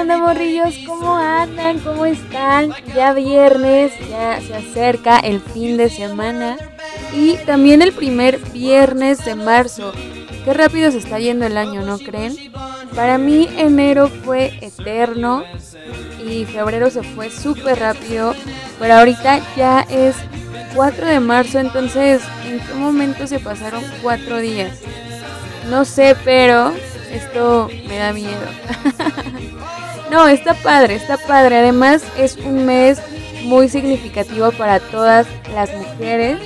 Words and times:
Onda, 0.00 0.18
morrillos? 0.18 0.74
¿Cómo 0.86 1.16
andan? 1.16 1.78
¿Cómo 1.78 2.04
están? 2.04 2.74
Ya 2.94 3.12
viernes, 3.12 3.92
ya 4.08 4.40
se 4.40 4.54
acerca 4.54 5.18
el 5.18 5.40
fin 5.40 5.76
de 5.76 5.88
semana 5.88 6.56
y 7.12 7.36
también 7.46 7.80
el 7.80 7.92
primer 7.92 8.38
viernes 8.52 9.24
de 9.24 9.34
marzo. 9.34 9.92
Qué 10.44 10.52
rápido 10.52 10.90
se 10.90 10.98
está 10.98 11.18
yendo 11.18 11.46
el 11.46 11.56
año, 11.56 11.82
¿no 11.82 11.98
creen? 11.98 12.34
Para 12.94 13.18
mí 13.18 13.48
enero 13.56 14.08
fue 14.08 14.58
eterno 14.60 15.44
y 16.26 16.44
febrero 16.44 16.90
se 16.90 17.02
fue 17.02 17.30
súper 17.30 17.78
rápido, 17.78 18.34
pero 18.78 18.94
ahorita 18.94 19.40
ya 19.56 19.80
es 19.82 20.16
4 20.74 21.06
de 21.06 21.20
marzo, 21.20 21.60
entonces 21.60 22.20
¿en 22.46 22.58
qué 22.58 22.74
momento 22.74 23.26
se 23.26 23.38
pasaron 23.38 23.84
4 24.02 24.38
días? 24.38 24.80
No 25.70 25.84
sé, 25.84 26.16
pero 26.24 26.72
esto 27.12 27.70
me 27.88 27.98
da 27.98 28.12
miedo. 28.12 28.46
no, 30.14 30.28
está 30.28 30.54
padre, 30.54 30.94
está 30.94 31.16
padre. 31.16 31.58
Además 31.58 32.04
es 32.16 32.36
un 32.36 32.64
mes 32.66 33.02
muy 33.42 33.68
significativo 33.68 34.52
para 34.52 34.78
todas 34.78 35.26
las 35.52 35.74
mujeres, 35.74 36.38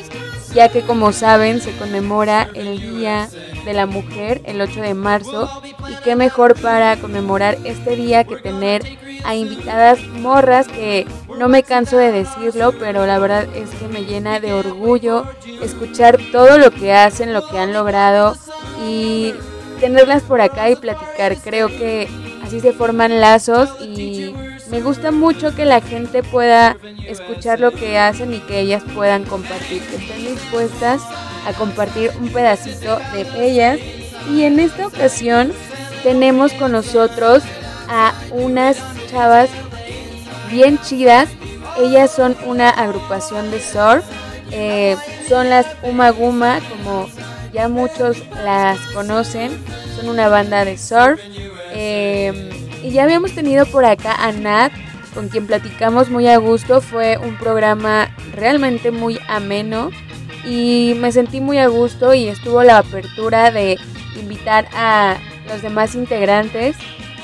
ya 0.55 0.71
que 0.71 0.81
como 0.81 1.13
saben 1.13 1.61
se 1.61 1.77
conmemora 1.77 2.49
el 2.55 2.81
Día 2.81 3.29
de 3.67 3.75
la 3.75 3.85
Mujer 3.85 4.41
el 4.47 4.59
8 4.63 4.81
de 4.81 4.95
marzo 4.95 5.51
y 5.63 6.03
qué 6.03 6.17
mejor 6.17 6.59
para 6.59 6.97
conmemorar 6.97 7.59
este 7.65 7.95
día 7.95 8.25
que 8.25 8.37
tener 8.37 8.83
a 9.25 9.35
invitadas 9.35 10.01
morras 10.21 10.67
que 10.67 11.07
no 11.39 11.51
me 11.51 11.63
canso 11.63 11.99
de 11.99 12.11
decirlo, 12.11 12.73
pero 12.79 13.05
la 13.05 13.19
verdad 13.19 13.47
es 13.55 13.69
que 13.71 13.87
me 13.89 14.07
llena 14.07 14.41
de 14.41 14.55
orgullo 14.55 15.27
escuchar 15.63 16.19
todo 16.33 16.57
lo 16.57 16.71
que 16.71 16.95
hacen, 16.95 17.35
lo 17.35 17.47
que 17.47 17.59
han 17.59 17.75
logrado 17.75 18.35
y 18.83 19.35
tenerlas 19.79 20.23
por 20.23 20.41
acá 20.41 20.71
y 20.71 20.77
platicar. 20.77 21.37
Creo 21.37 21.69
que 21.69 22.09
así 22.49 22.61
se 22.61 22.73
forman 22.73 23.21
lazos 23.21 23.69
y 23.83 24.35
me 24.71 24.81
gusta 24.81 25.11
mucho 25.11 25.55
que 25.55 25.67
la 25.67 25.83
gente 25.83 26.23
pueda 26.23 26.79
escuchar 27.07 27.61
lo 27.61 27.73
que 27.73 27.99
hacen 27.99 28.33
y 28.33 28.39
que 28.41 28.61
ellas 28.61 28.83
puedan 28.95 29.25
compartir, 29.25 29.83
que 29.83 29.97
estén 29.97 30.35
dispuestas 30.35 31.03
a 31.47 31.53
compartir 31.53 32.11
un 32.19 32.31
pedacito 32.31 32.99
de 33.13 33.27
ellas. 33.47 33.79
Y 34.31 34.45
en 34.45 34.61
esta 34.61 34.87
ocasión 34.87 35.53
tenemos 36.03 36.55
con 36.55 36.73
nosotros 36.73 37.43
a 37.89 38.15
unas 38.31 38.79
chavas 39.11 39.51
bien 40.51 40.79
chidas. 40.79 41.29
Ellas 41.79 42.11
son 42.11 42.35
una 42.47 42.71
agrupación 42.71 43.51
de 43.51 43.61
surf. 43.61 44.05
Eh, 44.53 44.97
son 45.29 45.51
las 45.51 45.67
Uma 45.83 46.11
Guma, 46.11 46.61
como 46.71 47.09
ya 47.53 47.69
muchos 47.69 48.23
las 48.43 48.79
conocen. 48.95 49.53
Son 49.99 50.11
una 50.11 50.29
banda 50.29 50.65
de 50.65 50.79
surf. 50.79 51.21
Eh, 51.73 52.51
y 52.85 52.91
ya 52.91 53.03
habíamos 53.03 53.33
tenido 53.33 53.67
por 53.67 53.85
acá 53.85 54.15
a 54.15 54.31
Nat, 54.31 54.73
con 55.13 55.29
quien 55.29 55.49
platicamos 55.49 56.09
muy 56.09 56.29
a 56.29 56.37
gusto. 56.37 56.81
Fue 56.81 57.19
un 57.19 57.37
programa 57.37 58.15
realmente 58.33 58.93
muy 58.93 59.19
ameno 59.29 59.91
y 60.47 60.95
me 60.99 61.11
sentí 61.11 61.41
muy 61.41 61.59
a 61.59 61.67
gusto 61.67 62.15
y 62.15 62.29
estuvo 62.29 62.63
la 62.63 62.79
apertura 62.79 63.51
de 63.51 63.77
invitar 64.21 64.69
a 64.73 65.19
los 65.49 65.63
demás 65.63 65.97
integrantes. 65.97 66.77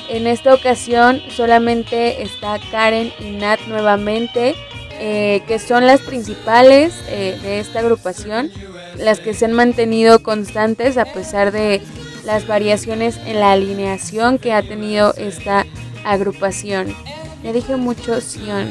En 0.09 0.27
esta 0.27 0.53
ocasión 0.53 1.21
solamente 1.29 2.23
está 2.23 2.59
Karen 2.71 3.13
y 3.19 3.37
Nat 3.37 3.61
nuevamente, 3.67 4.53
eh, 4.99 5.41
que 5.47 5.59
son 5.59 5.87
las 5.87 6.01
principales 6.01 6.93
eh, 7.07 7.39
de 7.41 7.59
esta 7.59 7.79
agrupación, 7.79 8.51
las 8.97 9.21
que 9.21 9.33
se 9.33 9.45
han 9.45 9.53
mantenido 9.53 10.21
constantes 10.21 10.97
a 10.97 11.05
pesar 11.05 11.53
de 11.53 11.81
las 12.25 12.47
variaciones 12.47 13.17
en 13.25 13.39
la 13.39 13.51
alineación 13.51 14.39
que 14.39 14.53
ha 14.53 14.61
tenido 14.61 15.13
esta 15.15 15.65
agrupación. 16.03 16.95
Ya 17.43 17.53
dije 17.53 17.75
mucho 17.75 18.21
Sion, 18.21 18.67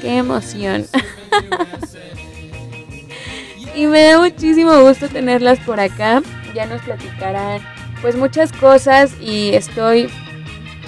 qué 0.00 0.18
emoción. 0.18 0.86
y 3.74 3.86
me 3.86 4.02
da 4.02 4.18
muchísimo 4.18 4.80
gusto 4.80 5.08
tenerlas 5.08 5.58
por 5.60 5.80
acá. 5.80 6.22
Ya 6.54 6.66
nos 6.66 6.82
platicarán 6.82 7.62
pues 8.00 8.16
muchas 8.16 8.52
cosas 8.52 9.12
y 9.20 9.54
estoy 9.54 10.08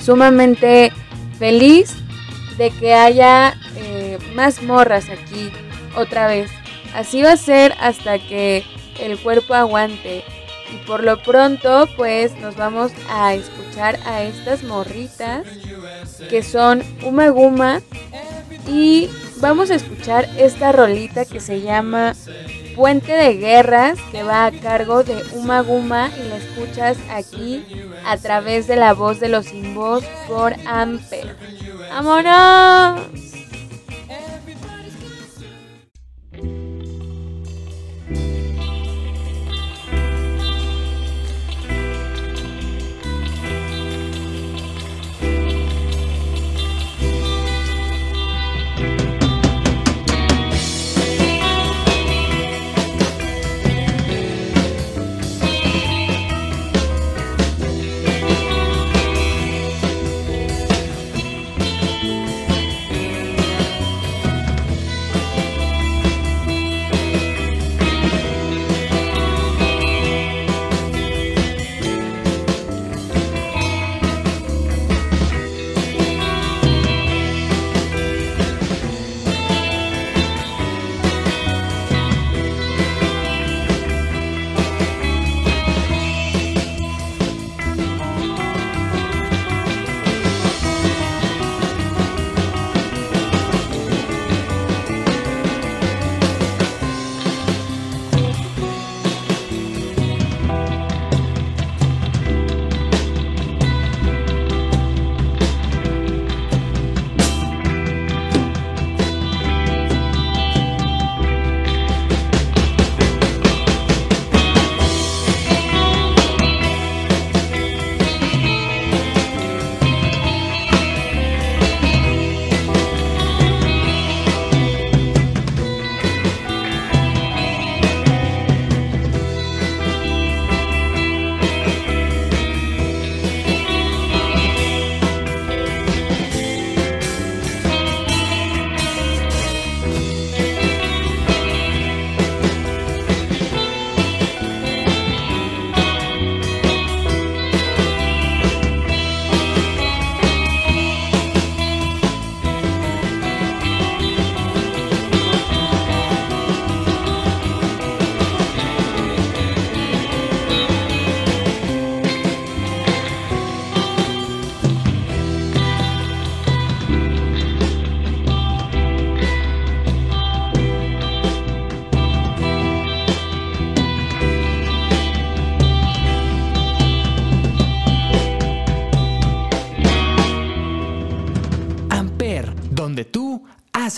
sumamente 0.00 0.92
feliz 1.38 1.94
de 2.56 2.70
que 2.70 2.94
haya 2.94 3.54
eh, 3.76 4.18
más 4.34 4.62
morras 4.62 5.08
aquí 5.08 5.50
otra 5.96 6.26
vez. 6.26 6.50
Así 6.94 7.22
va 7.22 7.32
a 7.32 7.36
ser 7.36 7.74
hasta 7.80 8.18
que 8.18 8.64
el 9.00 9.18
cuerpo 9.18 9.54
aguante. 9.54 10.24
Y 10.72 10.86
por 10.86 11.02
lo 11.02 11.22
pronto, 11.22 11.88
pues 11.96 12.34
nos 12.36 12.56
vamos 12.56 12.92
a 13.08 13.34
escuchar 13.34 13.98
a 14.06 14.22
estas 14.22 14.62
morritas 14.62 15.46
que 16.28 16.42
son 16.42 16.82
Uma 17.04 17.28
Guma. 17.28 17.80
Y 18.68 19.08
vamos 19.36 19.70
a 19.70 19.74
escuchar 19.74 20.28
esta 20.38 20.72
rolita 20.72 21.24
que 21.24 21.40
se 21.40 21.60
llama 21.60 22.14
Puente 22.76 23.12
de 23.12 23.36
Guerras, 23.36 23.98
que 24.12 24.22
va 24.22 24.46
a 24.46 24.52
cargo 24.52 25.02
de 25.02 25.22
Uma 25.34 25.60
Guma 25.60 26.10
y 26.16 26.28
la 26.28 26.36
escuchas 26.36 26.96
aquí 27.10 27.64
a 28.04 28.16
través 28.16 28.66
de 28.66 28.76
la 28.76 28.94
voz 28.94 29.20
de 29.20 29.28
los 29.28 29.46
sin 29.46 29.74
por 29.74 30.54
Amper. 30.66 31.36
¡Vámonos! 31.90 33.19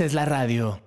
Es 0.03 0.15
la 0.15 0.25
radio. 0.25 0.81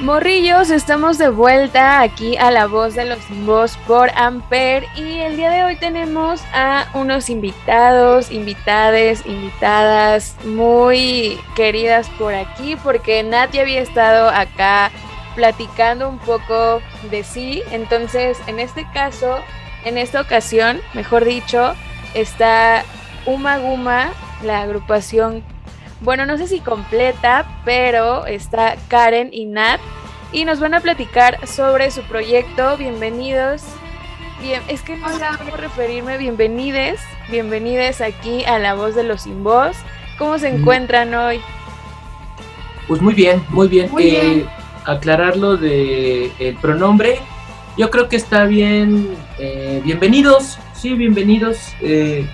Morrillos, 0.00 0.70
estamos 0.70 1.16
de 1.16 1.28
vuelta 1.28 2.00
aquí 2.00 2.36
a 2.36 2.50
La 2.50 2.66
Voz 2.66 2.94
de 2.94 3.04
los 3.04 3.20
Voz 3.46 3.76
por 3.86 4.10
Amper 4.16 4.84
y 4.96 5.20
el 5.20 5.36
día 5.36 5.50
de 5.50 5.62
hoy 5.62 5.76
tenemos 5.76 6.42
a 6.52 6.88
unos 6.94 7.30
invitados, 7.30 8.32
invitades, 8.32 9.24
invitadas 9.24 10.34
muy 10.44 11.38
queridas 11.54 12.08
por 12.18 12.34
aquí 12.34 12.76
porque 12.82 13.22
Nat 13.22 13.52
ya 13.52 13.62
había 13.62 13.80
estado 13.80 14.28
acá 14.28 14.90
platicando 15.36 16.08
un 16.08 16.18
poco 16.18 16.82
de 17.10 17.22
sí, 17.22 17.62
entonces 17.70 18.38
en 18.48 18.58
este 18.58 18.84
caso, 18.92 19.38
en 19.84 19.98
esta 19.98 20.20
ocasión, 20.20 20.80
mejor 20.94 21.24
dicho, 21.24 21.74
está 22.14 22.82
Uma 23.24 23.58
Guma, 23.58 24.10
la 24.42 24.62
agrupación 24.62 25.44
bueno, 26.02 26.26
no 26.26 26.36
sé 26.36 26.48
si 26.48 26.60
completa, 26.60 27.46
pero 27.64 28.26
está 28.26 28.76
Karen 28.88 29.28
y 29.32 29.46
Nat 29.46 29.80
y 30.32 30.44
nos 30.44 30.58
van 30.60 30.74
a 30.74 30.80
platicar 30.80 31.46
sobre 31.46 31.90
su 31.90 32.02
proyecto. 32.02 32.76
Bienvenidos. 32.76 33.62
Bien, 34.40 34.60
es 34.66 34.82
que 34.82 34.96
no 34.96 35.08
sé 35.10 35.24
cómo 35.38 35.56
referirme. 35.56 36.18
Bienvenides, 36.18 37.00
bienvenides 37.30 38.00
aquí 38.00 38.44
a 38.44 38.58
La 38.58 38.74
Voz 38.74 38.96
de 38.96 39.04
los 39.04 39.22
Sin 39.22 39.44
Voz. 39.44 39.76
¿Cómo 40.18 40.38
se 40.38 40.48
encuentran 40.48 41.14
hoy? 41.14 41.40
Pues 42.88 43.00
muy 43.00 43.14
bien, 43.14 43.44
muy 43.50 43.68
bien. 43.68 43.88
Muy 43.92 44.04
bien. 44.04 44.40
Eh, 44.40 44.46
aclararlo 44.84 45.56
de 45.56 46.32
el 46.40 46.56
pronombre. 46.56 47.20
Yo 47.76 47.90
creo 47.90 48.08
que 48.08 48.16
está 48.16 48.44
bien. 48.44 49.16
eh, 49.38 49.80
bienvenidos, 49.84 50.58
sí, 50.74 50.94
bienvenidos. 50.94 51.58
eh, 51.80 52.26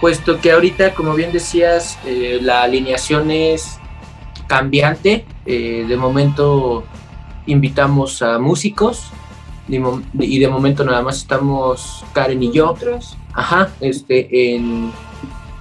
puesto 0.00 0.40
que 0.40 0.52
ahorita, 0.52 0.94
como 0.94 1.14
bien 1.14 1.32
decías, 1.32 1.98
eh, 2.06 2.38
la 2.40 2.62
alineación 2.62 3.30
es 3.30 3.78
cambiante. 4.46 5.24
eh, 5.46 5.84
de 5.88 5.96
momento 5.96 6.84
invitamos 7.46 8.22
a 8.22 8.38
músicos 8.38 9.10
y 9.68 10.38
de 10.38 10.48
momento 10.48 10.84
nada 10.84 11.02
más 11.02 11.18
estamos 11.18 12.04
Karen 12.12 12.42
y 12.42 12.52
yo. 12.52 12.74
Ajá, 13.32 13.70
este, 13.80 14.54
en, 14.54 14.92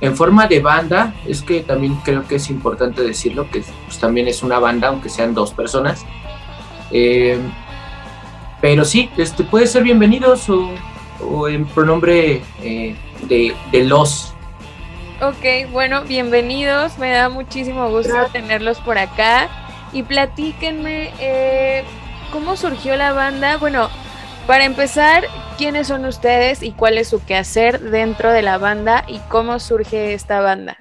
en 0.01 0.15
forma 0.15 0.47
de 0.47 0.59
banda, 0.59 1.13
es 1.27 1.41
que 1.41 1.61
también 1.61 1.95
creo 2.03 2.27
que 2.27 2.35
es 2.35 2.49
importante 2.49 3.03
decirlo, 3.03 3.49
que 3.51 3.63
pues, 3.85 3.99
también 3.99 4.27
es 4.27 4.41
una 4.41 4.57
banda, 4.59 4.87
aunque 4.87 5.09
sean 5.09 5.33
dos 5.33 5.53
personas. 5.53 6.05
Eh, 6.91 7.37
pero 8.61 8.83
sí, 8.85 9.09
este, 9.17 9.43
puede 9.43 9.67
ser 9.67 9.83
bienvenidos 9.83 10.49
o, 10.49 10.71
o 11.21 11.47
en 11.47 11.65
pronombre 11.67 12.41
eh, 12.61 12.95
de, 13.23 13.55
de 13.71 13.83
los. 13.83 14.33
Ok, 15.21 15.71
bueno, 15.71 16.03
bienvenidos. 16.03 16.97
Me 16.97 17.11
da 17.11 17.29
muchísimo 17.29 17.89
gusto 17.89 18.13
Gracias. 18.13 18.31
tenerlos 18.33 18.79
por 18.79 18.97
acá. 18.97 19.49
Y 19.91 20.03
platíquenme 20.03 21.11
eh, 21.19 21.83
cómo 22.31 22.55
surgió 22.55 22.95
la 22.95 23.11
banda. 23.11 23.57
Bueno, 23.57 23.89
para 24.47 24.63
empezar, 24.63 25.25
¿quiénes 25.57 25.87
son 25.87 26.05
ustedes 26.05 26.63
y 26.63 26.71
cuál 26.71 26.97
es 26.97 27.09
su 27.09 27.23
quehacer 27.23 27.79
dentro 27.79 28.31
de 28.31 28.41
la 28.41 28.57
banda 28.57 29.03
y 29.07 29.19
cómo 29.27 29.59
surge 29.59 30.13
esta 30.13 30.41
banda? 30.41 30.77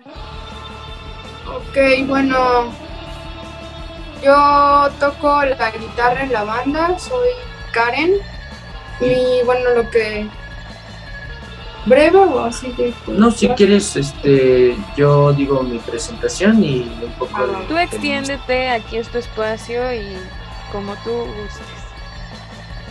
Ok, 1.47 2.07
bueno, 2.07 2.73
yo 4.23 4.89
toco 5.01 5.43
la 5.45 5.71
guitarra 5.71 6.23
en 6.23 6.33
la 6.33 6.45
banda, 6.45 6.99
soy 6.99 7.29
Karen 7.73 8.13
y 9.01 9.45
bueno, 9.45 9.71
lo 9.75 9.89
que 9.91 10.27
breve 11.87 12.19
o 12.19 12.41
así 12.45 12.69
que 12.73 12.93
pues, 13.05 13.19
No, 13.19 13.31
si 13.31 13.49
quieres, 13.51 13.97
este, 13.97 14.77
yo 14.97 15.33
digo 15.33 15.63
mi 15.63 15.79
presentación 15.79 16.63
y 16.63 16.81
un 17.03 17.13
poco 17.19 17.47
de- 17.47 17.65
Tú 17.69 17.77
extiéndete, 17.79 18.71
aquí 18.71 18.97
es 18.99 19.09
tu 19.09 19.19
espacio 19.19 19.93
y 19.95 20.17
como 20.73 20.95
tú 20.97 21.11
gustes. 21.11 21.67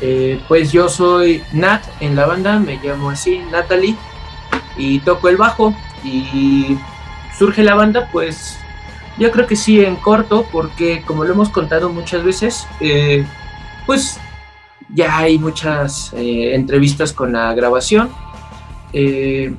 Eh, 0.01 0.39
pues 0.48 0.71
yo 0.71 0.89
soy 0.89 1.44
Nat 1.54 1.83
en 2.00 2.15
la 2.15 2.25
banda, 2.27 2.59
me 2.59 2.77
llamo 2.77 3.09
así, 3.09 3.39
Natalie, 3.51 3.95
y 4.77 5.00
toco 5.00 5.27
el 5.30 5.38
bajo. 5.38 5.74
Y 6.04 6.77
surge 7.38 7.63
la 7.63 7.74
banda, 7.75 8.07
pues 8.12 8.57
yo 9.18 9.31
creo 9.31 9.48
que 9.48 9.56
sí 9.56 9.83
en 9.83 9.95
corto, 9.95 10.48
porque 10.51 11.01
como 11.01 11.24
lo 11.24 11.33
hemos 11.33 11.50
contado 11.50 11.89
muchas 11.89 12.24
veces, 12.24 12.68
eh, 12.80 13.25
pues 13.88 14.19
ya 14.95 15.18
hay 15.18 15.38
muchas 15.38 16.13
eh, 16.13 16.56
entrevistas 16.56 17.13
con 17.13 17.34
la 17.34 17.54
grabación. 17.54 18.10
Eh, 18.94 19.54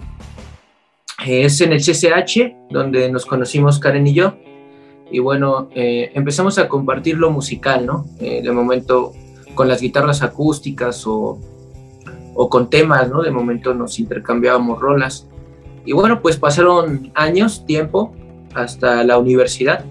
es 1.27 1.61
en 1.61 1.73
el 1.73 1.81
CCH, 1.81 2.71
donde 2.71 3.11
nos 3.11 3.27
conocimos 3.27 3.79
Karen 3.79 4.07
y 4.07 4.15
yo. 4.15 4.35
Y 5.11 5.21
bueno, 5.21 5.69
eh, 5.75 6.11
empezamos 6.15 6.59
a 6.59 6.69
compartir 6.69 7.17
lo 7.17 7.31
musical, 7.31 7.87
¿no? 7.87 8.07
Eh, 8.21 8.43
de 8.43 8.53
momento 8.53 9.13
con 9.55 9.69
las 9.69 9.81
guitarras 9.81 10.23
acústicas 10.23 11.07
o, 11.07 11.39
o 12.35 12.49
con 12.49 12.71
temas, 12.71 13.09
¿no? 13.11 13.23
De 13.23 13.31
momento 13.31 13.75
nos 13.75 13.99
intercambiábamos 13.99 14.81
rolas. 14.81 15.27
Y 15.85 15.93
bueno, 15.93 16.21
pues 16.21 16.37
pasaron 16.37 17.11
años, 17.15 17.65
tiempo, 17.65 18.15
hasta 18.55 19.03
la 19.05 19.19
universidad. 19.19 19.85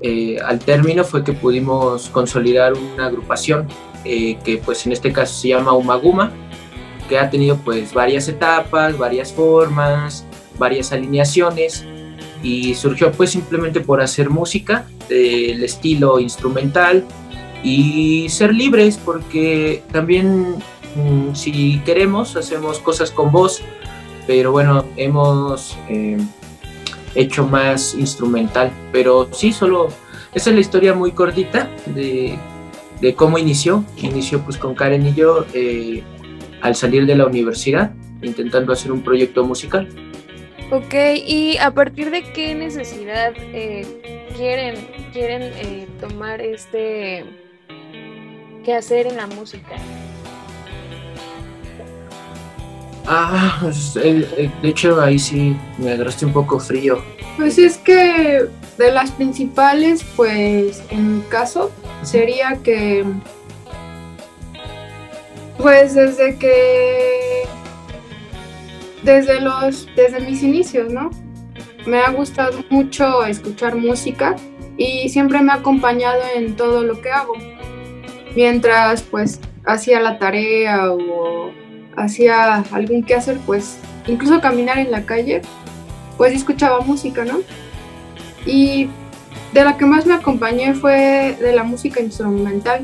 Eh, 0.00 0.38
al 0.44 0.58
término 0.60 1.04
fue 1.04 1.24
que 1.24 1.32
pudimos 1.32 2.08
consolidar 2.10 2.74
una 2.74 3.06
agrupación 3.06 3.66
eh, 4.06 4.38
que 4.44 4.58
pues 4.58 4.86
en 4.86 4.92
este 4.92 5.12
caso 5.12 5.34
se 5.34 5.48
llama 5.48 5.72
Umaguma, 5.72 6.32
que 7.08 7.18
ha 7.18 7.30
tenido 7.30 7.56
pues 7.58 7.92
varias 7.92 8.28
etapas, 8.28 8.96
varias 8.96 9.32
formas, 9.32 10.24
varias 10.58 10.92
alineaciones 10.92 11.84
y 12.42 12.74
surgió 12.74 13.12
pues 13.12 13.30
simplemente 13.30 13.80
por 13.80 14.00
hacer 14.00 14.30
música 14.30 14.86
del 15.08 15.62
estilo 15.64 16.20
instrumental 16.20 17.04
y 17.62 18.28
ser 18.28 18.54
libres 18.54 18.98
porque 19.02 19.82
también 19.92 20.56
mm, 20.94 21.34
si 21.34 21.80
queremos 21.84 22.36
hacemos 22.36 22.78
cosas 22.78 23.10
con 23.10 23.32
voz 23.32 23.62
pero 24.26 24.52
bueno 24.52 24.84
hemos 24.96 25.76
eh, 25.88 26.18
hecho 27.16 27.46
más 27.46 27.94
instrumental. 27.94 28.70
Pero 28.92 29.28
sí 29.32 29.52
solo 29.52 29.88
esa 30.34 30.50
es 30.50 30.54
la 30.54 30.60
historia 30.60 30.94
muy 30.94 31.12
cortita 31.12 31.68
de, 31.86 32.38
de 33.00 33.14
cómo 33.14 33.38
inició 33.38 33.84
inició 33.96 34.40
pues 34.42 34.56
con 34.56 34.74
Karen 34.74 35.06
y 35.06 35.14
yo 35.14 35.46
eh, 35.54 36.02
al 36.62 36.74
salir 36.74 37.06
de 37.06 37.14
la 37.14 37.26
universidad 37.26 37.92
intentando 38.22 38.72
hacer 38.72 38.92
un 38.92 39.02
proyecto 39.02 39.44
musical 39.44 39.88
Ok, 40.72 40.94
y 41.24 41.56
a 41.58 41.70
partir 41.70 42.10
de 42.10 42.24
qué 42.32 42.52
necesidad 42.56 43.32
eh, 43.38 44.26
quieren, 44.36 44.74
quieren 45.12 45.42
eh, 45.42 45.86
tomar 46.00 46.40
este 46.40 47.24
qué 48.64 48.74
hacer 48.74 49.06
en 49.06 49.16
la 49.16 49.28
música. 49.28 49.76
ah 53.06 53.58
pues, 53.62 53.94
de 53.94 54.50
hecho 54.64 55.00
ahí 55.00 55.20
sí 55.20 55.56
me 55.78 55.92
agarraste 55.92 56.26
un 56.26 56.32
poco 56.32 56.58
frío 56.58 57.00
Pues 57.36 57.58
es 57.58 57.78
que 57.78 58.46
de 58.76 58.92
las 58.92 59.12
principales, 59.12 60.04
pues 60.16 60.82
en 60.90 61.18
mi 61.18 61.22
caso, 61.22 61.70
sería 62.02 62.58
que, 62.62 63.04
pues 65.58 65.94
desde 65.94 66.36
que, 66.38 67.42
desde 69.02 69.40
los, 69.40 69.88
desde 69.96 70.20
mis 70.20 70.42
inicios, 70.42 70.92
¿no? 70.92 71.10
Me 71.86 71.98
ha 71.98 72.10
gustado 72.10 72.64
mucho 72.70 73.24
escuchar 73.24 73.76
música 73.76 74.36
y 74.76 75.08
siempre 75.08 75.40
me 75.40 75.52
ha 75.52 75.56
acompañado 75.56 76.20
en 76.34 76.56
todo 76.56 76.82
lo 76.82 77.00
que 77.00 77.10
hago. 77.10 77.34
Mientras, 78.34 79.02
pues, 79.02 79.40
hacía 79.64 80.00
la 80.00 80.18
tarea 80.18 80.92
o 80.92 81.50
hacía 81.96 82.64
algún 82.72 83.02
quehacer, 83.02 83.38
pues, 83.46 83.78
incluso 84.06 84.40
caminar 84.40 84.78
en 84.78 84.90
la 84.90 85.06
calle, 85.06 85.42
pues 86.16 86.34
escuchaba 86.34 86.80
música, 86.80 87.24
¿no? 87.24 87.40
Y 88.44 88.88
de 89.56 89.64
la 89.64 89.78
que 89.78 89.86
más 89.86 90.04
me 90.04 90.12
acompañé 90.12 90.74
fue 90.74 91.34
de 91.40 91.52
la 91.54 91.62
música 91.62 92.00
instrumental. 92.00 92.82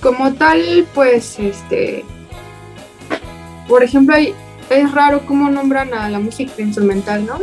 Como 0.00 0.32
tal, 0.32 0.86
pues, 0.94 1.38
este, 1.38 2.02
por 3.68 3.82
ejemplo, 3.82 4.16
es 4.16 4.92
raro 4.92 5.26
cómo 5.26 5.50
nombran 5.50 5.92
a 5.92 6.08
la 6.08 6.18
música 6.18 6.62
instrumental, 6.62 7.26
¿no? 7.26 7.38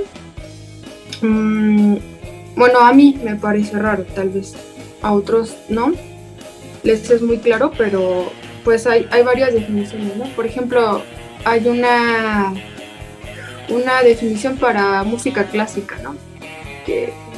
Mm, 1.21 1.97
bueno, 2.55 2.79
a 2.79 2.91
mí 2.93 3.19
me 3.23 3.35
parece 3.35 3.77
raro, 3.77 4.05
tal 4.15 4.29
vez 4.29 4.55
a 5.03 5.13
otros 5.13 5.55
no. 5.69 5.93
Les 6.81 7.11
es 7.11 7.21
muy 7.21 7.37
claro, 7.37 7.71
pero 7.77 8.31
pues 8.63 8.87
hay, 8.87 9.07
hay 9.11 9.21
varias 9.21 9.53
definiciones, 9.53 10.17
¿no? 10.17 10.25
Por 10.35 10.47
ejemplo, 10.47 11.03
hay 11.45 11.67
una 11.67 12.53
una 13.69 14.01
definición 14.01 14.57
para 14.57 15.03
música 15.03 15.43
clásica, 15.45 15.97
¿no? 16.03 16.15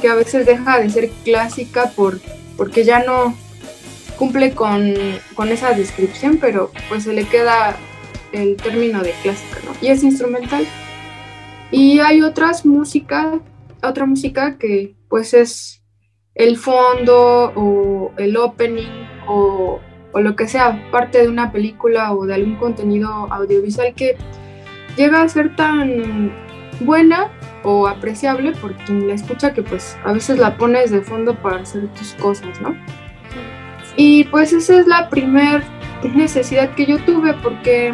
Que 0.04 0.10
a 0.10 0.14
veces 0.14 0.44
deja 0.44 0.80
de 0.80 0.90
ser 0.90 1.08
clásica 1.24 1.90
por, 1.96 2.20
porque 2.58 2.84
ya 2.84 3.02
no 3.02 3.34
cumple 4.18 4.52
con, 4.52 4.92
con 5.34 5.48
esa 5.48 5.72
descripción, 5.72 6.36
pero 6.38 6.70
pues 6.90 7.04
se 7.04 7.14
le 7.14 7.24
queda 7.24 7.74
el 8.30 8.56
término 8.56 9.02
de 9.02 9.14
clásica, 9.22 9.60
¿no? 9.64 9.72
Y 9.80 9.88
es 9.88 10.02
instrumental. 10.02 10.66
Y 11.70 12.00
hay 12.00 12.20
otras 12.20 12.66
músicas, 12.66 13.36
otra 13.82 14.04
música 14.04 14.58
que 14.58 14.94
pues 15.08 15.32
es 15.32 15.82
el 16.34 16.58
fondo 16.58 17.54
o 17.56 18.12
el 18.18 18.36
opening 18.36 19.06
o, 19.26 19.80
o 20.12 20.20
lo 20.20 20.36
que 20.36 20.48
sea, 20.48 20.86
parte 20.90 21.22
de 21.22 21.28
una 21.28 21.50
película 21.50 22.12
o 22.12 22.26
de 22.26 22.34
algún 22.34 22.56
contenido 22.56 23.08
audiovisual 23.32 23.94
que 23.94 24.18
llega 24.98 25.22
a 25.22 25.28
ser 25.30 25.56
tan 25.56 26.30
buena 26.80 27.30
o 27.64 27.88
apreciable 27.88 28.52
por 28.52 28.74
quien 28.76 29.08
la 29.08 29.14
escucha 29.14 29.52
que 29.52 29.62
pues 29.62 29.96
a 30.04 30.12
veces 30.12 30.38
la 30.38 30.56
pones 30.56 30.90
de 30.90 31.00
fondo 31.00 31.34
para 31.34 31.62
hacer 31.62 31.88
tus 31.88 32.12
cosas, 32.14 32.60
¿no? 32.60 32.76
Y 33.96 34.24
pues 34.24 34.52
esa 34.52 34.78
es 34.78 34.86
la 34.86 35.08
primer 35.08 35.62
necesidad 36.14 36.74
que 36.74 36.86
yo 36.86 36.98
tuve 37.04 37.32
porque, 37.34 37.92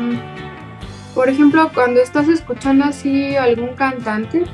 por 1.14 1.28
ejemplo, 1.28 1.70
cuando 1.72 2.00
estás 2.00 2.28
escuchando 2.28 2.84
así 2.84 3.36
algún 3.36 3.74
cantante, 3.74 4.44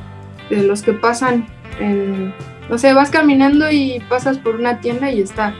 de 0.50 0.62
los 0.62 0.82
que 0.82 0.92
pasan 0.92 1.46
en, 1.80 2.34
no 2.68 2.78
sé, 2.78 2.92
vas 2.92 3.10
caminando 3.10 3.70
y 3.70 4.00
pasas 4.08 4.38
por 4.38 4.56
una 4.56 4.80
tienda 4.80 5.10
y 5.10 5.20
está, 5.20 5.54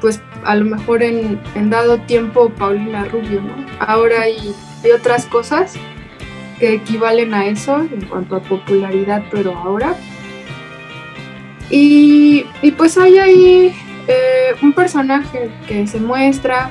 pues 0.00 0.20
a 0.44 0.54
lo 0.54 0.64
mejor 0.64 1.02
en, 1.02 1.40
en 1.54 1.70
dado 1.70 1.98
tiempo 2.02 2.50
Paulina 2.50 3.04
Rubio, 3.04 3.40
¿no? 3.40 3.54
Ahora 3.80 4.22
hay, 4.22 4.54
hay 4.84 4.90
otras 4.92 5.26
cosas 5.26 5.76
que 6.58 6.74
equivalen 6.74 7.34
a 7.34 7.46
eso 7.46 7.80
en 7.80 8.06
cuanto 8.06 8.36
a 8.36 8.40
popularidad, 8.40 9.24
pero 9.30 9.56
ahora. 9.56 9.94
Y, 11.70 12.46
y 12.62 12.70
pues 12.72 12.96
hay 12.96 13.18
ahí 13.18 13.74
eh, 14.08 14.54
un 14.62 14.72
personaje 14.72 15.50
que 15.66 15.86
se 15.86 15.98
muestra, 15.98 16.70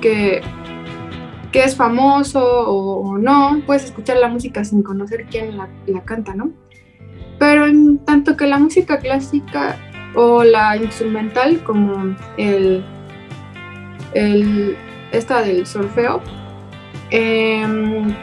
que, 0.00 0.40
que 1.52 1.64
es 1.64 1.76
famoso 1.76 2.42
o, 2.42 3.18
no, 3.18 3.62
puedes 3.66 3.84
escuchar 3.84 4.16
la 4.16 4.28
música 4.28 4.64
sin 4.64 4.82
conocer 4.82 5.26
quién 5.30 5.56
la, 5.56 5.68
la 5.86 6.02
canta, 6.02 6.34
¿no? 6.34 6.50
Pero 7.38 7.66
en 7.66 7.98
tanto 7.98 8.36
que 8.36 8.46
la 8.46 8.58
música 8.58 8.98
clásica 8.98 9.76
o 10.14 10.44
la 10.44 10.76
instrumental, 10.76 11.62
como 11.62 12.16
el, 12.36 12.84
el 14.14 14.76
esta 15.12 15.42
del 15.42 15.66
solfeo, 15.66 16.20
em, 17.10 18.14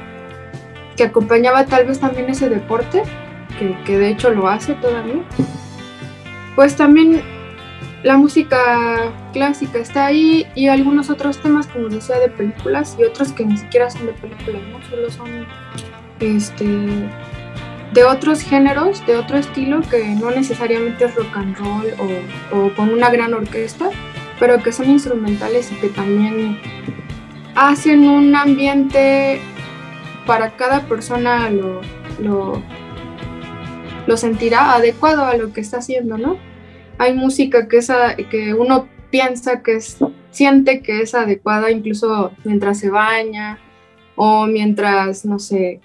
que 1.00 1.06
acompañaba 1.06 1.65
tal 1.65 1.86
vez 1.86 2.01
también 2.01 2.29
ese 2.29 2.50
deporte, 2.50 3.03
que, 3.86 3.98
de 3.98 4.10
hecho 4.10 4.32
lo 4.32 4.50
hace 4.50 4.74
todavía, 4.74 5.24
pues 6.58 6.75
también 6.75 7.22
la 8.03 8.18
música 8.18 9.13
clásica 9.32 9.79
está 9.79 10.08
ahí 10.08 10.46
y 10.56 10.68
algunos 10.68 11.10
otros 11.10 11.38
temas, 11.38 11.68
como 11.68 11.88
decía, 11.88 12.20
de 12.20 12.27
películas 12.27 12.98
y 13.00 13.06
otros 13.06 13.32
que 13.32 13.46
ni 13.46 13.56
siquiera 13.56 13.89
son 13.89 14.08
de 14.08 14.12
películas, 14.12 14.62
¿no? 14.70 14.89
Solo 14.89 15.10
son 15.10 15.48
este, 16.20 16.68
de 17.94 18.03
otros 18.03 18.41
géneros, 18.41 19.06
de 19.08 19.15
otro 19.15 19.38
estilo 19.38 19.79
que 19.89 20.03
no 20.15 20.32
necesariamente 20.32 21.06
es 21.06 21.15
rock 21.15 21.38
and 21.38 21.58
roll 21.60 21.94
o, 21.98 22.58
o 22.58 22.75
con 22.75 22.89
una 22.89 23.10
gran 23.10 23.34
orquesta, 23.34 23.89
pero 24.38 24.62
que 24.62 24.74
son 24.74 24.89
instrumentales 24.89 25.72
y 25.72 25.75
que 25.75 25.88
también 25.88 26.60
hacen 27.56 28.06
un 28.06 28.36
ambiente 28.36 29.39
para 30.30 30.56
cada 30.56 30.82
persona 30.82 31.50
lo, 31.50 31.82
lo, 32.20 32.62
sentirá 34.16 34.76
adecuado 34.76 35.26
a 35.26 35.36
lo 35.36 35.54
que 35.54 35.62
está 35.62 35.78
haciendo, 35.78 36.20
¿no? 36.20 36.38
Hay 37.00 37.16
música 37.16 37.68
que, 37.68 37.78
es 37.78 37.92
que 38.30 38.54
uno 38.54 38.88
piensa 39.10 39.64
que 39.64 39.78
es, 39.78 39.98
siente 40.30 40.84
que 40.84 41.02
es 41.02 41.16
adecuada 41.16 41.72
incluso 41.72 42.32
mientras 42.44 42.78
se 42.78 42.92
baña 42.92 43.58
o 44.16 44.46
mientras, 44.46 45.26
no 45.26 45.40
sé, 45.40 45.82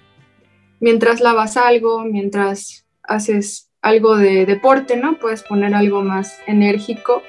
mientras 0.79 1.21
lavas 1.21 1.57
algo, 1.57 2.05
mientras 2.05 2.85
haces 3.01 3.71
algo 3.81 4.15
de 4.15 4.45
deporte, 4.45 4.95
¿no? 4.95 5.17
Puedes 5.17 5.41
poner 5.41 5.73
algo 5.73 6.03
más 6.03 6.37
enérgico. 6.45 7.23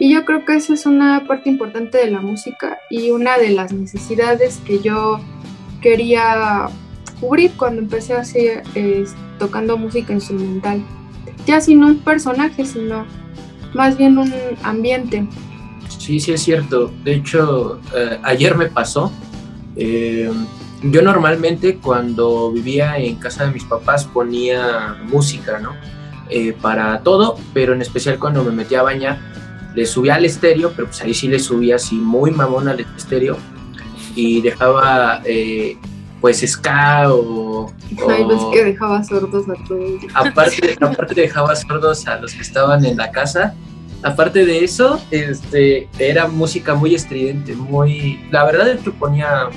Y 0.00 0.12
yo 0.12 0.24
creo 0.24 0.44
que 0.44 0.56
esa 0.56 0.74
es 0.74 0.86
una 0.86 1.24
parte 1.24 1.48
importante 1.48 1.98
de 1.98 2.10
la 2.10 2.20
música 2.20 2.80
y 2.90 3.12
una 3.12 3.38
de 3.38 3.50
las 3.50 3.72
necesidades 3.72 4.60
que 4.66 4.80
yo 4.80 5.20
quería 5.82 6.68
cubrir 7.20 7.52
cuando 7.56 7.82
empecé 7.82 8.14
así 8.14 8.48
eh, 8.74 9.04
tocando 9.38 9.76
música 9.76 10.12
instrumental. 10.12 10.82
Ya 11.46 11.60
sin 11.60 11.84
un 11.84 11.98
personaje, 11.98 12.64
sino 12.64 13.04
más 13.74 13.98
bien 13.98 14.16
un 14.16 14.32
ambiente. 14.62 15.26
Sí, 15.98 16.20
sí 16.20 16.32
es 16.32 16.42
cierto. 16.42 16.92
De 17.04 17.14
hecho, 17.14 17.80
eh, 17.94 18.18
ayer 18.22 18.56
me 18.56 18.66
pasó. 18.66 19.12
eh, 19.76 20.30
yo 20.84 21.00
normalmente 21.00 21.76
cuando 21.76 22.50
vivía 22.50 22.98
en 22.98 23.14
casa 23.16 23.46
de 23.46 23.52
mis 23.52 23.62
papás 23.64 24.04
ponía 24.04 24.96
música, 25.04 25.60
¿no? 25.60 25.74
Eh, 26.28 26.56
para 26.60 26.98
todo, 27.02 27.36
pero 27.54 27.72
en 27.72 27.82
especial 27.82 28.18
cuando 28.18 28.42
me 28.42 28.50
metía 28.50 28.80
a 28.80 28.82
bañar, 28.82 29.20
le 29.76 29.86
subía 29.86 30.16
al 30.16 30.24
estéreo, 30.24 30.72
pero 30.74 30.88
pues 30.88 31.00
ahí 31.02 31.14
sí 31.14 31.28
le 31.28 31.38
subía 31.38 31.76
así 31.76 31.94
muy 31.94 32.32
mamón 32.32 32.68
al 32.68 32.80
estéreo 32.96 33.36
y 34.14 34.40
dejaba 34.40 35.22
eh, 35.24 35.76
pues 36.20 36.40
ska 36.48 37.12
o, 37.12 37.72
Ay, 38.08 38.22
o- 38.22 38.50
que 38.52 38.64
dejaba 38.64 39.02
sordos 39.04 39.44
a 39.48 39.54
todos. 39.66 40.00
aparte, 40.14 40.76
aparte 40.80 41.14
dejaba 41.14 41.54
sordos 41.56 42.06
a 42.06 42.16
los 42.16 42.32
que 42.34 42.42
estaban 42.42 42.84
en 42.84 42.96
la 42.96 43.10
casa. 43.10 43.54
Aparte 44.04 44.44
de 44.44 44.64
eso, 44.64 45.00
este, 45.12 45.88
era 45.98 46.26
música 46.26 46.74
muy 46.74 46.94
estridente, 46.94 47.54
muy... 47.54 48.20
La 48.32 48.44
verdad 48.44 48.68
es 48.68 48.80
que 48.80 48.90
ponía 48.90 49.48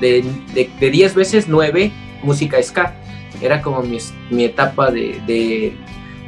de, 0.00 0.22
de, 0.54 0.70
de 0.78 0.90
10 0.90 1.14
veces 1.14 1.46
9 1.48 1.90
música 2.22 2.62
ska. 2.62 2.94
Era 3.40 3.62
como 3.62 3.82
mi, 3.82 3.96
mi 4.30 4.44
etapa 4.44 4.90
de, 4.90 5.18
de, 5.26 5.74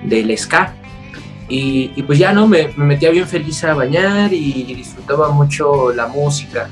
del 0.05 0.37
ska. 0.39 0.75
Y, 1.49 1.93
y 1.95 2.03
pues 2.03 2.19
ya 2.19 2.33
no, 2.33 2.47
me, 2.49 2.69
me 2.77 2.87
metía 2.87 3.11
bien 3.11 3.29
feliz 3.29 3.63
a 3.65 3.75
bañar 3.75 4.33
y 4.33 4.75
disfrutaba 4.75 5.29
mucho 5.31 5.93
la 5.93 6.07
música. 6.07 6.71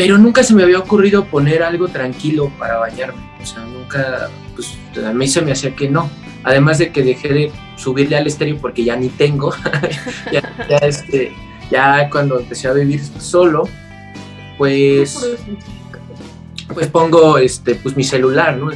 Pero 0.00 0.16
nunca 0.16 0.42
se 0.42 0.54
me 0.54 0.62
había 0.62 0.78
ocurrido 0.78 1.26
poner 1.26 1.62
algo 1.62 1.86
tranquilo 1.86 2.50
para 2.58 2.78
bañarme. 2.78 3.20
O 3.38 3.44
sea, 3.44 3.62
nunca, 3.64 4.30
pues 4.54 4.78
a 4.96 5.12
mí 5.12 5.28
se 5.28 5.42
me 5.42 5.52
hacía 5.52 5.76
que 5.76 5.90
no. 5.90 6.08
Además 6.42 6.78
de 6.78 6.90
que 6.90 7.02
dejé 7.02 7.28
de 7.28 7.52
subirle 7.76 8.16
al 8.16 8.26
estéreo 8.26 8.56
porque 8.56 8.82
ya 8.82 8.96
ni 8.96 9.10
tengo. 9.10 9.54
ya, 10.32 10.78
este, 10.78 11.32
ya 11.70 12.08
cuando 12.08 12.40
empecé 12.40 12.68
a 12.68 12.72
vivir 12.72 13.02
solo, 13.18 13.68
pues, 14.56 15.36
pues 16.72 16.86
pongo 16.86 17.36
este, 17.36 17.74
pues 17.74 17.94
mi 17.94 18.02
celular, 18.02 18.56
¿no? 18.56 18.70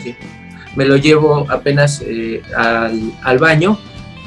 Me 0.77 0.85
lo 0.85 0.99
llevo 0.99 1.47
apenas 1.49 2.03
eh, 2.05 2.43
al, 2.55 3.15
al 3.23 3.39
baño 3.39 3.79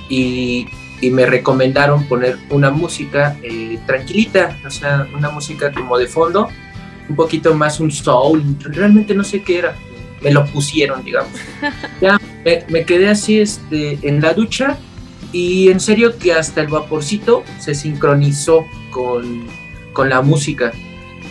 y, 0.09 0.65
y 0.99 1.11
me 1.11 1.27
recomendaron 1.27 2.05
poner 2.05 2.39
una 2.49 2.71
música 2.71 3.37
eh, 3.43 3.77
tranquilita, 3.85 4.57
o 4.65 4.71
sea, 4.71 5.07
una 5.15 5.29
música 5.29 5.71
como 5.71 5.99
de 5.99 6.07
fondo, 6.07 6.49
un 7.09 7.15
poquito 7.15 7.53
más 7.53 7.79
un 7.79 7.91
soul, 7.91 8.43
realmente 8.59 9.13
no 9.13 9.23
sé 9.23 9.41
qué 9.41 9.59
era, 9.59 9.75
me 10.21 10.31
lo 10.31 10.45
pusieron, 10.45 11.03
digamos. 11.03 11.31
Ya 12.01 12.19
me, 12.45 12.63
me 12.69 12.85
quedé 12.85 13.09
así 13.09 13.39
este, 13.39 13.99
en 14.07 14.21
la 14.21 14.33
ducha 14.33 14.77
y 15.31 15.69
en 15.69 15.79
serio 15.79 16.17
que 16.17 16.33
hasta 16.33 16.61
el 16.61 16.67
vaporcito 16.67 17.43
se 17.59 17.75
sincronizó 17.75 18.65
con, 18.91 19.47
con 19.93 20.09
la 20.09 20.21
música 20.21 20.71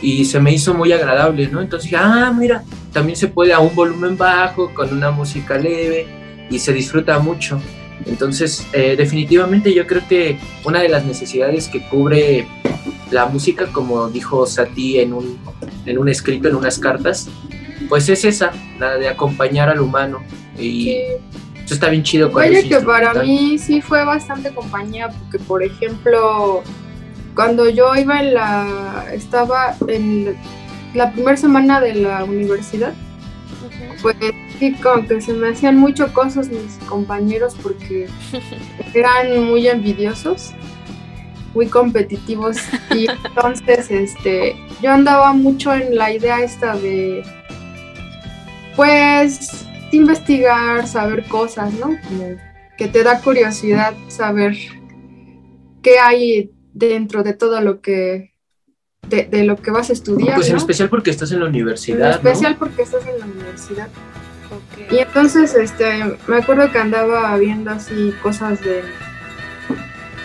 y 0.02 0.24
se 0.24 0.40
me 0.40 0.52
hizo 0.52 0.74
muy 0.74 0.92
agradable, 0.92 1.48
¿no? 1.48 1.60
Entonces 1.60 1.90
dije, 1.90 2.02
ah, 2.02 2.32
mira, 2.36 2.62
también 2.92 3.16
se 3.16 3.28
puede 3.28 3.52
a 3.52 3.60
un 3.60 3.74
volumen 3.74 4.16
bajo, 4.16 4.72
con 4.74 4.92
una 4.92 5.10
música 5.10 5.56
leve 5.56 6.06
y 6.50 6.58
se 6.58 6.72
disfruta 6.72 7.18
mucho. 7.18 7.60
Entonces, 8.04 8.66
eh, 8.72 8.94
definitivamente 8.96 9.72
yo 9.72 9.86
creo 9.86 10.06
que 10.06 10.38
una 10.64 10.80
de 10.80 10.88
las 10.88 11.04
necesidades 11.04 11.68
que 11.68 11.80
cubre 11.88 12.46
la 13.10 13.26
música, 13.26 13.66
como 13.72 14.08
dijo 14.08 14.46
Sati 14.46 14.98
en 15.00 15.12
un, 15.12 15.38
en 15.84 15.98
un 15.98 16.08
escrito, 16.08 16.48
en 16.48 16.56
unas 16.56 16.78
cartas, 16.78 17.28
pues 17.88 18.08
es 18.08 18.24
esa, 18.24 18.52
la 18.78 18.96
de 18.96 19.08
acompañar 19.08 19.68
al 19.68 19.80
humano. 19.80 20.20
Y 20.58 20.84
Sí. 20.84 20.96
eso 21.64 21.74
está 21.74 21.88
bien 21.88 22.02
chido. 22.02 22.30
con 22.32 22.42
ese 22.44 22.68
que 22.68 22.80
para 22.80 23.14
mí 23.22 23.58
sí 23.58 23.80
fue 23.80 24.04
bastante 24.04 24.52
compañía, 24.54 25.08
porque 25.08 25.38
por 25.38 25.62
ejemplo, 25.62 26.62
cuando 27.34 27.68
yo 27.68 27.94
iba 27.94 28.20
en 28.20 28.34
la, 28.34 29.04
estaba 29.12 29.76
en 29.88 30.36
la 30.94 31.12
primera 31.12 31.36
semana 31.36 31.80
de 31.80 31.94
la 31.94 32.24
universidad, 32.24 32.94
pues 34.02 34.16
sí, 34.58 34.72
como 34.82 35.06
que 35.06 35.20
se 35.20 35.32
me 35.32 35.48
hacían 35.50 35.76
mucho 35.76 36.12
cosas 36.12 36.48
mis 36.48 36.78
compañeros 36.88 37.54
porque 37.62 38.08
eran 38.94 39.44
muy 39.44 39.68
envidiosos, 39.68 40.52
muy 41.56 41.66
competitivos 41.68 42.58
y 42.94 43.06
entonces 43.24 43.90
este, 43.90 44.54
yo 44.82 44.92
andaba 44.92 45.32
mucho 45.32 45.74
en 45.74 45.96
la 45.96 46.12
idea 46.12 46.42
esta 46.42 46.76
de, 46.76 47.24
pues, 48.76 49.66
investigar, 49.90 50.86
saber 50.86 51.24
cosas, 51.24 51.72
¿no? 51.74 51.96
Como 52.06 52.36
que 52.76 52.88
te 52.88 53.02
da 53.02 53.20
curiosidad 53.20 53.94
saber 54.08 54.54
qué 55.82 55.98
hay 55.98 56.52
dentro 56.74 57.22
de 57.22 57.32
todo 57.32 57.62
lo 57.62 57.80
que, 57.80 58.34
de, 59.08 59.24
de 59.24 59.44
lo 59.44 59.56
que 59.56 59.70
vas 59.70 59.88
a 59.88 59.94
estudiar. 59.94 60.34
Pues 60.34 60.48
en 60.48 60.52
¿no? 60.52 60.58
especial 60.58 60.90
porque 60.90 61.10
estás 61.10 61.32
en 61.32 61.40
la 61.40 61.46
En 61.46 61.52
universidad. 61.52 61.98
¿no? 61.98 62.10
especial 62.16 62.56
porque 62.56 62.82
estás 62.82 63.06
en 63.06 63.18
la 63.18 63.24
universidad. 63.24 63.88
Y 64.90 64.98
entonces, 64.98 65.54
este, 65.54 66.04
me 66.28 66.36
acuerdo 66.36 66.70
que 66.70 66.78
andaba 66.78 67.36
viendo 67.38 67.70
así 67.70 68.14
cosas 68.22 68.60
de 68.62 68.82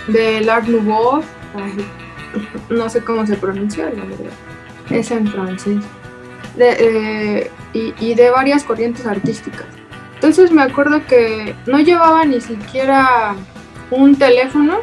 del 0.08 0.50
Art 0.50 0.68
Nouveau, 0.68 1.22
no 2.70 2.90
sé 2.90 3.04
cómo 3.04 3.26
se 3.28 3.36
pronuncia, 3.36 3.86
la 3.86 4.04
verdad, 4.06 4.32
es 4.90 5.12
en 5.12 5.28
francés, 5.28 5.78
de, 6.56 6.76
eh, 6.80 7.52
y, 7.74 7.94
y 8.00 8.16
de 8.16 8.30
varias 8.30 8.64
corrientes 8.64 9.06
artísticas. 9.06 9.66
Entonces 10.16 10.52
me 10.52 10.62
acuerdo 10.62 11.06
que 11.08 11.56
no 11.66 11.80
llevaba 11.80 12.26
ni 12.26 12.42
siquiera 12.42 13.36
un 13.90 14.16
teléfono, 14.16 14.78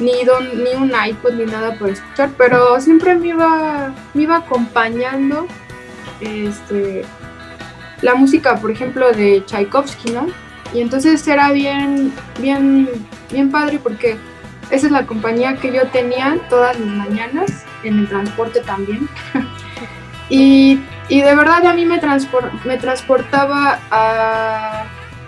ni, 0.00 0.24
don- 0.24 0.64
ni 0.64 0.74
un 0.74 0.92
iPod, 1.08 1.34
ni 1.34 1.44
nada 1.44 1.74
por 1.78 1.90
escuchar, 1.90 2.30
pero 2.36 2.80
siempre 2.80 3.14
me 3.14 3.28
iba, 3.28 3.94
me 4.14 4.22
iba 4.22 4.36
acompañando 4.38 5.46
este, 6.20 7.04
la 8.02 8.14
música, 8.14 8.56
por 8.56 8.70
ejemplo, 8.70 9.12
de 9.12 9.42
Tchaikovsky, 9.44 10.10
¿no? 10.12 10.26
Y 10.72 10.80
entonces 10.80 11.26
era 11.26 11.50
bien, 11.52 12.12
bien, 12.40 12.88
bien 13.30 13.50
padre 13.50 13.78
porque 13.82 14.16
esa 14.70 14.86
es 14.86 14.92
la 14.92 15.06
compañía 15.06 15.56
que 15.56 15.72
yo 15.72 15.86
tenía 15.88 16.38
todas 16.48 16.78
mis 16.78 16.92
mañanas, 16.92 17.64
en 17.82 17.98
el 17.98 18.08
transporte 18.08 18.60
también. 18.60 19.08
y, 20.28 20.80
y 21.08 21.20
de 21.22 21.34
verdad 21.34 21.66
a 21.66 21.72
mí 21.72 21.84
me, 21.84 22.00
me 22.64 22.76
transportaba 22.76 23.80
a, 23.90 24.84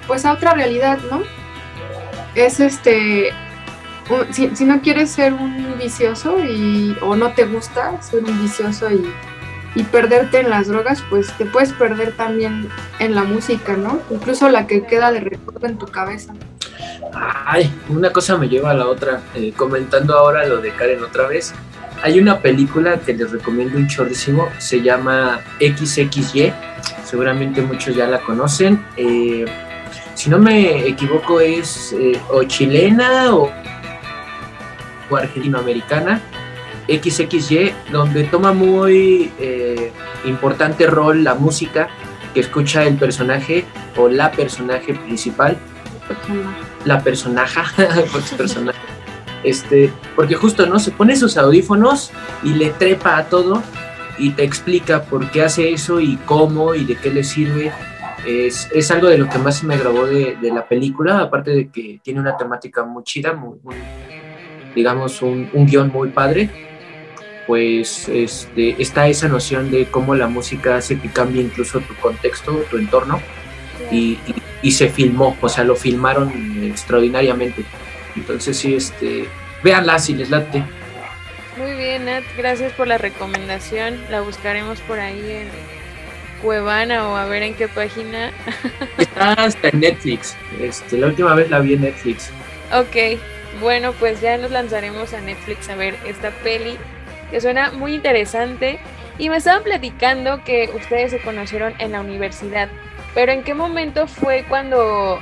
pues 0.06 0.24
a 0.24 0.32
otra 0.32 0.54
realidad, 0.54 0.98
¿no? 1.10 1.22
Es 2.34 2.60
este, 2.60 3.30
si, 4.30 4.54
si 4.54 4.64
no 4.64 4.80
quieres 4.80 5.10
ser 5.10 5.32
un 5.32 5.76
vicioso 5.78 6.38
y, 6.44 6.96
o 7.02 7.16
no 7.16 7.32
te 7.32 7.44
gusta 7.44 8.00
ser 8.00 8.24
un 8.24 8.40
vicioso 8.40 8.90
y, 8.90 9.12
y 9.74 9.82
perderte 9.84 10.40
en 10.40 10.50
las 10.50 10.68
drogas, 10.68 11.02
pues 11.08 11.32
te 11.38 11.46
puedes 11.46 11.72
perder 11.72 12.12
también 12.12 12.68
en 12.98 13.14
la 13.14 13.24
música, 13.24 13.76
¿no? 13.76 14.00
Incluso 14.10 14.48
la 14.48 14.66
que 14.66 14.84
queda 14.84 15.10
de 15.12 15.20
recuerdo 15.20 15.66
en 15.66 15.78
tu 15.78 15.86
cabeza. 15.86 16.34
Ay, 17.14 17.72
una 17.88 18.10
cosa 18.10 18.36
me 18.36 18.48
lleva 18.48 18.70
a 18.70 18.74
la 18.74 18.86
otra. 18.86 19.20
Eh, 19.34 19.52
comentando 19.56 20.16
ahora 20.16 20.46
lo 20.46 20.60
de 20.60 20.72
Karen 20.72 21.02
otra 21.02 21.26
vez, 21.26 21.54
hay 22.02 22.18
una 22.18 22.40
película 22.40 22.98
que 22.98 23.14
les 23.14 23.30
recomiendo 23.30 23.78
un 23.78 23.86
chorrísimo, 23.86 24.48
se 24.58 24.82
llama 24.82 25.40
XXY, 25.60 26.52
seguramente 27.04 27.62
muchos 27.62 27.94
ya 27.94 28.06
la 28.06 28.20
conocen. 28.20 28.84
Eh, 28.96 29.44
si 30.14 30.28
no 30.28 30.38
me 30.38 30.86
equivoco 30.86 31.40
es 31.40 31.94
eh, 31.98 32.20
o 32.30 32.42
chilena 32.44 33.34
o, 33.34 33.50
o 35.10 35.16
argentinoamericana, 35.16 36.20
XXY, 36.88 37.72
donde 37.90 38.24
toma 38.24 38.52
muy 38.52 39.30
eh, 39.38 39.92
importante 40.24 40.86
rol 40.86 41.24
la 41.24 41.34
música 41.34 41.88
que 42.34 42.40
escucha 42.40 42.84
el 42.84 42.96
personaje 42.96 43.64
o 43.96 44.08
la 44.08 44.32
personaje 44.32 44.94
principal 44.94 45.58
la 46.84 47.00
personaja, 47.00 47.64
porque 48.12 48.36
personaje, 48.36 48.78
este, 49.44 49.92
porque 50.16 50.34
justo, 50.34 50.66
¿no? 50.66 50.78
Se 50.78 50.90
pone 50.90 51.16
sus 51.16 51.36
audífonos 51.36 52.10
y 52.42 52.54
le 52.54 52.70
trepa 52.70 53.16
a 53.16 53.24
todo 53.24 53.62
y 54.18 54.30
te 54.30 54.44
explica 54.44 55.02
por 55.02 55.30
qué 55.30 55.42
hace 55.42 55.72
eso 55.72 56.00
y 56.00 56.16
cómo 56.24 56.74
y 56.74 56.84
de 56.84 56.96
qué 56.96 57.10
le 57.10 57.24
sirve. 57.24 57.72
Es, 58.26 58.68
es 58.72 58.90
algo 58.92 59.08
de 59.08 59.18
lo 59.18 59.28
que 59.28 59.38
más 59.38 59.64
me 59.64 59.76
grabó 59.76 60.06
de, 60.06 60.36
la 60.42 60.66
película, 60.66 61.20
aparte 61.20 61.50
de 61.50 61.68
que 61.70 62.00
tiene 62.04 62.20
una 62.20 62.36
temática 62.36 62.84
muy 62.84 63.02
chida, 63.02 63.32
muy, 63.32 63.58
digamos, 64.76 65.22
un 65.22 65.66
guion 65.66 65.88
muy 65.88 66.10
padre, 66.10 66.71
pues 67.46 68.08
este, 68.08 68.80
está 68.80 69.08
esa 69.08 69.28
noción 69.28 69.70
de 69.70 69.86
cómo 69.86 70.14
la 70.14 70.28
música 70.28 70.76
hace 70.76 70.98
que 70.98 71.08
cambie 71.08 71.42
incluso 71.42 71.80
tu 71.80 71.94
contexto, 71.96 72.52
tu 72.70 72.78
entorno 72.78 73.20
y, 73.90 74.18
y- 74.26 74.34
y 74.62 74.70
se 74.72 74.88
filmó, 74.88 75.36
o 75.40 75.48
sea, 75.48 75.64
lo 75.64 75.74
filmaron 75.74 76.32
extraordinariamente. 76.64 77.64
Entonces 78.14 78.56
sí, 78.56 78.74
este, 78.76 79.28
véanla 79.64 79.98
si 79.98 80.14
les 80.14 80.30
late. 80.30 80.62
Muy 81.56 81.72
bien, 81.74 82.04
Nat, 82.04 82.22
gracias 82.38 82.72
por 82.74 82.86
la 82.86 82.96
recomendación. 82.96 84.00
La 84.10 84.20
buscaremos 84.20 84.78
por 84.82 85.00
ahí 85.00 85.20
en 85.32 85.48
Cuevana 86.42 87.08
o 87.08 87.16
a 87.16 87.24
ver 87.26 87.42
en 87.42 87.54
qué 87.54 87.68
página. 87.68 88.30
Está 88.98 89.32
hasta 89.32 89.68
en 89.68 89.80
Netflix. 89.80 90.36
Este, 90.60 90.96
la 90.98 91.08
última 91.08 91.34
vez 91.34 91.50
la 91.50 91.58
vi 91.58 91.74
en 91.74 91.82
Netflix. 91.82 92.30
Ok, 92.72 93.18
bueno, 93.60 93.92
pues 93.94 94.20
ya 94.20 94.38
nos 94.38 94.50
lanzaremos 94.50 95.12
a 95.12 95.20
Netflix 95.20 95.68
a 95.68 95.74
ver 95.74 95.96
esta 96.06 96.30
peli 96.30 96.76
que 97.32 97.40
suena 97.40 97.72
muy 97.72 97.94
interesante. 97.94 98.78
Y 99.18 99.28
me 99.28 99.38
estaban 99.38 99.62
platicando 99.62 100.42
que 100.44 100.70
ustedes 100.74 101.10
se 101.10 101.18
conocieron 101.20 101.74
en 101.78 101.92
la 101.92 102.00
universidad, 102.00 102.68
pero 103.14 103.32
¿en 103.32 103.42
qué 103.42 103.54
momento 103.54 104.06
fue 104.06 104.44
cuando 104.48 105.20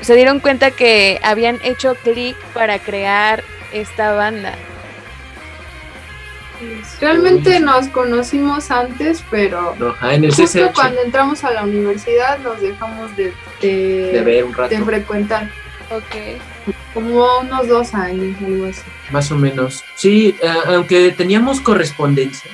se 0.00 0.14
dieron 0.14 0.40
cuenta 0.40 0.70
que 0.70 1.20
habían 1.22 1.58
hecho 1.62 1.94
clic 1.96 2.36
para 2.54 2.78
crear 2.78 3.42
esta 3.72 4.12
banda? 4.12 4.54
Realmente 7.00 7.60
nos 7.60 7.86
conocimos 7.88 8.70
antes, 8.70 9.22
pero 9.30 9.76
No, 9.78 9.94
ah, 10.00 10.14
en 10.14 10.24
el 10.24 10.34
justo 10.34 10.68
CCH 10.68 10.74
cuando 10.74 11.00
entramos 11.02 11.44
a 11.44 11.52
la 11.52 11.62
universidad 11.62 12.38
nos 12.40 12.60
dejamos 12.60 13.14
de, 13.16 13.32
de, 13.60 14.12
de 14.12 14.22
ver 14.22 14.44
un 14.44 14.54
rato, 14.54 14.74
de 14.74 14.82
frecuentar, 14.82 15.48
Ok, 15.90 16.40
como 16.94 17.38
unos 17.40 17.68
dos 17.68 17.94
años, 17.94 18.36
algo 18.44 18.66
así. 18.66 18.82
más 19.10 19.30
o 19.30 19.36
menos. 19.36 19.84
Sí, 19.94 20.36
eh, 20.42 20.52
aunque 20.66 21.10
teníamos 21.12 21.60
correspondencia, 21.60 22.50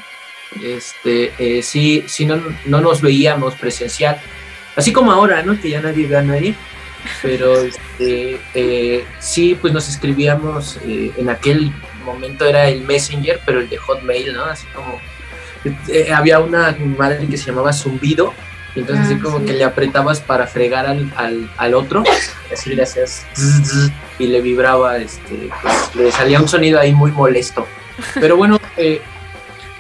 este, 0.63 1.33
eh, 1.39 1.63
sí, 1.63 2.05
sí 2.07 2.27
no, 2.27 2.41
no 2.67 2.81
nos 2.81 3.01
veíamos 3.01 3.55
presencial. 3.55 4.21
Así 4.77 4.93
como 4.93 5.13
ahora, 5.13 5.43
¿no? 5.43 5.59
Que 5.61 5.71
ya 5.71 5.81
nadie 5.81 6.07
ve 6.07 6.17
a 6.17 6.23
nadie. 6.23 6.55
Pero 7.23 7.57
este, 7.65 8.41
eh, 8.55 9.05
sí, 9.19 9.57
pues 9.61 9.73
nos 9.73 9.89
escribíamos, 9.89 10.79
en 10.85 11.29
aquel 11.29 11.73
momento 12.05 12.45
era 12.45 12.69
el 12.69 12.83
Messenger, 12.83 13.41
pero 13.47 13.61
el 13.61 13.69
de 13.69 13.77
Hotmail, 13.77 14.33
¿no? 14.33 14.45
Así 14.45 14.67
como, 14.75 15.01
había 16.15 16.41
una 16.41 16.77
madre 16.99 17.27
que 17.27 17.37
se 17.37 17.47
llamaba 17.47 17.73
Zumbido, 17.73 18.35
y 18.75 18.81
entonces 18.81 19.07
así 19.07 19.15
Ah, 19.15 19.23
como 19.23 19.39
sí. 19.41 19.47
que 19.47 19.53
le 19.55 19.65
apretabas 19.65 20.21
para 20.21 20.47
fregar 20.47 20.87
al, 20.87 21.13
al, 21.17 21.51
al 21.57 21.75
otro, 21.75 22.03
así 22.53 22.75
le 22.75 22.83
hacías 22.83 23.27
zzz, 23.35 23.63
zzz, 23.65 23.93
y 24.19 24.27
le 24.27 24.41
vibraba, 24.41 24.99
este, 24.99 25.51
pues, 25.63 25.95
le 25.95 26.11
salía 26.13 26.41
un 26.41 26.49
sonido 26.49 26.79
ahí 26.81 26.93
muy 26.93 27.11
molesto. 27.13 27.67
Pero 28.15 28.37
bueno, 28.37 28.61
eh, 28.77 29.01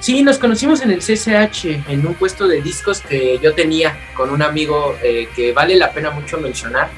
sí, 0.01 0.23
nos 0.23 0.39
conocimos 0.39 0.81
en 0.83 0.91
el 0.91 1.01
CCH, 1.01 1.89
en 1.89 2.07
un 2.07 2.15
puesto 2.15 2.47
de 2.47 2.63
discos 2.63 3.01
que 3.01 3.39
yo 3.43 3.55
tenía 3.55 3.97
con 4.15 4.31
un 4.31 4.43
amigo 4.43 4.97
eh, 5.03 5.29
que 5.35 5.53
vale 5.53 5.77
la 5.77 5.91
pena 5.93 6.11
mucho 6.11 6.39
mencionar, 6.39 6.89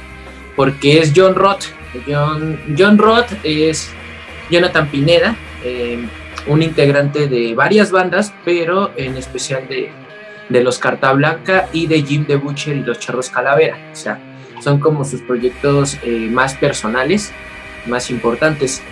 porque 0.55 1.01
es 1.01 1.13
John 1.17 1.35
Roth. 1.35 1.65
John, 2.07 2.61
John 2.77 2.99
Roth 2.99 3.33
es 3.43 3.89
Jonathan 4.51 4.89
Pineda, 4.89 5.35
eh, 5.65 5.99
un 6.47 6.63
integrante 6.63 7.27
de 7.27 7.55
varias 7.55 7.91
bandas, 7.91 8.33
pero 8.45 8.93
en 8.97 9.17
especial 9.17 9.67
de, 9.69 9.91
de 10.49 10.63
los 10.63 10.79
Carta 10.79 11.13
Blanca 11.13 11.69
y 11.73 11.87
de 11.87 12.03
Jim 12.03 12.25
the 12.27 12.37
Butcher 12.37 12.77
y 12.77 12.83
los 12.83 12.99
Charros 12.99 13.31
Calavera. 13.31 13.77
O 13.93 13.97
sea, 13.97 14.19
son 14.61 14.79
como 14.81 15.05
sus 15.05 15.21
proyectos 15.23 15.97
eh, 16.03 16.29
más 16.31 16.55
personales, 16.55 17.33
más 17.87 18.11
importantes. 18.11 18.83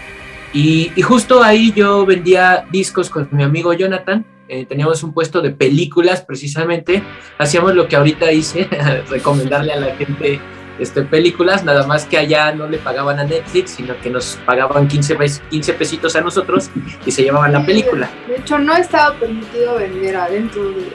Y, 0.53 0.93
justo 1.03 1.43
ahí 1.43 1.73
yo 1.75 2.07
vendía 2.07 2.65
discos 2.71 3.11
con 3.11 3.29
mi 3.33 3.43
amigo 3.43 3.73
Jonathan. 3.73 4.25
eh, 4.49 4.67
teníamos 4.67 5.03
un 5.03 5.13
puesto 5.13 5.41
de 5.41 5.51
películas 5.51 6.23
precisamente. 6.23 7.03
Hacíamos 7.39 7.75
lo 7.75 7.89
que 7.89 7.97
ahorita 7.97 8.31
hice, 8.31 8.69
recomendarle 9.11 9.73
a 9.73 9.81
la 9.81 9.97
gente 9.97 10.39
este, 10.79 11.03
películas, 11.03 11.65
nada 11.65 11.87
más 11.87 12.05
que 12.05 12.19
allá 12.19 12.53
no 12.53 12.69
le 12.69 12.79
pagaban 12.79 13.19
a 13.21 13.25
Netflix, 13.25 13.71
sino 13.71 13.99
que 14.01 14.11
nos 14.11 14.39
pagaban 14.45 14.87
15, 14.89 15.15
pes- 15.17 15.43
15 15.51 15.73
pesitos 15.75 16.15
a 16.17 16.21
nosotros 16.21 16.69
y 17.07 17.11
se 17.13 17.23
llevaban 17.23 17.53
la 17.53 17.65
película. 17.65 18.11
De 18.29 18.37
hecho, 18.37 18.59
no 18.59 18.77
estaba 18.77 19.15
permitido 19.19 19.77
vender 19.77 20.17
adentro 20.17 20.63
de, 20.71 20.93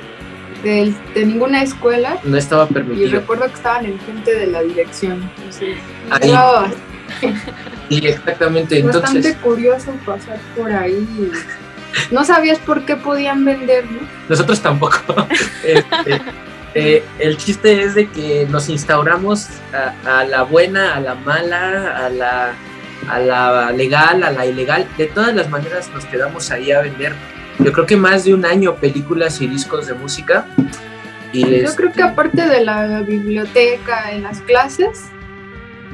de 0.64 0.94
ninguna 1.26 1.64
escuela 1.64 2.18
No 2.24 2.38
estaba 2.38 2.68
y 2.70 2.74
permitido. 2.74 3.12
recuerdo 3.20 3.46
que 3.48 3.54
estaban 3.54 3.86
en 3.86 4.00
frente 4.00 4.36
de 4.36 4.48
la 4.48 4.62
dirección. 4.62 5.30
Entonces, 5.38 5.78
Ahí. 6.10 6.30
estaba 6.30 6.68
Sí, 7.90 8.02
exactamente. 8.08 8.82
bastante 8.84 9.08
Entonces, 9.10 9.36
curioso 9.38 9.92
pasar 10.06 10.38
por 10.56 10.72
ahí. 10.72 10.94
y 11.18 12.14
No 12.14 12.24
sabías 12.24 12.60
por 12.60 12.86
qué 12.86 12.96
podían 12.96 13.44
vender, 13.46 13.86
¿no? 13.92 14.00
nosotros 14.30 14.60
tampoco. 14.62 14.98
Este, 15.64 16.22
eh, 16.76 17.04
el 17.18 17.36
chiste 17.38 17.82
es 17.82 17.96
de 17.96 18.08
que 18.08 18.46
nos 18.50 18.70
instauramos 18.70 19.48
a, 20.06 20.20
a 20.20 20.24
la 20.24 20.44
buena, 20.44 20.96
a 20.96 21.00
la 21.00 21.16
mala, 21.16 22.06
a 22.06 22.10
la, 22.10 22.54
a 23.10 23.20
la 23.20 23.72
legal, 23.72 24.24
a 24.24 24.32
la 24.32 24.46
ilegal. 24.46 24.88
De 24.98 25.08
todas 25.08 25.34
las 25.34 25.50
maneras 25.50 25.90
nos 25.94 26.06
quedamos 26.06 26.52
ahí 26.52 26.72
a 26.72 26.82
vender. 26.82 27.14
Yo 27.60 27.74
creo 27.74 27.86
que 27.86 27.98
más 27.98 28.24
de 28.24 28.34
un 28.34 28.46
año 28.46 28.76
películas 28.76 29.42
y 29.42 29.48
discos 29.48 29.88
de 29.88 29.94
música. 29.94 30.46
Y 31.34 31.42
Yo 31.42 31.48
este, 31.48 31.76
creo 31.76 31.92
que 31.92 32.02
aparte 32.02 32.48
de 32.48 32.64
la 32.64 33.02
biblioteca 33.02 34.12
en 34.12 34.24
las 34.24 34.42
clases, 34.42 35.10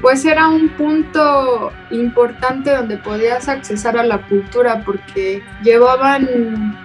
pues 0.01 0.23
era 0.25 0.47
un 0.47 0.69
punto 0.69 1.71
importante 1.89 2.71
donde 2.71 2.97
podías 2.97 3.49
accesar 3.49 3.97
a 3.97 4.03
la 4.03 4.21
cultura 4.27 4.83
porque 4.85 5.41
llevaban 5.63 6.77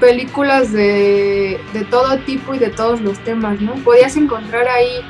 películas 0.00 0.72
de, 0.72 1.60
de 1.72 1.84
todo 1.84 2.18
tipo 2.18 2.54
y 2.54 2.58
de 2.58 2.70
todos 2.70 3.00
los 3.00 3.18
temas, 3.20 3.60
¿no? 3.60 3.74
Podías 3.74 4.16
encontrar 4.16 4.66
ahí 4.68 5.00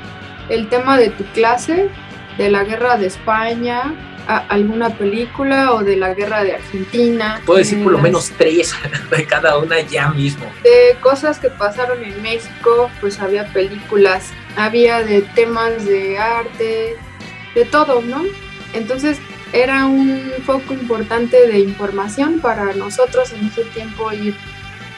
el 0.49 0.69
tema 0.69 0.99
de 0.99 1.11
tu 1.11 1.25
clase, 1.27 1.89
de 2.37 2.51
la 2.51 2.65
guerra 2.65 2.97
de 2.97 3.07
España, 3.07 3.95
a- 4.29 4.45
alguna 4.49 4.91
película 4.91 5.73
o 5.73 5.83
de 5.83 5.97
la 5.97 6.15
guerra 6.15 6.45
de 6.45 6.55
Argentina. 6.55 7.41
Puedo 7.45 7.59
decir 7.59 7.83
por 7.83 7.93
lo 7.93 7.99
eh, 7.99 8.03
menos 8.03 8.31
tres 8.39 8.73
de 9.11 9.25
cada 9.27 9.59
una 9.59 9.81
ya 9.81 10.09
mismo. 10.11 10.45
de 10.63 10.97
cosas 11.01 11.39
que 11.41 11.49
pasaron 11.51 12.05
en 12.05 12.23
México, 12.23 12.91
pues 13.01 13.19
había 13.19 13.53
películas, 13.53 14.31
había 14.57 15.03
de 15.03 15.23
temas 15.23 15.85
de 15.87 16.19
arte, 16.19 16.97
de 17.57 17.65
todo, 17.65 18.03
¿no? 18.03 18.23
Entonces 18.75 19.19
era 19.55 19.87
un 19.87 20.31
foco 20.45 20.75
importante 20.75 21.47
de 21.49 21.59
información 21.61 22.39
para 22.41 22.75
nosotros 22.75 23.33
en 23.33 23.47
ese 23.47 23.65
tiempo 23.65 24.13
ir 24.13 24.37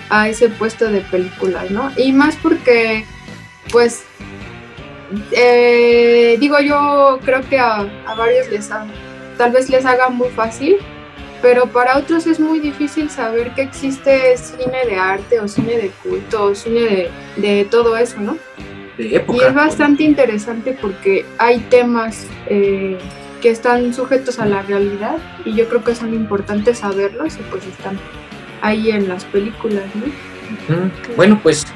a 0.08 0.28
ese 0.28 0.48
puesto 0.48 0.90
de 0.90 1.02
películas, 1.02 1.70
¿no? 1.70 1.92
Y 1.96 2.12
más 2.12 2.34
porque, 2.42 3.04
pues, 3.70 4.02
eh, 5.32 6.36
digo 6.40 6.58
yo, 6.60 7.20
creo 7.24 7.48
que 7.48 7.58
a, 7.58 7.86
a 8.06 8.14
varios 8.16 8.48
les 8.48 8.70
ha- 8.70 8.86
tal 9.40 9.52
vez 9.52 9.70
les 9.70 9.86
haga 9.86 10.10
muy 10.10 10.28
fácil, 10.28 10.76
pero 11.40 11.64
para 11.64 11.96
otros 11.96 12.26
es 12.26 12.38
muy 12.38 12.60
difícil 12.60 13.08
saber 13.08 13.54
que 13.54 13.62
existe 13.62 14.36
cine 14.36 14.84
de 14.86 14.96
arte 14.96 15.40
o 15.40 15.48
cine 15.48 15.78
de 15.78 15.90
culto 16.02 16.44
o 16.44 16.54
cine 16.54 16.80
de, 16.80 17.10
de 17.36 17.64
todo 17.64 17.96
eso, 17.96 18.20
¿no? 18.20 18.36
De 18.98 19.06
Y 19.06 19.14
época. 19.14 19.48
es 19.48 19.54
bastante 19.54 20.02
interesante 20.02 20.76
porque 20.78 21.24
hay 21.38 21.60
temas 21.70 22.26
eh, 22.48 22.98
que 23.40 23.48
están 23.48 23.94
sujetos 23.94 24.38
a 24.40 24.44
la 24.44 24.60
realidad 24.60 25.16
y 25.46 25.54
yo 25.54 25.66
creo 25.70 25.82
que 25.82 25.94
son 25.94 26.12
importantes 26.12 26.80
saberlos 26.80 27.36
y 27.36 27.42
pues 27.50 27.66
están 27.66 27.98
ahí 28.60 28.90
en 28.90 29.08
las 29.08 29.24
películas, 29.24 29.84
¿no? 29.94 30.04
Bueno, 31.16 31.40
pues 31.42 31.66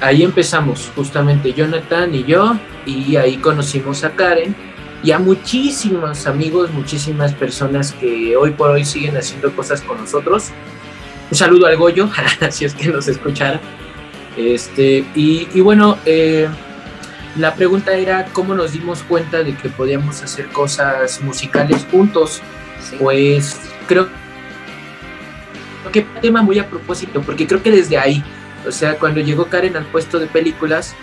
ahí 0.00 0.22
empezamos, 0.22 0.92
justamente 0.94 1.52
Jonathan 1.52 2.14
y 2.14 2.22
yo, 2.22 2.56
y 2.86 3.16
ahí 3.16 3.38
conocimos 3.38 4.04
a 4.04 4.10
Karen 4.10 4.67
y 5.02 5.12
a 5.12 5.18
muchísimos 5.18 6.26
amigos, 6.26 6.72
muchísimas 6.72 7.32
personas 7.34 7.92
que 7.92 8.36
hoy 8.36 8.50
por 8.50 8.70
hoy 8.70 8.84
siguen 8.84 9.16
haciendo 9.16 9.54
cosas 9.54 9.80
con 9.82 9.98
nosotros. 9.98 10.50
Un 11.30 11.36
saludo 11.36 11.66
al 11.66 11.76
Goyo, 11.76 12.10
si 12.50 12.64
es 12.64 12.74
que 12.74 12.88
nos 12.88 13.06
escuchara. 13.06 13.60
Este, 14.36 15.04
y, 15.14 15.48
y 15.52 15.60
bueno, 15.60 15.98
eh, 16.04 16.48
la 17.36 17.54
pregunta 17.54 17.92
era 17.92 18.26
cómo 18.32 18.54
nos 18.54 18.72
dimos 18.72 19.02
cuenta 19.02 19.42
de 19.42 19.54
que 19.54 19.68
podíamos 19.68 20.22
hacer 20.22 20.48
cosas 20.48 21.20
musicales 21.22 21.86
juntos. 21.90 22.40
Pues 22.98 23.60
creo 23.86 24.08
que 25.92 26.02
tema 26.20 26.42
muy 26.42 26.58
a 26.58 26.68
propósito, 26.68 27.22
porque 27.22 27.46
creo 27.46 27.62
que 27.62 27.70
desde 27.70 27.98
ahí, 27.98 28.22
o 28.66 28.72
sea, 28.72 28.98
cuando 28.98 29.20
llegó 29.20 29.46
Karen 29.46 29.76
al 29.76 29.86
puesto 29.86 30.18
de 30.18 30.26
películas, 30.26 30.94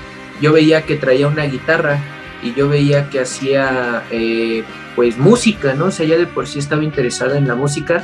yo 0.42 0.52
veía 0.52 0.84
que 0.84 0.96
traía 0.96 1.28
una 1.28 1.44
guitarra 1.44 2.00
y 2.44 2.54
yo 2.54 2.70
veía 2.70 3.10
que 3.10 3.20
hacía 3.22 4.04
eh, 4.12 4.64
pues 4.96 5.18
música, 5.18 5.74
¿no? 5.74 5.86
O 5.86 5.92
sea, 5.92 6.06
ya 6.06 6.18
de 6.18 6.28
por 6.28 6.48
sí 6.48 6.60
estaba 6.60 6.84
interesada 6.84 7.38
en 7.38 7.48
la 7.48 7.56
música 7.56 8.04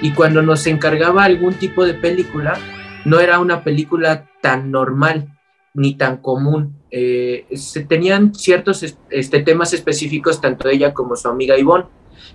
y 0.00 0.12
cuando 0.12 0.42
nos 0.42 0.66
encargaba 0.66 1.24
algún 1.24 1.54
tipo 1.54 1.84
de 1.84 1.94
película, 1.94 2.58
no 3.04 3.20
era 3.20 3.38
una 3.38 3.62
película 3.64 4.28
tan 4.40 4.70
normal 4.70 5.28
ni 5.74 5.94
tan 5.94 6.18
común. 6.18 6.76
Eh, 6.90 7.46
se 7.54 7.84
tenían 7.84 8.34
ciertos 8.34 8.82
es- 8.82 8.98
este, 9.10 9.40
temas 9.40 9.72
específicos, 9.72 10.40
tanto 10.40 10.68
ella 10.68 10.92
como 10.92 11.16
su 11.16 11.28
amiga 11.28 11.56
Ivonne. 11.58 11.86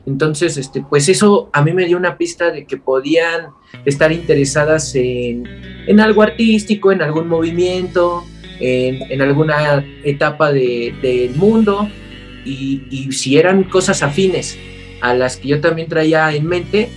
Entonces, 0.06 0.58
este, 0.58 0.82
pues 0.90 1.08
eso 1.10 1.50
a 1.54 1.62
mí 1.62 1.74
me 1.74 1.86
dio 1.86 1.98
una 1.98 2.18
pista 2.18 2.52
de 2.52 2.66
que 2.66 2.78
podían 2.78 3.48
estar 3.86 4.12
interesadas 4.12 4.96
en, 4.96 5.44
en 5.88 6.00
algo 6.00 6.22
artístico, 6.24 6.92
en 6.92 7.02
algún 7.02 7.28
movimiento, 7.28 8.24
en, 8.60 9.00
en 9.12 9.22
alguna 9.22 9.86
etapa 10.04 10.52
de- 10.52 10.94
del 11.02 11.36
mundo, 11.36 11.90
y, 12.46 12.82
y 12.90 13.12
si 13.12 13.38
eran 13.38 13.64
cosas 13.64 14.02
afines 14.04 14.58
a 15.02 15.14
las 15.14 15.38
que 15.38 15.50
yo 15.50 15.60
también 15.62 15.88
traía 15.90 16.34
en 16.34 16.46
mente, 16.46 16.90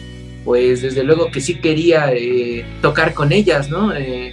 pues 0.45 0.81
desde 0.83 1.03
luego 1.05 1.31
que 1.31 1.41
sí 1.41 1.57
quería 1.61 2.13
eh, 2.15 2.65
tocar 2.81 3.15
con 3.15 3.33
ellas, 3.33 3.69
¿no? 3.69 3.95
Eh, 3.95 4.33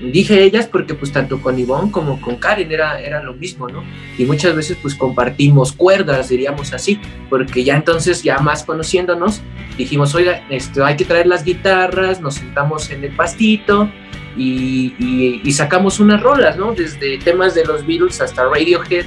dije 0.00 0.42
ellas 0.42 0.66
porque 0.66 0.94
pues 0.94 1.12
tanto 1.12 1.40
con 1.40 1.58
Ivonne 1.58 1.90
como 1.90 2.20
con 2.20 2.36
Karen 2.36 2.70
era, 2.70 3.00
era 3.00 3.22
lo 3.22 3.34
mismo, 3.34 3.68
¿no? 3.68 3.82
Y 4.18 4.24
muchas 4.24 4.54
veces 4.54 4.76
pues 4.82 4.94
compartimos 4.94 5.72
cuerdas, 5.72 6.28
diríamos 6.28 6.72
así, 6.72 7.00
porque 7.30 7.64
ya 7.64 7.76
entonces, 7.76 8.22
ya 8.22 8.38
más 8.38 8.64
conociéndonos, 8.64 9.40
dijimos, 9.78 10.14
oiga, 10.14 10.44
este, 10.50 10.82
hay 10.82 10.96
que 10.96 11.04
traer 11.04 11.26
las 11.26 11.44
guitarras, 11.44 12.20
nos 12.20 12.34
sentamos 12.34 12.90
en 12.90 13.04
el 13.04 13.12
pastito 13.16 13.90
y, 14.36 14.94
y- 14.98 15.40
y 15.42 15.52
sacamos 15.52 15.98
unas 16.00 16.22
rolas, 16.22 16.56
¿no? 16.58 16.72
Desde 16.74 17.18
temas 17.18 17.54
de 17.54 17.64
los 17.64 17.86
Beatles 17.86 18.20
hasta 18.20 18.44
Radiohead 18.44 19.06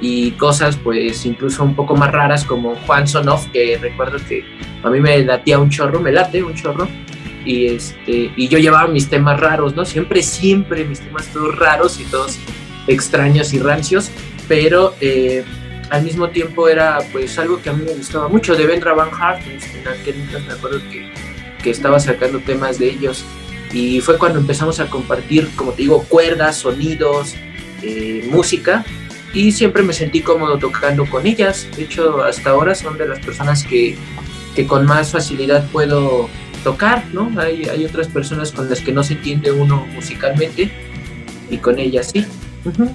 y 0.00 0.32
cosas 0.32 0.76
pues 0.76 1.24
incluso 1.24 1.62
un 1.62 1.74
poco 1.76 1.94
más 1.96 2.10
raras 2.10 2.44
como 2.44 2.74
Juan 2.86 3.06
Sonoff, 3.06 3.46
que 3.52 3.78
recuerdo 3.80 4.18
que 4.28 4.44
a 4.82 4.90
mí 4.90 5.00
me 5.00 5.24
latía 5.24 5.58
un 5.58 5.70
chorro, 5.70 6.00
me 6.00 6.10
late 6.12 6.42
un 6.42 6.54
chorro. 6.54 6.88
Y, 7.44 7.66
este, 7.66 8.32
y 8.36 8.48
yo 8.48 8.58
llevaba 8.58 8.88
mis 8.88 9.08
temas 9.08 9.38
raros, 9.38 9.74
¿no? 9.74 9.84
Siempre, 9.84 10.22
siempre 10.22 10.84
mis 10.84 11.00
temas 11.00 11.26
todos 11.28 11.56
raros 11.56 12.00
y 12.00 12.04
todos 12.04 12.38
extraños 12.86 13.52
y 13.52 13.58
rancios, 13.58 14.10
pero 14.48 14.94
eh, 15.00 15.44
al 15.90 16.02
mismo 16.02 16.28
tiempo 16.28 16.68
era 16.68 16.98
pues 17.12 17.38
algo 17.38 17.60
que 17.60 17.70
a 17.70 17.72
mí 17.72 17.84
me 17.84 17.92
gustaba 17.92 18.28
mucho 18.28 18.54
de 18.56 18.66
Vendra 18.66 18.94
Van 18.94 19.10
Hart, 19.12 19.42
en 19.46 19.88
aquel 19.88 20.16
entonces 20.16 20.46
me 20.46 20.54
acuerdo 20.54 20.78
que, 20.90 21.10
que 21.62 21.70
estaba 21.70 22.00
sacando 22.00 22.40
temas 22.40 22.78
de 22.78 22.90
ellos 22.90 23.24
y 23.72 24.00
fue 24.00 24.18
cuando 24.18 24.38
empezamos 24.38 24.80
a 24.80 24.88
compartir, 24.88 25.50
como 25.56 25.72
te 25.72 25.82
digo, 25.82 26.04
cuerdas, 26.04 26.58
sonidos, 26.58 27.34
eh, 27.82 28.26
música 28.30 28.84
y 29.32 29.50
siempre 29.50 29.82
me 29.82 29.92
sentí 29.92 30.20
cómodo 30.20 30.58
tocando 30.58 31.06
con 31.06 31.26
ellas, 31.26 31.68
de 31.76 31.84
hecho 31.84 32.22
hasta 32.22 32.50
ahora 32.50 32.74
son 32.74 32.96
de 32.96 33.08
las 33.08 33.18
personas 33.18 33.64
que, 33.64 33.96
que 34.54 34.66
con 34.66 34.86
más 34.86 35.10
facilidad 35.10 35.68
puedo 35.70 36.28
tocar, 36.64 37.04
¿no? 37.12 37.30
Hay, 37.38 37.64
hay 37.66 37.84
otras 37.84 38.08
personas 38.08 38.50
con 38.50 38.68
las 38.68 38.80
que 38.80 38.90
no 38.90 39.04
se 39.04 39.14
entiende 39.14 39.52
uno 39.52 39.86
musicalmente 39.94 40.72
y 41.50 41.58
con 41.58 41.78
ellas 41.78 42.10
sí. 42.12 42.26
Ujú. 42.64 42.90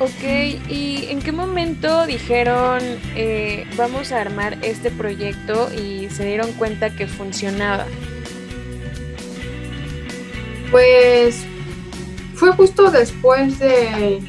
Ok, 0.00 0.24
¿y 0.68 1.06
en 1.10 1.20
qué 1.20 1.30
momento 1.30 2.06
dijeron 2.06 2.80
eh, 3.14 3.66
vamos 3.76 4.10
a 4.10 4.20
armar 4.20 4.58
este 4.62 4.90
proyecto 4.90 5.70
y 5.72 6.08
se 6.10 6.24
dieron 6.24 6.50
cuenta 6.54 6.90
que 6.90 7.06
funcionaba? 7.06 7.86
Pues 10.72 11.44
fue 12.34 12.50
justo 12.52 12.90
después 12.90 13.60
de... 13.60 14.20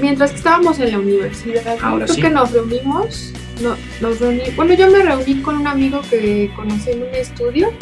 Mientras 0.00 0.32
que 0.32 0.36
estábamos 0.36 0.78
en 0.80 0.90
la 0.90 0.98
universidad, 0.98 1.78
¿no? 1.80 1.86
Ahora 1.86 2.04
creo 2.04 2.16
sí. 2.16 2.20
que 2.20 2.28
nos 2.28 2.50
reunimos, 2.50 3.32
no, 3.60 3.76
nos 4.00 4.20
reuní, 4.20 4.42
bueno, 4.56 4.74
yo 4.74 4.90
me 4.90 5.02
reuní 5.02 5.42
con 5.42 5.56
un 5.56 5.66
amigo 5.66 6.00
que 6.08 6.50
conocí 6.56 6.90
en 6.90 7.02
un 7.02 7.14
estudio 7.14 7.72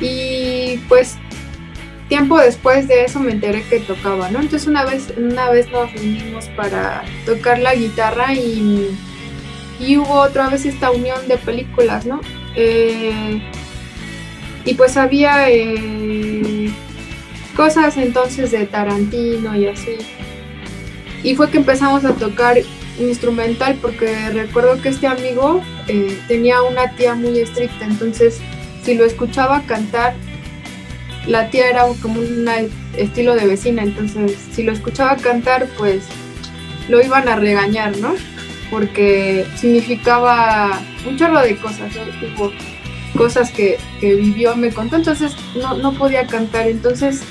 y 0.00 0.78
pues 0.88 1.16
tiempo 2.08 2.38
después 2.38 2.88
de 2.88 3.04
eso 3.04 3.20
me 3.20 3.32
enteré 3.32 3.62
que 3.62 3.80
tocaba, 3.80 4.30
¿no? 4.30 4.40
Entonces 4.40 4.68
una 4.68 4.84
vez, 4.84 5.12
una 5.16 5.50
vez 5.50 5.70
nos 5.70 5.92
reunimos 5.92 6.46
para 6.56 7.02
tocar 7.24 7.58
la 7.58 7.74
guitarra 7.74 8.34
y, 8.34 8.90
y 9.80 9.96
hubo 9.96 10.14
otra 10.20 10.48
vez 10.48 10.66
esta 10.66 10.90
unión 10.90 11.26
de 11.28 11.38
películas, 11.38 12.04
¿no? 12.04 12.20
Eh, 12.54 13.40
y 14.64 14.74
pues 14.74 14.96
había 14.96 15.50
eh, 15.50 16.70
cosas 17.56 17.96
entonces 17.96 18.50
de 18.50 18.66
Tarantino 18.66 19.56
y 19.56 19.66
así. 19.66 19.96
Y 21.22 21.34
fue 21.34 21.50
que 21.50 21.58
empezamos 21.58 22.04
a 22.04 22.12
tocar 22.14 22.58
instrumental 23.08 23.78
porque 23.80 24.30
recuerdo 24.30 24.80
que 24.80 24.88
este 24.88 25.06
amigo 25.06 25.62
eh, 25.88 26.18
tenía 26.28 26.62
una 26.62 26.90
tía 26.92 27.14
muy 27.14 27.38
estricta, 27.38 27.84
entonces 27.84 28.40
si 28.82 28.94
lo 28.94 29.04
escuchaba 29.04 29.62
cantar, 29.62 30.14
la 31.26 31.50
tía 31.50 31.68
era 31.68 31.84
como 32.00 32.20
un 32.20 32.48
estilo 32.96 33.34
de 33.34 33.46
vecina, 33.46 33.82
entonces 33.82 34.36
si 34.52 34.62
lo 34.62 34.72
escuchaba 34.72 35.16
cantar, 35.16 35.66
pues 35.78 36.04
lo 36.88 37.02
iban 37.02 37.28
a 37.28 37.36
regañar, 37.36 37.96
¿no? 37.98 38.14
Porque 38.70 39.46
significaba 39.56 40.80
un 41.06 41.16
chorro 41.16 41.40
de 41.40 41.56
cosas, 41.56 41.92
¿no? 41.94 42.50
Cosas 43.16 43.50
que, 43.50 43.78
que 44.00 44.14
vivió, 44.14 44.56
me 44.56 44.72
contó, 44.72 44.96
entonces 44.96 45.36
no, 45.54 45.76
no 45.76 45.92
podía 45.92 46.26
cantar, 46.26 46.66
entonces 46.66 47.22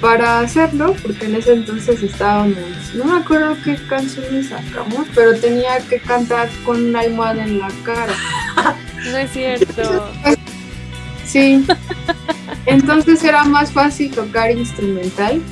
para 0.00 0.40
hacerlo, 0.40 0.94
porque 1.02 1.26
en 1.26 1.36
ese 1.36 1.52
entonces 1.52 2.02
estábamos, 2.02 2.56
no 2.94 3.04
me 3.04 3.18
acuerdo 3.18 3.56
qué 3.64 3.76
canciones 3.88 4.48
sacamos, 4.48 5.06
pero 5.14 5.38
tenía 5.38 5.78
que 5.88 5.98
cantar 5.98 6.48
con 6.64 6.84
una 6.84 7.00
almohada 7.00 7.44
en 7.44 7.58
la 7.58 7.70
cara. 7.84 8.14
No 9.04 9.18
es 9.18 9.32
cierto. 9.32 10.10
Sí. 11.26 11.62
Entonces 12.64 13.22
era 13.22 13.44
más 13.44 13.70
fácil 13.70 14.10
tocar 14.10 14.50
instrumental. 14.50 15.42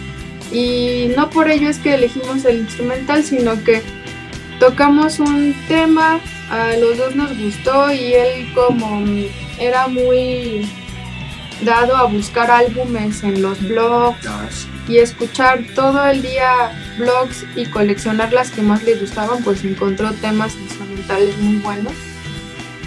Y 0.50 1.12
no 1.16 1.28
por 1.28 1.50
ello 1.50 1.68
es 1.68 1.78
que 1.78 1.94
elegimos 1.94 2.46
el 2.46 2.60
instrumental, 2.60 3.22
sino 3.22 3.62
que 3.62 3.82
tocamos 4.58 5.18
un 5.18 5.54
tema, 5.68 6.20
a 6.50 6.76
los 6.76 6.98
dos 6.98 7.16
nos 7.16 7.36
gustó 7.38 7.92
y 7.92 8.14
él 8.14 8.52
como 8.54 9.02
era 9.58 9.88
muy 9.88 10.66
dado 11.64 11.96
a 11.96 12.04
buscar 12.04 12.50
álbumes 12.50 13.22
en 13.22 13.42
los 13.42 13.60
blogs 13.66 14.68
y 14.88 14.98
escuchar 14.98 15.64
todo 15.74 16.04
el 16.06 16.22
día 16.22 16.72
blogs 16.98 17.44
y 17.56 17.66
coleccionar 17.66 18.32
las 18.32 18.50
que 18.50 18.62
más 18.62 18.82
le 18.84 18.96
gustaban, 18.96 19.42
pues 19.42 19.64
encontró 19.64 20.12
temas 20.14 20.56
instrumentales 20.56 21.38
muy 21.38 21.58
buenos. 21.58 21.92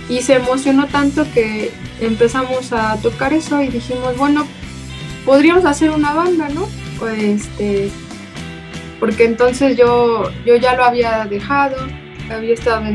Y 0.09 0.21
se 0.21 0.35
emocionó 0.35 0.87
tanto 0.87 1.25
que 1.33 1.71
empezamos 1.99 2.71
a 2.73 2.97
tocar 3.01 3.33
eso 3.33 3.61
y 3.61 3.69
dijimos, 3.69 4.17
bueno, 4.17 4.45
podríamos 5.25 5.65
hacer 5.65 5.89
una 5.89 6.13
banda, 6.13 6.49
¿no? 6.49 6.67
Pues 6.99 7.47
este, 7.47 7.89
porque 8.99 9.25
entonces 9.25 9.77
yo, 9.77 10.29
yo 10.45 10.55
ya 10.55 10.75
lo 10.75 10.83
había 10.83 11.25
dejado, 11.25 11.75
había 12.29 12.53
estado 12.53 12.85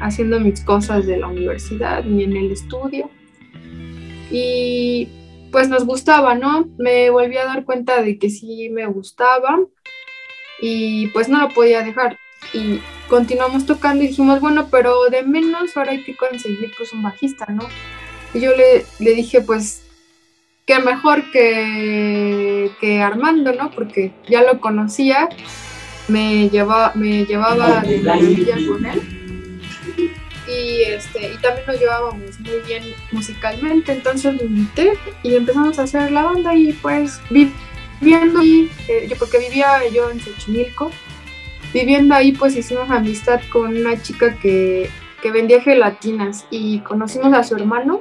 haciendo 0.00 0.40
mis 0.40 0.60
cosas 0.60 1.06
de 1.06 1.18
la 1.18 1.28
universidad 1.28 2.04
y 2.04 2.24
en 2.24 2.36
el 2.36 2.52
estudio. 2.52 3.10
Y 4.30 5.08
pues 5.50 5.68
nos 5.68 5.84
gustaba, 5.84 6.34
¿no? 6.34 6.68
Me 6.78 7.10
volví 7.10 7.36
a 7.36 7.46
dar 7.46 7.64
cuenta 7.64 8.02
de 8.02 8.18
que 8.18 8.30
sí 8.30 8.68
me 8.70 8.86
gustaba 8.86 9.58
y 10.60 11.08
pues 11.08 11.28
no 11.28 11.40
lo 11.40 11.48
podía 11.48 11.82
dejar. 11.82 12.18
Y 12.52 12.80
continuamos 13.08 13.66
tocando 13.66 14.04
y 14.04 14.08
dijimos, 14.08 14.40
bueno, 14.40 14.68
pero 14.70 15.08
de 15.10 15.22
menos 15.22 15.76
ahora 15.76 15.92
hay 15.92 16.04
que 16.04 16.16
conseguir 16.16 16.72
pues 16.76 16.92
un 16.92 17.02
bajista, 17.02 17.46
¿no? 17.46 17.66
Y 18.34 18.40
yo 18.40 18.54
le, 18.54 18.84
le 18.98 19.14
dije, 19.14 19.40
pues, 19.40 19.82
qué 20.66 20.78
mejor 20.80 21.30
que, 21.30 22.70
que 22.80 23.00
Armando, 23.00 23.52
¿no? 23.54 23.70
Porque 23.70 24.12
ya 24.28 24.42
lo 24.42 24.60
conocía, 24.60 25.28
me, 26.08 26.50
lleva, 26.50 26.92
me 26.94 27.24
llevaba 27.24 27.80
de 27.80 28.00
maravilla 28.00 28.56
con 28.68 28.86
él 28.86 29.17
y, 30.58 30.82
este, 30.82 31.32
y 31.32 31.36
también 31.38 31.66
nos 31.66 31.78
llevábamos 31.78 32.40
muy 32.40 32.60
bien 32.66 32.82
musicalmente, 33.12 33.92
entonces 33.92 34.34
lo 34.34 34.44
invité 34.44 34.94
y 35.22 35.34
empezamos 35.34 35.78
a 35.78 35.82
hacer 35.84 36.10
la 36.10 36.22
banda 36.24 36.54
y 36.54 36.72
pues 36.74 37.20
viviendo 37.30 38.40
ahí, 38.40 38.70
eh, 38.88 39.06
yo 39.08 39.16
porque 39.16 39.38
vivía 39.38 39.88
yo 39.92 40.10
en 40.10 40.20
Xochimilco, 40.20 40.90
viviendo 41.72 42.14
ahí 42.14 42.32
pues 42.32 42.56
hicimos 42.56 42.90
amistad 42.90 43.40
con 43.50 43.76
una 43.76 44.00
chica 44.00 44.36
que, 44.38 44.90
que 45.22 45.30
vendía 45.30 45.60
gelatinas 45.60 46.46
y 46.50 46.80
conocimos 46.80 47.32
a 47.34 47.44
su 47.44 47.56
hermano 47.56 48.00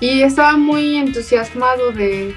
y 0.00 0.22
estaba 0.22 0.56
muy 0.56 0.96
entusiasmado 0.96 1.92
de, 1.92 2.34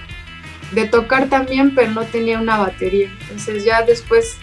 de 0.71 0.85
tocar 0.85 1.27
también, 1.29 1.73
pero 1.75 1.91
no 1.91 2.03
tenía 2.03 2.39
una 2.39 2.57
batería. 2.57 3.09
Entonces 3.21 3.65
ya 3.65 3.81
después 3.81 4.37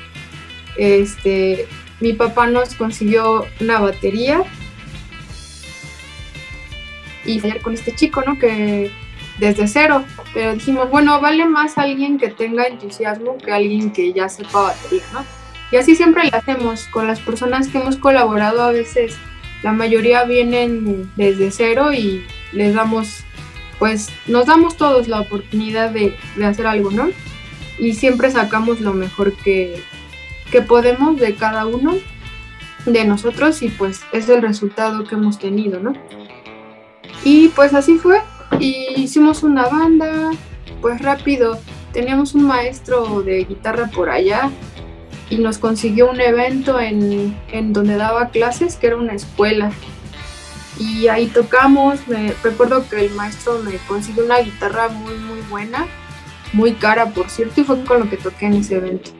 este, 0.76 1.66
mi 2.04 2.12
papá 2.12 2.46
nos 2.46 2.74
consiguió 2.74 3.46
una 3.62 3.78
batería 3.78 4.42
y 7.24 7.40
fallar 7.40 7.62
con 7.62 7.72
este 7.72 7.94
chico, 7.94 8.22
¿no? 8.26 8.38
Que 8.38 8.90
desde 9.38 9.66
cero, 9.66 10.04
pero 10.34 10.52
dijimos, 10.52 10.90
bueno, 10.90 11.18
vale 11.22 11.46
más 11.46 11.78
alguien 11.78 12.18
que 12.18 12.28
tenga 12.28 12.66
entusiasmo 12.66 13.38
que 13.38 13.50
alguien 13.50 13.90
que 13.90 14.12
ya 14.12 14.28
sepa 14.28 14.64
batería, 14.64 15.02
¿no? 15.14 15.24
Y 15.72 15.76
así 15.76 15.96
siempre 15.96 16.28
lo 16.30 16.36
hacemos 16.36 16.88
con 16.88 17.06
las 17.06 17.20
personas 17.20 17.68
que 17.68 17.78
hemos 17.78 17.96
colaborado 17.96 18.62
a 18.62 18.70
veces. 18.70 19.16
La 19.62 19.72
mayoría 19.72 20.24
vienen 20.24 21.10
desde 21.16 21.50
cero 21.50 21.94
y 21.94 22.22
les 22.52 22.74
damos, 22.74 23.24
pues 23.78 24.10
nos 24.26 24.44
damos 24.44 24.76
todos 24.76 25.08
la 25.08 25.20
oportunidad 25.20 25.88
de, 25.88 26.14
de 26.36 26.44
hacer 26.44 26.66
algo, 26.66 26.90
¿no? 26.90 27.08
Y 27.78 27.94
siempre 27.94 28.30
sacamos 28.30 28.82
lo 28.82 28.92
mejor 28.92 29.34
que, 29.38 29.82
que 30.50 30.62
podemos 30.62 31.18
de 31.18 31.34
cada 31.34 31.66
uno 31.66 31.94
de 32.86 33.04
nosotros 33.04 33.62
y 33.62 33.68
pues 33.68 34.02
es 34.12 34.28
el 34.28 34.42
resultado 34.42 35.04
que 35.04 35.14
hemos 35.14 35.38
tenido, 35.38 35.80
¿no? 35.80 35.94
Y 37.24 37.48
pues 37.48 37.72
así 37.74 37.96
fue, 37.96 38.20
y 38.60 38.88
hicimos 38.96 39.42
una 39.42 39.66
banda, 39.68 40.30
pues 40.80 41.00
rápido, 41.00 41.58
teníamos 41.92 42.34
un 42.34 42.44
maestro 42.44 43.22
de 43.22 43.44
guitarra 43.44 43.86
por 43.86 44.10
allá 44.10 44.50
y 45.30 45.38
nos 45.38 45.58
consiguió 45.58 46.10
un 46.10 46.20
evento 46.20 46.78
en, 46.78 47.34
en 47.50 47.72
donde 47.72 47.96
daba 47.96 48.28
clases, 48.28 48.76
que 48.76 48.88
era 48.88 48.96
una 48.96 49.14
escuela. 49.14 49.72
Y 50.78 51.08
ahí 51.08 51.28
tocamos, 51.28 52.06
me 52.08 52.34
recuerdo 52.42 52.86
que 52.88 53.06
el 53.06 53.14
maestro 53.14 53.60
me 53.62 53.76
consiguió 53.86 54.24
una 54.24 54.40
guitarra 54.40 54.88
muy 54.88 55.14
muy 55.14 55.40
buena, 55.48 55.86
muy 56.52 56.72
cara 56.74 57.10
por 57.10 57.30
cierto, 57.30 57.60
y 57.60 57.64
fue 57.64 57.82
con 57.84 58.00
lo 58.00 58.10
que 58.10 58.16
toqué 58.16 58.46
en 58.46 58.54
ese 58.54 58.76
evento. 58.76 59.10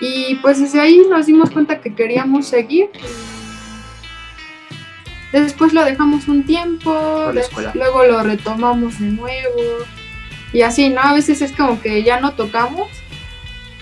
Y 0.00 0.36
pues 0.36 0.60
desde 0.60 0.80
ahí 0.80 1.02
nos 1.08 1.26
dimos 1.26 1.50
cuenta 1.50 1.80
que 1.80 1.94
queríamos 1.94 2.46
seguir. 2.46 2.90
Después 5.32 5.72
lo 5.72 5.84
dejamos 5.84 6.26
un 6.26 6.44
tiempo, 6.44 7.32
luego 7.74 8.04
lo 8.04 8.22
retomamos 8.22 8.98
de 8.98 9.06
nuevo. 9.06 9.60
Y 10.52 10.62
así, 10.62 10.88
¿no? 10.88 11.00
A 11.00 11.12
veces 11.12 11.42
es 11.42 11.52
como 11.52 11.80
que 11.80 12.02
ya 12.02 12.18
no 12.18 12.32
tocamos, 12.32 12.88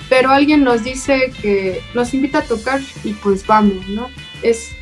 pero 0.09 0.31
alguien 0.31 0.65
nos 0.65 0.85
dice 0.85 1.33
que 1.41 1.81
nos 1.95 2.13
invita 2.13 2.39
a 2.39 2.43
tocar 2.43 2.81
y 3.05 3.15
pues 3.15 3.47
vamos, 3.47 3.89
¿no? 3.89 4.11
Es 4.43 4.73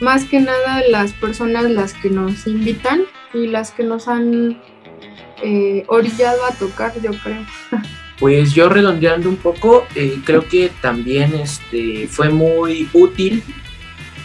más 0.00 0.24
que 0.24 0.40
nada 0.40 0.82
las 0.88 1.12
personas 1.12 1.64
las 1.64 1.92
que 1.92 2.08
nos 2.08 2.46
invitan 2.46 3.02
y 3.34 3.48
las 3.48 3.72
que 3.72 3.82
nos 3.82 4.08
han 4.08 4.62
eh, 5.42 5.84
orillado 5.88 6.44
a 6.46 6.52
tocar, 6.52 6.92
yo 7.02 7.10
creo. 7.22 7.44
Pues 8.18 8.52
yo 8.52 8.68
redondeando 8.68 9.28
un 9.28 9.36
poco, 9.36 9.86
eh, 9.94 10.18
creo 10.24 10.48
que 10.48 10.70
también 10.80 11.34
este, 11.34 12.08
fue 12.08 12.30
muy 12.30 12.88
útil 12.92 13.42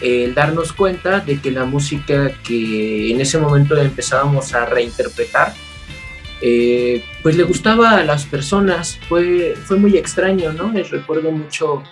el 0.00 0.34
darnos 0.34 0.72
cuenta 0.72 1.20
de 1.20 1.40
que 1.40 1.50
la 1.50 1.64
música 1.64 2.32
que 2.42 3.12
en 3.12 3.20
ese 3.20 3.38
momento 3.38 3.76
empezábamos 3.76 4.52
a 4.52 4.66
reinterpretar, 4.66 5.54
eh, 6.40 7.02
pues 7.22 7.36
le 7.36 7.44
gustaba 7.44 7.90
a 7.90 8.04
las 8.04 8.26
personas, 8.26 8.98
fue, 9.08 9.54
fue 9.64 9.78
muy 9.78 9.96
extraño, 9.96 10.52
¿no? 10.52 10.72
Les 10.72 10.90
recuerdo 10.90 11.30
mucho 11.30 11.82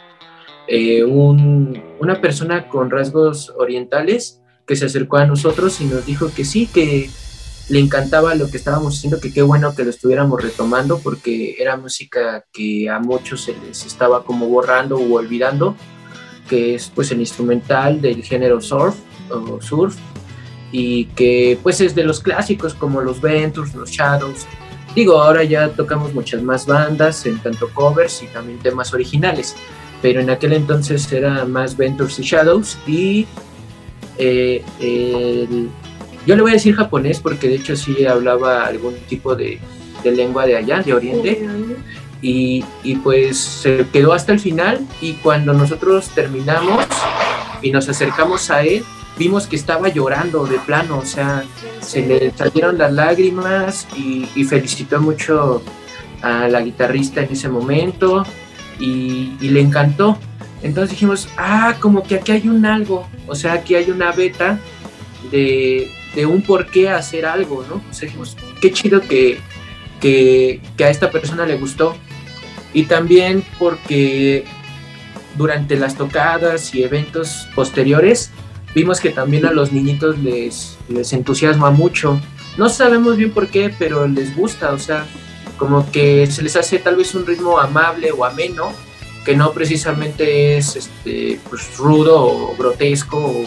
eh, 0.66 1.04
una 1.04 2.20
persona 2.20 2.68
con 2.68 2.90
rasgos 2.90 3.52
orientales 3.56 4.42
que 4.66 4.76
se 4.76 4.86
acercó 4.86 5.18
a 5.18 5.26
nosotros 5.26 5.80
y 5.80 5.84
nos 5.84 6.04
dijo 6.04 6.30
que 6.34 6.44
sí, 6.44 6.66
que 6.66 7.08
le 7.72 7.78
encantaba 7.78 8.34
lo 8.34 8.50
que 8.50 8.58
estábamos 8.58 8.98
haciendo, 8.98 9.18
que 9.18 9.32
qué 9.32 9.40
bueno 9.40 9.74
que 9.74 9.82
lo 9.82 9.88
estuviéramos 9.88 10.42
retomando 10.42 10.98
porque 10.98 11.56
era 11.58 11.78
música 11.78 12.44
que 12.52 12.90
a 12.90 12.98
muchos 12.98 13.44
se 13.44 13.56
les 13.56 13.86
estaba 13.86 14.24
como 14.24 14.46
borrando 14.46 14.96
o 14.96 15.14
olvidando, 15.14 15.74
que 16.50 16.74
es 16.74 16.92
pues 16.94 17.10
el 17.12 17.20
instrumental 17.20 18.02
del 18.02 18.22
género 18.22 18.60
surf 18.60 18.94
o 19.30 19.58
surf 19.62 19.96
y 20.70 21.06
que 21.16 21.58
pues 21.62 21.80
es 21.80 21.94
de 21.94 22.04
los 22.04 22.20
clásicos 22.20 22.74
como 22.74 23.00
los 23.00 23.22
Ventures, 23.22 23.74
los 23.74 23.90
Shadows. 23.90 24.44
Digo, 24.94 25.22
ahora 25.22 25.42
ya 25.42 25.70
tocamos 25.70 26.12
muchas 26.12 26.42
más 26.42 26.66
bandas 26.66 27.24
en 27.24 27.38
tanto 27.38 27.70
covers 27.72 28.22
y 28.22 28.26
también 28.26 28.58
temas 28.58 28.92
originales, 28.92 29.56
pero 30.02 30.20
en 30.20 30.28
aquel 30.28 30.52
entonces 30.52 31.10
era 31.10 31.46
más 31.46 31.74
Ventures 31.78 32.18
y 32.18 32.22
Shadows 32.22 32.76
y 32.86 33.26
eh, 34.18 34.62
el 34.78 35.70
yo 36.26 36.36
le 36.36 36.42
voy 36.42 36.52
a 36.52 36.54
decir 36.54 36.74
japonés 36.74 37.20
porque 37.20 37.48
de 37.48 37.56
hecho 37.56 37.76
sí 37.76 38.06
hablaba 38.06 38.64
algún 38.64 38.94
tipo 39.08 39.34
de, 39.34 39.58
lengua 40.04 40.46
de 40.46 40.56
allá, 40.56 40.82
de 40.82 40.94
Oriente. 40.94 41.46
Y, 42.20 42.64
pues 43.02 43.38
se 43.38 43.84
quedó 43.92 44.12
hasta 44.12 44.32
el 44.32 44.38
final. 44.38 44.80
Y 45.00 45.14
cuando 45.14 45.52
nosotros 45.52 46.10
terminamos 46.14 46.86
y 47.60 47.72
nos 47.72 47.88
acercamos 47.88 48.50
a 48.50 48.62
él, 48.62 48.84
vimos 49.18 49.46
que 49.46 49.56
estaba 49.56 49.88
llorando 49.88 50.46
de 50.46 50.58
plano, 50.58 50.98
o 50.98 51.04
sea, 51.04 51.44
se 51.80 52.06
le 52.06 52.30
salieron 52.30 52.78
las 52.78 52.92
lágrimas 52.92 53.88
y, 53.96 54.44
felicitó 54.44 55.00
mucho 55.00 55.62
a 56.22 56.48
la 56.48 56.62
guitarrista 56.62 57.22
en 57.22 57.32
ese 57.32 57.48
momento. 57.48 58.24
Y, 58.78 59.36
y, 59.40 59.48
le 59.48 59.60
encantó. 59.60 60.18
Entonces 60.62 60.90
dijimos, 60.90 61.28
ah, 61.36 61.74
como 61.80 62.04
que 62.04 62.16
aquí 62.16 62.30
hay 62.30 62.48
un 62.48 62.64
algo, 62.64 63.08
o 63.26 63.34
sea, 63.34 63.54
aquí 63.54 63.74
hay 63.74 63.90
una 63.90 64.12
beta 64.12 64.60
de, 65.30 65.90
de 66.14 66.26
un 66.26 66.42
por 66.42 66.66
qué 66.66 66.90
hacer 66.90 67.26
algo, 67.26 67.64
¿no? 67.68 67.82
O 67.90 67.94
sea, 67.94 68.06
dijimos, 68.06 68.36
qué 68.60 68.72
chido 68.72 69.00
que, 69.00 69.40
que, 70.00 70.60
a 70.80 70.90
esta 70.90 71.10
persona 71.10 71.46
le 71.46 71.56
gustó. 71.56 71.96
Y 72.74 72.84
también 72.84 73.44
porque 73.58 74.44
durante 75.36 75.76
las 75.76 75.96
tocadas 75.96 76.74
y 76.74 76.82
eventos 76.82 77.48
posteriores 77.54 78.30
vimos 78.74 79.00
que 79.00 79.10
también 79.10 79.46
a 79.46 79.52
los 79.52 79.72
niñitos 79.72 80.18
les, 80.18 80.78
les 80.88 81.12
entusiasma 81.12 81.70
mucho. 81.70 82.20
No 82.56 82.68
sabemos 82.68 83.16
bien 83.16 83.32
por 83.32 83.48
qué, 83.48 83.74
pero 83.78 84.06
les 84.06 84.34
gusta, 84.36 84.72
o 84.72 84.78
sea, 84.78 85.06
como 85.56 85.90
que 85.90 86.26
se 86.26 86.42
les 86.42 86.56
hace 86.56 86.78
tal 86.78 86.96
vez 86.96 87.14
un 87.14 87.26
ritmo 87.26 87.58
amable 87.58 88.10
o 88.12 88.24
ameno, 88.24 88.72
que 89.24 89.36
no 89.36 89.52
precisamente 89.52 90.56
es 90.56 90.76
este, 90.76 91.38
pues, 91.48 91.76
rudo 91.76 92.22
o 92.22 92.56
grotesco 92.56 93.46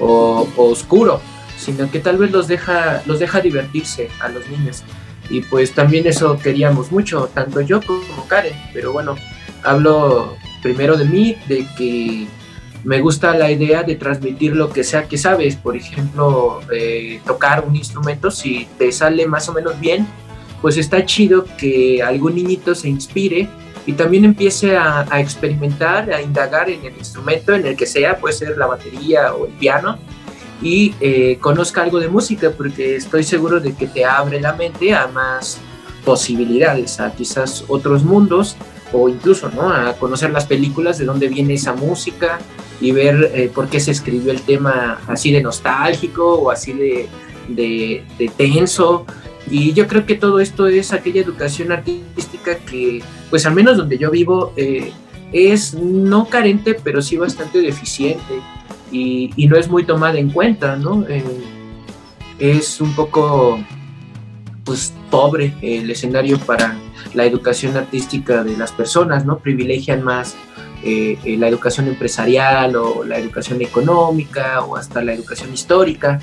o 0.00 0.48
oscuro 0.56 1.20
sino 1.58 1.90
que 1.90 1.98
tal 1.98 2.16
vez 2.16 2.30
los 2.30 2.48
deja, 2.48 3.02
los 3.06 3.18
deja 3.18 3.40
divertirse 3.40 4.08
a 4.20 4.28
los 4.28 4.48
niños. 4.48 4.84
Y 5.28 5.42
pues 5.42 5.72
también 5.72 6.06
eso 6.06 6.38
queríamos 6.38 6.90
mucho, 6.90 7.28
tanto 7.34 7.60
yo 7.60 7.82
como 7.82 8.26
Karen, 8.28 8.54
pero 8.72 8.92
bueno, 8.92 9.16
hablo 9.62 10.36
primero 10.62 10.96
de 10.96 11.04
mí, 11.04 11.36
de 11.48 11.66
que 11.76 12.26
me 12.84 13.00
gusta 13.00 13.34
la 13.36 13.50
idea 13.50 13.82
de 13.82 13.96
transmitir 13.96 14.56
lo 14.56 14.70
que 14.70 14.84
sea 14.84 15.06
que 15.06 15.18
sabes. 15.18 15.56
Por 15.56 15.76
ejemplo, 15.76 16.60
eh, 16.72 17.20
tocar 17.26 17.64
un 17.66 17.76
instrumento, 17.76 18.30
si 18.30 18.66
te 18.78 18.90
sale 18.92 19.26
más 19.26 19.48
o 19.48 19.52
menos 19.52 19.78
bien, 19.78 20.06
pues 20.62 20.76
está 20.76 21.04
chido 21.04 21.44
que 21.58 22.02
algún 22.02 22.36
niñito 22.36 22.74
se 22.74 22.88
inspire 22.88 23.48
y 23.86 23.92
también 23.92 24.24
empiece 24.24 24.76
a, 24.76 25.06
a, 25.10 25.20
experimentar, 25.20 26.10
a 26.12 26.20
indagar 26.20 26.68
en 26.70 26.84
el 26.84 26.96
instrumento, 26.96 27.54
en 27.54 27.66
el 27.66 27.76
que 27.76 27.86
sea, 27.86 28.18
puede 28.18 28.34
ser 28.34 28.56
la 28.56 28.66
batería 28.66 29.34
o 29.34 29.46
el 29.46 29.52
piano, 29.52 29.98
y 30.60 30.94
eh, 31.00 31.38
conozca 31.40 31.82
algo 31.82 32.00
de 32.00 32.08
música, 32.08 32.50
porque 32.50 32.96
estoy 32.96 33.22
seguro 33.22 33.60
de 33.60 33.74
que 33.74 33.86
te 33.86 34.04
abre 34.04 34.40
la 34.40 34.54
mente 34.54 34.94
a 34.94 35.06
más 35.06 35.58
posibilidades, 36.04 37.00
a 37.00 37.12
quizás 37.12 37.64
otros 37.68 38.02
mundos, 38.02 38.56
o 38.92 39.08
incluso 39.08 39.50
¿no? 39.50 39.70
a 39.70 39.92
conocer 39.94 40.30
las 40.30 40.46
películas, 40.46 40.98
de 40.98 41.04
dónde 41.04 41.28
viene 41.28 41.54
esa 41.54 41.74
música 41.74 42.38
y 42.80 42.92
ver 42.92 43.30
eh, 43.34 43.50
por 43.54 43.68
qué 43.68 43.80
se 43.80 43.90
escribió 43.90 44.32
el 44.32 44.40
tema 44.40 44.98
así 45.06 45.30
de 45.30 45.42
nostálgico 45.42 46.34
o 46.36 46.50
así 46.50 46.72
de, 46.72 47.08
de, 47.48 48.30
tenso. 48.36 49.04
Y 49.50 49.72
yo 49.72 49.86
creo 49.86 50.06
que 50.06 50.14
todo 50.14 50.40
esto 50.40 50.66
es 50.66 50.92
aquella 50.92 51.20
educación 51.20 51.72
artística 51.72 52.56
que, 52.58 53.02
pues 53.30 53.46
al 53.46 53.54
menos 53.54 53.76
donde 53.76 53.98
yo 53.98 54.10
vivo, 54.10 54.52
eh, 54.56 54.92
es 55.32 55.74
no 55.74 56.28
carente, 56.28 56.74
pero 56.74 57.02
sí 57.02 57.16
bastante 57.16 57.60
deficiente 57.60 58.40
y, 58.90 59.46
no 59.48 59.56
es 59.56 59.68
muy 59.68 59.84
tomada 59.84 60.18
en 60.18 60.30
cuenta, 60.30 60.76
¿no? 60.76 61.04
Eh, 61.08 61.24
es 62.38 62.80
un 62.80 62.94
poco, 62.94 63.58
pues, 64.64 64.92
pobre 65.10 65.54
el 65.62 65.90
escenario 65.90 66.38
para 66.38 66.76
la 67.14 67.24
educación 67.24 67.76
artística 67.76 68.44
de 68.44 68.56
las 68.56 68.72
personas, 68.72 69.24
¿no? 69.24 69.38
Privilegian 69.38 70.02
más 70.02 70.36
eh, 70.84 71.18
la 71.38 71.48
educación 71.48 71.88
empresarial 71.88 72.76
o 72.76 73.04
la 73.04 73.18
educación 73.18 73.60
económica 73.62 74.60
o 74.62 74.76
hasta 74.76 75.02
la 75.02 75.12
educación 75.12 75.52
histórica 75.52 76.20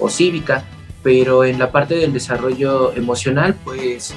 o 0.00 0.08
cívica 0.08 0.64
pero 1.02 1.44
en 1.44 1.58
la 1.58 1.72
parte 1.72 1.96
del 1.96 2.12
desarrollo 2.12 2.92
emocional, 2.94 3.56
pues, 3.64 4.14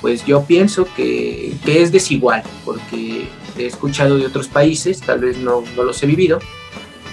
pues 0.00 0.24
yo 0.26 0.44
pienso 0.44 0.86
que, 0.94 1.54
que, 1.64 1.82
es 1.82 1.90
desigual, 1.90 2.42
porque 2.64 3.28
he 3.56 3.66
escuchado 3.66 4.18
de 4.18 4.26
otros 4.26 4.48
países, 4.48 5.00
tal 5.00 5.20
vez 5.20 5.38
no, 5.38 5.62
no, 5.74 5.84
los 5.84 6.02
he 6.02 6.06
vivido, 6.06 6.38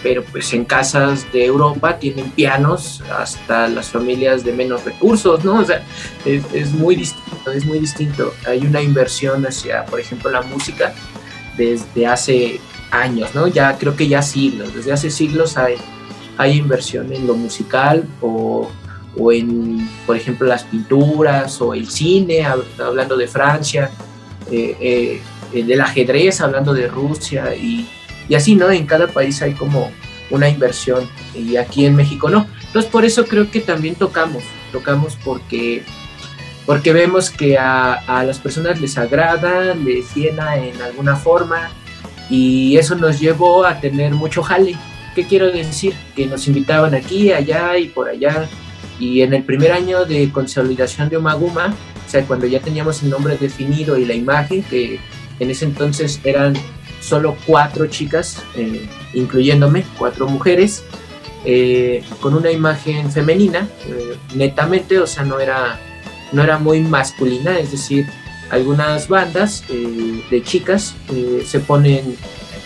pero 0.06 0.24
pues 0.24 0.54
en 0.54 0.66
casas 0.66 1.26
de 1.34 1.46
Europa 1.46 1.98
tienen 1.98 2.30
pianos 2.30 3.02
hasta 3.18 3.68
las 3.68 3.90
familias 3.90 4.44
de 4.44 4.54
menos 4.54 4.86
recursos, 4.86 5.44
¿no? 5.44 5.62
O 5.62 5.66
sea, 5.66 5.84
es, 6.26 6.44
es 6.54 6.74
muy 6.74 6.96
distinto, 6.96 7.52
es 7.52 7.66
muy 7.66 7.80
distinto. 7.80 8.32
Hay 8.48 8.60
una 8.68 8.84
inversión 8.84 9.44
hacia, 9.48 9.84
por 9.86 10.00
ejemplo, 10.00 10.30
la 10.30 10.44
música 10.44 10.94
desde 11.58 12.06
hace 12.06 12.60
años, 12.92 13.34
¿no? 13.34 13.48
Ya 13.48 13.80
creo 13.80 13.96
que 13.96 14.08
ya 14.08 14.22
siglos, 14.22 14.76
desde 14.76 14.94
hace 14.94 15.10
siglos 15.10 15.58
hay, 15.58 15.74
hay 16.38 16.56
inversión 16.60 17.12
en 17.12 17.26
lo 17.26 17.34
musical 17.34 18.08
o 18.22 18.70
o 19.18 19.32
en, 19.32 19.90
por 20.06 20.18
ejemplo, 20.18 20.46
las 20.46 20.66
pinturas 20.66 21.62
o 21.62 21.74
el 21.74 21.90
cine, 21.90 22.46
hablando 22.46 23.16
de 23.16 23.28
Francia, 23.28 23.90
eh, 24.52 25.22
eh, 25.54 25.64
del 25.64 25.80
ajedrez, 25.80 26.42
hablando 26.42 26.74
de 26.74 26.90
Rusia, 26.90 27.56
y, 27.56 27.88
y, 28.30 28.36
así, 28.36 28.56
¿no? 28.56 28.72
En 28.72 28.86
cada 28.86 29.08
país 29.08 29.42
hay 29.42 29.54
como 29.54 29.92
una 30.30 30.50
inversión, 30.50 31.08
y 31.36 31.58
aquí 31.58 31.86
en 31.86 31.96
México 31.96 32.30
no. 32.30 32.48
Entonces, 32.66 32.92
por 32.92 33.06
eso 33.06 33.26
creo 33.26 33.52
que 33.52 33.62
también 33.62 33.96
tocamos, 33.96 34.44
tocamos 34.72 35.18
porque, 35.24 35.84
porque 36.66 36.94
vemos 36.94 37.30
que 37.30 37.58
a, 37.58 37.94
a 37.94 38.24
las 38.24 38.40
personas 38.40 38.82
les 38.82 38.98
agrada, 38.98 39.76
les 39.76 40.14
llena 40.16 40.58
en 40.58 40.82
alguna 40.82 41.16
forma, 41.16 41.70
y 42.30 42.78
eso 42.78 42.96
nos 42.96 43.20
llevó 43.20 43.66
a 43.66 43.80
tener 43.80 44.14
mucho 44.14 44.42
jale. 44.42 44.76
¿Qué 45.14 45.26
quiero 45.26 45.52
decir? 45.52 45.94
Que 46.16 46.26
nos 46.26 46.48
invitaban 46.48 46.94
aquí, 46.96 47.32
allá 47.32 47.78
y 47.78 47.88
por 47.88 48.10
allá, 48.10 48.50
y 49.00 49.22
en 49.22 49.34
el 49.34 49.44
primer 49.44 49.72
año 49.72 50.06
de 50.06 50.32
consolidación 50.32 51.10
de 51.10 51.18
Omaguma, 51.18 51.74
o 52.06 52.10
sea, 52.10 52.24
cuando 52.26 52.46
ya 52.46 52.60
teníamos 52.60 53.04
el 53.04 53.10
nombre 53.10 53.38
definido 53.38 53.98
y 53.98 54.06
la 54.06 54.14
imagen, 54.14 54.64
que 54.64 55.00
en 55.40 55.52
ese 55.52 55.66
entonces 55.66 56.20
eran 56.24 56.54
solo 57.06 57.38
cuatro 57.46 57.86
chicas, 57.86 58.42
eh, 58.56 58.90
incluyéndome, 59.14 59.86
cuatro 59.98 60.28
mujeres, 60.28 60.84
eh, 61.46 62.04
con 62.20 62.34
una 62.34 62.52
imagen 62.52 63.12
femenina, 63.12 63.68
eh, 63.88 64.18
netamente, 64.34 64.98
o 64.98 65.06
sea, 65.06 65.24
no 65.24 65.40
era, 65.40 65.80
no 66.32 66.42
era 66.42 66.58
muy 66.58 66.82
masculina, 66.82 67.60
es 67.60 67.72
decir, 67.72 68.08
algunas 68.50 69.08
bandas 69.08 69.64
de 69.68 70.44
chicas 70.44 70.96
se 71.46 71.60
ponen 71.62 72.16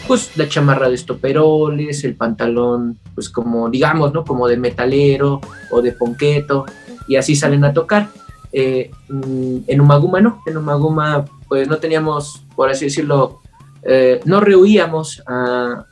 pues 0.08 0.36
la 0.36 0.50
chamarra 0.50 0.90
de 0.90 0.96
estoperoles, 0.96 2.04
el 2.04 2.16
pantalón, 2.16 3.00
pues 3.16 3.30
como 3.30 3.70
digamos, 3.70 4.14
¿no? 4.14 4.26
Como 4.26 4.48
de 4.48 4.58
metalero 4.58 5.40
o 5.72 5.82
de 5.82 5.94
ponqueto, 5.94 6.66
y 7.08 7.16
así 7.16 7.34
salen 7.36 7.64
a 7.64 7.74
tocar. 7.74 8.10
Mm, 8.52 9.58
en 9.68 9.82
Umaguma 9.82 10.20
no, 10.20 10.42
en 10.46 10.58
Umaguma 10.58 11.26
pues 11.48 11.68
no 11.70 11.78
teníamos, 11.78 12.44
por 12.56 12.70
así 12.70 12.86
decirlo, 12.86 13.40
eh, 13.84 14.20
no 14.26 14.40
rehuíamos 14.40 15.24
a, 15.26 15.86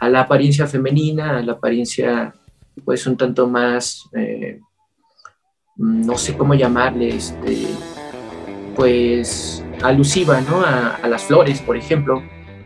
la 0.00 0.20
apariencia 0.20 0.66
femenina, 0.66 1.38
a 1.38 1.42
la 1.42 1.52
apariencia 1.52 2.34
pues 2.84 3.06
un 3.06 3.16
tanto 3.16 3.46
más, 3.46 4.08
eh, 4.14 4.58
no 5.76 6.16
sé 6.18 6.36
cómo 6.36 6.54
llamarle, 6.54 7.16
este, 7.16 7.66
pues 8.74 9.64
alusiva, 9.82 10.40
¿no? 10.40 10.60
A, 10.60 11.06
las 11.06 11.24
flores, 11.24 11.60
por 11.60 11.76
ejemplo 11.76 12.22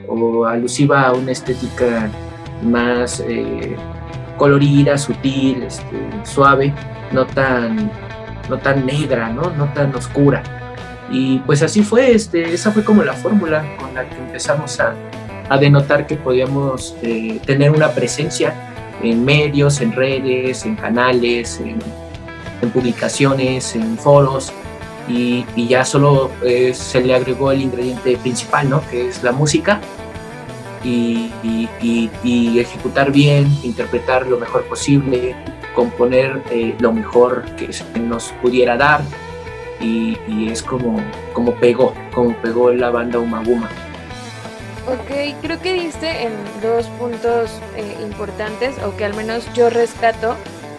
o 0.08 0.44
alusiva 0.44 1.02
a 1.02 1.12
una 1.12 1.32
estética 1.32 2.08
más 2.62 3.18
eh, 3.26 3.76
colorida, 4.36 4.96
sutil, 4.96 5.64
este, 5.64 5.96
suave, 6.22 6.72
no 7.12 7.26
tan, 7.26 7.90
no 8.48 8.56
tan 8.58 8.86
negra, 8.86 9.28
no 9.30 9.50
tan 9.74 9.92
oscura. 9.96 10.65
Y 11.10 11.38
pues 11.40 11.62
así 11.62 11.82
fue, 11.82 12.12
este, 12.12 12.52
esa 12.52 12.72
fue 12.72 12.84
como 12.84 13.02
la 13.02 13.12
fórmula 13.12 13.64
con 13.78 13.94
la 13.94 14.08
que 14.08 14.16
empezamos 14.16 14.80
a, 14.80 14.94
a 15.48 15.56
denotar 15.56 16.06
que 16.06 16.16
podíamos 16.16 16.96
eh, 17.02 17.40
tener 17.44 17.70
una 17.70 17.92
presencia 17.92 18.54
en 19.02 19.24
medios, 19.24 19.80
en 19.80 19.92
redes, 19.92 20.64
en 20.64 20.74
canales, 20.74 21.60
en, 21.60 21.78
en 22.62 22.70
publicaciones, 22.70 23.76
en 23.76 23.96
foros, 23.98 24.52
y, 25.08 25.44
y 25.54 25.68
ya 25.68 25.84
solo 25.84 26.30
eh, 26.42 26.74
se 26.74 27.00
le 27.00 27.14
agregó 27.14 27.52
el 27.52 27.62
ingrediente 27.62 28.16
principal, 28.16 28.68
¿no? 28.68 28.82
Que 28.90 29.08
es 29.08 29.22
la 29.22 29.32
música. 29.32 29.80
Y, 30.84 31.32
y, 31.42 31.68
y, 32.22 32.60
ejecutar 32.60 33.10
bien, 33.10 33.48
interpretar 33.64 34.26
lo 34.28 34.38
mejor 34.38 34.64
posible, 34.66 35.34
componer 35.74 36.40
eh, 36.50 36.76
lo 36.78 36.92
mejor 36.92 37.44
que 37.56 37.70
nos 37.98 38.32
pudiera 38.40 38.76
dar. 38.76 39.00
Y, 39.80 40.16
es 40.50 40.62
como, 40.62 41.00
como 41.32 41.54
pegó, 41.54 41.94
como 42.14 42.34
pegó 42.36 42.72
la 42.72 42.90
banda 42.90 43.18
Umaguma. 43.18 43.68
Ok, 44.86 45.36
creo 45.42 45.60
que 45.60 45.74
diste 45.74 46.22
en 46.22 46.32
dos 46.62 46.86
puntos 46.98 47.50
eh, 47.76 47.96
importantes, 48.02 48.76
o 48.84 48.96
que 48.96 49.04
al 49.04 49.14
menos 49.14 49.52
yo 49.54 49.68
rescato, 49.68 50.36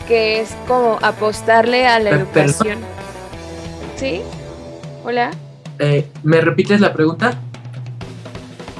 que 0.08 0.41
es 0.41 0.56
como 0.68 0.98
apostarle 1.02 1.86
a 1.86 2.00
la 2.00 2.12
educación. 2.12 2.80
Perdón. 2.80 2.98
¿Sí? 3.98 4.22
Hola. 5.04 5.32
Eh, 5.80 6.08
¿Me 6.24 6.41
repites 6.41 6.80
la 6.80 6.93
pregunta? 6.93 7.38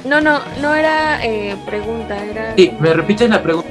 No, 0.04 0.20
no, 0.20 0.40
no 0.60 0.74
era 0.74 1.24
eh, 1.24 1.56
pregunta, 1.66 2.24
era... 2.24 2.54
Sí, 2.56 2.72
¿me 2.80 2.94
repites 2.94 3.28
la 3.28 3.42
pregunta? 3.42 3.68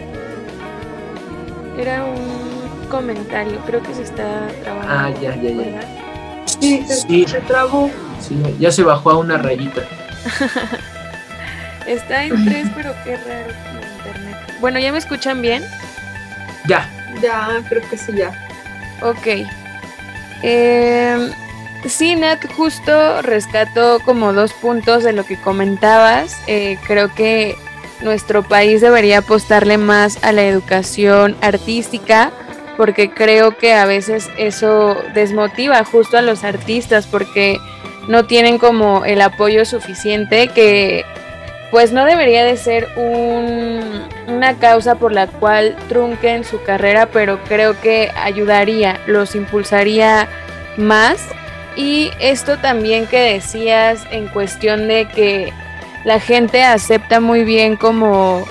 Era 1.77 2.05
un 2.05 2.87
comentario, 2.89 3.59
creo 3.65 3.81
que 3.81 3.93
se 3.93 4.03
está 4.03 4.47
trabajando. 4.63 4.93
Ah, 4.93 5.21
ya, 5.21 5.35
ya, 5.35 5.49
ya. 5.51 6.06
Sí, 6.59 6.83
se, 6.87 6.95
sí. 6.95 7.25
se 7.27 7.39
trabó. 7.41 7.89
Sí, 8.19 8.37
ya 8.59 8.71
se 8.71 8.83
bajó 8.83 9.11
a 9.11 9.17
una 9.17 9.37
rayita. 9.37 9.81
está 11.87 12.23
en 12.25 12.45
tres, 12.45 12.67
pero 12.75 12.93
qué 13.03 13.17
raro 13.17 13.49
el 13.49 13.77
internet. 13.77 14.37
Bueno, 14.59 14.79
¿ya 14.79 14.91
me 14.91 14.97
escuchan 14.97 15.41
bien? 15.41 15.63
Ya. 16.67 16.89
Ya, 17.21 17.63
creo 17.67 17.87
que 17.89 17.97
sí, 17.97 18.11
ya. 18.15 18.31
Ok. 19.01 19.47
Eh, 20.43 21.31
sí, 21.87 22.15
Nat, 22.15 22.45
justo 22.53 23.21
rescato 23.21 23.99
como 24.03 24.33
dos 24.33 24.53
puntos 24.53 25.03
de 25.03 25.13
lo 25.13 25.25
que 25.25 25.39
comentabas. 25.39 26.35
Eh, 26.47 26.77
creo 26.85 27.13
que 27.13 27.55
nuestro 28.01 28.43
país 28.43 28.81
debería 28.81 29.19
apostarle 29.19 29.77
más 29.77 30.23
a 30.23 30.31
la 30.31 30.43
educación 30.43 31.35
artística 31.41 32.31
porque 32.77 33.09
creo 33.09 33.57
que 33.57 33.73
a 33.73 33.85
veces 33.85 34.29
eso 34.37 34.95
desmotiva 35.13 35.83
justo 35.83 36.17
a 36.17 36.21
los 36.21 36.43
artistas 36.43 37.07
porque 37.07 37.59
no 38.07 38.25
tienen 38.25 38.59
como 38.59 39.03
el 39.03 39.19
apoyo 39.21 39.65
suficiente 39.65 40.47
que 40.47 41.03
pues 41.71 41.91
no 41.91 42.05
debería 42.05 42.45
de 42.45 42.55
ser 42.55 42.87
un, 42.95 44.07
una 44.27 44.57
causa 44.57 44.95
por 44.95 45.11
la 45.11 45.27
cual 45.27 45.75
trunquen 45.89 46.45
su 46.45 46.61
carrera, 46.63 47.07
pero 47.07 47.43
creo 47.43 47.79
que 47.81 48.11
ayudaría, 48.15 49.01
los 49.05 49.35
impulsaría 49.35 50.29
más. 50.77 51.27
Y 51.75 52.11
esto 52.19 52.57
también 52.57 53.05
que 53.05 53.19
decías 53.19 54.07
en 54.11 54.27
cuestión 54.27 54.87
de 54.87 55.07
que 55.09 55.51
la 56.05 56.19
gente 56.19 56.63
acepta 56.63 57.19
muy 57.19 57.43
bien 57.43 57.75
como 57.75 58.45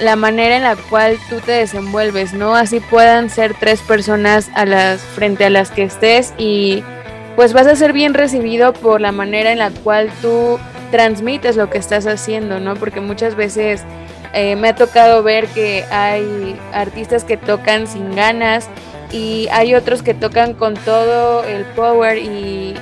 la 0.00 0.16
manera 0.16 0.56
en 0.56 0.62
la 0.62 0.76
cual 0.76 1.18
tú 1.28 1.40
te 1.40 1.52
desenvuelves, 1.52 2.32
¿no? 2.32 2.54
Así 2.54 2.80
puedan 2.80 3.30
ser 3.30 3.54
tres 3.54 3.80
personas 3.82 4.50
a 4.54 4.64
las 4.64 5.00
frente 5.00 5.44
a 5.44 5.50
las 5.50 5.70
que 5.70 5.82
estés 5.82 6.32
y 6.38 6.82
pues 7.36 7.52
vas 7.52 7.66
a 7.66 7.76
ser 7.76 7.92
bien 7.92 8.14
recibido 8.14 8.72
por 8.72 9.00
la 9.00 9.12
manera 9.12 9.52
en 9.52 9.58
la 9.58 9.70
cual 9.70 10.10
tú 10.20 10.58
transmites 10.90 11.56
lo 11.56 11.70
que 11.70 11.78
estás 11.78 12.06
haciendo, 12.06 12.60
¿no? 12.60 12.74
Porque 12.76 13.00
muchas 13.00 13.34
veces 13.34 13.82
eh, 14.32 14.56
me 14.56 14.68
ha 14.68 14.74
tocado 14.74 15.22
ver 15.22 15.46
que 15.48 15.84
hay 15.90 16.58
artistas 16.72 17.24
que 17.24 17.36
tocan 17.36 17.86
sin 17.86 18.14
ganas 18.14 18.68
y 19.12 19.48
hay 19.52 19.74
otros 19.74 20.02
que 20.02 20.14
tocan 20.14 20.54
con 20.54 20.74
todo 20.74 21.44
el 21.44 21.64
power 21.64 22.18
y, 22.18 22.74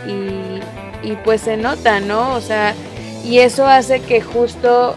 y 1.03 1.13
pues 1.25 1.43
se 1.43 1.57
nota, 1.57 2.01
¿no? 2.01 2.35
O 2.35 2.41
sea, 2.41 2.75
y 3.25 3.39
eso 3.39 3.67
hace 3.67 4.01
que 4.01 4.21
justo 4.21 4.95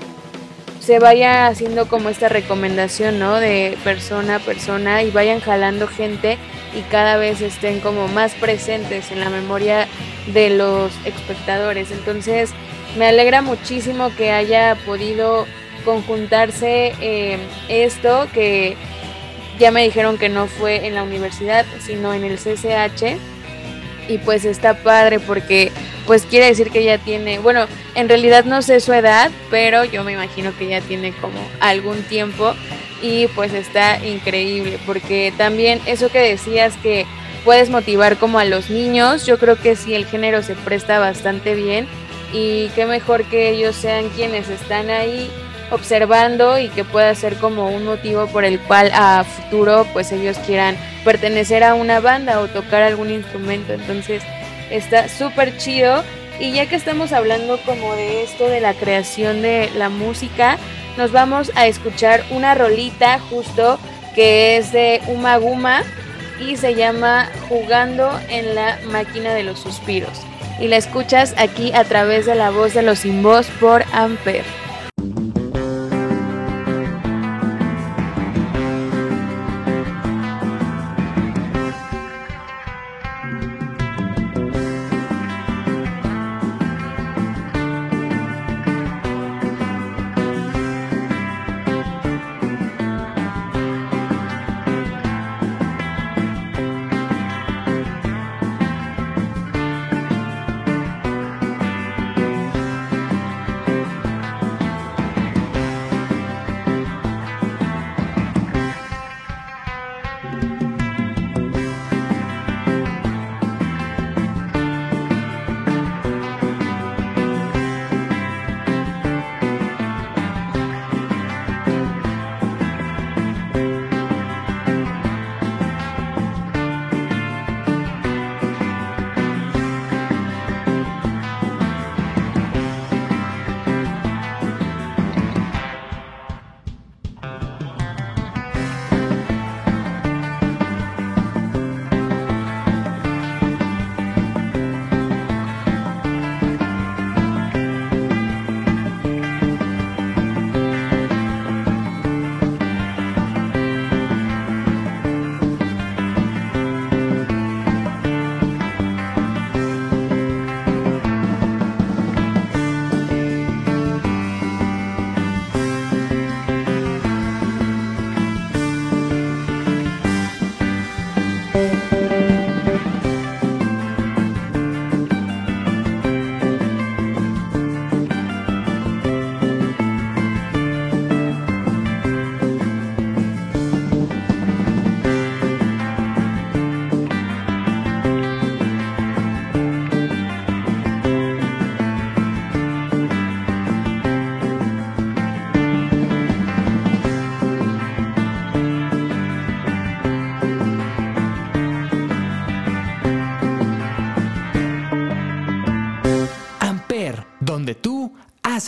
se 0.81 0.97
vaya 0.97 1.45
haciendo 1.47 1.87
como 1.87 2.09
esta 2.09 2.27
recomendación, 2.27 3.19
¿no? 3.19 3.39
De 3.39 3.77
persona 3.83 4.37
a 4.37 4.39
persona 4.39 5.03
y 5.03 5.11
vayan 5.11 5.39
jalando 5.39 5.87
gente 5.87 6.39
y 6.75 6.81
cada 6.81 7.17
vez 7.17 7.41
estén 7.41 7.79
como 7.79 8.07
más 8.07 8.33
presentes 8.33 9.11
en 9.11 9.19
la 9.19 9.29
memoria 9.29 9.87
de 10.33 10.49
los 10.49 10.91
espectadores. 11.05 11.91
Entonces, 11.91 12.51
me 12.97 13.05
alegra 13.05 13.43
muchísimo 13.43 14.13
que 14.15 14.31
haya 14.31 14.75
podido 14.85 15.45
conjuntarse 15.85 16.93
eh, 16.99 17.37
esto, 17.69 18.27
que 18.33 18.75
ya 19.59 19.69
me 19.69 19.83
dijeron 19.83 20.17
que 20.17 20.29
no 20.29 20.47
fue 20.47 20.87
en 20.87 20.95
la 20.95 21.03
universidad, 21.03 21.63
sino 21.79 22.11
en 22.13 22.23
el 22.23 22.37
CCH. 22.37 23.17
Y 24.07 24.17
pues 24.19 24.45
está 24.45 24.75
padre 24.75 25.19
porque 25.19 25.71
pues 26.05 26.25
quiere 26.25 26.47
decir 26.47 26.71
que 26.71 26.83
ya 26.83 26.97
tiene, 26.97 27.39
bueno, 27.39 27.67
en 27.95 28.09
realidad 28.09 28.45
no 28.45 28.61
sé 28.61 28.79
su 28.79 28.93
edad, 28.93 29.31
pero 29.49 29.85
yo 29.85 30.03
me 30.03 30.13
imagino 30.13 30.51
que 30.57 30.67
ya 30.67 30.81
tiene 30.81 31.13
como 31.13 31.39
algún 31.59 32.01
tiempo 32.03 32.53
y 33.01 33.27
pues 33.27 33.53
está 33.53 34.03
increíble 34.05 34.77
porque 34.85 35.33
también 35.37 35.79
eso 35.85 36.09
que 36.09 36.19
decías 36.19 36.73
que 36.83 37.05
puedes 37.43 37.69
motivar 37.69 38.17
como 38.17 38.39
a 38.39 38.45
los 38.45 38.69
niños, 38.69 39.25
yo 39.25 39.37
creo 39.39 39.55
que 39.55 39.75
sí 39.75 39.95
el 39.95 40.05
género 40.05 40.43
se 40.43 40.55
presta 40.55 40.99
bastante 40.99 41.55
bien 41.55 41.87
y 42.33 42.69
qué 42.75 42.85
mejor 42.85 43.23
que 43.25 43.49
ellos 43.49 43.75
sean 43.75 44.09
quienes 44.09 44.49
están 44.49 44.89
ahí 44.89 45.29
observando 45.71 46.59
y 46.59 46.69
que 46.69 46.83
pueda 46.83 47.13
ser 47.15 47.35
como 47.37 47.69
un 47.69 47.85
motivo 47.85 48.27
por 48.27 48.45
el 48.45 48.59
cual 48.59 48.91
a 48.93 49.23
futuro 49.23 49.87
pues 49.93 50.11
ellos 50.11 50.37
quieran 50.45 50.77
pertenecer 51.03 51.63
a 51.63 51.73
una 51.73 51.99
banda 51.99 52.39
o 52.39 52.47
tocar 52.47 52.83
algún 52.83 53.09
instrumento. 53.09 53.73
Entonces 53.73 54.21
está 54.69 55.09
súper 55.09 55.57
chido. 55.57 56.03
Y 56.39 56.53
ya 56.53 56.65
que 56.65 56.75
estamos 56.75 57.13
hablando 57.13 57.59
como 57.65 57.93
de 57.95 58.23
esto, 58.23 58.47
de 58.47 58.61
la 58.61 58.73
creación 58.73 59.41
de 59.41 59.69
la 59.75 59.89
música, 59.89 60.57
nos 60.97 61.11
vamos 61.11 61.51
a 61.55 61.67
escuchar 61.67 62.23
una 62.31 62.55
rolita 62.55 63.19
justo 63.19 63.79
que 64.15 64.57
es 64.57 64.71
de 64.71 65.01
Uma 65.07 65.37
Guma 65.37 65.83
y 66.39 66.57
se 66.57 66.73
llama 66.73 67.29
Jugando 67.47 68.11
en 68.29 68.55
la 68.55 68.79
máquina 68.91 69.33
de 69.33 69.43
los 69.43 69.59
suspiros. 69.59 70.19
Y 70.59 70.67
la 70.67 70.77
escuchas 70.77 71.33
aquí 71.37 71.71
a 71.73 71.83
través 71.83 72.25
de 72.25 72.35
la 72.35 72.49
voz 72.49 72.73
de 72.73 72.81
los 72.81 72.99
sin 72.99 73.23
por 73.59 73.83
Amper. 73.93 74.43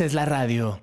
Es 0.03 0.13
la 0.13 0.25
radio. 0.25 0.79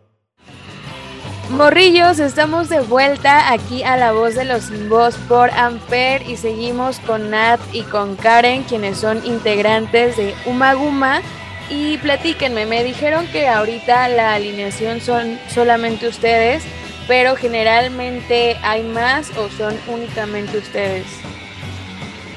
Morrillos, 1.51 2.21
estamos 2.21 2.69
de 2.69 2.81
vuelta 2.81 3.53
aquí 3.53 3.83
a 3.83 3.97
La 3.97 4.13
Voz 4.13 4.35
de 4.35 4.45
los 4.45 4.65
Sin 4.65 4.89
Voz 4.89 5.17
por 5.29 5.51
Amper 5.51 6.23
y 6.29 6.37
seguimos 6.37 7.01
con 7.01 7.31
Nat 7.31 7.61
y 7.73 7.83
con 7.83 8.17
Karen, 8.17 8.63
quienes 8.63 8.99
son 8.99 9.25
integrantes 9.27 10.17
de 10.17 10.35
Umaguma. 10.47 11.23
Y 11.69 11.99
platíquenme, 11.99 12.67
me 12.67 12.83
dijeron 12.85 13.27
que 13.29 13.49
ahorita 13.49 14.09
la 14.09 14.35
alineación 14.35 15.01
son 15.01 15.39
solamente 15.49 16.09
ustedes, 16.09 16.63
pero 17.07 17.37
generalmente 17.37 18.57
hay 18.63 18.83
más 18.85 19.31
o 19.37 19.49
son 19.51 19.75
únicamente 19.89 20.59
ustedes. 20.59 21.07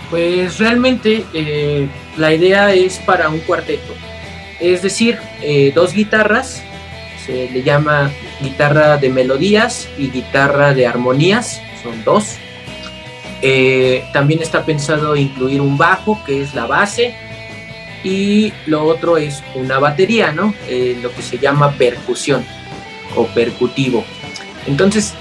Pues 0.10 0.60
realmente 0.60 1.26
eh, 1.34 1.88
la 2.18 2.34
idea 2.34 2.74
es 2.74 3.00
para 3.00 3.30
un 3.30 3.40
cuarteto 3.40 3.94
es 4.64 4.82
decir, 4.82 5.20
eh, 5.42 5.74
dos 5.76 5.94
guitarras, 5.94 6.63
se 7.26 7.50
le 7.50 7.64
llama 7.64 8.12
guitarra 8.42 8.98
de 8.98 9.10
melodías 9.10 9.88
y 9.98 10.10
guitarra 10.10 10.74
de 10.74 10.88
armonías, 10.88 11.62
son 11.82 12.04
dos. 12.04 12.36
Eh, 13.42 14.04
también 14.14 14.42
está 14.42 14.66
pensado 14.66 15.16
incluir 15.16 15.62
un 15.62 15.78
bajo, 15.78 16.20
que 16.26 16.42
es 16.42 16.54
la 16.54 16.66
base, 16.66 17.16
y 18.04 18.54
lo 18.66 18.86
otro 18.86 19.18
es 19.18 19.44
una 19.56 19.80
batería, 19.80 20.32
¿no? 20.32 20.54
Eh, 20.68 20.98
lo 21.02 21.12
que 21.14 21.22
se 21.22 21.38
llama 21.38 21.72
percusión 21.74 22.46
o 23.16 23.26
percutivo. 23.28 24.04
Entonces, 24.66 25.14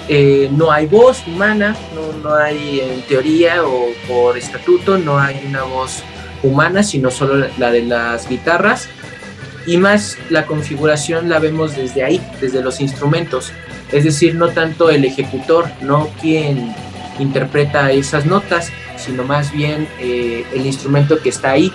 no 0.53 0.71
hay 0.71 0.87
voz 0.87 1.27
humana, 1.27 1.77
no, 1.97 2.13
no, 2.19 2.37
hay 2.37 2.81
en 2.81 3.03
teoría 3.03 3.65
o 3.65 3.89
por 4.07 4.39
estatuto, 4.39 4.99
no 4.99 5.19
hay 5.19 5.43
una 5.49 5.65
voz 5.65 6.05
humana, 6.45 6.85
sino 6.85 7.11
solo 7.11 7.49
la 7.59 7.73
de 7.73 7.83
las 7.83 8.29
guitarras 8.29 8.89
y 9.67 9.77
más 9.77 10.19
la 10.31 10.47
configuración 10.47 11.29
la 11.29 11.39
vemos 11.39 11.77
desde 11.77 12.03
ahí, 12.05 12.21
desde 12.41 12.63
los 12.63 12.81
instrumentos, 12.81 13.53
es 13.91 14.05
decir, 14.05 14.35
no 14.35 14.49
tanto 14.49 14.91
el 14.91 15.05
ejecutor, 15.05 15.69
no 15.81 16.09
quien 16.21 16.75
interpreta 17.19 17.93
esas 17.93 18.27
notas, 18.27 18.73
sino 18.97 19.23
más 19.25 19.53
bien 19.53 19.89
eh, 20.01 20.45
el 20.55 20.67
instrumento 20.67 21.21
que 21.21 21.29
está 21.29 21.53
ahí. 21.53 21.73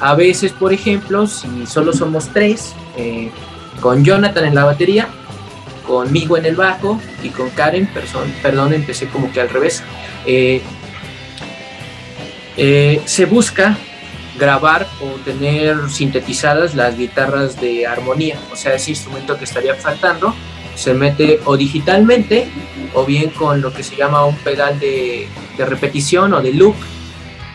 A 0.00 0.14
veces, 0.14 0.52
por 0.52 0.72
ejemplo, 0.72 1.26
si 1.26 1.66
solo 1.66 1.92
somos 1.92 2.28
tres, 2.32 2.72
eh, 2.96 3.30
con 3.80 4.04
Jonathan 4.04 4.44
en 4.44 4.54
la 4.54 4.64
batería, 4.64 5.08
conmigo 5.86 6.36
en 6.36 6.46
el 6.46 6.56
bajo 6.56 7.00
y 7.22 7.28
con 7.30 7.50
Karen, 7.50 7.88
perdón, 8.42 8.72
empecé 8.72 9.06
como 9.08 9.30
que 9.32 9.40
al 9.40 9.48
revés, 9.48 9.82
eh, 10.26 10.62
se 13.04 13.24
busca 13.24 13.78
grabar 14.38 14.86
o 15.02 15.08
tener 15.24 15.90
sintetizadas 15.90 16.74
las 16.74 16.96
guitarras 16.96 17.60
de 17.60 17.86
armonía, 17.86 18.38
o 18.52 18.56
sea, 18.56 18.74
ese 18.74 18.90
instrumento 18.90 19.36
que 19.36 19.44
estaría 19.44 19.74
faltando 19.74 20.34
se 20.74 20.94
mete 20.94 21.40
o 21.44 21.56
digitalmente 21.56 22.48
o 22.94 23.04
bien 23.04 23.30
con 23.30 23.60
lo 23.60 23.72
que 23.72 23.82
se 23.82 23.96
llama 23.96 24.24
un 24.24 24.36
pedal 24.36 24.78
de, 24.78 25.28
repetición 25.58 26.32
o 26.34 26.40
de 26.40 26.52
loop. 26.52 26.76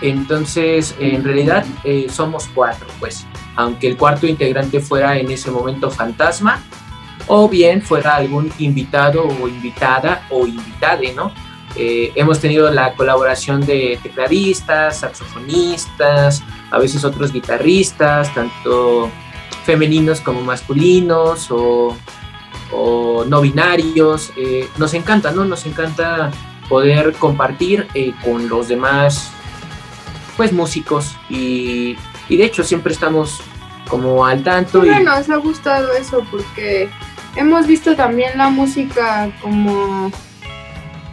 Entonces, 0.01 0.93
en 0.99 1.23
realidad 1.23 1.65
eh, 1.85 2.07
somos 2.09 2.49
cuatro, 2.53 2.85
pues, 2.99 3.25
aunque 3.55 3.87
el 3.87 3.95
cuarto 3.95 4.27
integrante 4.27 4.81
fuera 4.81 5.17
en 5.17 5.31
ese 5.31 5.49
momento 5.49 5.89
fantasma 5.89 6.61
o 7.27 7.47
bien 7.47 7.81
fuera 7.81 8.15
algún 8.15 8.51
invitado 8.59 9.25
o 9.25 9.47
invitada 9.47 10.27
o 10.29 10.45
invitade, 10.45 11.13
¿no? 11.13 11.31
Eh, 11.75 12.11
hemos 12.15 12.39
tenido 12.39 12.69
la 12.71 12.93
colaboración 12.93 13.65
de 13.65 13.99
tecladistas, 14.01 14.99
saxofonistas, 14.99 16.43
a 16.71 16.77
veces 16.77 17.03
otros 17.03 17.31
guitarristas, 17.31 18.33
tanto 18.33 19.09
femeninos 19.65 20.21
como 20.21 20.41
masculinos 20.41 21.47
o, 21.49 21.95
no 23.27 23.41
binarios. 23.41 24.31
Eh, 24.35 24.67
nos 24.77 24.93
encanta, 24.93 25.31
¿no? 25.31 25.45
Nos 25.45 25.65
encanta 25.65 26.31
poder 26.67 27.13
compartir 27.13 27.87
eh, 27.93 28.13
con 28.23 28.49
los 28.49 28.67
demás, 28.67 29.31
pues, 30.37 30.51
músicos 30.51 31.15
y, 31.29 31.95
de 32.29 32.45
hecho 32.45 32.63
siempre 32.63 32.93
estamos 32.93 33.41
como 33.87 34.25
al 34.25 34.43
tanto. 34.43 34.79
Bueno, 34.79 35.01
y... 35.01 35.03
nos 35.03 35.29
ha 35.29 35.35
gustado 35.37 35.93
eso 35.93 36.25
porque 36.31 36.89
hemos 37.35 37.67
visto 37.67 37.95
también 37.95 38.37
la 38.37 38.49
música 38.49 39.31
como 39.41 40.11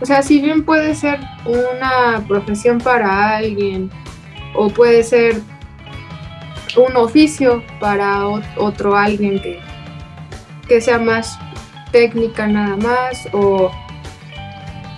o 0.00 0.06
sea, 0.06 0.22
si 0.22 0.40
bien 0.40 0.64
puede 0.64 0.94
ser 0.94 1.20
una 1.44 2.24
profesión 2.26 2.78
para 2.78 3.36
alguien 3.36 3.90
o 4.54 4.68
puede 4.70 5.02
ser 5.04 5.40
un 6.76 6.96
oficio 6.96 7.62
para 7.78 8.26
otro 8.56 8.96
alguien 8.96 9.40
que, 9.42 9.60
que 10.68 10.80
sea 10.80 10.98
más 10.98 11.38
técnica 11.92 12.46
nada 12.46 12.76
más 12.76 13.28
o 13.32 13.70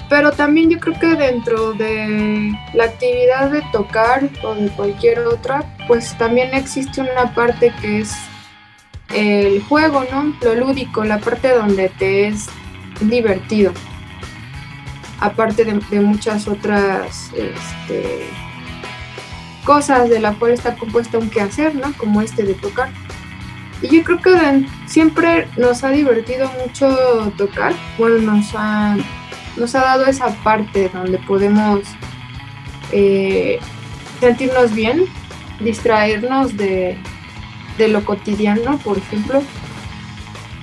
pero 0.08 0.30
también 0.30 0.68
yo 0.68 0.78
creo 0.78 1.00
que 1.00 1.16
dentro 1.16 1.72
de 1.72 2.52
la 2.74 2.84
actividad 2.84 3.50
de 3.50 3.62
tocar 3.72 4.28
o 4.44 4.54
de 4.54 4.68
cualquier 4.68 5.20
otra, 5.20 5.64
pues 5.88 6.14
también 6.18 6.52
existe 6.52 7.00
una 7.00 7.32
parte 7.34 7.72
que 7.80 8.00
es 8.00 8.14
el 9.14 9.62
juego, 9.62 10.04
¿no? 10.12 10.36
Lo 10.42 10.54
lúdico, 10.54 11.02
la 11.02 11.18
parte 11.18 11.54
donde 11.54 11.88
te 11.88 12.28
es 12.28 12.50
divertido 13.00 13.72
aparte 15.22 15.64
de, 15.64 16.00
muchas 16.00 16.48
otras 16.48 17.30
este, 17.36 18.26
cosas 19.64 20.10
de 20.10 20.18
la 20.18 20.32
cual 20.34 20.50
está 20.52 20.74
compuesta 20.74 21.18
un 21.18 21.30
quehacer, 21.30 21.76
¿no? 21.76 21.92
Como 21.96 22.20
este 22.20 22.42
de 22.42 22.54
tocar. 22.54 22.90
Y 23.80 23.88
yo 23.88 24.02
creo 24.02 24.18
que 24.18 24.66
siempre 24.86 25.48
nos 25.56 25.84
ha 25.84 25.90
divertido 25.90 26.50
mucho 26.60 27.32
tocar. 27.36 27.72
Bueno, 27.98 28.32
nos 28.32 28.52
ha, 28.56 28.96
nos 29.56 29.74
ha 29.76 29.82
dado 29.82 30.06
esa 30.06 30.28
parte 30.42 30.90
donde 30.92 31.18
podemos 31.18 31.80
eh, 32.90 33.60
sentirnos 34.18 34.74
bien, 34.74 35.04
distraernos 35.60 36.56
de, 36.56 36.98
de 37.78 37.88
lo 37.88 38.04
cotidiano, 38.04 38.78
por 38.78 38.98
ejemplo. 38.98 39.40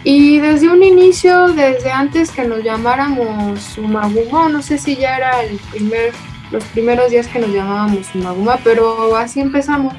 Y 0.04 0.40
desde 0.40 0.70
un 0.70 0.82
inicio, 0.82 1.50
desde 1.50 1.92
antes 1.92 2.32
que 2.32 2.46
nos 2.46 2.64
llamáramos 2.64 3.62
Sumaguma, 3.62 4.48
no 4.48 4.62
sé 4.62 4.78
si 4.78 4.96
ya 4.96 5.18
era 5.18 5.44
el 5.44 5.58
primer, 5.72 6.14
los 6.52 6.64
primeros 6.66 7.12
días 7.12 7.28
que 7.28 7.40
nos 7.40 7.52
llamábamos 7.52 8.08
Sumaguma, 8.08 8.58
pero 8.64 9.16
así 9.18 9.42
empezamos. 9.42 9.94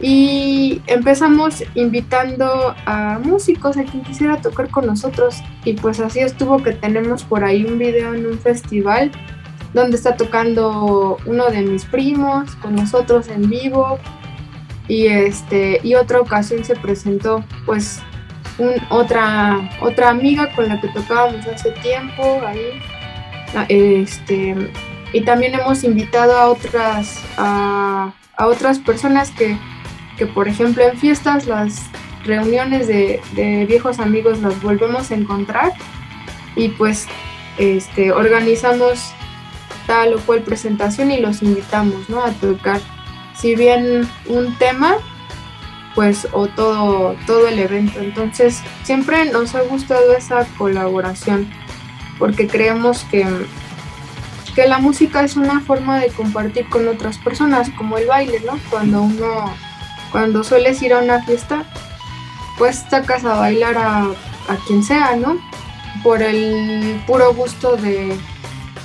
Y 0.00 0.80
empezamos 0.86 1.64
invitando 1.74 2.74
a 2.86 3.18
músicos, 3.22 3.76
a 3.78 3.84
quien 3.84 4.02
quisiera 4.04 4.40
tocar 4.40 4.68
con 4.68 4.86
nosotros. 4.86 5.36
Y 5.64 5.72
pues 5.72 5.98
así 6.00 6.20
estuvo 6.20 6.62
que 6.62 6.72
tenemos 6.72 7.24
por 7.24 7.44
ahí 7.44 7.64
un 7.64 7.78
video 7.78 8.14
en 8.14 8.26
un 8.26 8.38
festival 8.38 9.10
donde 9.74 9.96
está 9.96 10.16
tocando 10.16 11.18
uno 11.26 11.46
de 11.48 11.62
mis 11.62 11.84
primos 11.84 12.54
con 12.56 12.76
nosotros 12.76 13.28
en 13.28 13.48
vivo. 13.48 13.98
Y 14.86 15.06
este, 15.06 15.80
y 15.82 15.94
otra 15.96 16.20
ocasión 16.20 16.64
se 16.64 16.76
presentó 16.76 17.44
pues 17.66 18.00
otra, 18.90 19.70
otra 19.80 20.10
amiga 20.10 20.52
con 20.54 20.68
la 20.68 20.80
que 20.80 20.88
tocábamos 20.88 21.46
hace 21.46 21.70
tiempo 21.72 22.40
ahí. 22.46 22.80
Ah, 23.54 23.64
este, 23.68 24.54
y 25.12 25.22
también 25.22 25.54
hemos 25.54 25.84
invitado 25.84 26.36
a 26.36 26.48
otras, 26.48 27.22
a, 27.36 28.12
otras 28.38 28.78
personas 28.78 29.30
que, 29.30 29.56
por 30.26 30.48
ejemplo, 30.48 30.82
en 30.82 30.98
fiestas, 30.98 31.46
las 31.46 31.86
reuniones 32.24 32.86
de, 32.88 33.66
viejos 33.68 34.00
amigos 34.00 34.40
las 34.40 34.60
volvemos 34.60 35.10
a 35.10 35.14
encontrar 35.14 35.72
y 36.56 36.68
pues 36.70 37.06
este, 37.56 38.12
organizamos 38.12 39.12
tal 39.86 40.14
o 40.14 40.18
cual 40.20 40.42
presentación 40.42 41.10
y 41.10 41.20
los 41.20 41.42
invitamos 41.42 42.08
¿no? 42.10 42.22
a 42.22 42.32
tocar. 42.32 42.80
Si 43.34 43.54
bien 43.54 44.06
un 44.26 44.54
tema, 44.58 44.96
pues 45.98 46.28
o 46.30 46.46
todo, 46.46 47.16
todo 47.26 47.48
el 47.48 47.58
evento. 47.58 47.98
Entonces 47.98 48.62
siempre 48.84 49.24
nos 49.32 49.56
ha 49.56 49.62
gustado 49.62 50.12
esa 50.12 50.46
colaboración 50.56 51.50
porque 52.20 52.46
creemos 52.46 53.02
que, 53.10 53.26
que 54.54 54.68
la 54.68 54.78
música 54.78 55.24
es 55.24 55.34
una 55.34 55.58
forma 55.60 55.98
de 55.98 56.10
compartir 56.10 56.68
con 56.68 56.86
otras 56.86 57.18
personas, 57.18 57.70
como 57.70 57.98
el 57.98 58.06
baile, 58.06 58.38
¿no? 58.46 58.60
Cuando 58.70 59.02
uno, 59.02 59.52
cuando 60.12 60.44
sueles 60.44 60.80
ir 60.82 60.92
a 60.92 61.00
una 61.00 61.20
fiesta, 61.24 61.64
pues 62.58 62.76
sacas 62.88 63.24
a 63.24 63.34
bailar 63.34 63.76
a, 63.76 64.02
a 64.04 64.56
quien 64.68 64.84
sea, 64.84 65.16
¿no? 65.16 65.36
Por 66.04 66.22
el 66.22 67.02
puro 67.08 67.34
gusto 67.34 67.76
de, 67.76 68.16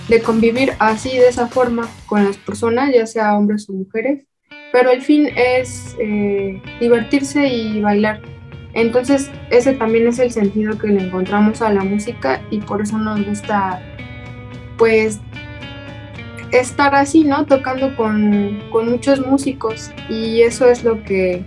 de 0.10 0.22
convivir 0.24 0.74
así, 0.80 1.10
de 1.10 1.28
esa 1.28 1.46
forma, 1.48 1.88
con 2.08 2.26
las 2.26 2.38
personas, 2.38 2.90
ya 2.92 3.06
sea 3.06 3.38
hombres 3.38 3.70
o 3.70 3.74
mujeres 3.74 4.26
pero 4.74 4.90
el 4.90 5.04
fin 5.04 5.30
es 5.36 5.96
eh, 6.00 6.60
divertirse 6.80 7.48
y 7.48 7.80
bailar. 7.80 8.20
Entonces 8.74 9.30
ese 9.52 9.74
también 9.74 10.08
es 10.08 10.18
el 10.18 10.32
sentido 10.32 10.80
que 10.80 10.88
le 10.88 11.04
encontramos 11.04 11.62
a 11.62 11.72
la 11.72 11.84
música 11.84 12.42
y 12.50 12.58
por 12.60 12.82
eso 12.82 12.98
nos 12.98 13.24
gusta 13.24 13.80
pues 14.80 15.20
estar 16.52 16.96
así, 16.96 17.24
¿no? 17.24 17.46
Tocando 17.46 17.96
con, 17.96 18.64
muchos 18.72 19.24
músicos 19.26 19.92
y 20.10 20.42
eso 20.42 20.68
es 20.68 20.84
lo 20.84 21.04
que, 21.04 21.44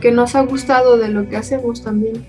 que 0.00 0.12
nos 0.12 0.36
ha 0.36 0.42
gustado 0.42 0.96
de 0.96 1.08
lo 1.08 1.28
que 1.28 1.36
hacemos 1.36 1.82
también. 1.82 2.24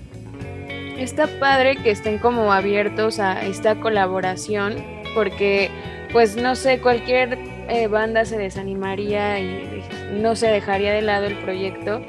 Está 0.98 1.28
padre 1.38 1.76
que 1.76 1.92
estén 1.92 2.18
como 2.18 2.52
abiertos 2.52 3.20
a 3.20 3.46
esta 3.46 3.78
colaboración 3.78 4.74
porque 5.14 5.70
pues 6.12 6.36
no 6.36 6.56
sé, 6.56 6.80
cualquier 6.80 7.55
eh, 7.68 7.88
banda 7.88 8.24
se 8.24 8.38
desanimaría 8.38 9.40
y 9.40 9.82
no 10.12 10.36
se 10.36 10.48
dejaría 10.48 10.92
de 10.92 11.02
lado 11.02 11.26
el 11.26 11.36
proyecto. 11.38 12.02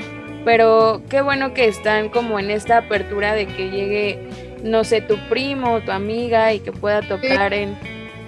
Pero 0.45 1.01
qué 1.09 1.21
bueno 1.21 1.53
que 1.53 1.67
están 1.67 2.09
como 2.09 2.39
en 2.39 2.49
esta 2.49 2.77
apertura 2.77 3.33
de 3.33 3.47
que 3.47 3.69
llegue, 3.69 4.29
no 4.63 4.83
sé, 4.83 5.01
tu 5.01 5.17
primo 5.29 5.73
o 5.73 5.81
tu 5.81 5.91
amiga 5.91 6.53
y 6.53 6.59
que 6.59 6.71
pueda 6.71 7.01
tocar 7.01 7.53
en 7.53 7.75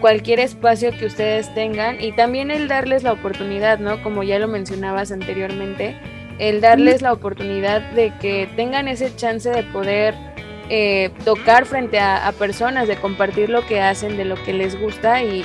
cualquier 0.01 0.39
espacio 0.39 0.91
que 0.91 1.05
ustedes 1.05 1.53
tengan 1.53 2.01
y 2.01 2.11
también 2.11 2.51
el 2.51 2.67
darles 2.67 3.03
la 3.03 3.13
oportunidad, 3.13 3.79
¿no? 3.79 4.01
Como 4.01 4.23
ya 4.23 4.39
lo 4.39 4.47
mencionabas 4.47 5.11
anteriormente, 5.11 5.97
el 6.39 6.61
darles 6.61 7.01
la 7.01 7.13
oportunidad 7.13 7.81
de 7.91 8.13
que 8.19 8.49
tengan 8.55 8.87
ese 8.87 9.15
chance 9.15 9.49
de 9.49 9.63
poder 9.63 10.15
eh, 10.69 11.11
tocar 11.25 11.65
frente 11.65 11.99
a, 11.99 12.27
a, 12.27 12.31
personas, 12.31 12.87
de 12.87 12.95
compartir 12.95 13.49
lo 13.49 13.65
que 13.65 13.81
hacen, 13.81 14.17
de 14.17 14.25
lo 14.25 14.35
que 14.43 14.53
les 14.53 14.79
gusta 14.79 15.23
y, 15.23 15.43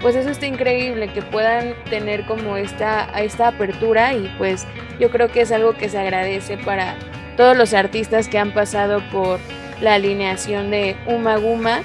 pues 0.00 0.16
eso 0.16 0.30
está 0.30 0.46
increíble, 0.46 1.08
que 1.08 1.22
puedan 1.22 1.74
tener 1.90 2.24
como 2.24 2.56
esta, 2.56 3.08
esta 3.20 3.48
apertura 3.48 4.14
y 4.14 4.32
pues 4.38 4.66
yo 4.98 5.10
creo 5.10 5.28
que 5.28 5.42
es 5.42 5.52
algo 5.52 5.74
que 5.74 5.88
se 5.88 5.98
agradece 5.98 6.58
para 6.58 6.96
todos 7.36 7.56
los 7.56 7.74
artistas 7.74 8.28
que 8.28 8.38
han 8.38 8.52
pasado 8.52 9.02
por 9.10 9.38
la 9.80 9.94
alineación 9.94 10.70
de 10.70 10.96
Uma 11.06 11.36
Guma. 11.36 11.82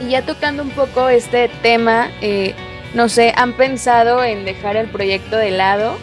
Y 0.00 0.10
ya 0.10 0.22
tocando 0.22 0.62
un 0.62 0.70
poco 0.70 1.08
este 1.08 1.48
tema, 1.62 2.10
eh, 2.20 2.54
no 2.94 3.08
sé, 3.08 3.32
¿han 3.36 3.52
pensado 3.52 4.22
en 4.24 4.44
dejar 4.44 4.76
el 4.76 4.88
proyecto 4.88 5.36
de 5.36 5.50
lado? 5.50 5.96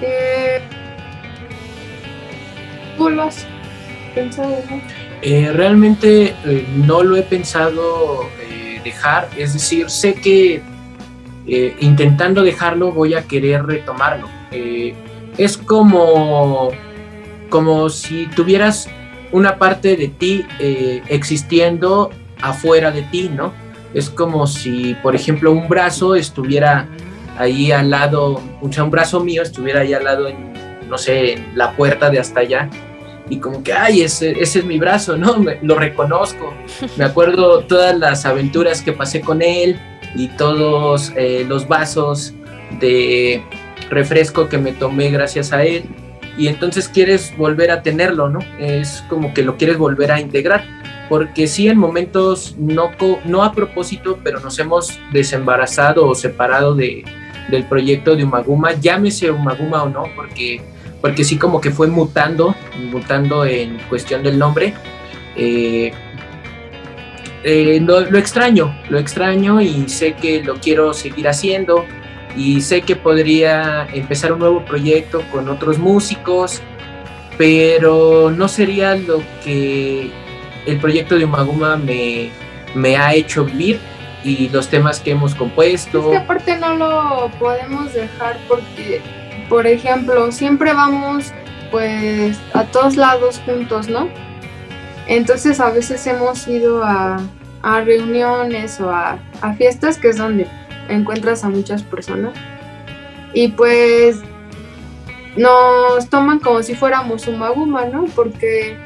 Eh, 0.00 0.60
¿Tú 2.96 3.10
lo 3.10 3.22
has 3.22 3.46
pensado? 4.14 4.56
no? 4.70 4.80
Eh, 5.22 5.52
realmente 5.52 6.34
eh, 6.44 6.66
no 6.74 7.04
lo 7.04 7.16
he 7.16 7.22
pensado 7.22 8.28
dejar, 8.82 9.28
es 9.36 9.52
decir, 9.52 9.90
sé 9.90 10.14
que 10.14 10.62
eh, 11.46 11.76
intentando 11.80 12.42
dejarlo 12.42 12.92
voy 12.92 13.14
a 13.14 13.22
querer 13.22 13.64
retomarlo. 13.64 14.28
Eh, 14.50 14.94
es 15.38 15.56
como, 15.56 16.70
como 17.48 17.88
si 17.88 18.26
tuvieras 18.26 18.88
una 19.32 19.58
parte 19.58 19.96
de 19.96 20.08
ti 20.08 20.44
eh, 20.58 21.02
existiendo 21.08 22.10
afuera 22.40 22.90
de 22.90 23.02
ti, 23.02 23.30
¿no? 23.34 23.52
Es 23.94 24.10
como 24.10 24.46
si, 24.46 24.94
por 25.02 25.14
ejemplo, 25.14 25.52
un 25.52 25.68
brazo 25.68 26.14
estuviera 26.14 26.88
ahí 27.38 27.72
al 27.72 27.90
lado, 27.90 28.40
o 28.60 28.72
sea, 28.72 28.84
un 28.84 28.90
brazo 28.90 29.20
mío 29.20 29.42
estuviera 29.42 29.80
ahí 29.80 29.94
al 29.94 30.04
lado, 30.04 30.28
en, 30.28 30.52
no 30.88 30.98
sé, 30.98 31.34
en 31.34 31.56
la 31.56 31.72
puerta 31.76 32.10
de 32.10 32.18
hasta 32.18 32.40
allá. 32.40 32.68
Y 33.32 33.38
como 33.38 33.62
que, 33.62 33.72
ay, 33.72 34.02
ese, 34.02 34.32
ese 34.42 34.58
es 34.58 34.64
mi 34.66 34.78
brazo, 34.78 35.16
¿no? 35.16 35.38
Me- 35.38 35.58
lo 35.62 35.74
reconozco. 35.76 36.52
Me 36.98 37.04
acuerdo 37.04 37.60
todas 37.64 37.96
las 37.98 38.26
aventuras 38.26 38.82
que 38.82 38.92
pasé 38.92 39.22
con 39.22 39.40
él 39.40 39.80
y 40.14 40.28
todos 40.36 41.12
eh, 41.16 41.44
los 41.48 41.66
vasos 41.66 42.34
de 42.78 43.42
refresco 43.88 44.48
que 44.50 44.58
me 44.58 44.72
tomé 44.72 45.10
gracias 45.10 45.52
a 45.54 45.64
él. 45.64 45.84
Y 46.36 46.48
entonces 46.48 46.88
quieres 46.88 47.34
volver 47.38 47.70
a 47.70 47.82
tenerlo, 47.82 48.28
¿no? 48.28 48.40
Es 48.58 49.02
como 49.08 49.32
que 49.32 49.42
lo 49.42 49.56
quieres 49.56 49.78
volver 49.78 50.12
a 50.12 50.20
integrar. 50.20 50.64
Porque 51.08 51.46
sí, 51.46 51.68
en 51.68 51.78
momentos 51.78 52.54
no, 52.58 52.96
co- 52.98 53.18
no 53.24 53.42
a 53.44 53.52
propósito, 53.52 54.18
pero 54.22 54.40
nos 54.40 54.58
hemos 54.58 54.98
desembarazado 55.12 56.06
o 56.06 56.14
separado 56.14 56.74
de, 56.74 57.04
del 57.48 57.64
proyecto 57.64 58.14
de 58.16 58.24
Umaguma, 58.24 58.72
llámese 58.74 59.30
Umaguma 59.30 59.82
o 59.84 59.88
no, 59.88 60.04
porque, 60.16 60.60
porque 61.02 61.24
sí 61.24 61.36
como 61.36 61.60
que 61.60 61.70
fue 61.70 61.88
mutando, 61.88 62.54
mutando 62.90 63.44
en 63.44 63.76
cuestión 63.90 64.22
del 64.22 64.38
nombre. 64.38 64.72
Eh, 65.36 65.92
eh, 67.44 67.80
lo, 67.82 67.98
extraño, 68.16 68.74
lo 68.88 68.98
extraño 68.98 69.60
y 69.60 69.88
sé 69.88 70.14
que 70.14 70.42
lo 70.44 70.54
quiero 70.54 70.94
seguir 70.94 71.26
haciendo 71.28 71.84
y 72.36 72.60
sé 72.60 72.82
que 72.82 72.94
podría 72.94 73.88
empezar 73.92 74.32
un 74.32 74.38
nuevo 74.38 74.64
proyecto 74.64 75.22
con 75.32 75.48
otros 75.48 75.78
músicos, 75.78 76.62
pero 77.36 78.30
no 78.30 78.46
sería 78.46 78.94
lo 78.94 79.22
que 79.44 80.10
el 80.66 80.78
proyecto 80.78 81.18
de 81.18 81.24
Umaguma 81.24 81.76
me, 81.76 82.30
me 82.74 82.96
ha 82.96 83.12
hecho 83.12 83.44
vivir 83.44 83.80
y 84.24 84.48
los 84.50 84.68
temas 84.68 85.00
que 85.00 85.10
hemos 85.10 85.32
Es 85.32 85.38
compuesto. 85.38 86.10
que 86.10 86.16
aparte 86.16 86.56
no 86.58 86.76
lo 86.76 87.30
podemos 87.40 87.92
dejar 87.92 88.38
porque, 88.46 89.00
por 89.52 89.66
ejemplo, 89.66 90.32
siempre 90.32 90.72
vamos 90.72 91.30
pues 91.70 92.38
a 92.54 92.64
todos 92.64 92.96
lados 92.96 93.38
juntos, 93.44 93.86
¿no? 93.86 94.08
Entonces 95.06 95.60
a 95.60 95.68
veces 95.68 96.06
hemos 96.06 96.48
ido 96.48 96.82
a, 96.82 97.20
a 97.60 97.80
reuniones 97.82 98.80
o 98.80 98.88
a, 98.88 99.18
a 99.42 99.52
fiestas 99.52 99.98
que 99.98 100.08
es 100.08 100.16
donde 100.16 100.46
encuentras 100.88 101.44
a 101.44 101.50
muchas 101.50 101.82
personas 101.82 102.32
y 103.34 103.48
pues 103.48 104.20
nos 105.36 106.08
toman 106.08 106.38
como 106.38 106.62
si 106.62 106.74
fuéramos 106.74 107.26
un 107.26 107.38
maguma, 107.38 107.84
¿no? 107.84 108.06
Porque 108.16 108.78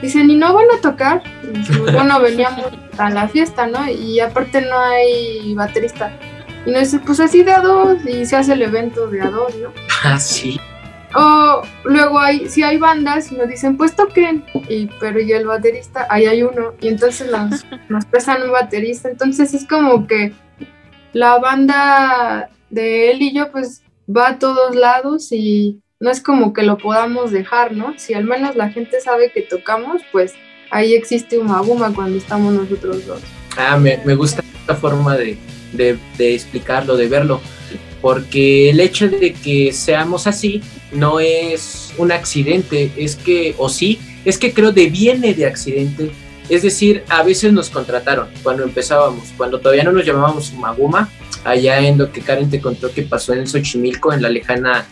dicen, 0.00 0.30
¿y 0.30 0.36
no 0.36 0.54
van 0.54 0.66
a 0.78 0.80
tocar? 0.80 1.24
Y 1.42 1.76
bueno, 1.92 2.20
veníamos 2.20 2.66
a 2.98 3.10
la 3.10 3.26
fiesta, 3.26 3.66
¿no? 3.66 3.90
Y 3.90 4.20
aparte 4.20 4.60
no 4.60 4.78
hay 4.78 5.54
baterista. 5.56 6.12
Y 6.66 6.70
nos 6.70 6.82
dice, 6.82 7.00
pues 7.00 7.18
así 7.18 7.42
de 7.42 7.50
a 7.50 7.58
dos, 7.58 7.98
y 8.06 8.24
se 8.26 8.36
hace 8.36 8.52
el 8.52 8.62
evento 8.62 9.08
de 9.08 9.22
a 9.22 9.30
dos, 9.30 9.56
¿no? 9.56 9.87
Ah, 10.04 10.18
sí. 10.18 10.60
O 11.14 11.62
luego 11.84 12.18
hay, 12.18 12.48
si 12.48 12.62
hay 12.62 12.76
bandas 12.76 13.32
y 13.32 13.36
nos 13.36 13.48
dicen, 13.48 13.76
pues 13.76 13.96
toquen, 13.96 14.44
y, 14.68 14.86
pero 15.00 15.20
y 15.20 15.32
el 15.32 15.46
baterista, 15.46 16.06
ahí 16.10 16.26
hay 16.26 16.42
uno, 16.42 16.74
y 16.80 16.88
entonces 16.88 17.30
nos, 17.30 17.64
nos 17.88 18.04
prestan 18.04 18.42
un 18.42 18.52
baterista. 18.52 19.08
Entonces 19.08 19.54
es 19.54 19.66
como 19.66 20.06
que 20.06 20.32
la 21.12 21.38
banda 21.38 22.50
de 22.70 23.10
él 23.10 23.22
y 23.22 23.32
yo, 23.34 23.50
pues 23.50 23.82
va 24.14 24.28
a 24.28 24.38
todos 24.38 24.74
lados 24.76 25.32
y 25.32 25.80
no 26.00 26.10
es 26.10 26.20
como 26.22 26.52
que 26.52 26.62
lo 26.62 26.76
podamos 26.78 27.30
dejar, 27.32 27.72
¿no? 27.72 27.94
Si 27.98 28.14
al 28.14 28.24
menos 28.24 28.54
la 28.56 28.68
gente 28.70 29.00
sabe 29.00 29.32
que 29.32 29.42
tocamos, 29.42 30.02
pues 30.12 30.34
ahí 30.70 30.92
existe 30.94 31.38
un 31.38 31.46
maguma 31.48 31.92
cuando 31.94 32.18
estamos 32.18 32.52
nosotros 32.52 33.06
dos. 33.06 33.22
Ah, 33.56 33.76
me, 33.78 33.98
me 34.04 34.14
gusta 34.14 34.42
esta 34.60 34.74
forma 34.76 35.16
de, 35.16 35.38
de- 35.72 35.98
de 36.18 36.34
explicarlo, 36.34 36.96
de 36.96 37.08
verlo, 37.08 37.40
porque 38.00 38.70
el 38.70 38.80
hecho 38.80 39.08
de 39.08 39.32
que 39.32 39.72
seamos 39.72 40.26
así 40.26 40.62
no 40.92 41.20
es 41.20 41.92
un 41.98 42.12
accidente, 42.12 42.90
es 42.96 43.16
que, 43.16 43.54
o 43.58 43.68
sí, 43.68 43.98
es 44.24 44.38
que 44.38 44.52
creo 44.52 44.72
deviene 44.72 45.34
de 45.34 45.46
accidente. 45.46 46.10
Es 46.48 46.62
decir, 46.62 47.04
a 47.08 47.22
veces 47.22 47.52
nos 47.52 47.68
contrataron 47.68 48.28
cuando 48.42 48.62
empezábamos, 48.62 49.24
cuando 49.36 49.60
todavía 49.60 49.84
no 49.84 49.92
nos 49.92 50.06
llamábamos 50.06 50.52
Maguma, 50.54 51.10
allá 51.44 51.78
en 51.80 51.98
lo 51.98 52.10
que 52.10 52.20
Karen 52.22 52.48
te 52.50 52.60
contó 52.60 52.90
que 52.92 53.02
pasó 53.02 53.34
en 53.34 53.46
Xochimilco, 53.46 54.12
en 54.12 54.22
la 54.22 54.28
lejana 54.30 54.86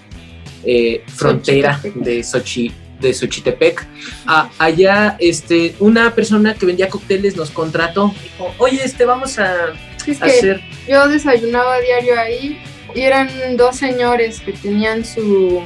eh, 0.64 1.02
frontera 1.06 1.80
de 1.94 2.22
Xochi, 2.22 2.72
de 3.00 3.14
Xochitepec. 3.14 3.86
A- 4.26 4.50
allá, 4.58 5.16
este, 5.18 5.74
una 5.80 6.14
persona 6.14 6.54
que 6.54 6.66
vendía 6.66 6.88
cócteles 6.88 7.36
nos 7.36 7.50
contrató, 7.50 8.12
dijo, 8.22 8.54
oye, 8.58 8.80
este, 8.84 9.04
vamos 9.06 9.38
a 9.38 9.72
Es 9.96 10.04
que 10.04 10.12
hacer 10.24 10.60
yo 10.88 11.08
desayunaba 11.08 11.80
diario 11.80 12.18
ahí 12.20 12.58
y 12.96 13.02
eran 13.02 13.28
dos 13.56 13.76
señores 13.76 14.40
que 14.40 14.52
tenían 14.52 15.04
su 15.04 15.62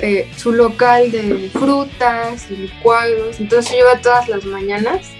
eh, 0.00 0.28
su 0.36 0.52
local 0.52 1.10
de 1.10 1.50
frutas 1.52 2.46
y 2.50 2.56
licuados. 2.56 3.40
Entonces 3.40 3.72
yo 3.72 3.78
iba 3.78 4.00
todas 4.00 4.28
las 4.28 4.44
mañanas 4.44 5.10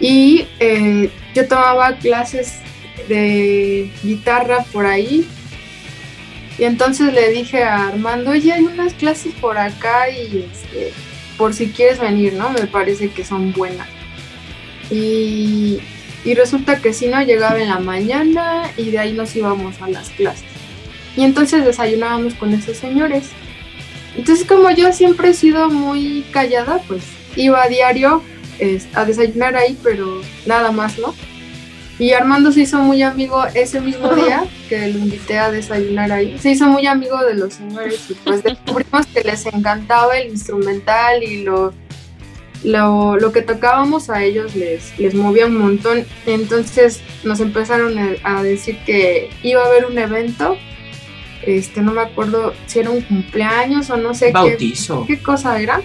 y 0.00 0.46
eh, 0.58 1.10
yo 1.34 1.46
tomaba 1.46 1.96
clases 1.96 2.58
de 3.08 3.90
guitarra 4.02 4.64
por 4.72 4.86
ahí. 4.86 5.28
Y 6.58 6.64
entonces 6.64 7.12
le 7.12 7.30
dije 7.30 7.62
a 7.62 7.88
Armando, 7.88 8.32
oye, 8.32 8.52
hay 8.52 8.62
unas 8.62 8.94
clases 8.94 9.32
por 9.40 9.56
acá 9.56 10.10
y 10.10 10.48
este, 10.52 10.92
por 11.36 11.54
si 11.54 11.68
quieres 11.68 11.98
venir, 11.98 12.34
¿no? 12.34 12.50
Me 12.50 12.66
parece 12.66 13.10
que 13.10 13.24
son 13.24 13.52
buenas. 13.52 13.88
Y, 14.90 15.80
y 16.24 16.34
resulta 16.34 16.80
que 16.80 16.92
si 16.92 17.08
no, 17.08 17.22
llegaba 17.22 17.60
en 17.60 17.68
la 17.68 17.80
mañana 17.80 18.70
y 18.76 18.90
de 18.90 18.98
ahí 18.98 19.12
nos 19.12 19.34
íbamos 19.34 19.80
a 19.82 19.88
las 19.88 20.10
clases. 20.10 20.44
Y 21.16 21.24
entonces 21.24 21.64
desayunábamos 21.64 22.34
con 22.34 22.52
esos 22.52 22.76
señores. 22.76 23.30
Entonces 24.16 24.46
como 24.46 24.70
yo 24.70 24.92
siempre 24.92 25.30
he 25.30 25.34
sido 25.34 25.70
muy 25.70 26.24
callada, 26.30 26.80
pues 26.86 27.02
iba 27.36 27.62
a 27.62 27.68
diario 27.68 28.22
es, 28.58 28.86
a 28.94 29.04
desayunar 29.04 29.56
ahí, 29.56 29.76
pero 29.82 30.20
nada 30.46 30.70
más, 30.70 30.98
¿no? 30.98 31.14
Y 31.98 32.12
Armando 32.12 32.52
se 32.52 32.60
hizo 32.60 32.78
muy 32.78 33.02
amigo 33.02 33.44
ese 33.54 33.80
mismo 33.80 34.08
día 34.14 34.44
que 34.68 34.88
lo 34.88 34.98
invité 34.98 35.38
a 35.38 35.50
desayunar 35.50 36.12
ahí. 36.12 36.38
Se 36.38 36.50
hizo 36.50 36.66
muy 36.66 36.86
amigo 36.86 37.18
de 37.24 37.34
los 37.34 37.54
señores 37.54 38.00
y 38.08 38.14
pues 38.14 38.42
descubrimos 38.42 39.06
que 39.06 39.22
les 39.22 39.46
encantaba 39.46 40.16
el 40.18 40.30
instrumental 40.30 41.22
y 41.22 41.44
lo, 41.44 41.72
lo, 42.64 43.16
lo 43.16 43.32
que 43.32 43.42
tocábamos 43.42 44.10
a 44.10 44.22
ellos 44.22 44.54
les, 44.54 44.98
les 44.98 45.14
movía 45.14 45.46
un 45.46 45.56
montón. 45.56 46.04
Entonces 46.26 47.00
nos 47.24 47.40
empezaron 47.40 47.96
a, 48.22 48.42
decir 48.42 48.78
que 48.84 49.30
iba 49.42 49.62
a 49.62 49.66
haber 49.66 49.86
un 49.86 49.98
evento. 49.98 50.56
Este, 51.42 51.80
no 51.80 51.92
me 51.92 52.02
acuerdo 52.02 52.54
si 52.66 52.78
era 52.78 52.90
un 52.90 53.00
cumpleaños 53.00 53.90
o 53.90 53.96
no 53.96 54.14
sé 54.14 54.26
qué, 54.26 54.32
bautizo. 54.32 55.04
qué 55.06 55.20
cosa 55.20 55.60
era. 55.60 55.82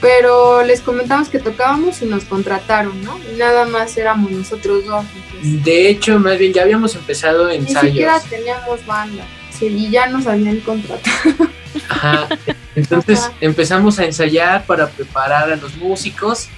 Pero 0.00 0.64
les 0.64 0.80
comentamos 0.80 1.28
que 1.28 1.38
tocábamos 1.38 2.00
y 2.00 2.06
nos 2.06 2.24
contrataron, 2.24 3.04
¿no? 3.04 3.18
Y 3.30 3.36
nada 3.36 3.66
más 3.66 3.96
éramos 3.98 4.30
nosotros 4.30 4.86
dos. 4.86 5.04
entonces, 5.14 5.64
De 5.64 5.90
hecho, 5.90 6.18
más 6.18 6.38
bien 6.38 6.54
ya 6.54 6.62
habíamos 6.62 6.96
empezado 6.96 7.48
ni 7.48 7.56
ensayos. 7.56 7.82
siquiera 7.82 8.20
teníamos 8.20 8.84
banda. 8.86 9.24
Sí, 9.50 9.66
y 9.66 9.90
ya 9.90 10.06
nos 10.06 10.26
habían 10.26 10.60
contratado. 10.60 11.50
Ajá. 11.88 12.28
Entonces 12.74 13.20
Ajá. 13.20 13.32
empezamos 13.40 13.98
a 13.98 14.04
ensayar 14.04 14.64
para 14.64 14.88
preparar 14.88 15.52
a 15.52 15.56
los 15.56 15.76
músicos 15.76 16.48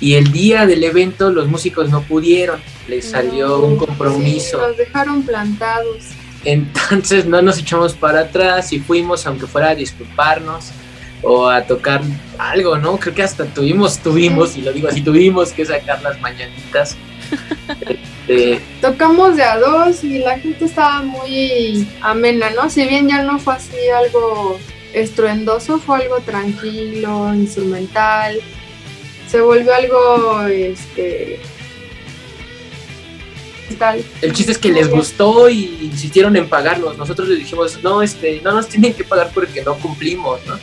y 0.00 0.14
el 0.14 0.32
día 0.32 0.66
del 0.66 0.84
evento 0.84 1.30
los 1.30 1.48
músicos 1.48 1.88
no 1.90 2.02
pudieron, 2.02 2.60
les 2.86 3.10
salió 3.10 3.60
un 3.60 3.76
compromiso. 3.76 4.58
Sí, 4.58 4.66
nos 4.68 4.76
dejaron 4.76 5.22
plantados. 5.22 6.04
Entonces 6.44 7.26
no 7.26 7.42
nos 7.42 7.58
echamos 7.58 7.94
para 7.94 8.20
atrás 8.20 8.72
y 8.72 8.78
fuimos, 8.78 9.26
aunque 9.26 9.46
fuera 9.46 9.70
a 9.70 9.74
disculparnos 9.74 10.70
o 11.22 11.48
a 11.48 11.62
tocar 11.62 12.02
algo, 12.38 12.78
¿no? 12.78 12.98
Creo 12.98 13.14
que 13.14 13.22
hasta 13.22 13.46
tuvimos, 13.46 13.98
tuvimos, 13.98 14.56
y 14.56 14.62
lo 14.62 14.72
digo 14.72 14.88
así, 14.88 15.00
tuvimos 15.00 15.52
que 15.52 15.64
sacar 15.64 16.02
las 16.02 16.20
mañanitas. 16.20 16.96
Este, 18.28 18.60
Tocamos 18.80 19.36
de 19.36 19.42
a 19.44 19.58
dos 19.58 20.02
y 20.02 20.18
la 20.18 20.38
gente 20.38 20.64
estaba 20.64 21.02
muy 21.02 21.86
amena, 22.00 22.50
¿no? 22.50 22.68
Si 22.68 22.84
bien 22.86 23.08
ya 23.08 23.22
no 23.22 23.38
fue 23.38 23.54
así 23.54 23.76
algo 23.88 24.58
estruendoso, 24.92 25.78
fue 25.78 26.02
algo 26.02 26.18
tranquilo, 26.20 27.32
instrumental. 27.34 28.40
Se 29.28 29.40
volvió 29.40 29.74
algo, 29.74 30.42
este... 30.42 31.40
Tal. 33.78 34.02
el 34.22 34.32
chiste 34.32 34.52
es 34.52 34.58
que 34.58 34.72
les 34.72 34.88
gustó 34.88 35.50
y 35.50 35.64
insistieron 35.82 36.34
en 36.36 36.48
pagarnos. 36.48 36.96
Nosotros 36.96 37.28
les 37.28 37.40
dijimos, 37.40 37.82
no, 37.82 38.00
este, 38.00 38.40
no 38.42 38.54
nos 38.54 38.68
tienen 38.68 38.94
que 38.94 39.04
pagar 39.04 39.30
porque 39.34 39.62
no 39.62 39.74
cumplimos, 39.74 40.40
¿no? 40.46 40.58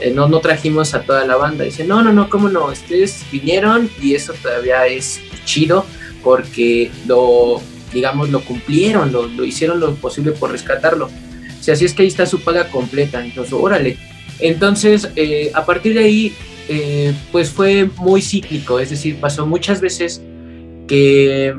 Eh, 0.00 0.10
no, 0.10 0.28
no 0.28 0.40
trajimos 0.40 0.94
a 0.94 1.02
toda 1.02 1.24
la 1.26 1.36
banda. 1.36 1.64
Dice, 1.64 1.84
no, 1.84 2.02
no, 2.02 2.12
no, 2.12 2.28
cómo 2.30 2.48
no, 2.48 2.66
ustedes 2.66 3.24
vinieron 3.32 3.90
y 4.00 4.14
eso 4.14 4.32
todavía 4.42 4.86
es 4.86 5.20
chido 5.44 5.84
porque 6.22 6.90
lo, 7.06 7.60
digamos, 7.92 8.30
lo 8.30 8.40
cumplieron, 8.40 9.12
lo, 9.12 9.26
lo 9.26 9.44
hicieron 9.44 9.80
lo 9.80 9.94
posible 9.94 10.32
por 10.32 10.52
rescatarlo. 10.52 11.06
O 11.06 11.62
sea, 11.62 11.74
así 11.74 11.84
es 11.84 11.94
que 11.94 12.02
ahí 12.02 12.08
está 12.08 12.26
su 12.26 12.40
paga 12.40 12.70
completa, 12.70 13.24
entonces, 13.24 13.52
órale. 13.52 13.96
Entonces, 14.38 15.10
eh, 15.16 15.50
a 15.54 15.64
partir 15.64 15.94
de 15.94 16.00
ahí, 16.00 16.34
eh, 16.68 17.14
pues 17.32 17.50
fue 17.50 17.88
muy 17.96 18.22
cíclico, 18.22 18.78
es 18.78 18.90
decir, 18.90 19.18
pasó 19.20 19.46
muchas 19.46 19.80
veces 19.80 20.22
que 20.86 21.56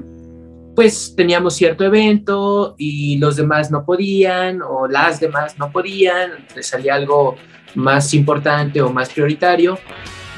pues 0.75 1.13
teníamos 1.15 1.55
cierto 1.55 1.83
evento 1.83 2.75
y 2.77 3.17
los 3.17 3.35
demás 3.35 3.69
no 3.69 3.83
podían 3.83 4.61
o 4.61 4.87
las 4.87 5.19
demás 5.19 5.57
no 5.57 5.71
podían, 5.71 6.31
salía 6.61 6.95
algo 6.95 7.35
más 7.75 8.13
importante 8.13 8.81
o 8.81 8.91
más 8.91 9.09
prioritario 9.09 9.79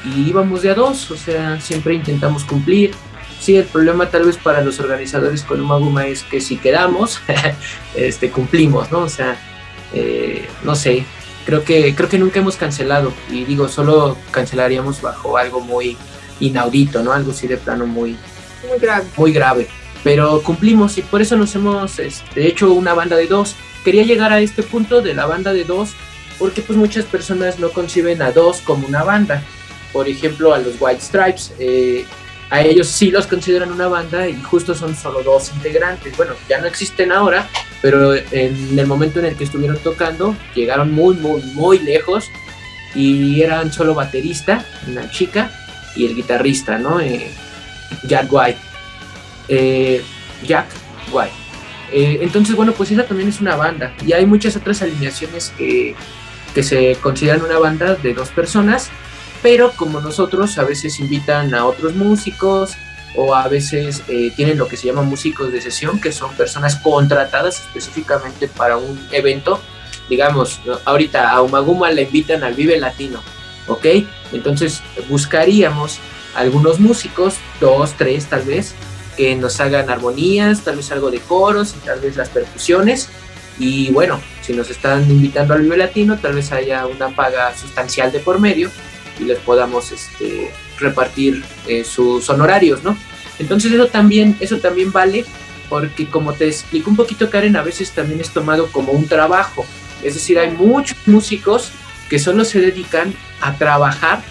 y 0.06 0.30
íbamos 0.30 0.62
de 0.64 0.72
a 0.72 0.74
dos, 0.74 1.12
o 1.12 1.18
sea, 1.18 1.60
siempre 1.60 1.94
intentamos 1.94 2.44
cumplir. 2.44 2.92
Sí, 3.40 3.58
el 3.58 3.66
problema 3.66 4.10
tal 4.10 4.26
vez 4.26 4.38
para 4.38 4.62
los 4.62 4.80
organizadores 4.80 5.44
con 5.44 5.62
Umaguma 5.62 6.06
es 6.06 6.24
que 6.24 6.42
si 6.42 6.58
quedamos, 6.58 7.20
este, 7.96 8.30
cumplimos, 8.30 8.92
¿no? 8.92 9.00
O 9.00 9.10
sea, 9.10 9.36
eh, 9.94 10.48
no 10.64 10.76
sé, 10.76 11.06
creo 11.46 11.64
que, 11.64 11.96
creo 11.96 12.10
que 12.10 12.20
nunca 12.20 12.40
hemos 12.40 12.56
cancelado 12.56 13.12
y 13.32 13.44
digo, 13.46 13.68
solo 13.68 14.18
cancelaríamos 14.32 15.02
bajo 15.02 15.38
algo 15.38 15.60
muy 15.60 15.98
inaudito, 16.40 17.04
¿no? 17.04 17.14
Algo 17.14 17.32
así 17.32 17.48
de 17.48 17.58
plano 17.58 17.88
muy, 17.88 18.16
Muy 18.68 18.80
grave. 18.80 19.06
muy 19.18 19.34
grave. 19.34 19.68
Pero 20.04 20.42
cumplimos 20.42 20.98
y 20.98 21.04
por 21.04 21.22
eso 21.22 21.36
nos 21.36 21.54
hemos 21.56 22.00
este, 22.00 22.48
hecho 22.48 22.72
una 22.72 22.94
banda 22.94 23.16
de 23.16 23.28
dos. 23.28 23.56
Quería 23.84 24.04
llegar 24.04 24.32
a 24.34 24.40
este 24.40 24.64
punto 24.64 25.02
de 25.02 25.14
la 25.14 25.26
banda 25.26 25.54
de 25.54 25.64
dos 25.64 25.92
porque 26.42 26.64
pues 26.64 26.76
muchas 26.76 27.06
personas 27.06 27.60
no 27.60 27.70
conciben 27.70 28.20
a 28.24 28.32
dos 28.32 28.62
como 28.62 28.88
una 28.88 29.04
banda. 29.04 29.44
Por 29.94 30.10
ejemplo, 30.10 30.56
a 30.56 30.58
los 30.58 30.74
White 30.80 31.00
Stripes, 31.00 31.54
eh, 31.60 32.04
a 32.50 32.62
ellos 32.62 32.88
sí 32.88 33.12
los 33.12 33.28
consideran 33.28 33.72
una 33.72 33.88
banda 33.88 34.28
y 34.28 34.42
justo 34.42 34.74
son 34.74 34.96
solo 34.96 35.22
dos 35.22 35.52
integrantes. 35.56 36.18
Bueno, 36.18 36.34
ya 36.50 36.60
no 36.60 36.66
existen 36.66 37.12
ahora, 37.12 37.48
pero 37.84 38.16
en 38.16 38.80
el 38.80 38.88
momento 38.88 39.20
en 39.20 39.26
el 39.26 39.36
que 39.36 39.44
estuvieron 39.44 39.78
tocando, 39.78 40.36
llegaron 40.56 40.92
muy, 40.92 41.14
muy, 41.14 41.44
muy 41.54 41.78
lejos 41.78 42.26
y 42.96 43.40
eran 43.44 43.72
solo 43.72 43.94
baterista, 43.94 44.66
una 44.88 45.12
chica, 45.12 45.52
y 45.96 46.08
el 46.08 46.16
guitarrista, 46.16 46.80
¿no? 46.80 47.00
Eh, 47.00 47.30
Jack 48.08 48.34
White. 48.34 48.60
Eh, 49.48 50.02
Jack 50.44 50.66
White. 51.12 51.36
Entonces, 51.94 52.56
bueno, 52.56 52.72
pues 52.72 52.90
esa 52.90 53.06
también 53.06 53.30
es 53.30 53.40
una 53.42 53.56
banda. 53.58 53.94
Y 54.04 54.14
hay 54.14 54.26
muchas 54.26 54.56
otras 54.56 54.82
alineaciones 54.82 55.54
que, 55.56 55.94
que 56.54 56.64
se 56.64 56.96
consideran 57.02 57.44
una 57.44 57.60
banda 57.60 57.96
de 57.96 58.14
dos 58.14 58.30
personas, 58.30 58.90
pero 59.42 59.72
como 59.72 60.00
nosotros 60.02 60.58
a 60.58 60.64
veces 60.64 61.00
invitan 61.00 61.54
a 61.54 61.66
otros 61.66 61.96
músicos 61.96 62.74
o 63.16 63.36
a 63.36 63.48
veces 63.48 64.04
eh, 64.08 64.32
tienen 64.36 64.58
lo 64.58 64.68
que 64.68 64.78
se 64.78 64.88
llama 64.88 65.02
músicos 65.02 65.52
de 65.52 65.62
sesión, 65.62 66.00
que 66.00 66.12
son 66.12 66.34
personas 66.36 66.76
contratadas 66.78 67.60
específicamente 67.60 68.48
para 68.48 68.78
un 68.78 69.00
evento. 69.12 69.60
Digamos, 70.10 70.62
ahorita 70.86 71.30
a 71.32 71.42
Umaguma 71.42 71.92
la 71.92 72.02
invitan 72.02 72.44
al 72.44 72.54
Vive 72.54 72.78
Latino, 72.78 73.22
¿ok? 73.68 73.86
Entonces 74.34 74.82
buscaríamos 75.10 76.00
algunos 76.36 76.80
músicos, 76.80 77.36
dos, 77.60 77.94
tres 77.98 78.26
tal 78.26 78.44
vez, 78.44 78.74
que 79.18 79.36
nos 79.36 79.60
hagan 79.60 79.90
armonías, 79.90 80.62
tal 80.62 80.78
vez 80.78 80.92
algo 80.92 81.12
de 81.12 81.20
coros 81.20 81.76
y 81.78 81.86
tal 81.86 82.00
vez 82.00 82.16
las 82.16 82.30
percusiones. 82.30 83.10
Y 83.62 83.92
bueno, 83.92 84.20
si 84.42 84.54
nos 84.54 84.72
están 84.72 85.04
invitando 85.12 85.54
al 85.54 85.62
Vive 85.62 85.78
Latino, 85.78 86.18
tal 86.18 86.34
vez 86.34 86.52
haya 86.52 86.88
una 86.88 87.10
paga 87.10 87.56
sustancial 87.56 88.12
de 88.12 88.18
por 88.18 88.40
medio 88.40 88.72
y 89.20 89.26
les 89.26 89.38
podamos 89.38 89.92
este, 89.92 90.50
repartir 90.80 91.44
eh, 91.68 91.84
sus 91.84 92.28
honorarios, 92.32 92.84
¿no? 92.84 92.98
Entonces 93.38 93.72
eso 93.72 93.86
también, 93.86 94.36
eso 94.40 94.58
también 94.58 94.92
vale 94.92 95.26
porque 95.70 96.08
como 96.08 96.34
te 96.34 96.48
explico 96.48 96.90
un 96.90 96.96
poquito 96.96 97.30
Karen, 97.30 97.56
a 97.56 97.62
veces 97.62 97.92
también 97.92 98.20
es 98.20 98.32
tomado 98.32 98.66
como 98.72 98.94
un 98.94 99.08
trabajo. 99.08 99.64
Es 100.04 100.16
decir, 100.16 100.40
hay 100.40 100.50
muchos 100.50 100.98
músicos 101.06 101.72
que 102.10 102.18
solo 102.18 102.46
se 102.46 102.62
dedican 102.62 103.14
a 103.42 103.56
trabajar 103.58 104.24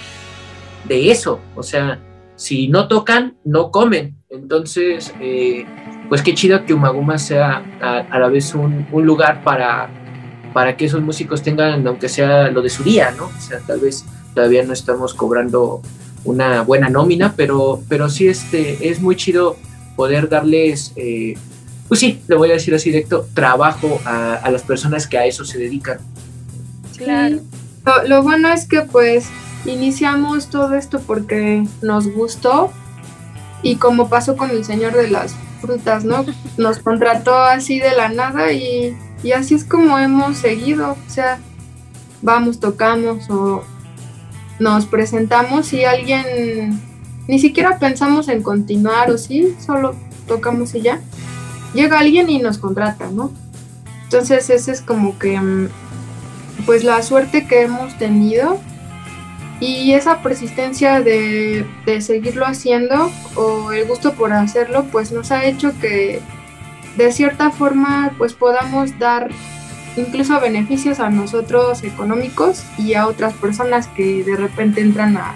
de 0.88 1.12
eso. 1.12 1.40
O 1.54 1.62
sea, 1.62 2.02
si 2.34 2.66
no 2.66 2.88
tocan, 2.88 3.36
no 3.44 3.70
comen. 3.70 4.16
Entonces, 4.28 5.14
eh, 5.20 5.66
pues 6.10 6.22
qué 6.22 6.34
chido 6.34 6.66
que 6.66 6.74
Umaguma 6.74 7.18
sea 7.18 7.62
a, 7.80 7.98
a 8.00 8.18
la 8.18 8.28
vez 8.28 8.52
un, 8.56 8.84
un 8.90 9.06
lugar 9.06 9.44
para, 9.44 9.88
para 10.52 10.76
que 10.76 10.86
esos 10.86 11.00
músicos 11.00 11.40
tengan, 11.40 11.86
aunque 11.86 12.08
sea 12.08 12.50
lo 12.50 12.62
de 12.62 12.68
su 12.68 12.82
día, 12.82 13.12
¿no? 13.16 13.26
O 13.26 13.40
sea, 13.40 13.60
tal 13.60 13.78
vez 13.78 14.04
todavía 14.34 14.64
no 14.64 14.72
estamos 14.72 15.14
cobrando 15.14 15.80
una 16.24 16.62
buena 16.62 16.88
nómina, 16.88 17.34
pero, 17.36 17.80
pero 17.88 18.10
sí 18.10 18.26
este, 18.26 18.90
es 18.90 19.00
muy 19.00 19.14
chido 19.14 19.56
poder 19.94 20.28
darles, 20.28 20.92
eh, 20.96 21.38
pues 21.86 22.00
sí, 22.00 22.20
le 22.26 22.34
voy 22.34 22.50
a 22.50 22.54
decir 22.54 22.74
así 22.74 22.90
directo, 22.90 23.28
trabajo 23.32 24.00
a, 24.04 24.34
a 24.34 24.50
las 24.50 24.62
personas 24.62 25.06
que 25.06 25.16
a 25.16 25.26
eso 25.26 25.44
se 25.44 25.58
dedican. 25.58 25.98
Claro. 26.96 27.38
Lo, 27.86 28.08
lo 28.08 28.22
bueno 28.24 28.48
es 28.48 28.66
que 28.66 28.80
pues 28.80 29.28
iniciamos 29.64 30.48
todo 30.50 30.74
esto 30.74 31.00
porque 31.06 31.64
nos 31.82 32.08
gustó 32.08 32.72
y 33.62 33.76
como 33.76 34.08
pasó 34.08 34.36
con 34.36 34.50
el 34.50 34.64
señor 34.64 34.94
de 34.94 35.08
las 35.08 35.36
frutas, 35.60 36.04
¿no? 36.04 36.24
Nos 36.56 36.78
contrató 36.78 37.36
así 37.36 37.78
de 37.78 37.94
la 37.94 38.08
nada 38.08 38.52
y, 38.52 38.96
y 39.22 39.32
así 39.32 39.54
es 39.54 39.64
como 39.64 39.98
hemos 39.98 40.38
seguido, 40.38 40.92
o 40.92 41.10
sea, 41.10 41.38
vamos, 42.22 42.60
tocamos 42.60 43.28
o 43.30 43.62
nos 44.58 44.86
presentamos 44.86 45.72
y 45.72 45.84
alguien, 45.84 46.80
ni 47.26 47.38
siquiera 47.38 47.78
pensamos 47.78 48.28
en 48.28 48.42
continuar 48.42 49.10
o 49.10 49.18
sí, 49.18 49.56
solo 49.64 49.94
tocamos 50.26 50.74
y 50.74 50.82
ya. 50.82 51.00
Llega 51.74 51.98
alguien 51.98 52.28
y 52.28 52.38
nos 52.38 52.58
contrata, 52.58 53.10
¿no? 53.10 53.30
Entonces 54.04 54.50
ese 54.50 54.72
es 54.72 54.80
como 54.80 55.18
que, 55.18 55.40
mm, 55.40 55.68
pues 56.66 56.84
la 56.84 57.02
suerte 57.02 57.46
que 57.46 57.62
hemos 57.62 57.96
tenido 57.96 58.60
y 59.60 59.92
esa 59.92 60.22
persistencia 60.22 61.00
de, 61.00 61.66
de 61.84 62.00
seguirlo 62.00 62.46
haciendo 62.46 63.12
o 63.36 63.72
el 63.72 63.86
gusto 63.86 64.14
por 64.14 64.32
hacerlo, 64.32 64.86
pues 64.90 65.12
nos 65.12 65.30
ha 65.30 65.44
hecho 65.44 65.72
que 65.80 66.20
de 66.96 67.12
cierta 67.12 67.50
forma 67.50 68.12
pues 68.18 68.32
podamos 68.32 68.98
dar 68.98 69.30
incluso 69.96 70.40
beneficios 70.40 71.00
a 71.00 71.10
nosotros 71.10 71.82
económicos 71.84 72.64
y 72.78 72.94
a 72.94 73.06
otras 73.06 73.34
personas 73.34 73.86
que 73.88 74.24
de 74.24 74.36
repente 74.36 74.80
entran 74.80 75.16
a, 75.16 75.34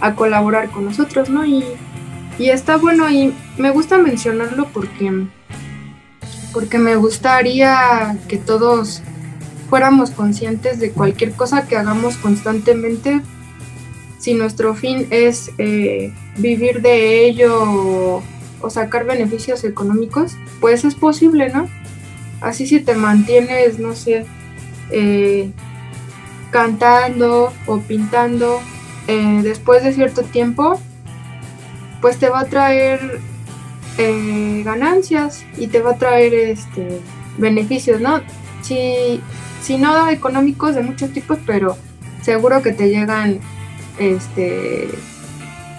a 0.00 0.14
colaborar 0.14 0.70
con 0.70 0.84
nosotros, 0.84 1.30
¿no? 1.30 1.44
Y, 1.46 1.64
y 2.38 2.50
está 2.50 2.76
bueno 2.76 3.08
y 3.10 3.32
me 3.58 3.70
gusta 3.70 3.98
mencionarlo 3.98 4.66
porque, 4.72 5.26
porque 6.52 6.78
me 6.78 6.96
gustaría 6.96 8.16
que 8.28 8.38
todos 8.38 9.02
fuéramos 9.68 10.10
conscientes 10.10 10.80
de 10.80 10.90
cualquier 10.90 11.32
cosa 11.32 11.66
que 11.66 11.76
hagamos 11.76 12.16
constantemente. 12.16 13.20
Si 14.22 14.34
nuestro 14.34 14.76
fin 14.76 15.08
es 15.10 15.50
eh, 15.58 16.12
vivir 16.36 16.80
de 16.80 17.26
ello 17.26 18.22
o, 18.60 18.70
sacar 18.70 19.04
beneficios 19.04 19.64
económicos, 19.64 20.36
pues 20.60 20.84
es 20.84 20.94
posible, 20.94 21.48
¿no? 21.48 21.68
Así 22.40 22.68
si 22.68 22.78
te 22.78 22.94
mantienes, 22.94 23.80
no 23.80 23.96
sé, 23.96 24.24
eh, 24.92 25.50
cantando 26.52 27.52
o 27.66 27.80
pintando 27.80 28.60
eh, 29.08 29.40
después 29.42 29.82
de 29.82 29.92
cierto 29.92 30.22
tiempo, 30.22 30.80
pues 32.00 32.18
te 32.18 32.28
va 32.28 32.42
a 32.42 32.46
traer 32.46 33.18
ganancias 34.64 35.44
y 35.58 35.66
te 35.66 35.82
va 35.82 35.90
a 35.90 35.98
traer 35.98 36.32
este, 36.32 37.00
beneficios, 37.38 38.00
¿no? 38.00 38.20
Si, 38.62 39.20
si 39.60 39.78
no 39.78 40.08
económicos 40.08 40.76
de 40.76 40.82
muchos 40.82 41.12
tipos, 41.12 41.38
pero 41.44 41.76
seguro 42.22 42.62
que 42.62 42.70
te 42.70 42.88
llegan, 42.88 43.40
este, 43.98 44.88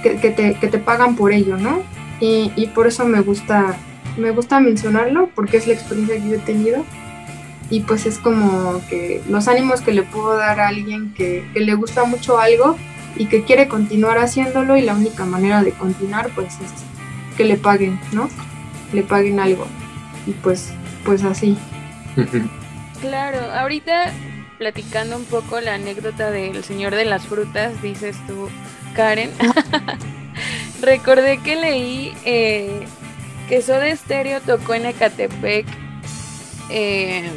que, 0.02 0.18
que 0.18 0.30
te, 0.32 0.56
que 0.56 0.68
te 0.68 0.78
pagan 0.80 1.16
por 1.16 1.32
ello, 1.32 1.58
¿no? 1.58 1.82
Y, 2.20 2.52
y 2.56 2.68
por 2.68 2.88
eso 2.88 3.06
me 3.06 3.22
gusta 3.22 3.78
me 4.18 4.30
gusta 4.32 4.60
mencionarlo 4.60 5.30
porque 5.34 5.58
es 5.58 5.68
la 5.68 5.74
experiencia 5.74 6.18
que 6.18 6.30
yo 6.30 6.36
he 6.36 6.40
tenido 6.40 6.86
y 7.70 7.82
pues 7.82 8.06
es 8.06 8.20
como 8.20 8.82
que 8.88 9.24
los 9.28 9.48
ánimos 9.48 9.82
que 9.82 9.92
le 9.92 10.04
puedo 10.04 10.36
dar 10.36 10.60
a 10.60 10.68
alguien 10.68 11.14
que, 11.16 11.48
que, 11.54 11.62
le 11.62 11.74
gusta 11.74 12.04
mucho 12.04 12.38
algo 12.38 12.78
y 13.16 13.26
que 13.26 13.44
quiere 13.44 13.68
continuar 13.68 14.20
haciéndolo 14.20 14.78
y 14.78 14.82
la 14.82 14.94
única 14.94 15.26
manera 15.26 15.64
de 15.64 15.72
continuar 15.72 16.30
pues 16.36 16.54
es 16.62 16.72
que 17.36 17.46
le 17.46 17.58
paguen, 17.58 18.00
¿no? 18.12 18.30
Le 18.92 19.02
paguen 19.02 19.40
algo 19.40 19.66
y 20.28 20.32
pues, 20.32 20.72
pues 21.04 21.24
así. 21.24 21.58
Claro, 23.02 23.40
ahorita 23.52 24.14
platicando 24.64 25.18
un 25.18 25.26
poco 25.26 25.60
la 25.60 25.74
anécdota 25.74 26.32
del 26.32 26.64
señor 26.64 26.96
de 26.96 27.04
las 27.04 27.28
frutas, 27.28 27.82
dices 27.82 28.16
tú, 28.28 28.48
Karen, 28.96 29.30
recordé 30.82 31.40
que 31.40 31.58
leí 31.58 32.14
eh, 32.24 32.86
que 33.50 33.62
Soda 33.62 33.94
Stereo 33.94 34.40
tocó 34.40 34.74
en 34.74 34.86
Ecatepec 34.86 35.66
eh, 36.70 37.30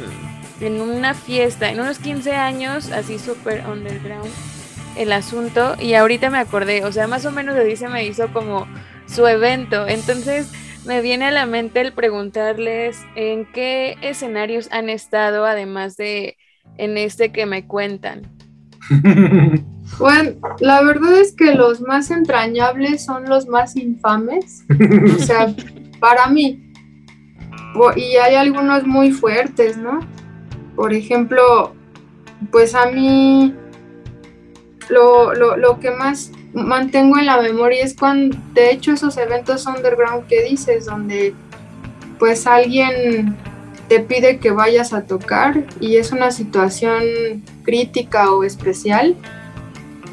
en 0.61 0.79
una 0.79 1.13
fiesta, 1.13 1.69
en 1.69 1.81
unos 1.81 1.99
15 1.99 2.31
años, 2.31 2.93
así 2.93 3.19
súper 3.19 3.67
underground 3.67 4.31
el 4.95 5.11
asunto 5.11 5.75
y 5.81 5.95
ahorita 5.95 6.29
me 6.29 6.37
acordé, 6.37 6.85
o 6.85 6.93
sea, 6.93 7.07
más 7.07 7.25
o 7.25 7.31
menos 7.31 7.57
así 7.57 7.75
se 7.75 7.89
me 7.89 8.05
hizo 8.05 8.31
como 8.31 8.69
su 9.05 9.27
evento. 9.27 9.85
Entonces 9.85 10.49
me 10.85 11.01
viene 11.01 11.25
a 11.25 11.31
la 11.31 11.45
mente 11.45 11.81
el 11.81 11.91
preguntarles 11.91 13.01
en 13.15 13.43
qué 13.51 13.97
escenarios 14.01 14.69
han 14.71 14.89
estado, 14.89 15.45
además 15.45 15.97
de 15.97 16.37
en 16.77 16.97
este 16.97 17.31
que 17.31 17.45
me 17.45 17.65
cuentan. 17.65 18.23
Bueno, 19.99 20.31
la 20.59 20.83
verdad 20.83 21.17
es 21.17 21.33
que 21.33 21.55
los 21.55 21.81
más 21.81 22.11
entrañables 22.11 23.05
son 23.05 23.23
los 23.25 23.47
más 23.47 23.75
infames, 23.75 24.65
o 25.15 25.17
sea, 25.17 25.55
para 25.99 26.27
mí. 26.27 26.71
Y 27.95 28.17
hay 28.17 28.35
algunos 28.35 28.85
muy 28.85 29.11
fuertes, 29.11 29.77
¿no? 29.77 29.99
Por 30.75 30.93
ejemplo, 30.93 31.73
pues 32.51 32.75
a 32.75 32.87
mí 32.87 33.55
lo, 34.89 35.33
lo, 35.33 35.57
lo 35.57 35.79
que 35.79 35.91
más 35.91 36.31
mantengo 36.53 37.17
en 37.17 37.25
la 37.25 37.41
memoria 37.41 37.83
es 37.83 37.95
cuando, 37.95 38.37
de 38.53 38.71
hecho, 38.71 38.91
esos 38.91 39.17
eventos 39.17 39.65
underground 39.65 40.27
que 40.27 40.43
dices, 40.43 40.85
donde 40.85 41.33
pues 42.19 42.47
alguien 42.47 43.37
te 43.87 43.99
pide 43.99 44.39
que 44.39 44.51
vayas 44.51 44.93
a 44.93 45.03
tocar 45.03 45.63
y 45.79 45.97
es 45.97 46.11
una 46.11 46.31
situación 46.31 47.03
crítica 47.63 48.31
o 48.31 48.43
especial 48.43 49.15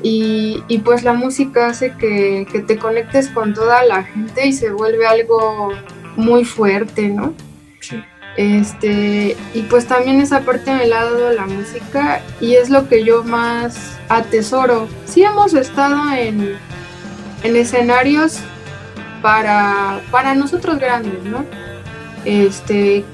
y, 0.03 0.63
y 0.69 0.79
pues 0.79 1.03
la 1.03 1.15
música 1.15 1.69
hace 1.69 1.93
que, 1.93 2.47
que 2.51 2.61
te 2.61 2.77
conectes 2.77 3.29
con 3.29 3.55
toda 3.55 3.85
la 3.85 4.05
gente 4.05 4.47
y 4.47 4.53
se 4.53 4.71
vuelve 4.71 5.07
algo 5.07 5.73
muy 6.17 6.45
fuerte, 6.45 7.09
¿no? 7.09 7.35
Sí. 7.81 8.03
Este, 8.37 9.37
y 9.55 9.63
pues 9.63 9.87
también 9.87 10.21
esa 10.21 10.41
parte 10.41 10.75
me 10.75 10.87
la 10.87 11.01
ha 11.01 11.05
dado 11.05 11.33
la 11.33 11.47
música 11.47 12.21
y 12.41 12.55
es 12.55 12.69
lo 12.69 12.89
que 12.89 13.05
yo 13.05 13.23
más 13.23 13.99
atesoro. 14.09 14.89
Sí 15.07 15.23
hemos 15.23 15.55
estado 15.55 16.13
en, 16.13 16.57
en 17.43 17.57
escenarios 17.57 18.41
para, 19.23 20.01
para 20.11 20.35
nosotros 20.35 20.79
grandes, 20.79 21.23
¿no? 21.25 21.45
Este, 22.25 23.05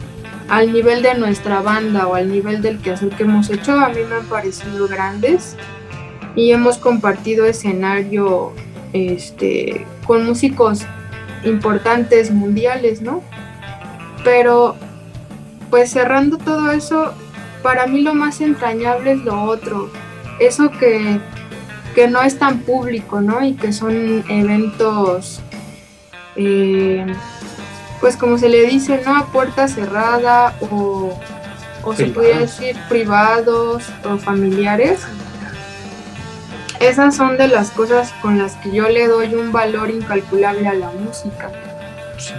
al 0.50 0.72
nivel 0.72 1.00
de 1.00 1.14
nuestra 1.14 1.62
banda 1.62 2.08
o 2.08 2.16
al 2.16 2.30
nivel 2.30 2.60
del 2.60 2.78
quehacer 2.78 3.10
que 3.10 3.22
hemos 3.22 3.48
hecho, 3.50 3.78
a 3.78 3.88
mí 3.88 4.00
me 4.08 4.16
han 4.16 4.26
parecido 4.26 4.88
grandes 4.88 5.56
y 6.34 6.50
hemos 6.50 6.76
compartido 6.76 7.46
escenario 7.46 8.52
este, 8.92 9.86
con 10.06 10.26
músicos 10.26 10.82
importantes 11.44 12.32
mundiales, 12.32 13.00
¿no? 13.00 13.22
Pero 14.24 14.74
pues 15.70 15.92
cerrando 15.92 16.36
todo 16.36 16.72
eso, 16.72 17.14
para 17.62 17.86
mí 17.86 18.02
lo 18.02 18.14
más 18.14 18.40
entrañable 18.40 19.12
es 19.12 19.18
lo 19.20 19.44
otro, 19.44 19.88
eso 20.40 20.68
que, 20.72 21.20
que 21.94 22.08
no 22.08 22.22
es 22.22 22.40
tan 22.40 22.58
público, 22.58 23.20
¿no? 23.20 23.44
Y 23.44 23.54
que 23.54 23.72
son 23.72 24.24
eventos, 24.28 25.40
eh, 26.34 27.06
pues 28.00 28.16
como 28.16 28.38
se 28.38 28.48
le 28.48 28.64
dice, 28.66 29.00
¿no? 29.04 29.16
A 29.16 29.26
puerta 29.26 29.68
cerrada 29.68 30.54
o, 30.60 31.18
o 31.82 31.94
se 31.94 32.06
podría 32.06 32.32
Privados. 32.36 32.58
decir 32.58 32.76
privados 32.88 33.84
o 34.04 34.16
familiares. 34.18 35.00
Esas 36.80 37.14
son 37.14 37.36
de 37.36 37.46
las 37.48 37.70
cosas 37.70 38.12
con 38.22 38.38
las 38.38 38.54
que 38.56 38.72
yo 38.72 38.88
le 38.88 39.06
doy 39.06 39.34
un 39.34 39.52
valor 39.52 39.90
incalculable 39.90 40.66
a 40.66 40.72
la 40.74 40.90
música. 40.90 41.50
Sí. 42.16 42.32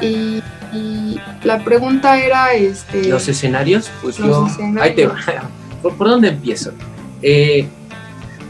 Y, 0.00 0.42
y 0.76 1.20
la 1.42 1.64
pregunta 1.64 2.16
era, 2.18 2.52
este, 2.54 3.08
Los 3.08 3.26
escenarios, 3.28 3.90
pues 4.00 4.20
Los 4.20 4.28
yo. 4.28 4.46
escenarios. 4.46 4.82
Ahí 4.84 4.94
te 4.94 5.06
va. 5.06 5.16
¿Por, 5.82 5.96
por 5.96 6.08
dónde 6.08 6.28
empiezo? 6.28 6.72
Eh, 7.22 7.66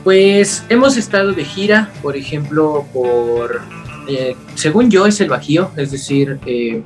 pues 0.05 0.65
hemos 0.69 0.97
estado 0.99 1.33
de 1.33 1.45
gira, 1.45 1.89
por 2.03 2.15
ejemplo, 2.17 2.85
por. 2.93 3.63
Eh, 4.09 4.35
según 4.55 4.91
yo, 4.91 5.07
es 5.07 5.21
el 5.21 5.29
Bajío, 5.29 5.71
es 5.77 5.91
decir, 5.91 6.39
eh, 6.47 6.83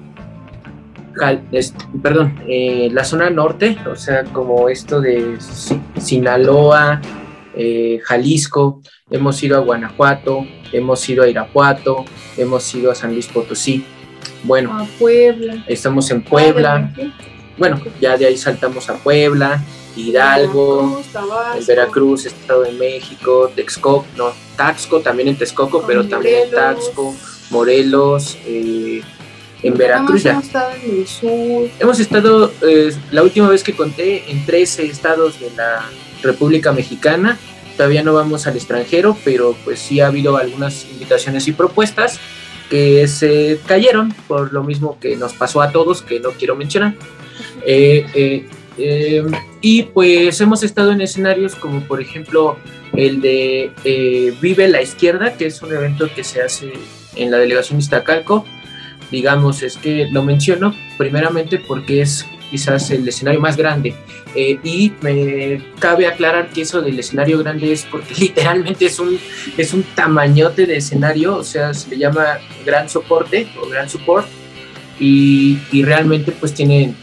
Cal- 1.15 1.43
es- 1.51 1.75
perdón, 2.03 2.39
eh, 2.47 2.91
la 2.93 3.03
zona 3.03 3.31
norte, 3.31 3.79
o 3.91 3.97
sea, 3.97 4.25
como 4.25 4.69
esto 4.69 5.01
de 5.01 5.37
Si- 5.41 5.81
Sinaloa, 5.99 7.01
Jalisco, 8.05 8.83
hemos 9.11 9.43
ido 9.43 9.57
a 9.57 9.61
Guanajuato, 9.61 10.47
hemos 10.73 11.09
ido 11.09 11.23
a 11.25 11.29
Irapuato, 11.29 12.05
hemos 12.37 12.75
ido 12.75 12.91
a 12.91 12.95
San 12.95 13.13
Luis 13.15 13.29
Potosí. 13.29 13.83
Bueno, 14.45 14.77
a 14.79 14.85
Puebla. 14.99 15.65
estamos 15.67 16.11
en 16.11 16.23
Puebla. 16.23 16.93
Bueno, 17.57 17.81
ya 17.99 18.19
de 18.19 18.27
ahí 18.27 18.37
saltamos 18.37 18.91
a 18.91 18.97
Puebla, 18.99 19.63
Hidalgo, 19.97 20.83
Veracruz, 20.83 21.07
Tabasco, 21.13 21.59
en 21.59 21.67
Veracruz, 21.67 22.27
Estado 22.27 22.63
de 22.63 22.73
México, 22.73 23.51
Texcoco, 23.55 24.07
no, 24.17 24.33
Taxco, 24.57 25.01
también 25.01 25.29
en 25.29 25.37
Texcoco, 25.37 25.85
pero 25.87 26.07
también 26.07 26.45
en. 26.45 26.51
Taxco, 26.51 27.15
Morelos, 27.51 28.37
eh, 28.45 29.03
en 29.63 29.77
Veracruz 29.77 30.27
Hemos 30.27 30.45
estado 30.45 30.73
en 30.73 31.01
el 31.01 31.07
sur. 31.07 31.69
Hemos 31.79 32.01
estado, 32.01 32.53
eh, 32.63 32.95
la 33.11 33.23
última 33.23 33.49
vez 33.49 33.63
que 33.63 33.75
conté, 33.75 34.31
en 34.31 34.45
13 34.45 34.85
estados 34.87 35.41
de 35.41 35.51
la 35.57 35.83
República 36.23 36.73
Mexicana. 36.73 37.39
Todavía 37.77 38.03
no 38.03 38.15
vamos 38.15 38.47
al 38.47 38.57
extranjero, 38.57 39.17
pero 39.25 39.57
pues 39.65 39.79
sí 39.79 40.01
ha 40.01 40.07
habido 40.07 40.37
algunas 40.37 40.85
invitaciones 40.91 41.49
y 41.49 41.53
propuestas 41.53 42.21
que 42.71 43.07
se 43.07 43.61
cayeron 43.67 44.13
por 44.27 44.53
lo 44.53 44.63
mismo 44.63 44.99
que 44.99 45.17
nos 45.17 45.35
pasó 45.35 45.63
a 45.63 45.73
todos, 45.73 46.03
que 46.03 46.21
no 46.21 46.31
quiero 46.31 46.55
mencionar. 46.55 46.95
Eh, 47.69 48.47
eh, 48.79 49.25
y 49.61 49.85
pues 49.85 50.41
hemos 50.41 50.63
estado 50.63 50.93
en 50.93 51.01
escenarios 51.01 51.55
como 51.55 51.81
por 51.83 52.01
ejemplo 52.01 52.59
el 52.95 53.21
de 53.21 53.73
eh, 53.85 54.35
Vive 54.41 54.69
la 54.69 54.83
Izquierda, 54.83 55.37
que 55.37 55.47
es 55.47 55.63
un 55.63 55.73
evento 55.73 56.09
que 56.15 56.25
se 56.25 56.43
hace 56.43 56.73
en 57.15 57.31
la 57.31 57.39
delegación 57.39 57.79
Iztacalco. 57.79 58.45
Digamos, 59.11 59.63
es 59.63 59.77
que 59.77 60.09
lo 60.11 60.23
menciono 60.23 60.75
primeramente 60.99 61.59
porque 61.59 62.03
es 62.03 62.27
quizás 62.51 62.91
el 62.91 63.07
escenario 63.07 63.41
más 63.41 63.57
grande. 63.57 63.95
Eh, 64.35 64.59
y 64.63 64.93
me 65.01 65.63
cabe 65.79 66.07
aclarar 66.07 66.51
que 66.51 66.63
eso 66.63 66.83
del 66.83 66.99
escenario 66.99 67.39
grande 67.39 67.73
es 67.73 67.87
porque 67.91 68.15
literalmente 68.19 68.87
es 68.87 68.99
un, 68.99 69.19
es 69.57 69.73
un 69.73 69.83
tamañote 69.83 70.67
de 70.67 70.77
escenario, 70.77 71.37
o 71.37 71.45
sea, 71.45 71.73
se 71.73 71.91
le 71.91 71.99
llama 71.99 72.39
gran 72.65 72.89
soporte 72.89 73.49
o 73.63 73.69
gran 73.69 73.89
support. 73.89 74.27
Y, 74.99 75.59
y 75.73 75.83
realmente 75.83 76.33
pues 76.33 76.55
tiene 76.55 76.95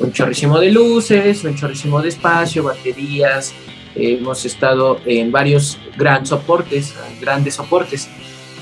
un 0.00 0.12
chorrísimo 0.12 0.58
de 0.58 0.70
luces, 0.70 1.44
un 1.44 1.54
chorrísimo 1.54 2.00
de 2.02 2.08
espacio, 2.08 2.64
baterías. 2.64 3.52
eh, 3.94 4.16
hemos 4.20 4.44
estado 4.44 5.00
en 5.04 5.30
varios 5.30 5.78
gran 5.96 6.24
soportes, 6.24 6.94
grandes 7.20 7.54
soportes, 7.54 8.08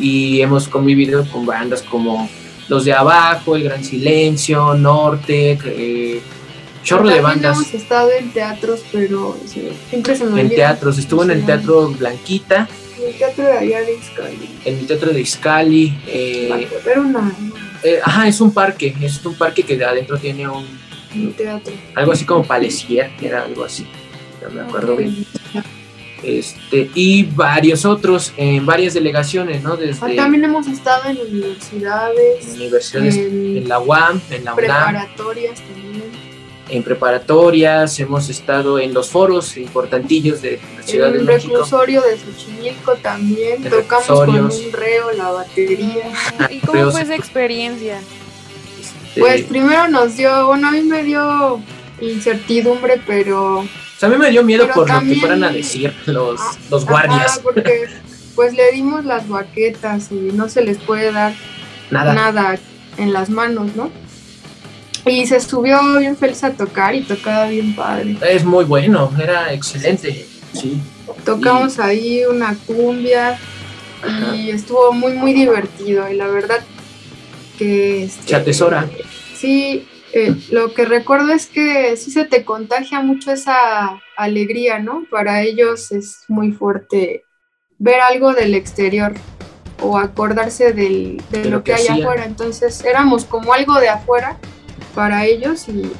y 0.00 0.40
hemos 0.40 0.68
convivido 0.68 1.24
con 1.30 1.46
bandas 1.46 1.82
como 1.82 2.28
Los 2.68 2.84
de 2.84 2.92
Abajo, 2.92 3.56
El 3.56 3.64
Gran 3.64 3.84
Silencio, 3.84 4.74
Norte, 4.74 5.58
eh, 5.64 6.20
chorro 6.82 7.08
de 7.08 7.20
bandas 7.20 7.56
hemos 7.56 7.74
estado 7.74 8.10
en 8.12 8.30
teatros, 8.32 8.80
pero 8.90 9.36
sí, 9.46 9.68
siempre 9.90 10.16
se 10.16 10.24
me 10.24 10.40
en 10.40 10.48
teatros. 10.48 10.98
Estuvo 10.98 11.22
en 11.22 11.30
el. 11.30 11.44
Teatro 11.44 11.88
Blanquita, 11.88 12.68
En 12.98 13.08
el 13.08 13.14
teatro 13.18 13.44
de 13.44 13.52
allá 13.52 13.80
de 13.82 13.94
Izcali. 13.94 14.48
en 14.64 14.78
el 14.78 14.86
Teatro 14.86 15.12
de 15.12 15.20
Izcali. 15.20 15.98
eh, 16.06 16.68
una, 16.96 17.32
eh, 17.82 18.00
ajá, 18.02 18.28
es 18.28 18.40
un 18.40 18.52
parque, 18.52 18.94
es 19.00 19.24
un 19.24 19.34
parque 19.34 19.62
que 19.62 19.76
de 19.76 19.84
adentro 19.84 20.18
tiene 20.18 20.48
un, 20.48 20.66
un 21.14 21.32
teatro. 21.32 21.72
algo 21.94 22.12
así 22.12 22.24
como 22.24 22.44
Palesier, 22.44 23.10
era 23.20 23.44
algo 23.44 23.64
así, 23.64 23.86
no 24.42 24.50
me 24.50 24.60
acuerdo 24.62 24.96
bien. 24.96 25.26
Este, 26.22 26.90
y 26.94 27.22
varios 27.24 27.84
otros 27.84 28.32
en 28.36 28.66
varias 28.66 28.94
delegaciones, 28.94 29.62
¿no? 29.62 29.74
Ah, 29.74 29.76
Desde 29.76 30.16
también 30.16 30.44
hemos 30.44 30.66
estado 30.66 31.08
en 31.10 31.18
universidades, 31.20 32.54
universidades, 32.56 33.16
en 33.16 33.56
en 33.58 33.68
la 33.68 33.78
UAM, 33.78 34.20
en 34.30 34.44
la 34.44 34.54
UNAM, 34.54 34.56
preparatorias 34.56 35.60
también. 35.60 36.02
en 36.70 36.82
preparatorias, 36.82 38.00
hemos 38.00 38.28
estado 38.30 38.80
en 38.80 38.92
los 38.92 39.08
foros 39.10 39.56
importantillos 39.56 40.42
de 40.42 40.58
la 40.76 40.82
Ciudad 40.82 41.06
en 41.08 41.12
de 41.14 41.18
el 41.20 41.24
México. 41.24 41.52
reclusorio 41.54 42.02
de 42.02 42.18
Xochimilco 42.18 42.94
también. 42.96 43.64
En 43.64 43.70
Tocamos 43.70 44.06
con 44.06 44.30
un 44.40 44.72
reo 44.72 45.12
la 45.12 45.30
batería. 45.30 46.10
¿Y 46.50 46.58
cómo 46.58 46.90
fue 46.90 47.02
esa 47.02 47.14
experiencia? 47.14 48.00
Pues 49.16 49.42
primero 49.44 49.88
nos 49.88 50.16
dio, 50.16 50.46
bueno, 50.46 50.68
a 50.68 50.70
mí 50.72 50.82
me 50.82 51.02
dio 51.02 51.60
incertidumbre, 52.00 53.00
pero 53.06 53.60
o 53.60 53.66
sea, 53.98 54.08
a 54.08 54.12
mí 54.12 54.18
me 54.18 54.30
dio 54.30 54.42
miedo 54.44 54.68
por 54.72 54.88
lo 54.88 55.00
que 55.00 55.16
fueran 55.16 55.42
a 55.44 55.50
decir 55.50 55.92
los, 56.06 56.40
Ah, 56.40 56.52
los 56.70 56.84
guardias. 56.86 57.40
porque 57.42 57.86
pues 58.36 58.54
le 58.54 58.70
dimos 58.72 59.04
las 59.04 59.28
baquetas 59.28 60.12
y 60.12 60.14
no 60.32 60.48
se 60.48 60.62
les 60.62 60.78
puede 60.78 61.10
dar 61.12 61.32
Nada. 61.90 62.12
nada 62.14 62.58
en 62.96 63.12
las 63.12 63.30
manos, 63.30 63.74
¿no? 63.74 63.90
Y 65.06 65.26
se 65.26 65.40
subió 65.40 65.80
bien 65.98 66.16
feliz 66.16 66.44
a 66.44 66.50
tocar 66.50 66.94
y 66.94 67.02
tocaba 67.02 67.46
bien 67.48 67.74
padre. 67.74 68.16
Es 68.28 68.44
muy 68.44 68.64
bueno, 68.64 69.10
era 69.20 69.52
excelente. 69.52 70.26
Sí. 70.52 70.80
Tocamos 71.24 71.78
ahí 71.78 72.22
una 72.30 72.54
cumbia 72.66 73.38
Ajá. 74.02 74.36
y 74.36 74.50
estuvo 74.50 74.92
muy 74.92 75.12
muy 75.14 75.32
divertido 75.32 76.08
y 76.10 76.14
la 76.14 76.26
verdad 76.28 76.60
que 77.58 78.04
este, 78.04 78.28
Se 78.28 78.36
atesora. 78.36 78.88
Sí, 79.34 79.86
Eh, 80.14 80.34
lo 80.50 80.72
que 80.72 80.86
recuerdo 80.86 81.32
es 81.34 81.46
que 81.46 81.94
sí 81.98 82.10
se 82.10 82.24
te 82.24 82.42
contagia 82.42 83.02
mucho 83.02 83.30
esa 83.30 84.00
alegría, 84.16 84.78
¿no? 84.78 85.04
Para 85.10 85.42
ellos 85.42 85.92
es 85.92 86.20
muy 86.28 86.50
fuerte 86.52 87.24
ver 87.78 88.00
algo 88.00 88.32
del 88.32 88.54
exterior 88.54 89.12
o 89.82 89.98
acordarse 89.98 90.72
del- 90.72 91.22
de, 91.30 91.42
De 91.42 91.50
lo, 91.50 91.58
lo 91.58 91.62
que, 91.62 91.72
que 91.72 91.78
hay 91.90 92.00
afuera. 92.00 92.24
Entonces 92.24 92.82
éramos 92.86 93.26
como 93.26 93.52
algo 93.52 93.78
de 93.78 93.90
afuera 93.90 94.38
para 94.94 95.26
ellos 95.26 95.68
y, 95.68 95.92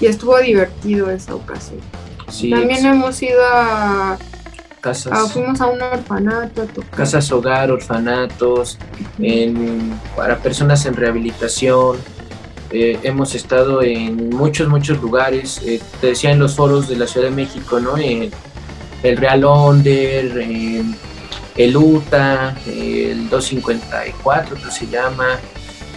y 0.00 0.06
estuvo 0.06 0.38
divertido 0.38 1.10
esa 1.10 1.34
ocasión. 1.34 1.80
Sí, 2.30 2.48
También 2.48 2.86
hemos 2.86 3.20
ido 3.22 3.42
a, 3.52 4.16
casas, 4.80 5.12
a- 5.12 5.26
fuimos 5.28 5.60
a 5.60 5.66
un 5.66 5.80
orfanato 5.82 6.62
a 6.62 6.96
casas 6.96 7.30
hogar, 7.32 7.70
orfanatos, 7.70 8.78
en- 9.18 9.92
para 10.16 10.38
personas 10.38 10.84
en 10.86 10.94
rehabilitación. 10.94 11.96
Eh, 12.72 12.98
hemos 13.02 13.34
estado 13.34 13.82
en 13.82 14.30
muchos, 14.30 14.68
muchos 14.68 15.00
lugares. 15.02 15.60
Eh, 15.64 15.80
te 16.00 16.08
decía 16.08 16.30
en 16.30 16.38
los 16.38 16.54
foros 16.54 16.88
de 16.88 16.96
la 16.96 17.06
Ciudad 17.06 17.28
de 17.28 17.34
México, 17.34 17.80
¿no? 17.80 17.98
En 17.98 18.30
el 19.02 19.16
Real 19.16 19.44
Onder, 19.44 20.38
el 21.56 21.76
UTA, 21.76 22.56
el 22.66 23.28
254, 23.28 24.56
que 24.56 24.70
se 24.70 24.86
llama. 24.86 25.26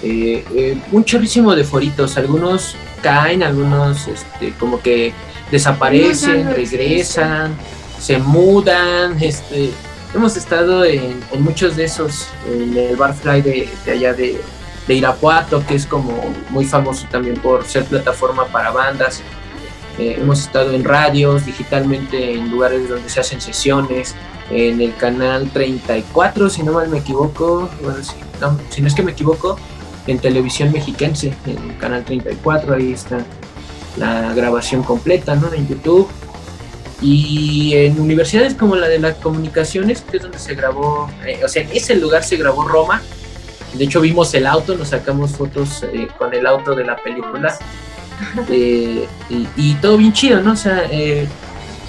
Eh, 0.02 0.44
eh, 0.56 0.78
un 0.92 1.06
chorrísimo 1.06 1.56
de 1.56 1.64
foritos. 1.64 2.18
Algunos 2.18 2.76
caen, 3.02 3.44
algunos 3.44 4.08
este, 4.08 4.52
como 4.60 4.82
que 4.82 5.14
desaparecen, 5.52 6.54
regresan, 6.56 7.54
se 8.04 8.18
mudan. 8.18 9.18
Este, 9.22 9.72
hemos 10.14 10.36
estado 10.36 10.84
en, 10.84 11.24
muchos 11.40 11.78
de 11.78 11.86
esos, 11.86 12.28
en 12.46 12.78
el 12.78 12.98
Barfly 12.98 13.42
de, 13.42 13.70
de 13.86 13.92
allá 13.92 14.14
de, 14.14 14.42
de 14.88 14.94
Irapuato, 14.94 15.66
que 15.66 15.76
es 15.76 15.86
como 15.86 16.14
muy 16.50 16.66
famoso 16.66 17.08
también 17.10 17.38
por 17.38 17.64
ser 17.64 17.86
plataforma 17.86 18.46
para 18.48 18.72
bandas. 18.72 19.22
Eh, 19.98 20.18
hemos 20.20 20.42
estado 20.42 20.74
en 20.74 20.84
radios, 20.84 21.46
digitalmente 21.46 22.34
en 22.34 22.52
lugares 22.52 22.90
donde 22.90 23.10
se 23.10 23.22
hacen 23.22 23.40
sesiones, 23.40 24.16
en 24.50 24.82
el 24.82 24.94
canal 24.98 25.50
34, 25.52 26.50
si 26.50 26.64
no 26.64 26.74
mal 26.74 26.90
me 26.90 26.98
equivoco, 26.98 27.70
bueno, 27.82 28.04
si 28.04 28.16
no, 28.42 28.60
si 28.70 28.82
no 28.82 28.88
es 28.88 28.96
que 28.96 29.04
me 29.04 29.14
equivoco, 29.14 29.58
en 30.08 30.20
televisión 30.20 30.74
mexiquense, 30.74 31.34
en 31.46 31.70
el 31.70 31.78
canal 31.78 32.04
34, 32.04 32.74
ahí 32.74 32.92
está 32.92 33.20
la 33.96 34.34
grabación 34.34 34.84
completa, 34.84 35.36
¿no? 35.36 35.54
En 35.54 35.68
YouTube. 35.68 36.10
Y 37.04 37.76
en 37.76 38.00
universidades 38.00 38.56
como 38.56 38.76
la 38.76 38.88
de 38.88 38.98
las 38.98 39.16
comunicaciones, 39.16 40.02
que 40.02 40.18
es 40.18 40.24
donde 40.24 40.40
se 40.40 40.56
grabó, 40.56 41.12
eh, 41.26 41.42
o 41.44 41.48
sea, 41.50 41.64
en 41.64 41.72
ese 41.74 41.96
lugar 41.96 42.24
se 42.24 42.38
grabó 42.38 42.68
Roma. 42.68 43.02
De 43.74 43.84
hecho, 43.84 44.02
vimos 44.02 44.34
el 44.34 44.48
auto, 44.48 44.76
nos 44.76 44.90
sacamos 44.90 45.32
fotos 45.32 45.84
eh, 45.84 46.08
con 46.18 46.34
el 46.34 46.48
auto 46.48 46.74
de 46.76 46.86
la 46.86 46.96
película. 46.96 47.58
Eh, 48.50 49.06
y, 49.30 49.48
y 49.58 49.74
todo 49.82 49.98
bien 49.98 50.14
chido, 50.14 50.42
¿no? 50.42 50.54
O 50.54 50.56
sea, 50.56 50.84
eh, 50.90 51.28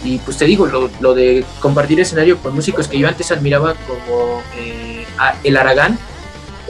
y 0.04 0.18
pues 0.18 0.36
te 0.36 0.44
digo, 0.44 0.66
lo, 0.66 0.90
lo 1.00 1.14
de 1.14 1.44
compartir 1.60 1.98
escenario 1.98 2.38
con 2.38 2.54
músicos 2.54 2.88
que 2.88 2.98
yo 2.98 3.08
antes 3.08 3.32
admiraba 3.32 3.74
como 3.86 4.42
eh, 4.56 5.06
El 5.42 5.56
Aragán 5.56 5.98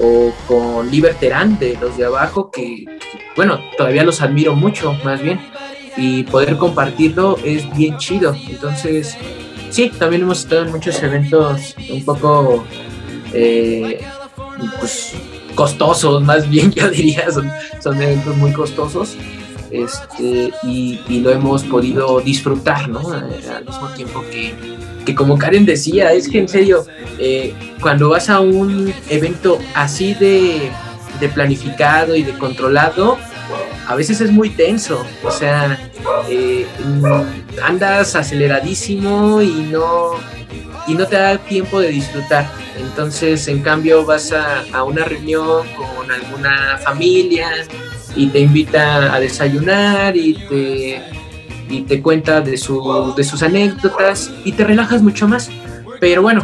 o 0.01 0.33
con 0.47 0.91
Liberterán 0.91 1.59
de 1.59 1.77
los 1.81 1.97
de 1.97 2.05
abajo, 2.05 2.51
que, 2.51 2.85
que, 2.85 3.19
bueno, 3.37 3.59
todavía 3.77 4.05
los 4.05 4.21
admiro 4.23 4.55
mucho, 4.55 4.95
más 5.05 5.21
bien, 5.21 5.41
y 5.97 6.25
poder 6.25 6.57
compartirlo 6.57 7.39
es 7.45 7.71
bien 7.77 7.97
chido. 7.99 8.35
Entonces, 8.49 9.17
sí, 9.71 9.91
también 9.99 10.23
hemos 10.23 10.41
estado 10.41 10.65
en 10.65 10.73
muchos 10.73 11.03
eventos 11.03 11.75
un 11.91 12.05
poco, 12.05 12.65
eh, 13.33 14.01
pues, 14.81 15.13
costosos, 15.55 16.23
más 16.25 16.49
bien 16.49 16.73
yo 16.73 16.89
diría, 16.89 17.31
son, 17.31 17.51
son 17.81 18.01
eventos 18.01 18.37
muy 18.37 18.53
costosos. 18.53 19.17
Este, 19.71 20.53
y, 20.63 21.01
y 21.09 21.19
lo 21.21 21.31
hemos 21.31 21.65
podido 21.65 22.21
disfrutar, 22.21 22.89
¿no? 22.89 23.13
Eh, 23.13 23.41
Al 23.57 23.65
mismo 23.65 23.89
tiempo 23.89 24.23
que, 24.31 24.55
que 25.05 25.15
como 25.17 25.37
Karen 25.37 25.65
decía, 25.67 26.13
es 26.13 26.29
que 26.29 26.39
en 26.39 26.49
serio, 26.49 26.87
eh, 27.19 27.55
cuando 27.81 28.11
vas 28.11 28.31
a 28.31 28.39
un 28.39 28.95
evento 29.11 29.59
así 29.75 30.15
de, 30.15 30.71
de 31.19 31.29
planificado 31.29 32.15
y 32.15 32.23
de 32.23 32.33
controlado, 32.39 33.19
a 33.87 33.95
veces 33.95 34.21
es 34.21 34.31
muy 34.31 34.51
tenso, 34.51 35.05
o 35.23 35.31
sea, 35.31 35.79
eh, 36.29 36.67
andas 37.63 38.17
aceleradísimo 38.17 39.43
y 39.43 39.69
no, 39.71 40.13
y 40.87 40.95
no 40.95 41.07
te 41.07 41.17
da 41.17 41.39
tiempo 41.39 41.81
de 41.81 41.89
disfrutar. 41.89 42.51
Entonces, 42.79 43.47
en 43.49 43.61
cambio, 43.61 44.05
vas 44.05 44.33
a, 44.33 44.65
a 44.73 44.85
una 44.85 45.05
reunión 45.05 45.67
con 45.77 46.11
alguna 46.11 46.79
familia 46.79 47.51
y 48.17 48.29
te 48.29 48.41
invita 48.41 49.15
a 49.15 49.21
desayunar 49.21 50.17
y 50.17 50.35
te, 50.35 51.03
y 51.69 51.83
te 51.83 52.03
cuenta 52.03 52.41
de, 52.41 52.57
su, 52.57 53.15
de 53.17 53.25
sus 53.25 53.43
anécdotas 53.43 54.31
y 54.45 54.53
te 54.53 54.65
relajas 54.65 55.03
mucho 55.03 55.29
más. 55.29 55.51
Pero 56.01 56.23
bueno, 56.23 56.43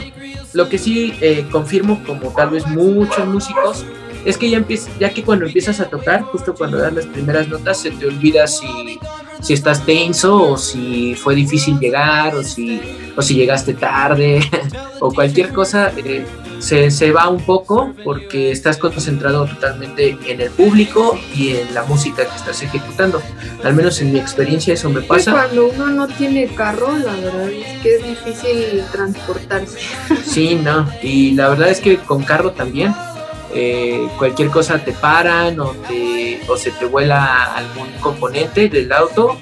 lo 0.53 0.69
que 0.69 0.79
sí 0.79 1.15
eh, 1.21 1.47
confirmo, 1.51 2.03
como 2.07 2.31
tal 2.31 2.51
vez 2.51 2.67
muchos 2.67 3.27
músicos, 3.27 3.85
es 4.25 4.37
que 4.37 4.51
ya, 4.51 4.59
empieza, 4.59 4.91
ya 4.99 5.11
que 5.13 5.23
cuando 5.23 5.47
empiezas 5.47 5.81
a 5.81 5.87
tocar, 5.89 6.23
justo 6.23 6.55
cuando 6.55 6.79
das 6.79 6.93
las 6.93 7.07
primeras 7.07 7.49
notas, 7.49 7.79
se 7.79 7.91
te 7.91 8.07
olvida 8.07 8.47
si, 8.47 8.99
si 9.41 9.53
estás 9.55 9.85
tenso 9.87 10.53
o 10.53 10.57
si 10.57 11.15
fue 11.15 11.35
difícil 11.35 11.79
llegar 11.79 12.35
o 12.35 12.43
si, 12.43 12.81
o 13.17 13.23
si 13.23 13.35
llegaste 13.35 13.75
tarde 13.75 14.41
o 15.01 15.13
cualquier 15.13 15.53
cosa. 15.53 15.93
eh, 15.97 16.25
se, 16.61 16.91
se 16.91 17.11
va 17.11 17.27
un 17.31 17.41
poco 17.41 17.95
porque 18.05 18.51
estás 18.51 18.77
concentrado 18.77 19.47
totalmente 19.47 20.19
en 20.27 20.43
el 20.43 20.51
público 20.51 21.19
y 21.35 21.53
en 21.57 21.73
la 21.73 21.85
música 21.85 22.27
que 22.29 22.37
estás 22.37 22.63
ejecutando. 22.63 23.23
Al 23.65 23.73
menos 23.73 23.99
en 24.03 24.13
mi 24.13 24.19
experiencia 24.19 24.75
eso 24.75 24.91
me 24.91 25.01
Pues 25.01 25.25
pasa. 25.25 25.33
cuando 25.33 25.69
uno 25.69 25.87
no 25.87 26.07
tiene 26.07 26.49
carro, 26.55 26.95
la 26.99 27.15
verdad 27.15 27.49
es 27.49 27.81
que 27.83 27.97
es 27.97 28.07
difícil 28.07 28.83
transportarse. 28.93 29.79
Sí, 30.23 30.55
no. 30.55 30.87
Y 31.03 31.31
la 31.33 31.49
verdad 31.49 31.71
es 31.71 31.81
que 31.81 31.97
con 31.97 32.25
carro 32.25 32.53
también. 32.53 32.95
Eh, 33.55 34.09
cualquier 34.19 34.49
cosa 34.49 34.79
te 34.79 34.93
paran 34.93 35.59
o, 35.61 35.71
te, 35.89 36.41
o 36.49 36.57
se 36.57 36.71
te 36.71 36.85
vuela 36.85 37.55
algún 37.55 37.89
componente 38.01 38.69
del 38.69 38.93
auto 38.93 39.39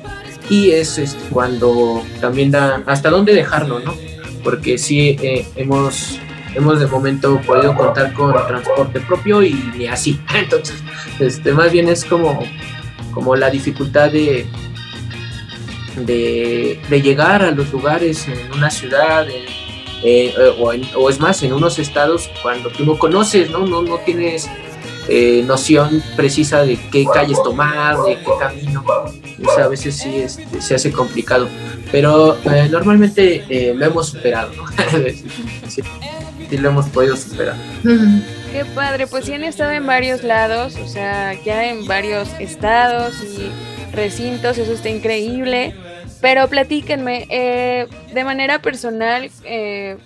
y 0.48 0.70
es 0.70 0.98
este, 0.98 1.22
cuando 1.30 2.02
también 2.20 2.50
da 2.50 2.82
hasta 2.86 3.10
dónde 3.10 3.34
dejarlo, 3.34 3.80
¿no? 3.80 3.94
Porque 4.42 4.78
sí 4.78 5.16
eh, 5.20 5.46
hemos, 5.56 6.18
hemos 6.54 6.80
de 6.80 6.86
momento 6.86 7.40
podido 7.42 7.74
contar 7.74 8.12
con 8.14 8.32
transporte 8.32 9.00
propio 9.00 9.42
y 9.42 9.86
así. 9.90 10.20
Entonces, 10.34 10.76
este, 11.18 11.52
más 11.52 11.70
bien 11.70 11.88
es 11.88 12.04
como, 12.04 12.40
como 13.12 13.36
la 13.36 13.50
dificultad 13.50 14.10
de, 14.10 14.46
de, 15.96 16.80
de 16.88 17.02
llegar 17.02 17.42
a 17.42 17.50
los 17.50 17.70
lugares 17.72 18.26
en 18.28 18.52
una 18.52 18.70
ciudad, 18.70 19.28
en, 19.28 19.57
eh, 20.02 20.34
o, 20.58 20.72
en- 20.72 20.88
o 20.96 21.08
es 21.10 21.18
más, 21.20 21.42
en 21.42 21.52
unos 21.52 21.78
estados 21.78 22.30
cuando 22.42 22.70
tú 22.70 22.84
no 22.84 22.98
conoces, 22.98 23.50
¿no? 23.50 23.66
No, 23.66 23.82
no 23.82 23.98
tienes 23.98 24.48
eh, 25.08 25.42
noción 25.46 26.02
precisa 26.16 26.62
de 26.64 26.78
qué 26.92 27.04
calles 27.12 27.42
tomar, 27.42 27.96
de 28.02 28.16
qué 28.16 28.30
camino. 28.38 28.84
O 28.86 29.54
sea, 29.54 29.64
a 29.64 29.68
veces 29.68 29.96
sí 29.96 30.16
este, 30.16 30.60
se 30.60 30.74
hace 30.74 30.92
complicado. 30.92 31.48
Pero 31.90 32.36
eh, 32.44 32.68
normalmente 32.70 33.44
eh, 33.48 33.72
lo 33.74 33.86
hemos 33.86 34.08
superado, 34.08 34.50
sí, 35.68 35.80
sí 36.50 36.56
lo 36.58 36.68
hemos 36.68 36.86
podido 36.86 37.16
superar. 37.16 37.54
Qué 38.52 38.64
padre, 38.74 39.06
pues 39.06 39.24
sí 39.24 39.32
han 39.32 39.44
estado 39.44 39.72
en 39.72 39.86
varios 39.86 40.22
lados, 40.22 40.76
o 40.76 40.86
sea, 40.86 41.32
ya 41.44 41.66
en 41.70 41.86
varios 41.86 42.28
estados 42.38 43.14
y 43.22 43.50
recintos, 43.94 44.58
eso 44.58 44.72
está 44.72 44.88
increíble. 44.90 45.74
Pero 46.20 46.48
platíquenme, 46.48 47.26
eh, 47.30 47.86
de 48.12 48.24
manera 48.24 48.60
personal, 48.60 49.30
eh, 49.44 49.96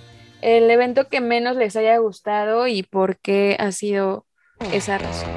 el 0.43 0.71
evento 0.71 1.09
que 1.09 1.21
menos 1.21 1.57
les 1.57 1.77
haya 1.77 1.97
gustado 1.99 2.67
y 2.67 2.83
por 2.83 3.17
qué 3.17 3.57
ha 3.59 3.73
sido 3.73 4.27
esa 4.73 4.99
razón. 4.99 5.31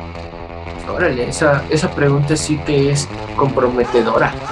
Órale, 0.89 1.29
esa, 1.29 1.63
esa 1.69 1.89
pregunta 1.91 2.35
sí 2.35 2.57
que 2.65 2.91
es 2.91 3.07
comprometedora. 3.35 4.33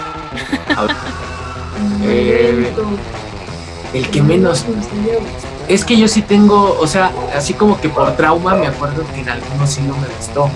Eh, 2.05 2.71
el 3.93 4.09
que 4.09 4.21
menos 4.21 4.65
Es 5.67 5.85
que 5.85 5.97
yo 5.97 6.07
sí 6.07 6.21
tengo, 6.21 6.77
o 6.79 6.87
sea, 6.87 7.11
así 7.35 7.53
como 7.53 7.79
que 7.79 7.89
por 7.89 8.15
trauma 8.15 8.55
me 8.55 8.67
acuerdo 8.67 9.05
que 9.13 9.21
en 9.21 9.29
algunos 9.29 9.69
sí 9.69 9.81
no 9.81 9.95
me 9.97 10.07
gustó. 10.07 10.49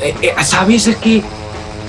Eh, 0.00 0.14
eh, 0.22 0.34
¿Sabes? 0.44 0.86
Es 0.86 0.96
que 0.96 1.22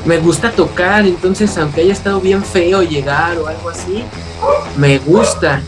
me 0.05 0.17
gusta 0.19 0.51
tocar, 0.51 1.05
entonces 1.05 1.57
aunque 1.57 1.81
haya 1.81 1.93
estado 1.93 2.19
bien 2.19 2.43
feo 2.43 2.83
llegar 2.83 3.37
o 3.37 3.47
algo 3.47 3.69
así, 3.69 4.03
me 4.77 4.99
gusta. 4.99 5.61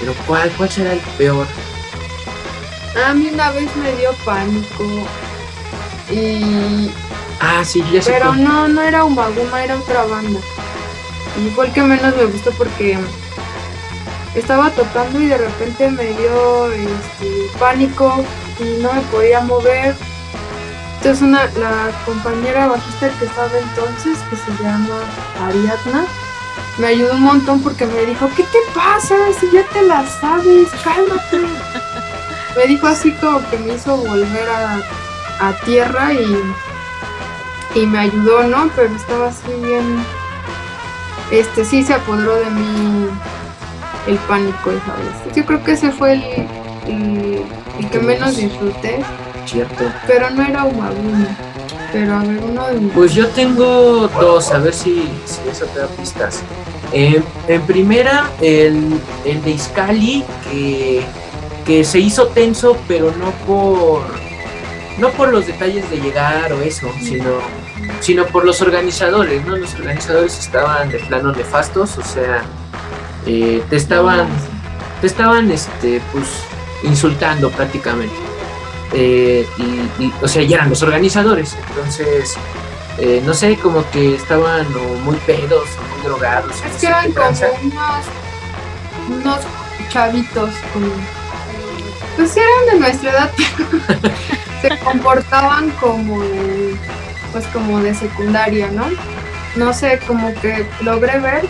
Pero 0.00 0.14
¿cuál, 0.26 0.50
cuál 0.56 0.68
será 0.68 0.92
el 0.92 1.00
peor? 1.18 1.46
A 3.06 3.14
mí 3.14 3.30
una 3.32 3.50
vez 3.50 3.74
me 3.76 3.92
dio 3.96 4.12
pánico 4.24 4.84
y 6.10 6.90
Ah, 7.40 7.64
sí, 7.64 7.84
ya 7.92 8.00
sé 8.00 8.12
pero 8.12 8.34
no, 8.34 8.68
no 8.68 8.82
era 8.82 9.04
Umaguma, 9.04 9.64
era 9.64 9.76
otra 9.76 10.04
banda. 10.04 10.40
Y 11.44 11.50
fue 11.50 11.66
el 11.66 11.72
que 11.72 11.82
menos 11.82 12.16
me 12.16 12.24
gustó 12.26 12.52
porque 12.52 12.96
estaba 14.34 14.70
tocando 14.70 15.20
y 15.20 15.26
de 15.26 15.38
repente 15.38 15.90
me 15.90 16.04
dio 16.04 16.72
este, 16.72 17.58
pánico 17.58 18.24
y 18.60 18.82
no 18.82 18.92
me 18.92 19.00
podía 19.02 19.40
mover. 19.40 19.94
Entonces 21.04 21.22
una, 21.22 21.44
la 21.58 21.90
compañera 22.06 22.66
bajista 22.66 23.10
que 23.18 23.26
estaba 23.26 23.50
entonces, 23.58 24.16
que 24.30 24.36
se 24.36 24.62
llama 24.62 25.00
Ariadna, 25.38 26.06
me 26.78 26.86
ayudó 26.86 27.12
un 27.12 27.24
montón 27.24 27.60
porque 27.60 27.84
me 27.84 28.06
dijo, 28.06 28.26
¿qué 28.34 28.42
te 28.44 28.58
pasa? 28.74 29.14
Si 29.38 29.50
ya 29.50 29.64
te 29.64 29.82
la 29.82 30.02
sabes, 30.06 30.70
cálmate. 30.82 31.40
me 32.56 32.66
dijo 32.68 32.86
así 32.86 33.12
como 33.20 33.46
que 33.50 33.58
me 33.58 33.74
hizo 33.74 33.98
volver 33.98 34.48
a, 34.48 35.46
a 35.46 35.52
tierra 35.66 36.14
y, 36.14 36.38
y 37.74 37.84
me 37.84 37.98
ayudó, 37.98 38.44
¿no? 38.44 38.70
Pero 38.74 38.96
estaba 38.96 39.28
así 39.28 39.52
bien, 39.62 40.02
este 41.30 41.66
sí 41.66 41.82
se 41.82 41.92
apoderó 41.92 42.34
de 42.36 42.48
mí 42.48 43.10
el 44.06 44.16
pánico 44.20 44.70
esa 44.70 44.94
vez. 44.94 45.36
Yo 45.36 45.44
creo 45.44 45.62
que 45.62 45.72
ese 45.72 45.90
fue 45.90 46.14
el, 46.14 46.22
el, 46.86 47.42
el 47.78 47.90
que 47.90 47.98
menos 47.98 48.38
disfruté, 48.38 49.04
Cierto. 49.46 49.84
pero 50.06 50.30
no 50.30 50.42
era 50.42 50.64
Umaguno. 50.64 51.26
Pero 51.92 52.16
a 52.16 52.22
ver, 52.24 52.42
uno 52.42 52.66
de 52.66 52.80
Pues 52.88 53.14
yo 53.14 53.28
tengo 53.28 54.08
dos, 54.08 54.50
a 54.50 54.58
ver 54.58 54.74
si, 54.74 55.08
si 55.26 55.48
eso 55.48 55.64
te 55.66 55.78
da 55.78 55.86
pistas. 55.86 56.42
Eh, 56.92 57.22
en 57.48 57.62
primera, 57.62 58.30
el, 58.40 59.00
el 59.24 59.42
de 59.42 59.50
Iscali, 59.50 60.24
que, 60.50 61.04
que 61.64 61.84
se 61.84 62.00
hizo 62.00 62.26
tenso, 62.28 62.76
pero 62.88 63.12
no 63.12 63.30
por, 63.46 64.02
no 64.98 65.10
por 65.10 65.28
los 65.30 65.46
detalles 65.46 65.88
de 65.90 66.00
llegar 66.00 66.52
o 66.52 66.62
eso, 66.62 66.88
sino, 67.00 67.38
sino 68.00 68.26
por 68.26 68.44
los 68.44 68.60
organizadores, 68.60 69.44
¿no? 69.46 69.56
Los 69.56 69.74
organizadores 69.74 70.38
estaban 70.38 70.88
de 70.88 70.98
plano 70.98 71.32
nefastos, 71.32 71.96
o 71.98 72.02
sea, 72.02 72.42
eh, 73.26 73.62
te 73.70 73.76
estaban, 73.76 74.26
te 75.00 75.06
estaban, 75.06 75.50
este, 75.50 76.00
pues, 76.12 76.26
insultando 76.82 77.50
prácticamente. 77.50 78.14
Eh, 78.94 79.46
y, 79.58 80.04
y, 80.04 80.12
o 80.22 80.28
sea, 80.28 80.42
ya 80.42 80.56
eran 80.58 80.70
los 80.70 80.82
organizadores, 80.82 81.56
entonces, 81.68 82.36
eh, 82.98 83.20
no 83.24 83.34
sé, 83.34 83.56
como 83.56 83.88
que 83.90 84.14
estaban 84.14 84.66
o 84.76 84.94
muy 85.00 85.16
pedos 85.26 85.68
o 85.78 85.94
muy 85.94 86.06
drogados. 86.06 86.54
Es 86.64 86.80
que 86.80 86.86
eran 86.86 87.04
como 87.06 87.14
tranza. 87.14 87.46
unos, 87.62 89.18
unos 89.20 89.40
chavitos, 89.90 90.50
como, 90.72 90.86
pues 92.16 92.36
eran 92.36 92.66
de 92.72 92.78
nuestra 92.80 93.10
edad, 93.10 93.30
pero 93.36 94.14
se 94.76 94.78
comportaban 94.84 95.70
como, 95.80 96.22
pues 97.32 97.46
como 97.48 97.80
de 97.80 97.94
secundaria, 97.94 98.68
¿no? 98.70 98.84
No 99.56 99.72
sé, 99.72 99.98
como 100.06 100.32
que 100.40 100.64
logré 100.82 101.18
ver, 101.18 101.46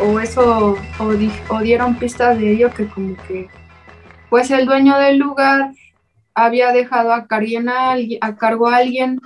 o 0.00 0.20
eso, 0.20 0.76
o, 0.98 1.08
di- 1.12 1.32
o 1.48 1.60
dieron 1.60 1.96
pistas 1.96 2.36
de 2.38 2.52
ello, 2.52 2.70
que 2.74 2.86
como 2.86 3.16
que, 3.28 3.48
pues 4.28 4.50
el 4.50 4.66
dueño 4.66 4.98
del 4.98 5.18
lugar 5.18 5.70
había 6.34 6.72
dejado 6.72 7.12
a, 7.12 7.26
carguen 7.26 7.68
a, 7.68 7.96
cargo 8.38 8.68
a 8.68 8.76
alguien 8.76 9.20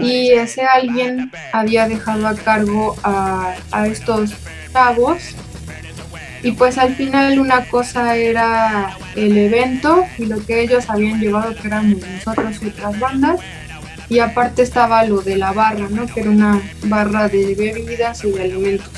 y 0.00 0.30
ese 0.30 0.62
alguien 0.62 1.30
había 1.52 1.88
dejado 1.88 2.26
a 2.28 2.34
cargo 2.34 2.96
a, 3.02 3.54
a 3.72 3.86
estos 3.86 4.32
chavos 4.72 5.34
y 6.42 6.52
pues 6.52 6.78
al 6.78 6.94
final 6.94 7.38
una 7.38 7.64
cosa 7.64 8.16
era 8.16 8.96
el 9.16 9.36
evento 9.36 10.04
y 10.18 10.26
lo 10.26 10.44
que 10.44 10.60
ellos 10.60 10.90
habían 10.90 11.18
llevado 11.18 11.54
que 11.54 11.68
éramos 11.68 12.00
nosotros 12.06 12.62
y 12.62 12.66
otras 12.66 12.98
bandas 13.00 13.40
y 14.08 14.18
aparte 14.18 14.62
estaba 14.62 15.04
lo 15.04 15.22
de 15.22 15.36
la 15.36 15.52
barra, 15.52 15.88
¿no? 15.90 16.06
Que 16.06 16.20
era 16.20 16.30
una 16.30 16.60
barra 16.84 17.28
de 17.28 17.54
bebidas 17.54 18.22
y 18.24 18.30
de 18.32 18.42
alimentos. 18.42 18.90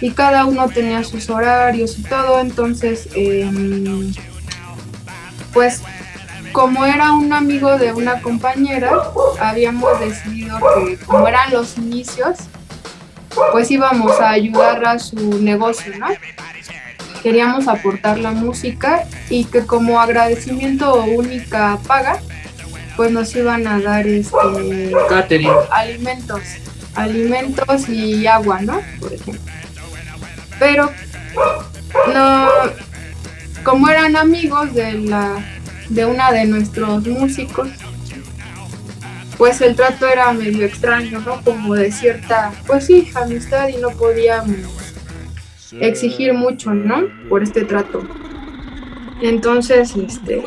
Y 0.00 0.10
cada 0.10 0.46
uno 0.46 0.68
tenía 0.68 1.04
sus 1.04 1.30
horarios 1.30 1.98
y 1.98 2.02
todo, 2.02 2.40
entonces 2.40 3.08
em, 3.14 4.12
pues 5.52 5.82
como 6.52 6.84
era 6.84 7.12
un 7.12 7.32
amigo 7.32 7.76
de 7.78 7.92
una 7.92 8.20
compañera, 8.20 8.92
habíamos 9.40 9.98
decidido 10.00 10.58
que 10.58 10.98
como 10.98 11.26
eran 11.28 11.52
los 11.52 11.76
inicios, 11.78 12.36
pues 13.52 13.70
íbamos 13.70 14.20
a 14.20 14.30
ayudar 14.30 14.84
a 14.84 14.98
su 14.98 15.40
negocio, 15.40 15.92
¿no? 15.98 16.08
Queríamos 17.22 17.68
aportar 17.68 18.18
la 18.18 18.30
música 18.30 19.04
y 19.28 19.44
que 19.44 19.66
como 19.66 20.00
agradecimiento 20.00 20.92
o 20.92 21.04
única 21.04 21.78
paga, 21.86 22.18
pues 22.96 23.12
nos 23.12 23.34
iban 23.36 23.66
a 23.66 23.80
dar 23.80 24.06
este 24.06 24.92
Catering. 25.08 25.50
alimentos, 25.70 26.42
alimentos 26.94 27.88
y 27.88 28.26
agua, 28.26 28.60
¿no? 28.62 28.80
Por 28.98 29.12
ejemplo. 29.12 29.52
Pero 30.58 30.90
no, 32.12 32.48
como 33.64 33.88
eran 33.88 34.16
amigos 34.16 34.74
de 34.74 34.92
la 34.94 35.36
de 35.90 36.06
una 36.06 36.32
de 36.32 36.46
nuestros 36.46 37.06
músicos, 37.06 37.68
pues 39.36 39.60
el 39.60 39.74
trato 39.74 40.06
era 40.06 40.32
medio 40.32 40.64
extraño, 40.64 41.20
¿no? 41.20 41.42
Como 41.42 41.74
de 41.74 41.90
cierta, 41.90 42.52
pues 42.66 42.86
sí, 42.86 43.10
amistad 43.14 43.68
y 43.68 43.76
no 43.76 43.90
podíamos 43.90 44.56
exigir 45.80 46.32
mucho, 46.34 46.72
¿no? 46.72 47.04
Por 47.28 47.42
este 47.42 47.64
trato. 47.64 48.06
Entonces, 49.22 49.94
este, 49.96 50.42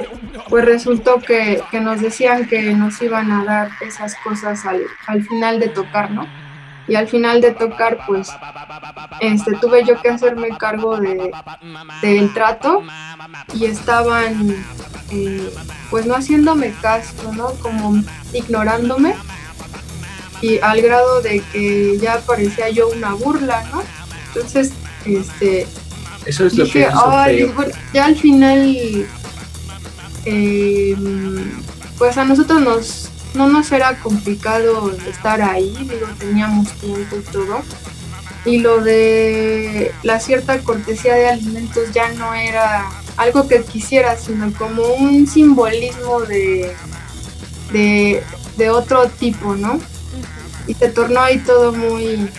pues 0.49 0.65
resultó 0.65 1.19
que, 1.19 1.61
que 1.71 1.79
nos 1.79 2.01
decían 2.01 2.47
que 2.47 2.73
nos 2.73 3.01
iban 3.01 3.31
a 3.31 3.43
dar 3.43 3.69
esas 3.81 4.15
cosas 4.23 4.65
al, 4.65 4.81
al 5.07 5.23
final 5.23 5.59
de 5.59 5.69
tocar, 5.69 6.09
¿no? 6.11 6.27
Y 6.87 6.95
al 6.95 7.07
final 7.07 7.39
de 7.41 7.51
tocar, 7.51 7.99
pues, 8.05 8.29
este, 9.21 9.53
tuve 9.61 9.85
yo 9.85 10.01
que 10.01 10.09
hacerme 10.09 10.49
cargo 10.57 10.97
de, 10.97 11.31
del 12.01 12.33
trato 12.33 12.83
y 13.53 13.65
estaban, 13.65 14.55
eh, 15.11 15.49
pues, 15.89 16.05
no 16.05 16.15
haciéndome 16.15 16.73
caso, 16.81 17.31
¿no? 17.33 17.51
Como 17.61 18.03
ignorándome 18.33 19.15
y 20.41 20.59
al 20.59 20.81
grado 20.81 21.21
de 21.21 21.39
que 21.53 21.97
ya 21.99 22.19
parecía 22.19 22.69
yo 22.69 22.89
una 22.89 23.13
burla, 23.13 23.63
¿no? 23.71 23.81
Entonces, 24.27 24.73
este, 25.05 25.65
Eso 26.25 26.45
es 26.45 26.53
lo 26.57 26.65
que 26.65 26.79
dije, 26.79 26.87
hizo 26.89 27.09
"Ay, 27.09 27.37
feo. 27.37 27.53
bueno, 27.53 27.73
ya 27.93 28.05
al 28.05 28.15
final, 28.17 29.07
eh, 30.25 30.95
pues 31.97 32.17
a 32.17 32.25
nosotros 32.25 32.61
nos, 32.61 33.09
no 33.33 33.47
nos 33.47 33.71
era 33.71 33.99
complicado 33.99 34.91
estar 35.07 35.41
ahí, 35.41 35.73
digo, 35.79 36.07
teníamos 36.17 36.71
tiempo 36.73 37.15
y 37.17 37.31
todo. 37.31 37.61
Y 38.45 38.57
lo 38.59 38.81
de 38.81 39.93
la 40.03 40.19
cierta 40.19 40.59
cortesía 40.59 41.15
de 41.15 41.29
alimentos 41.29 41.91
ya 41.93 42.11
no 42.13 42.33
era 42.33 42.85
algo 43.17 43.47
que 43.47 43.63
quisiera, 43.63 44.17
sino 44.17 44.51
como 44.53 44.83
un 44.83 45.27
simbolismo 45.27 46.21
de, 46.21 46.75
de, 47.71 48.23
de 48.57 48.69
otro 48.69 49.07
tipo, 49.07 49.55
¿no? 49.55 49.79
Y 50.67 50.73
se 50.73 50.89
tornó 50.89 51.21
ahí 51.21 51.39
todo 51.39 51.71
muy, 51.71 52.29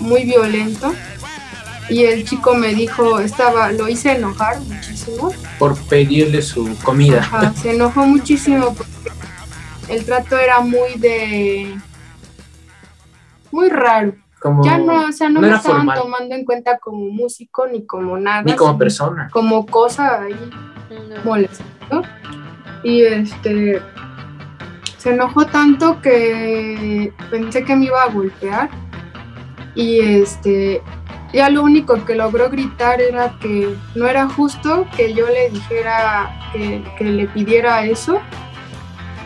muy 0.00 0.24
violento. 0.24 0.92
Y 1.88 2.04
el 2.04 2.24
chico 2.24 2.54
me 2.54 2.72
dijo, 2.72 3.18
estaba, 3.18 3.72
lo 3.72 3.88
hice 3.88 4.12
enojar 4.12 4.60
muchísimo. 4.60 5.32
Por 5.58 5.76
pedirle 5.76 6.40
su 6.40 6.76
comida. 6.84 7.18
Ajá, 7.18 7.52
se 7.60 7.72
enojó 7.72 8.06
muchísimo 8.06 8.74
porque 8.74 8.99
el 9.90 10.04
trato 10.04 10.38
era 10.38 10.60
muy 10.60 10.94
de 10.98 11.76
muy 13.50 13.68
raro. 13.68 14.14
Como, 14.40 14.64
Ya 14.64 14.78
no, 14.78 15.06
o 15.06 15.12
sea, 15.12 15.28
no, 15.28 15.40
no 15.40 15.48
me 15.48 15.54
estaban 15.54 15.78
formal. 15.80 15.98
tomando 15.98 16.34
en 16.34 16.44
cuenta 16.46 16.78
como 16.78 17.10
músico 17.10 17.66
ni 17.66 17.84
como 17.84 18.16
nada. 18.16 18.42
ni 18.42 18.54
como 18.56 18.78
persona. 18.78 19.28
Como 19.32 19.66
cosa 19.66 20.22
ahí 20.22 20.50
¿no? 21.90 22.02
Y 22.82 23.02
este 23.02 23.82
se 24.96 25.10
enojó 25.10 25.46
tanto 25.46 26.00
que 26.00 27.12
pensé 27.30 27.64
que 27.64 27.76
me 27.76 27.86
iba 27.86 28.02
a 28.02 28.08
golpear 28.10 28.70
y 29.74 30.00
este 30.00 30.82
ya 31.32 31.48
lo 31.48 31.62
único 31.62 32.04
que 32.04 32.14
logró 32.14 32.50
gritar 32.50 33.00
era 33.00 33.38
que 33.40 33.74
no 33.94 34.06
era 34.06 34.28
justo 34.28 34.86
que 34.96 35.14
yo 35.14 35.26
le 35.28 35.50
dijera 35.50 36.50
que, 36.52 36.82
que 36.98 37.04
le 37.04 37.28
pidiera 37.28 37.84
eso 37.84 38.20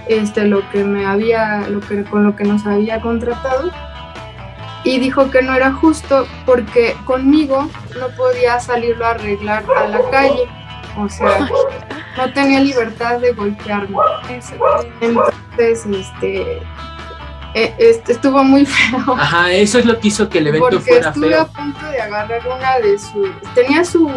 este 0.09 0.45
lo 0.45 0.69
que 0.71 0.85
me 0.85 1.07
había 1.07 1.69
lo 1.69 1.81
que 1.81 2.05
con 2.05 2.25
lo 2.25 2.37
que 2.37 2.45
nos 2.45 2.67
había 2.67 3.01
contratado. 3.01 3.71
Y 4.85 4.99
dijo 4.99 5.31
que 5.31 5.41
no 5.41 5.55
era 5.55 5.73
justo 5.73 6.27
porque 6.45 6.95
conmigo 7.07 7.71
no 7.99 8.09
podía 8.17 8.61
salirlo 8.61 9.07
a 9.07 9.11
arreglar 9.11 9.65
a 9.77 9.89
la 9.89 10.11
calle. 10.11 10.47
O 10.99 11.09
sea 11.09 11.49
no 12.17 12.33
tenía 12.33 12.61
libertad 12.61 13.19
de 13.19 13.33
golpearme. 13.33 13.97
Entonces 15.01 15.87
este 15.87 16.63
eh, 17.55 17.73
este, 17.79 18.13
estuvo 18.13 18.43
muy 18.43 18.67
feo. 18.67 19.15
Ajá, 19.17 19.53
eso 19.53 19.79
es 19.79 19.85
lo 19.85 19.99
que 19.99 20.09
hizo 20.09 20.29
que 20.29 20.39
el 20.39 20.49
evento 20.49 20.71
porque 20.71 20.81
fuera 20.81 21.09
estuve 21.09 21.35
a 21.35 21.45
feo. 21.47 21.53
punto 21.53 21.87
de 21.87 22.01
agarrar 22.01 22.41
una 22.47 22.79
de 22.79 22.99
sus 22.99 23.31
tenía 23.55 23.85
su 23.85 24.11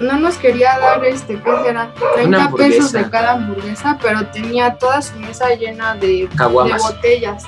no 0.00 0.18
nos 0.18 0.36
quería 0.36 0.78
dar 0.78 1.04
este 1.04 1.40
qué 1.40 1.50
será 1.64 1.92
30 2.14 2.50
pesos 2.52 2.92
de 2.92 3.08
cada 3.10 3.32
hamburguesa 3.32 3.98
pero 4.02 4.26
tenía 4.26 4.74
toda 4.74 5.02
su 5.02 5.18
mesa 5.18 5.54
llena 5.54 5.94
de, 5.94 6.28
de 6.28 6.78
botellas 6.78 7.44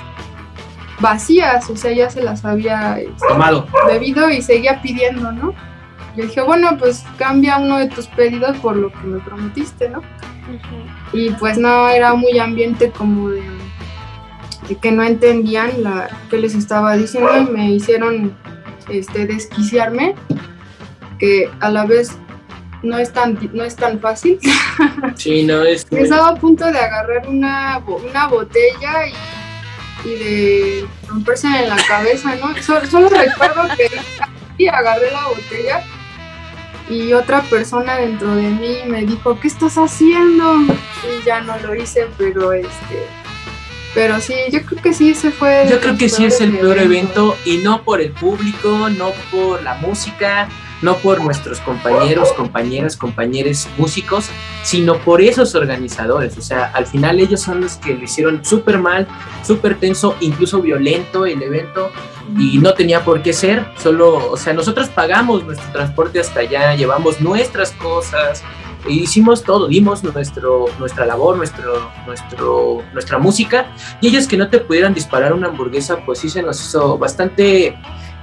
vacías 0.99 1.69
o 1.69 1.75
sea 1.75 1.91
ya 1.91 2.09
se 2.09 2.23
las 2.23 2.45
había 2.45 2.99
este, 2.99 3.27
Tomado. 3.27 3.67
bebido 3.87 4.29
y 4.29 4.41
seguía 4.41 4.81
pidiendo 4.81 5.31
no 5.31 5.53
yo 6.15 6.23
dije 6.23 6.41
bueno 6.41 6.77
pues 6.77 7.05
cambia 7.17 7.57
uno 7.57 7.77
de 7.77 7.87
tus 7.87 8.07
pedidos 8.07 8.57
por 8.57 8.75
lo 8.75 8.91
que 8.91 8.99
me 8.99 9.19
prometiste 9.19 9.89
no 9.89 10.01
y 11.13 11.31
pues 11.31 11.57
no 11.57 11.89
era 11.89 12.13
muy 12.13 12.39
ambiente 12.39 12.91
como 12.91 13.29
de 13.29 13.43
que 14.75 14.91
no 14.91 15.03
entendían 15.03 15.83
la 15.83 16.09
que 16.29 16.37
les 16.37 16.55
estaba 16.55 16.95
diciendo 16.97 17.29
y 17.37 17.45
me 17.45 17.71
hicieron 17.71 18.35
este, 18.89 19.25
desquiciarme, 19.25 20.15
que 21.19 21.49
a 21.59 21.69
la 21.69 21.85
vez 21.85 22.17
no 22.83 22.97
es 22.97 23.11
tan, 23.11 23.37
no 23.53 23.63
es 23.63 23.75
tan 23.75 23.99
fácil. 23.99 24.39
Sí, 25.15 25.43
no 25.43 25.63
es. 25.63 25.85
Estaba 25.91 26.29
a 26.29 26.35
punto 26.35 26.65
de 26.65 26.77
agarrar 26.77 27.27
una, 27.27 27.79
una 27.79 28.27
botella 28.27 29.07
y, 29.07 30.07
y 30.07 30.15
de 30.15 30.87
romperse 31.07 31.47
en 31.47 31.69
la 31.69 31.77
cabeza, 31.87 32.35
¿no? 32.35 32.55
Solo, 32.61 32.85
solo 32.85 33.09
recuerdo 33.09 33.63
que 33.75 33.89
y 34.57 34.67
agarré 34.67 35.11
la 35.11 35.27
botella 35.27 35.83
y 36.89 37.13
otra 37.13 37.41
persona 37.43 37.97
dentro 37.97 38.33
de 38.35 38.43
mí 38.43 38.77
me 38.87 39.05
dijo, 39.05 39.39
¿qué 39.39 39.47
estás 39.47 39.77
haciendo? 39.77 40.61
Y 40.61 41.25
ya 41.25 41.41
no 41.41 41.57
lo 41.59 41.75
hice, 41.75 42.07
pero 42.17 42.53
este... 42.53 43.05
Pero 43.93 44.19
sí, 44.21 44.35
yo 44.51 44.61
creo 44.63 44.81
que 44.81 44.93
sí, 44.93 45.11
ese 45.11 45.31
fue... 45.31 45.65
Yo 45.69 45.79
creo 45.79 45.97
que 45.97 46.07
sí 46.07 46.23
es 46.23 46.39
el 46.39 46.57
peor 46.57 46.77
evento 46.77 47.35
y 47.45 47.57
no 47.57 47.83
por 47.83 47.99
el 47.99 48.11
público, 48.11 48.89
no 48.89 49.11
por 49.31 49.63
la 49.63 49.73
música, 49.75 50.47
no 50.81 50.95
por 50.97 51.23
nuestros 51.23 51.59
compañeros, 51.59 52.31
compañeras, 52.33 52.95
compañeros 52.97 53.67
músicos, 53.77 54.25
sino 54.63 54.97
por 54.99 55.21
esos 55.21 55.55
organizadores. 55.55 56.37
O 56.37 56.41
sea, 56.41 56.65
al 56.73 56.85
final 56.85 57.19
ellos 57.19 57.41
son 57.41 57.61
los 57.61 57.77
que 57.77 57.93
lo 57.93 58.03
hicieron 58.03 58.43
súper 58.43 58.77
mal, 58.77 59.07
súper 59.43 59.79
tenso, 59.79 60.15
incluso 60.19 60.61
violento 60.61 61.25
el 61.25 61.41
evento 61.41 61.91
y 62.37 62.57
no 62.57 62.73
tenía 62.73 63.03
por 63.03 63.21
qué 63.21 63.33
ser, 63.33 63.65
solo, 63.77 64.31
o 64.31 64.37
sea, 64.37 64.53
nosotros 64.53 64.89
pagamos 64.89 65.45
nuestro 65.45 65.71
transporte 65.71 66.19
hasta 66.19 66.41
allá, 66.41 66.75
llevamos 66.75 67.21
nuestras 67.21 67.71
cosas, 67.71 68.43
e 68.87 68.93
hicimos 68.93 69.43
todo, 69.43 69.67
dimos 69.67 70.03
nuestro, 70.03 70.65
nuestra 70.79 71.05
labor, 71.05 71.37
nuestro, 71.37 71.89
nuestro, 72.05 72.83
nuestra 72.93 73.17
música, 73.17 73.67
y 74.01 74.07
ellos 74.07 74.27
que 74.27 74.37
no 74.37 74.49
te 74.49 74.59
pudieran 74.59 74.93
disparar 74.93 75.33
una 75.33 75.47
hamburguesa, 75.47 75.97
pues 76.05 76.19
sí 76.19 76.29
se 76.29 76.41
nos 76.41 76.59
hizo 76.61 76.97
bastante 76.97 77.77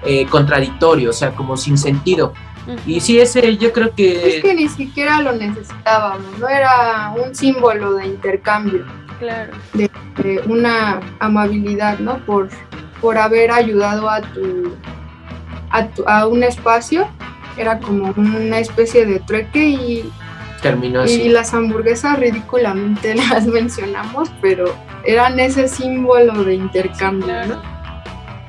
eh, 0.04 0.26
contradictorio, 0.26 1.10
o 1.10 1.12
sea, 1.12 1.32
como 1.32 1.56
sin 1.56 1.76
sentido. 1.78 2.32
Y 2.86 3.00
sí, 3.00 3.20
ese 3.20 3.56
yo 3.58 3.72
creo 3.74 3.94
que... 3.94 4.36
Es 4.38 4.42
que 4.42 4.54
ni 4.54 4.68
siquiera 4.68 5.20
lo 5.20 5.32
necesitábamos, 5.32 6.38
no 6.38 6.48
era 6.48 7.12
un 7.22 7.34
símbolo 7.34 7.94
de 7.94 8.06
intercambio, 8.06 8.86
Claro. 9.18 9.52
de 9.74 9.90
una 10.48 11.00
amabilidad, 11.20 11.98
¿no? 11.98 12.18
Por, 12.24 12.48
por 13.02 13.18
haber 13.18 13.50
ayudado 13.50 14.08
a 14.08 14.22
tu, 14.22 14.74
a 15.70 15.86
tu- 15.88 16.04
a 16.06 16.26
un 16.26 16.42
espacio, 16.42 17.06
era 17.58 17.78
como 17.80 18.12
una 18.16 18.58
especie 18.58 19.04
de 19.04 19.20
trueque 19.20 19.68
y, 19.68 20.10
terminó 20.62 21.02
y 21.02 21.04
así. 21.04 21.28
las 21.28 21.52
hamburguesas 21.52 22.18
ridículamente 22.18 23.14
las 23.30 23.46
mencionamos, 23.46 24.30
pero 24.40 24.74
eran 25.04 25.38
ese 25.38 25.68
símbolo 25.68 26.44
de 26.44 26.54
intercambio, 26.54 27.34
¿no? 27.46 27.73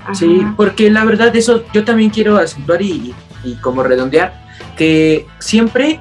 Ajá. 0.05 0.15
Sí, 0.15 0.45
porque 0.55 0.89
la 0.89 1.03
verdad 1.03 1.35
eso 1.35 1.63
yo 1.73 1.83
también 1.83 2.09
quiero 2.09 2.37
acentuar 2.37 2.81
y, 2.81 3.13
y 3.43 3.55
como 3.55 3.83
redondear 3.83 4.45
que 4.77 5.25
siempre 5.39 5.99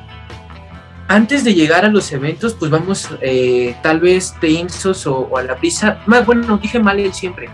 antes 1.09 1.45
de 1.45 1.55
llegar 1.55 1.85
a 1.85 1.89
los 1.89 2.13
eventos 2.13 2.55
pues 2.55 2.71
vamos 2.71 3.09
eh, 3.21 3.77
tal 3.83 4.01
vez 4.01 4.35
tensos 4.41 5.07
o, 5.07 5.19
o 5.19 5.37
a 5.37 5.43
la 5.43 5.57
prisa, 5.57 6.01
más 6.07 6.25
bueno, 6.25 6.59
dije 6.59 6.79
mal 6.79 6.99
el 6.99 7.13
siempre, 7.13 7.49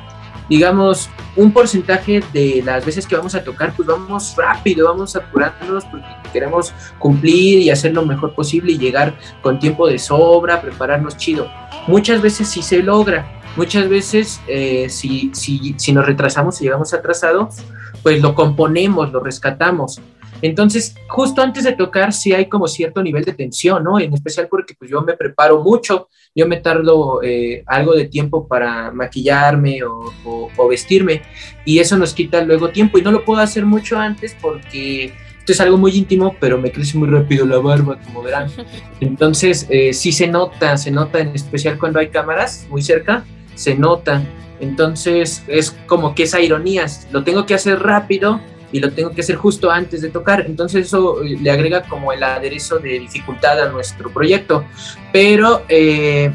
digamos 0.49 1.09
un 1.37 1.53
porcentaje 1.53 2.23
de 2.33 2.63
las 2.65 2.85
veces 2.85 3.07
que 3.07 3.17
vamos 3.17 3.35
a 3.35 3.43
tocar 3.43 3.73
pues 3.75 3.87
vamos 3.89 4.35
rápido, 4.37 4.89
vamos 4.89 5.15
apurándonos 5.17 5.85
porque 5.85 6.07
queremos 6.33 6.73
cumplir 6.99 7.61
y 7.61 7.71
hacer 7.71 7.93
lo 7.95 8.05
mejor 8.05 8.35
posible 8.35 8.73
y 8.73 8.79
llegar 8.79 9.15
con 9.43 9.59
tiempo 9.59 9.87
de 9.87 9.99
sobra, 9.99 10.61
prepararnos 10.61 11.17
chido. 11.17 11.51
Muchas 11.87 12.21
veces 12.21 12.49
sí 12.49 12.63
se 12.63 12.83
logra, 12.83 13.40
muchas 13.57 13.89
veces 13.89 14.41
eh, 14.49 14.89
si, 14.89 15.31
si, 15.35 15.75
si 15.79 15.93
nos 15.93 16.07
retrasamos 16.07 16.61
y 16.61 16.65
llegamos 16.65 16.93
atrasados, 16.95 17.57
pues 18.03 18.21
lo 18.23 18.35
componemos, 18.35 19.13
lo 19.13 19.21
rescatamos. 19.21 20.01
Entonces, 20.43 20.95
justo 21.09 21.43
antes 21.43 21.65
de 21.65 21.73
tocar, 21.73 22.15
sí 22.15 22.33
hay 22.33 22.49
como 22.49 22.67
cierto 22.67 23.03
nivel 23.03 23.25
de 23.25 23.35
tensión, 23.35 23.85
¿no? 23.85 24.01
En 24.01 24.15
especial 24.15 24.49
porque 24.49 24.75
pues, 24.79 24.91
yo 24.91 25.03
me 25.03 25.13
preparo 25.13 25.63
mucho, 25.63 26.09
yo 26.35 26.47
me 26.47 26.57
tardo 26.57 27.21
eh, 27.23 27.63
algo 27.67 27.93
de 27.93 28.07
tiempo 28.07 28.49
para 28.49 28.91
maquillarme 28.91 29.83
o, 29.85 30.11
o- 30.25 30.49
o 30.57 30.69
vestirme, 30.69 31.21
y 31.67 31.79
eso 31.81 31.99
nos 31.99 32.15
quita 32.15 32.43
luego 32.43 32.71
tiempo, 32.71 32.97
y 32.97 33.03
no 33.03 33.11
lo 33.13 33.23
puedo 33.23 33.41
hacer 33.43 33.67
mucho 33.67 33.99
antes 33.99 34.35
porque 34.41 35.13
esto 35.41 35.53
es 35.53 35.61
algo 35.61 35.77
muy 35.77 35.93
íntimo, 35.95 36.35
pero 36.41 36.57
me 36.57 36.73
crece 36.73 36.97
muy 36.97 37.09
rápido 37.09 37.45
la 37.45 37.59
barba, 37.59 37.99
como 38.07 38.23
verán. 38.23 38.51
Entonces, 39.01 39.67
eh, 39.69 39.93
sí 39.93 40.11
se 40.11 40.27
nota, 40.27 40.79
se 40.79 40.91
nota 40.91 41.19
en 41.19 41.29
especial 41.35 41.79
cuando 41.79 41.99
hay 41.99 42.09
cámaras 42.09 42.67
muy 42.71 42.81
cerca, 42.81 43.25
se 43.61 43.75
nota. 43.75 44.23
Entonces, 44.61 45.43
es 45.49 45.77
como 45.87 46.15
que 46.15 46.25
esa 46.25 46.41
ironía, 46.41 46.87
lo 47.13 47.25
tengo 47.25 47.47
que 47.47 47.55
hacer 47.55 47.79
rápido 47.81 48.41
y 48.73 48.79
lo 48.81 48.91
tengo 48.93 49.11
que 49.11 49.21
hacer 49.23 49.37
justo 49.37 49.71
antes 49.71 50.01
de 50.03 50.11
tocar. 50.11 50.45
Entonces, 50.47 50.87
eso 50.87 51.23
eh, 51.25 51.37
le 51.41 51.51
agrega 51.51 51.83
como 51.83 52.13
el 52.13 52.23
aderezo 52.23 52.79
de 52.79 52.99
dificultad 53.01 53.61
a 53.61 53.69
nuestro 53.71 54.11
proyecto. 54.13 54.65
Pero, 55.13 55.63
eh, 55.69 56.31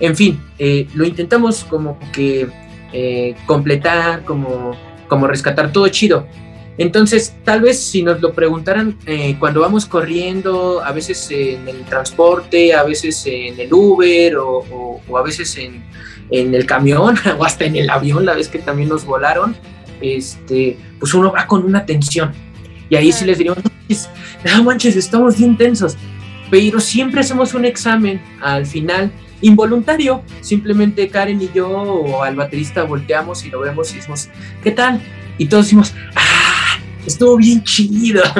en 0.00 0.16
fin, 0.16 0.40
eh, 0.58 0.86
lo 0.94 1.04
intentamos 1.04 1.64
como 1.64 1.98
que 2.12 2.48
completar, 3.46 4.24
como, 4.24 4.72
como 5.06 5.28
rescatar 5.28 5.70
todo 5.70 5.86
chido. 5.88 6.26
Entonces, 6.76 7.36
tal 7.44 7.60
vez 7.60 7.78
si 7.78 8.02
nos 8.02 8.20
lo 8.20 8.32
preguntaran 8.32 8.96
cuando 9.38 9.60
vamos 9.60 9.86
corriendo, 9.86 10.82
a 10.82 10.90
veces 10.90 11.30
en 11.30 11.68
el 11.68 11.84
transporte, 11.84 12.74
a 12.74 12.82
veces 12.82 13.24
en 13.26 13.60
el 13.60 13.72
Uber 13.72 14.36
o, 14.38 14.58
o- 14.58 15.00
o 15.08 15.18
a 15.18 15.22
veces 15.22 15.56
en, 15.56 15.84
en 16.30 16.54
el 16.54 16.66
camión 16.66 17.16
o 17.38 17.44
hasta 17.44 17.64
en 17.64 17.76
el 17.76 17.90
avión, 17.90 18.24
la 18.24 18.34
vez 18.34 18.48
que 18.48 18.58
también 18.58 18.88
nos 18.88 19.04
volaron, 19.04 19.56
este, 20.00 20.78
pues 20.98 21.14
uno 21.14 21.32
va 21.32 21.46
con 21.46 21.64
una 21.64 21.84
tensión. 21.84 22.32
Y 22.88 22.96
ahí 22.96 23.12
sí 23.12 23.24
les 23.24 23.38
manches, 23.38 24.08
no 24.44 24.64
manches, 24.64 24.96
estamos 24.96 25.38
bien 25.38 25.56
tensos. 25.56 25.96
Pero 26.50 26.80
siempre 26.80 27.20
hacemos 27.20 27.54
un 27.54 27.64
examen 27.64 28.20
al 28.40 28.66
final 28.66 29.12
involuntario. 29.40 30.22
Simplemente 30.40 31.08
Karen 31.08 31.40
y 31.40 31.50
yo 31.54 31.68
o 31.68 32.22
al 32.22 32.34
baterista 32.34 32.82
volteamos 32.82 33.44
y 33.44 33.50
lo 33.50 33.60
vemos 33.60 33.92
y 33.92 33.96
decimos, 33.96 34.28
¿qué 34.62 34.72
tal? 34.72 35.00
Y 35.38 35.46
todos 35.46 35.66
decimos, 35.66 35.94
¡ah! 36.16 36.78
Estuvo 37.06 37.36
bien 37.36 37.62
chido. 37.64 38.22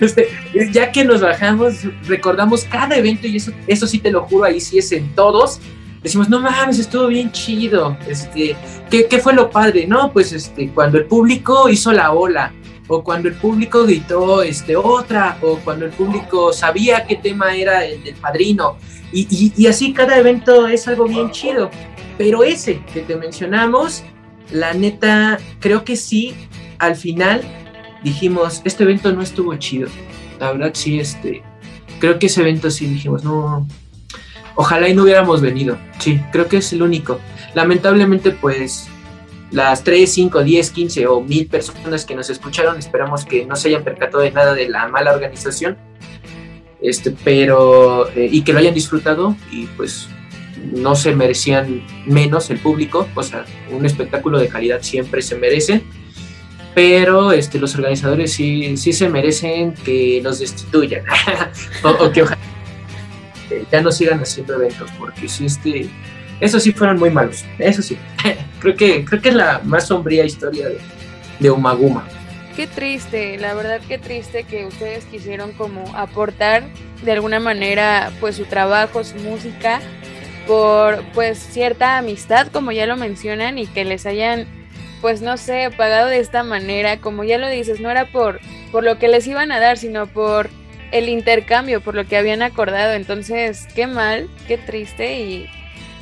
Este, 0.00 0.28
ya 0.72 0.90
que 0.90 1.04
nos 1.04 1.20
bajamos, 1.20 1.74
recordamos 2.06 2.64
cada 2.64 2.96
evento 2.96 3.26
y 3.26 3.36
eso, 3.36 3.52
eso 3.66 3.86
sí 3.86 3.98
te 3.98 4.10
lo 4.10 4.22
juro, 4.22 4.44
ahí 4.44 4.60
sí 4.60 4.78
es 4.78 4.90
en 4.92 5.14
todos. 5.14 5.60
Decimos, 6.02 6.28
no 6.28 6.40
mames, 6.40 6.78
estuvo 6.78 7.06
bien 7.08 7.30
chido. 7.32 7.96
Este, 8.08 8.56
¿qué, 8.90 9.06
qué 9.06 9.18
fue 9.18 9.34
lo 9.34 9.50
padre? 9.50 9.86
No, 9.86 10.12
pues 10.12 10.32
este, 10.32 10.70
cuando 10.70 10.98
el 10.98 11.04
público 11.06 11.68
hizo 11.68 11.92
la 11.92 12.12
ola, 12.12 12.52
o 12.88 13.04
cuando 13.04 13.28
el 13.28 13.34
público 13.34 13.84
gritó 13.84 14.42
este, 14.42 14.74
otra, 14.76 15.38
o 15.42 15.58
cuando 15.58 15.84
el 15.84 15.92
público 15.92 16.52
sabía 16.52 17.06
qué 17.06 17.16
tema 17.16 17.54
era 17.54 17.84
el 17.84 18.02
del 18.02 18.14
padrino. 18.16 18.76
Y, 19.12 19.26
y- 19.30 19.52
y 19.56 19.66
así 19.66 19.92
cada 19.92 20.16
evento 20.18 20.66
es 20.66 20.88
algo 20.88 21.06
bien 21.06 21.30
chido. 21.30 21.70
Pero 22.18 22.42
ese 22.42 22.82
que 22.92 23.00
te 23.02 23.14
mencionamos, 23.16 24.02
la 24.50 24.72
neta, 24.74 25.38
creo 25.60 25.84
que 25.84 25.94
sí, 25.96 26.34
al 26.78 26.96
final 26.96 27.42
dijimos, 28.02 28.60
este 28.64 28.82
evento 28.84 29.12
no 29.12 29.22
estuvo 29.22 29.54
chido. 29.56 29.88
La 30.40 30.52
verdad 30.52 30.70
sí, 30.74 30.98
este, 30.98 31.42
creo 32.00 32.18
que 32.18 32.26
ese 32.26 32.40
evento 32.40 32.70
sí 32.70 32.86
dijimos, 32.86 33.22
no, 33.22 33.68
ojalá 34.54 34.88
y 34.88 34.94
no 34.94 35.04
hubiéramos 35.04 35.40
venido. 35.40 35.78
Sí, 35.98 36.20
creo 36.32 36.48
que 36.48 36.58
es 36.58 36.72
el 36.72 36.82
único. 36.82 37.20
Lamentablemente, 37.54 38.30
pues, 38.30 38.88
las 39.50 39.82
3, 39.82 40.10
5, 40.10 40.44
10, 40.44 40.70
15 40.70 41.06
o 41.08 41.20
1000 41.20 41.46
personas 41.48 42.04
que 42.04 42.14
nos 42.14 42.30
escucharon, 42.30 42.78
esperamos 42.78 43.24
que 43.24 43.44
no 43.46 43.56
se 43.56 43.68
hayan 43.68 43.82
percatado 43.82 44.22
de 44.22 44.30
nada 44.30 44.54
de 44.54 44.68
la 44.68 44.88
mala 44.88 45.12
organización. 45.12 45.76
Este, 46.80 47.10
pero, 47.24 48.08
eh, 48.10 48.28
y 48.30 48.42
que 48.42 48.52
lo 48.52 48.58
hayan 48.58 48.72
disfrutado 48.72 49.36
y 49.50 49.66
pues 49.76 50.08
no 50.72 50.94
se 50.94 51.14
merecían 51.14 51.82
menos 52.06 52.50
el 52.50 52.58
público, 52.58 53.06
o 53.14 53.22
sea, 53.22 53.44
un 53.70 53.84
espectáculo 53.84 54.38
de 54.38 54.48
calidad 54.48 54.82
siempre 54.82 55.20
se 55.22 55.36
merece, 55.36 55.82
pero 56.74 57.32
este, 57.32 57.58
los 57.58 57.74
organizadores 57.74 58.32
sí, 58.32 58.76
sí 58.76 58.92
se 58.92 59.08
merecen 59.08 59.74
que 59.74 60.20
los 60.22 60.38
destituyan, 60.38 61.02
o, 61.82 61.88
o 61.90 62.12
que 62.12 62.22
ojalá 62.22 62.40
eh, 63.50 63.64
ya 63.70 63.80
no 63.80 63.92
sigan 63.92 64.20
haciendo 64.20 64.54
eventos, 64.54 64.90
porque 64.98 65.28
sí, 65.28 65.46
este, 65.46 65.88
esos 66.40 66.62
sí 66.62 66.72
fueron 66.72 66.98
muy 66.98 67.10
malos, 67.10 67.44
eso 67.58 67.82
sí, 67.82 67.98
creo 68.60 68.74
que, 68.74 69.04
creo 69.04 69.20
que 69.20 69.28
es 69.30 69.34
la 69.34 69.60
más 69.64 69.88
sombría 69.88 70.24
historia 70.24 70.68
de, 70.68 70.78
de 71.38 71.50
Umaguma. 71.50 72.06
Qué 72.56 72.66
triste, 72.66 73.38
la 73.38 73.54
verdad 73.54 73.80
qué 73.86 73.96
triste 73.96 74.44
que 74.44 74.66
ustedes 74.66 75.04
quisieron 75.04 75.52
como 75.52 75.96
aportar 75.96 76.64
de 77.02 77.12
alguna 77.12 77.40
manera 77.40 78.12
pues 78.20 78.36
su 78.36 78.44
trabajo, 78.44 79.04
su 79.04 79.16
música 79.16 79.80
por 80.46 81.02
pues 81.14 81.38
cierta 81.38 81.96
amistad 81.96 82.48
como 82.48 82.72
ya 82.72 82.86
lo 82.86 82.96
mencionan 82.96 83.58
y 83.58 83.66
que 83.66 83.84
les 83.84 84.04
hayan 84.04 84.46
pues 85.00 85.22
no 85.22 85.38
sé, 85.38 85.70
pagado 85.74 86.08
de 86.08 86.18
esta 86.18 86.42
manera, 86.42 86.98
como 86.98 87.24
ya 87.24 87.38
lo 87.38 87.48
dices, 87.48 87.80
no 87.80 87.90
era 87.90 88.06
por 88.06 88.40
por 88.70 88.84
lo 88.84 88.98
que 88.98 89.08
les 89.08 89.26
iban 89.26 89.52
a 89.52 89.60
dar, 89.60 89.78
sino 89.78 90.06
por 90.06 90.50
el 90.92 91.08
intercambio, 91.08 91.80
por 91.80 91.94
lo 91.94 92.04
que 92.06 92.16
habían 92.16 92.42
acordado. 92.42 92.92
Entonces, 92.92 93.66
qué 93.74 93.86
mal, 93.86 94.28
qué 94.48 94.58
triste 94.58 95.20
y 95.20 95.46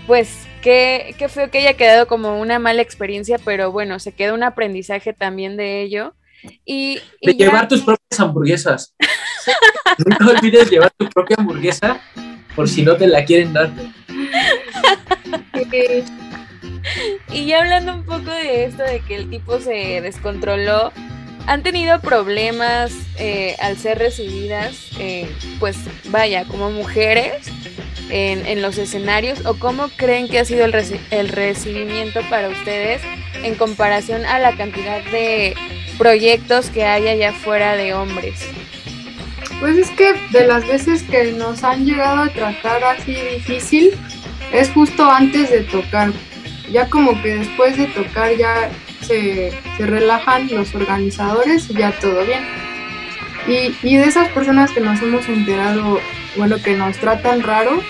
pues 0.06 0.46
qué 0.62 1.14
qué, 1.18 1.28
feo 1.28 1.50
que 1.50 1.58
haya 1.58 1.74
quedado 1.74 2.06
como 2.06 2.40
una 2.40 2.58
mala 2.58 2.82
experiencia, 2.82 3.38
pero 3.44 3.70
bueno, 3.72 3.98
se 3.98 4.12
queda 4.12 4.34
un 4.34 4.42
aprendizaje 4.42 5.12
también 5.12 5.56
de 5.56 5.82
ello. 5.82 6.14
Y, 6.64 7.00
y 7.20 7.26
De 7.26 7.36
ya- 7.36 7.46
llevar 7.46 7.68
tus 7.68 7.82
propias 7.82 8.20
hamburguesas. 8.20 8.94
Nunca 9.98 10.26
olvides 10.38 10.70
llevar 10.70 10.90
tu 10.96 11.08
propia 11.08 11.36
hamburguesa 11.38 12.00
por 12.54 12.68
si 12.68 12.82
no 12.82 12.96
te 12.96 13.06
la 13.06 13.24
quieren 13.24 13.52
dar. 13.52 13.70
Y 17.32 17.46
ya 17.46 17.60
hablando 17.60 17.94
un 17.94 18.04
poco 18.04 18.30
de 18.30 18.64
esto, 18.64 18.82
de 18.82 19.00
que 19.00 19.16
el 19.16 19.30
tipo 19.30 19.60
se 19.60 20.00
descontroló, 20.00 20.92
¿han 21.48 21.62
tenido 21.62 22.00
problemas 22.00 22.92
eh, 23.16 23.56
al 23.58 23.78
ser 23.78 23.98
recibidas, 23.98 24.90
eh, 24.98 25.26
pues 25.58 25.78
vaya, 26.10 26.44
como 26.44 26.70
mujeres 26.70 27.50
en, 28.10 28.60
los 28.60 28.76
escenarios? 28.76 29.46
¿O 29.46 29.58
cómo 29.58 29.88
creen 29.96 30.28
que 30.28 30.38
ha 30.38 30.44
sido 30.44 30.66
el 30.66 31.28
recibimiento 31.28 32.20
para 32.28 32.50
ustedes 32.50 33.00
en 33.42 33.54
comparación 33.54 34.26
a 34.26 34.38
la 34.38 34.56
cantidad 34.56 35.02
de 35.10 35.54
proyectos 35.96 36.68
que 36.68 36.84
hay 36.84 37.08
allá 37.08 37.30
afuera 37.30 37.76
de 37.76 37.94
hombres? 37.94 38.46
Pues 39.58 39.78
es 39.78 39.90
que 39.92 40.12
de 40.30 40.46
las 40.46 40.66
veces 40.68 41.02
que 41.02 41.32
nos 41.32 41.64
han 41.64 41.86
llegado 41.86 42.24
a 42.24 42.28
tratar 42.28 42.84
así 42.84 43.14
difícil, 43.14 43.92
es 44.52 44.68
justo 44.68 45.10
antes 45.10 45.50
de 45.50 45.62
tocar. 45.62 46.12
Ya 46.70 46.90
como 46.90 47.20
que 47.22 47.36
después 47.36 47.78
de 47.78 47.86
tocar 47.86 48.36
ya 48.36 48.70
se, 49.08 49.52
se 49.76 49.86
relajan 49.86 50.48
los 50.48 50.74
organizadores 50.74 51.68
y 51.70 51.74
ya 51.74 51.98
todo 51.98 52.24
bien. 52.24 52.44
Y, 53.48 53.74
y 53.82 53.96
de 53.96 54.04
esas 54.04 54.28
personas 54.28 54.70
que 54.70 54.80
nos 54.80 55.00
hemos 55.02 55.28
enterado, 55.28 56.00
bueno, 56.36 56.56
que 56.62 56.76
nos 56.76 56.96
tratan 56.98 57.42
raro, 57.42 57.82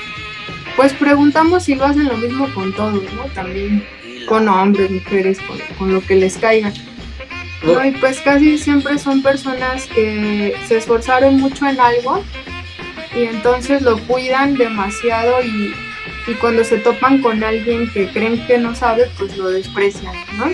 pues 0.77 0.93
preguntamos 0.93 1.65
si 1.65 1.75
lo 1.75 1.85
hacen 1.85 2.07
lo 2.07 2.17
mismo 2.17 2.49
con 2.55 2.73
todos, 2.73 3.03
¿no? 3.13 3.25
También 3.35 3.85
con 4.29 4.49
hombres, 4.49 4.91
mujeres, 4.91 5.39
con, 5.41 5.59
con 5.77 5.93
lo 5.93 6.01
que 6.01 6.15
les 6.15 6.39
caiga. 6.39 6.73
No, 7.63 7.85
y 7.85 7.91
pues 7.91 8.21
casi 8.21 8.57
siempre 8.57 8.99
son 8.99 9.21
personas 9.23 9.87
que 9.87 10.55
se 10.67 10.77
esforzaron 10.77 11.41
mucho 11.41 11.67
en 11.67 11.81
algo 11.81 12.23
y 13.17 13.25
entonces 13.25 13.83
lo 13.83 13.99
cuidan 13.99 14.55
demasiado 14.55 15.43
y, 15.43 15.75
y 16.29 16.35
cuando 16.35 16.63
se 16.63 16.79
topan 16.79 17.21
con 17.21 17.43
alguien 17.43 17.91
que 17.91 18.09
creen 18.13 18.47
que 18.47 18.59
no 18.59 18.77
sabe, 18.77 19.11
pues 19.19 19.37
lo 19.37 19.49
desprecian, 19.49 20.15
¿no? 20.37 20.47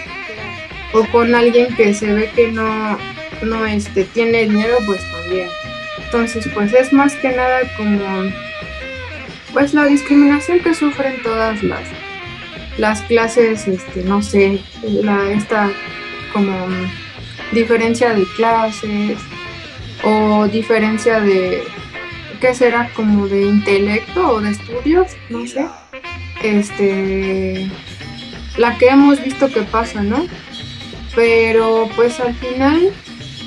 O 0.94 1.04
con 1.10 1.34
alguien 1.34 1.74
que 1.74 1.92
se 1.92 2.12
ve 2.12 2.30
que 2.34 2.50
no, 2.50 2.98
no 3.42 3.66
este, 3.66 4.04
tiene 4.04 4.46
dinero, 4.46 4.78
pues 4.86 5.00
también. 5.10 5.48
Entonces, 6.04 6.48
pues 6.54 6.72
es 6.72 6.92
más 6.92 7.14
que 7.16 7.30
nada 7.30 7.60
como, 7.76 8.32
pues 9.52 9.74
la 9.74 9.86
discriminación 9.86 10.60
que 10.60 10.72
sufren 10.74 11.20
todas 11.22 11.62
las, 11.62 11.88
las 12.78 13.02
clases, 13.02 13.66
este, 13.66 14.04
no 14.04 14.22
sé, 14.22 14.60
la, 14.82 15.30
esta 15.32 15.70
como 16.32 16.52
diferencia 17.52 18.14
de 18.14 18.24
clases 18.36 19.18
o 20.04 20.46
diferencia 20.46 21.20
de, 21.20 21.64
¿qué 22.40 22.54
será? 22.54 22.90
Como 22.94 23.26
de 23.26 23.42
intelecto 23.42 24.34
o 24.34 24.40
de 24.40 24.50
estudios, 24.50 25.12
no 25.30 25.46
sé. 25.46 25.66
Este, 26.42 27.70
la 28.58 28.76
que 28.76 28.88
hemos 28.88 29.22
visto 29.22 29.48
que 29.48 29.62
pasa, 29.62 30.02
¿no? 30.02 30.26
Pero 31.14 31.88
pues 31.94 32.18
al 32.20 32.34
final 32.34 32.90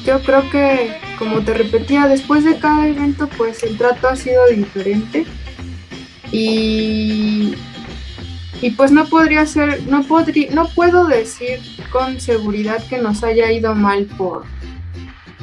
yo 0.06 0.22
creo 0.22 0.50
que, 0.50 0.96
como 1.20 1.42
te 1.42 1.54
repetía, 1.54 2.08
después 2.08 2.44
de 2.44 2.60
cada 2.60 2.88
evento 2.88 3.28
pues 3.38 3.62
el 3.64 3.78
trato 3.78 4.08
ha 4.08 4.16
sido 4.16 4.46
diferente 4.48 5.26
y, 6.32 7.56
y 8.62 8.72
pues 8.72 8.92
no 8.92 9.06
podría 9.06 9.46
ser, 9.46 9.84
no 9.88 10.04
podría, 10.04 10.52
no 10.52 10.70
puedo 10.70 11.08
decir 11.08 11.60
con 11.92 12.20
seguridad 12.22 12.82
que 12.88 13.00
nos 13.00 13.24
haya 13.24 13.52
ido 13.52 13.76
mal 13.76 14.06
por, 14.18 14.46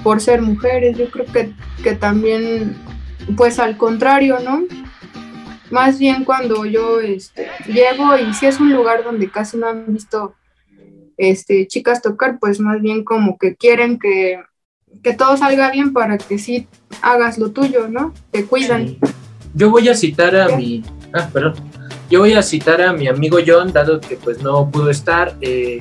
por 0.03 0.21
ser 0.21 0.41
mujeres. 0.41 0.97
Yo 0.97 1.11
creo 1.11 1.27
que, 1.27 1.53
que 1.83 1.95
también, 1.95 2.77
pues 3.37 3.59
al 3.59 3.77
contrario, 3.77 4.39
¿no? 4.43 4.65
Más 5.71 5.99
bien 5.99 6.25
cuando 6.25 6.65
yo 6.65 7.01
este, 7.01 7.49
llego 7.67 8.17
y 8.17 8.33
si 8.35 8.47
es 8.47 8.61
un 8.61 8.73
lugar 8.73 9.03
donde 9.03 9.31
casi 9.31 9.57
no 9.57 9.67
han 9.67 9.93
visto 9.93 10.35
este, 11.17 11.67
chicas 11.67 12.03
tocar, 12.03 12.39
pues 12.39 12.61
más 12.61 12.81
bien 12.81 13.05
como 13.05 13.39
que 13.39 13.57
quieren 13.57 13.99
que, 13.99 14.41
que 15.03 15.15
todo 15.15 15.37
salga 15.37 15.71
bien 15.71 15.93
para 15.93 16.19
que 16.19 16.39
sí 16.39 16.67
hagas 17.03 17.39
lo 17.39 17.51
tuyo, 17.51 17.89
¿no? 17.89 18.13
Te 18.31 18.45
cuidan. 18.45 18.97
Yo 19.55 19.71
voy 19.71 19.89
a 19.89 19.95
citar 19.95 20.35
a 20.37 20.57
mi. 20.57 20.83
Ah, 21.13 21.29
perdón. 21.33 21.55
Yo 22.11 22.21
voy 22.21 22.35
a 22.35 22.43
citar 22.43 22.83
a 22.83 22.93
mi 22.93 23.09
amigo 23.09 23.39
John, 23.47 23.73
dado 23.73 24.01
que 24.01 24.17
pues 24.17 24.43
no 24.43 24.71
pudo 24.71 24.91
estar. 24.91 25.37
eh, 25.41 25.81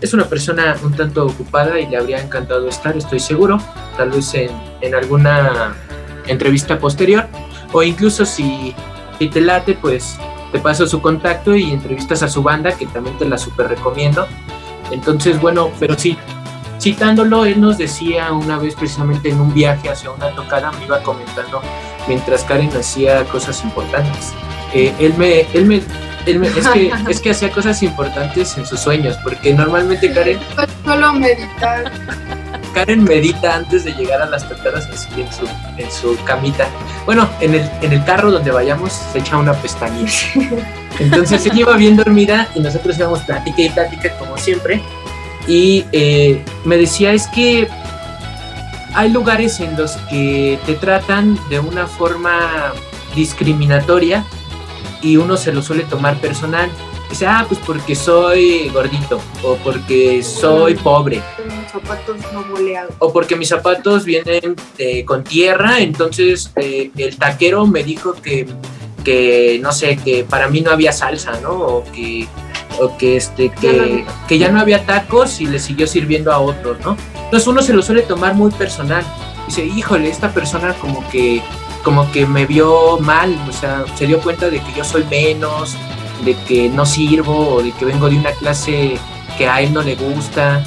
es 0.00 0.12
una 0.12 0.28
persona 0.28 0.76
un 0.84 0.92
tanto 0.92 1.24
ocupada 1.24 1.80
y 1.80 1.86
le 1.86 1.96
habría 1.96 2.20
encantado 2.20 2.68
estar, 2.68 2.94
estoy 2.96 3.20
seguro. 3.20 3.58
Tal 3.96 4.10
vez 4.10 4.34
en, 4.34 4.50
en 4.82 4.94
alguna 4.94 5.74
entrevista 6.26 6.78
posterior. 6.78 7.26
O 7.72 7.82
incluso 7.82 8.26
si, 8.26 8.74
si 9.18 9.28
te 9.28 9.40
late, 9.40 9.74
pues 9.80 10.18
te 10.52 10.58
paso 10.58 10.86
su 10.86 11.00
contacto 11.00 11.56
y 11.56 11.70
entrevistas 11.70 12.22
a 12.22 12.28
su 12.28 12.42
banda, 12.42 12.76
que 12.76 12.86
también 12.86 13.16
te 13.18 13.24
la 13.24 13.38
super 13.38 13.66
recomiendo. 13.66 14.26
Entonces, 14.90 15.40
bueno, 15.40 15.70
pero 15.80 15.98
sí, 15.98 16.16
citándolo, 16.80 17.44
él 17.44 17.60
nos 17.60 17.78
decía 17.78 18.32
una 18.32 18.58
vez 18.58 18.74
precisamente 18.74 19.30
en 19.30 19.40
un 19.40 19.52
viaje 19.54 19.88
hacia 19.90 20.10
una 20.10 20.28
tocada, 20.30 20.70
me 20.72 20.84
iba 20.84 21.02
comentando 21.02 21.62
mientras 22.06 22.44
Karen 22.44 22.70
hacía 22.76 23.24
cosas 23.24 23.62
importantes. 23.64 24.32
Eh, 24.74 24.92
él 24.98 25.14
me, 25.16 25.40
él 25.54 25.64
me, 25.66 25.80
él 26.26 26.38
me- 26.40 26.48
es, 26.48 26.68
que, 26.68 26.92
es 27.08 27.20
que 27.20 27.30
hacía 27.30 27.50
cosas 27.50 27.82
importantes 27.82 28.56
en 28.58 28.66
sus 28.66 28.80
sueños, 28.80 29.16
porque 29.22 29.54
normalmente 29.54 30.12
Karen, 30.12 30.38
Solo 30.84 31.12
meditar. 31.14 31.90
Karen 32.74 33.04
medita 33.04 33.54
antes 33.54 33.84
de 33.84 33.92
llegar 33.92 34.20
a 34.20 34.26
las 34.26 34.48
tocadas 34.48 34.86
así 34.86 35.08
en 35.20 35.32
su, 35.32 35.46
en 35.78 35.90
su 35.90 36.22
camita. 36.24 36.68
Bueno, 37.06 37.28
en 37.40 37.54
el, 37.54 37.70
en 37.80 37.92
el 37.92 38.04
carro 38.04 38.30
donde 38.30 38.50
vayamos 38.50 38.92
se 38.92 39.20
echa 39.20 39.38
una 39.38 39.54
pestañita. 39.54 40.10
Entonces 40.98 41.44
ella 41.46 41.60
iba 41.60 41.76
bien 41.76 41.96
dormida 41.96 42.48
y 42.54 42.60
nosotros 42.60 42.98
íbamos 42.98 43.20
plática 43.20 43.62
y 43.62 43.68
plática 43.70 44.16
como 44.18 44.36
siempre. 44.36 44.82
Y 45.46 45.84
eh, 45.92 46.42
me 46.64 46.76
decía, 46.76 47.12
es 47.12 47.26
que 47.28 47.68
hay 48.94 49.10
lugares 49.10 49.60
en 49.60 49.76
los 49.76 49.92
que 50.08 50.58
te 50.66 50.74
tratan 50.74 51.38
de 51.50 51.60
una 51.60 51.86
forma 51.86 52.72
discriminatoria 53.14 54.24
y 55.02 55.16
uno 55.16 55.36
se 55.36 55.52
lo 55.52 55.62
suele 55.62 55.84
tomar 55.84 56.16
personal. 56.18 56.70
Dice, 57.10 57.26
ah, 57.26 57.44
pues 57.46 57.60
porque 57.66 57.94
soy 57.94 58.68
gordito 58.70 59.20
o 59.42 59.56
porque 59.56 60.22
soy 60.22 60.74
pobre 60.74 61.22
Con 61.36 61.63
zapatos 61.74 62.16
no 62.32 62.44
boleados. 62.44 62.94
o 62.98 63.12
porque 63.12 63.36
mis 63.36 63.48
zapatos 63.48 64.04
vienen 64.04 64.54
eh, 64.78 65.04
con 65.04 65.24
tierra, 65.24 65.80
entonces 65.80 66.50
eh, 66.56 66.90
el 66.96 67.16
taquero 67.16 67.66
me 67.66 67.82
dijo 67.82 68.14
que, 68.14 68.46
que, 69.04 69.58
no 69.62 69.72
sé, 69.72 69.96
que 69.96 70.24
para 70.24 70.48
mí 70.48 70.60
no 70.60 70.70
había 70.70 70.92
salsa, 70.92 71.38
¿no? 71.40 71.52
O 71.52 71.84
que, 71.92 72.26
o 72.80 72.96
que, 72.96 73.16
este, 73.16 73.48
Ya 73.48 73.54
no 73.54 73.60
que, 73.60 73.80
había. 73.80 74.06
que 74.28 74.38
ya 74.38 74.48
no 74.50 74.60
había 74.60 74.86
tacos 74.86 75.40
y 75.40 75.46
le 75.46 75.58
siguió 75.58 75.86
sirviendo 75.86 76.32
a 76.32 76.38
otros, 76.38 76.78
¿no? 76.84 76.96
Entonces 77.24 77.46
uno 77.48 77.62
se 77.62 77.72
lo 77.72 77.82
suele 77.82 78.02
tomar 78.02 78.34
muy 78.34 78.50
personal. 78.52 79.04
Dice, 79.46 79.64
híjole, 79.64 80.08
esta 80.08 80.32
persona 80.32 80.72
como 80.74 81.06
que, 81.10 81.42
como 81.82 82.10
que 82.12 82.26
me 82.26 82.46
vio 82.46 82.98
mal, 83.00 83.36
o 83.48 83.52
sea, 83.52 83.84
se 83.96 84.06
dio 84.06 84.20
cuenta 84.20 84.48
de 84.48 84.60
que 84.60 84.72
yo 84.76 84.84
soy 84.84 85.04
menos, 85.10 85.76
de 86.24 86.34
que 86.46 86.68
no 86.68 86.86
sirvo, 86.86 87.56
o 87.56 87.62
de 87.62 87.72
que 87.72 87.84
vengo 87.84 88.08
de 88.08 88.16
una 88.16 88.30
clase 88.32 88.96
que 89.36 89.46
a 89.48 89.60
él 89.60 89.72
no 89.74 89.82
le 89.82 89.96
gusta. 89.96 90.62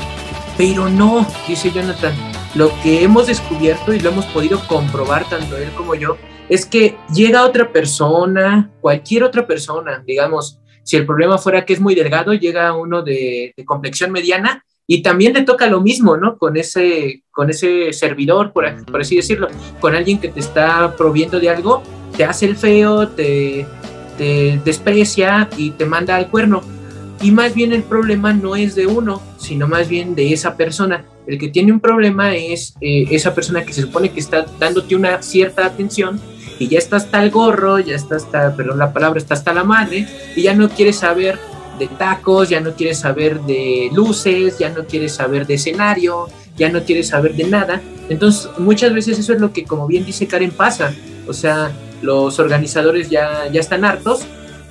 Pero 0.57 0.89
no, 0.89 1.27
dice 1.47 1.71
Jonathan, 1.71 2.13
lo 2.55 2.71
que 2.81 3.03
hemos 3.03 3.27
descubierto 3.27 3.93
y 3.93 3.99
lo 3.99 4.09
hemos 4.09 4.25
podido 4.25 4.59
comprobar 4.67 5.29
tanto 5.29 5.57
él 5.57 5.69
como 5.71 5.95
yo, 5.95 6.17
es 6.49 6.65
que 6.65 6.95
llega 7.13 7.45
otra 7.45 7.71
persona, 7.71 8.71
cualquier 8.81 9.23
otra 9.23 9.45
persona, 9.45 10.03
digamos, 10.05 10.59
si 10.83 10.95
el 10.95 11.05
problema 11.05 11.37
fuera 11.37 11.65
que 11.65 11.73
es 11.73 11.79
muy 11.79 11.93
delgado, 11.95 12.33
llega 12.33 12.73
uno 12.73 13.01
de, 13.03 13.53
de 13.55 13.65
complexión 13.65 14.11
mediana 14.11 14.63
y 14.89 15.01
también 15.01 15.33
le 15.33 15.41
toca 15.43 15.67
lo 15.67 15.81
mismo, 15.81 16.15
¿no? 16.15 16.37
Con 16.37 16.55
ese, 16.55 17.23
con 17.29 17.49
ese 17.49 17.91
servidor, 17.91 18.53
por, 18.53 18.65
así 18.65 19.17
decirlo, 19.17 19.49
con 19.81 19.93
alguien 19.93 20.17
que 20.17 20.29
te 20.29 20.39
está 20.39 20.95
proviendo 20.95 21.41
de 21.41 21.49
algo, 21.49 21.83
te 22.15 22.23
hace 22.23 22.45
el 22.45 22.55
feo, 22.55 23.09
te, 23.09 23.67
te 24.17 24.61
desprecia 24.63 25.49
y 25.57 25.71
te 25.71 25.85
manda 25.85 26.15
al 26.15 26.29
cuerno. 26.29 26.61
Y 27.21 27.31
más 27.31 27.53
bien 27.53 27.73
el 27.73 27.83
problema 27.83 28.33
no 28.33 28.55
es 28.55 28.75
de 28.75 28.85
uno, 28.85 29.21
sino 29.37 29.67
más 29.67 29.89
bien 29.89 30.15
de 30.15 30.33
esa 30.33 30.55
persona. 30.55 31.03
El 31.25 31.37
que 31.39 31.49
tiene 31.49 31.71
un 31.71 31.79
problema 31.79 32.35
es 32.35 32.75
eh, 32.79 33.05
esa 33.11 33.33
persona 33.33 33.65
que 33.65 33.73
se 33.73 33.81
supone 33.81 34.11
que 34.11 34.19
está 34.19 34.45
dándote 34.59 34.95
una 34.95 35.21
cierta 35.21 35.65
atención 35.65 36.19
y 36.59 36.67
ya 36.67 36.77
está 36.77 36.97
hasta 36.97 37.23
el 37.23 37.31
gorro, 37.31 37.79
ya 37.79 37.95
está 37.95 38.15
hasta, 38.15 38.55
perdón 38.55 38.79
la 38.79 38.93
palabra, 38.93 39.19
está 39.19 39.33
hasta 39.33 39.53
la 39.53 39.63
madre 39.63 40.07
y 40.35 40.43
ya 40.43 40.53
no 40.53 40.69
quiere 40.69 40.93
saber 40.93 41.39
de 41.79 41.87
tacos, 41.87 42.49
ya 42.49 42.59
no 42.59 42.73
quiere 42.73 42.95
saber 42.95 43.41
de 43.41 43.89
luces, 43.93 44.57
ya 44.57 44.69
no 44.69 44.85
quiere 44.85 45.09
saber 45.09 45.45
de 45.45 45.55
escenario, 45.55 46.27
ya 46.55 46.69
no 46.69 46.83
quiere 46.83 47.03
saber 47.03 47.35
de 47.35 47.45
nada. 47.45 47.81
Entonces 48.09 48.49
muchas 48.57 48.93
veces 48.93 49.19
eso 49.19 49.33
es 49.33 49.39
lo 49.39 49.53
que, 49.53 49.63
como 49.63 49.87
bien 49.87 50.05
dice 50.05 50.27
Karen, 50.27 50.51
pasa. 50.51 50.93
O 51.27 51.33
sea, 51.33 51.71
los 52.01 52.39
organizadores 52.39 53.09
ya, 53.09 53.47
ya 53.51 53.59
están 53.59 53.85
hartos 53.85 54.25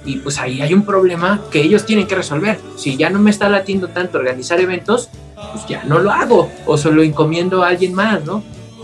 y 0.06 0.16
pues 0.18 0.38
ahí 0.38 0.62
hay 0.62 0.72
un 0.72 0.84
problema 0.84 1.42
que 1.50 1.60
ellos 1.60 1.84
tienen 1.84 2.06
que 2.06 2.14
resolver. 2.14 2.58
Si 2.76 2.96
ya 2.96 3.10
no 3.10 3.18
me 3.18 3.30
está 3.30 3.48
latiendo 3.48 3.88
tanto 3.88 4.18
organizar 4.18 4.60
eventos, 4.60 5.10
pues 5.52 5.66
ya 5.66 5.84
no 5.84 5.98
lo 5.98 6.12
hago 6.12 6.50
o 6.64 6.78
se 6.78 6.90
lo 6.90 7.02
encomiendo 7.02 7.62
a 7.62 7.68
alguien 7.68 7.92
más, 7.92 8.24
¿no? 8.24 8.42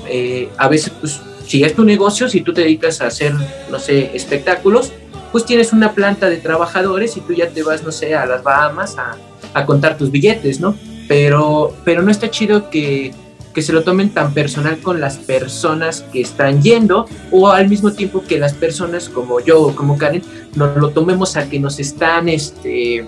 Eh, 0.09 0.51
a 0.59 0.69
veces, 0.69 0.93
pues 1.01 1.21
si 1.47 1.63
es 1.63 1.75
tu 1.75 1.85
negocio, 1.85 2.29
si 2.29 2.41
tú 2.41 2.53
te 2.53 2.63
dedicas 2.63 3.01
a 3.01 3.07
hacer, 3.07 3.33
no 3.71 3.79
sé, 3.79 4.11
espectáculos, 4.15 4.93
pues 5.31 5.47
tienes 5.47 5.73
una 5.73 5.93
planta 5.93 6.29
de 6.29 6.37
trabajadores 6.37 7.17
y 7.17 7.21
tú 7.21 7.33
ya 7.33 7.49
te 7.49 7.63
vas, 7.63 7.83
no 7.85 7.93
sé, 7.93 8.15
a 8.15 8.27
las 8.27 8.43
Bahamas 8.43 8.99
a, 8.99 9.17
a 9.55 9.65
contar 9.65 9.97
tus 9.97 10.11
billetes, 10.11 10.61
¿no? 10.61 10.77
Pero, 11.09 11.75
pero 11.85 12.03
no 12.03 12.11
está 12.11 12.31
chido 12.31 12.69
que, 12.69 13.15
que 13.53 13.63
se 13.63 13.73
lo 13.73 13.83
tomen 13.83 14.11
tan 14.11 14.33
personal 14.33 14.79
con 14.79 15.01
las 15.01 15.19
personas 15.19 16.03
que 16.13 16.21
están 16.21 16.63
yendo 16.63 17.07
o 17.31 17.49
al 17.49 17.69
mismo 17.69 17.93
tiempo 17.93 18.23
que 18.27 18.39
las 18.39 18.55
personas 18.55 19.09
como 19.09 19.41
yo 19.41 19.61
o 19.61 19.75
como 19.75 19.99
Karen 19.99 20.23
nos 20.55 20.77
lo 20.77 20.91
tomemos 20.91 21.37
a 21.37 21.49
que 21.49 21.59
nos 21.59 21.79
están 21.79 22.29
este, 22.29 23.07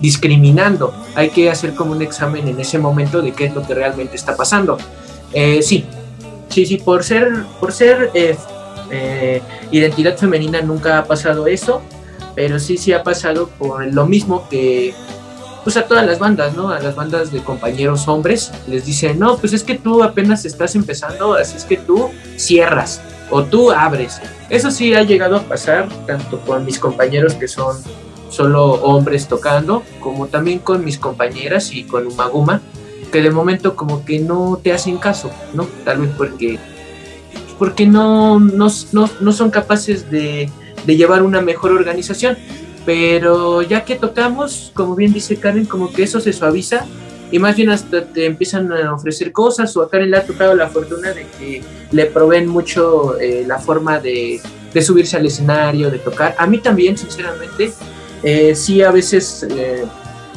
discriminando. 0.00 0.94
Hay 1.14 1.30
que 1.30 1.50
hacer 1.50 1.74
como 1.74 1.92
un 1.92 2.02
examen 2.02 2.46
en 2.48 2.60
ese 2.60 2.78
momento 2.78 3.22
de 3.22 3.32
qué 3.32 3.46
es 3.46 3.54
lo 3.54 3.66
que 3.66 3.74
realmente 3.74 4.16
está 4.16 4.36
pasando. 4.36 4.76
Eh, 5.32 5.62
sí, 5.62 5.84
sí, 6.48 6.66
sí, 6.66 6.76
por 6.78 7.04
ser, 7.04 7.44
por 7.60 7.72
ser 7.72 8.10
eh, 8.14 8.36
eh, 8.90 9.42
identidad 9.70 10.16
femenina 10.16 10.60
nunca 10.62 10.98
ha 10.98 11.04
pasado 11.04 11.46
eso, 11.46 11.82
pero 12.34 12.58
sí, 12.58 12.76
sí 12.76 12.92
ha 12.92 13.02
pasado 13.02 13.48
por 13.58 13.86
lo 13.92 14.06
mismo 14.06 14.48
que 14.48 14.94
pues 15.66 15.76
a 15.76 15.88
todas 15.88 16.06
las 16.06 16.20
bandas, 16.20 16.54
¿no? 16.54 16.68
A 16.68 16.78
las 16.78 16.94
bandas 16.94 17.32
de 17.32 17.42
compañeros 17.42 18.06
hombres 18.06 18.52
les 18.68 18.86
dicen, 18.86 19.18
no, 19.18 19.36
pues 19.36 19.52
es 19.52 19.64
que 19.64 19.74
tú 19.74 20.04
apenas 20.04 20.44
estás 20.44 20.76
empezando, 20.76 21.34
así 21.34 21.56
es 21.56 21.64
que 21.64 21.76
tú 21.76 22.08
cierras 22.36 23.00
o 23.32 23.42
tú 23.42 23.72
abres. 23.72 24.20
Eso 24.48 24.70
sí 24.70 24.94
ha 24.94 25.02
llegado 25.02 25.34
a 25.34 25.40
pasar 25.40 25.88
tanto 26.06 26.38
con 26.42 26.64
mis 26.64 26.78
compañeros 26.78 27.34
que 27.34 27.48
son 27.48 27.76
solo 28.30 28.74
hombres 28.74 29.26
tocando, 29.26 29.82
como 29.98 30.28
también 30.28 30.60
con 30.60 30.84
mis 30.84 30.98
compañeras 30.98 31.72
y 31.72 31.82
con 31.82 32.06
Umaguma, 32.06 32.60
que 33.10 33.20
de 33.20 33.32
momento 33.32 33.74
como 33.74 34.04
que 34.04 34.20
no 34.20 34.60
te 34.62 34.72
hacen 34.72 34.98
caso, 34.98 35.32
¿no? 35.52 35.66
Tal 35.84 35.98
vez 35.98 36.10
porque, 36.16 36.60
porque 37.58 37.86
no, 37.86 38.38
no, 38.38 38.68
no, 38.92 39.10
no 39.18 39.32
son 39.32 39.50
capaces 39.50 40.12
de, 40.12 40.48
de 40.86 40.96
llevar 40.96 41.24
una 41.24 41.40
mejor 41.40 41.72
organización 41.72 42.38
pero 42.86 43.62
ya 43.62 43.84
que 43.84 43.96
tocamos, 43.96 44.70
como 44.72 44.94
bien 44.94 45.12
dice 45.12 45.36
Karen, 45.36 45.66
como 45.66 45.92
que 45.92 46.04
eso 46.04 46.20
se 46.20 46.32
suaviza 46.32 46.86
y 47.32 47.40
más 47.40 47.56
bien 47.56 47.70
hasta 47.70 48.04
te 48.04 48.24
empiezan 48.24 48.72
a 48.72 48.94
ofrecer 48.94 49.32
cosas 49.32 49.76
o 49.76 49.82
a 49.82 49.90
Karen 49.90 50.12
le 50.12 50.18
ha 50.18 50.24
tocado 50.24 50.54
la 50.54 50.68
fortuna 50.68 51.10
de 51.12 51.26
que 51.38 51.62
le 51.90 52.06
proveen 52.06 52.46
mucho 52.46 53.18
eh, 53.18 53.44
la 53.44 53.58
forma 53.58 53.98
de, 53.98 54.40
de, 54.72 54.82
subirse 54.82 55.16
al 55.16 55.26
escenario, 55.26 55.90
de 55.90 55.98
tocar. 55.98 56.36
A 56.38 56.46
mí 56.46 56.58
también, 56.58 56.96
sinceramente, 56.96 57.72
eh, 58.22 58.54
sí 58.54 58.80
a 58.80 58.92
veces 58.92 59.44
eh, 59.50 59.84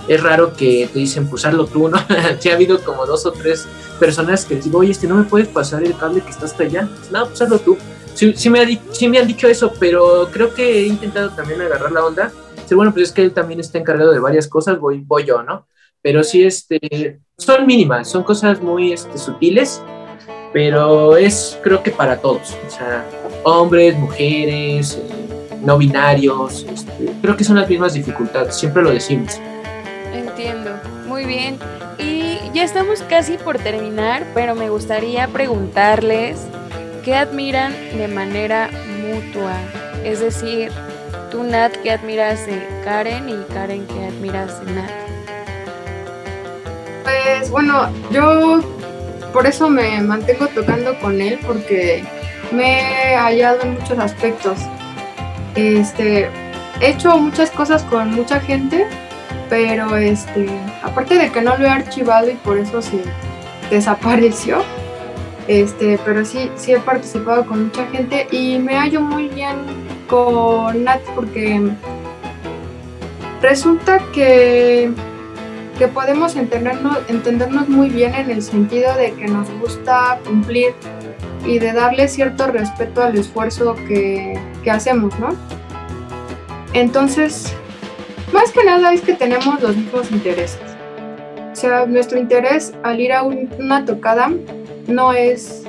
es 0.08 0.24
raro 0.24 0.54
que 0.54 0.90
te 0.92 0.98
dicen, 0.98 1.28
pues 1.28 1.46
hazlo 1.46 1.68
tú, 1.68 1.88
¿no? 1.88 2.00
sí 2.40 2.50
ha 2.50 2.56
habido 2.56 2.84
como 2.84 3.06
dos 3.06 3.28
o 3.28 3.32
tres 3.32 3.68
personas 4.00 4.44
que 4.46 4.56
digo, 4.56 4.80
oye, 4.80 4.92
este 4.92 5.06
no 5.06 5.16
me 5.16 5.24
puedes 5.24 5.48
pasar 5.48 5.84
el 5.84 5.96
cable 5.96 6.22
que 6.22 6.32
está 6.32 6.46
hasta 6.46 6.64
allá. 6.64 6.90
No, 7.12 7.28
pues 7.28 7.40
hazlo 7.44 7.60
tú 7.60 7.78
sí, 8.20 8.34
sí, 8.36 8.50
me 8.50 8.80
sí 8.92 9.08
me 9.08 9.18
han 9.18 9.28
dicho 9.28 9.48
eso, 9.48 9.72
pero 9.80 10.30
creo 10.32 10.54
que 10.54 10.80
he 10.80 10.88
intentado 10.88 11.30
también 11.30 11.62
agarrar 11.62 11.92
la 11.92 12.06
onda. 12.06 12.32
Sí, 12.66 12.76
bueno, 12.76 12.92
pues 12.92 13.08
es 13.08 13.12
que 13.14 13.22
él 13.22 13.32
también 13.32 13.62
está 13.62 13.78
encargado 13.78 14.12
de 14.12 14.20
varias 14.20 14.48
cosas, 14.48 14.78
voy, 14.78 15.02
voy 15.06 15.26
yo, 15.26 15.42
¿no? 15.42 15.68
Pero 16.02 16.24
sí, 16.24 16.44
este, 16.44 17.20
son 17.38 17.66
mínimas, 17.66 18.10
son 18.10 18.24
cosas 18.24 18.62
muy 18.62 18.92
este, 18.92 19.18
sutiles, 19.18 19.82
pero 20.52 21.16
es 21.16 21.58
creo 21.64 21.82
que 21.82 21.92
para 21.92 22.18
todos, 22.18 22.58
o 22.68 22.70
sea, 22.70 23.06
hombres, 23.44 23.96
mujeres, 23.98 25.00
eh, 25.02 25.58
no 25.62 25.78
binarios, 25.78 26.66
este, 26.72 27.14
creo 27.22 27.38
que 27.38 27.44
son 27.46 27.56
las 27.56 27.70
mismas 27.70 27.94
dificultades, 27.94 28.56
siempre 28.56 28.84
lo 28.84 28.92
decimos. 28.92 29.40
Entiendo, 30.14 30.72
muy 31.08 31.26
bien. 31.26 31.58
Y 31.98 32.38
ya 32.54 32.64
estamos 32.64 33.02
casi 33.04 33.38
por 33.38 33.58
terminar, 33.58 34.26
pero 34.34 34.56
me 34.56 34.70
gustaría 34.70 35.28
preguntarles 35.28 36.38
¿Qué 37.04 37.16
admiran 37.16 37.74
de 37.98 38.08
manera 38.08 38.70
mutua? 39.02 39.54
Es 40.04 40.20
decir, 40.20 40.72
tú 41.32 41.44
Nat, 41.44 41.72
¿qué 41.78 41.92
admiras 41.92 42.46
de 42.46 42.68
Karen? 42.84 43.30
Y 43.30 43.54
Karen, 43.54 43.88
¿qué 43.88 44.08
admiras 44.08 44.66
de 44.66 44.72
Nat? 44.74 44.92
Pues 47.04 47.50
bueno, 47.50 47.90
yo 48.12 48.62
por 49.32 49.48
eso 49.48 49.70
me 49.70 50.02
mantengo 50.02 50.48
tocando 50.48 51.00
con 51.00 51.22
él 51.22 51.40
porque 51.46 52.04
me 52.52 52.82
he 52.82 53.16
hallado 53.16 53.62
en 53.62 53.76
muchos 53.76 53.98
aspectos. 53.98 54.60
Este, 55.56 56.30
he 56.82 56.90
hecho 56.90 57.18
muchas 57.18 57.50
cosas 57.52 57.84
con 57.84 58.14
mucha 58.14 58.40
gente, 58.42 58.88
pero 59.50 59.96
este, 59.96 60.48
aparte 60.84 61.16
de 61.16 61.32
que 61.32 61.42
no 61.42 61.58
lo 61.58 61.66
he 61.66 61.70
archivado 61.70 62.30
y 62.30 62.36
por 62.36 62.58
eso 62.58 62.82
se 62.82 63.02
desapareció, 63.70 64.64
este, 65.50 66.00
pero 66.06 66.24
sí, 66.24 66.52
sí 66.56 66.74
he 66.74 66.80
participado 66.80 67.44
con 67.44 67.66
mucha 67.66 67.88
gente 67.88 68.28
y 68.30 68.60
me 68.60 68.76
hallo 68.76 69.02
muy 69.02 69.30
bien 69.30 69.56
con 70.08 70.84
Nat 70.84 71.02
porque 71.16 71.72
resulta 73.42 73.98
que, 74.14 74.92
que 75.80 75.88
podemos 75.88 76.36
entendernos, 76.36 77.00
entendernos 77.08 77.68
muy 77.68 77.90
bien 77.90 78.14
en 78.14 78.30
el 78.30 78.44
sentido 78.44 78.94
de 78.94 79.14
que 79.14 79.26
nos 79.26 79.50
gusta 79.60 80.20
cumplir 80.24 80.76
y 81.44 81.58
de 81.58 81.74
darle 81.74 82.08
cierto 82.08 82.46
respeto 82.46 83.02
al 83.02 83.18
esfuerzo 83.18 83.74
que, 83.88 84.40
que 84.64 84.70
hacemos, 84.70 85.18
¿no? 85.18 85.30
Entonces, 86.74 87.52
más 88.32 88.52
que 88.52 88.64
nada 88.64 88.94
es 88.94 89.02
que 89.02 89.14
tenemos 89.16 89.60
los 89.64 89.76
mismos 89.76 90.12
intereses. 90.12 90.62
O 91.52 91.56
sea, 91.56 91.88
nuestro 91.88 92.20
interés 92.20 92.76
al 92.84 93.00
ir 93.00 93.14
a 93.14 93.24
un, 93.24 93.50
una 93.58 93.84
tocada 93.84 94.30
no 94.90 95.14
es 95.14 95.64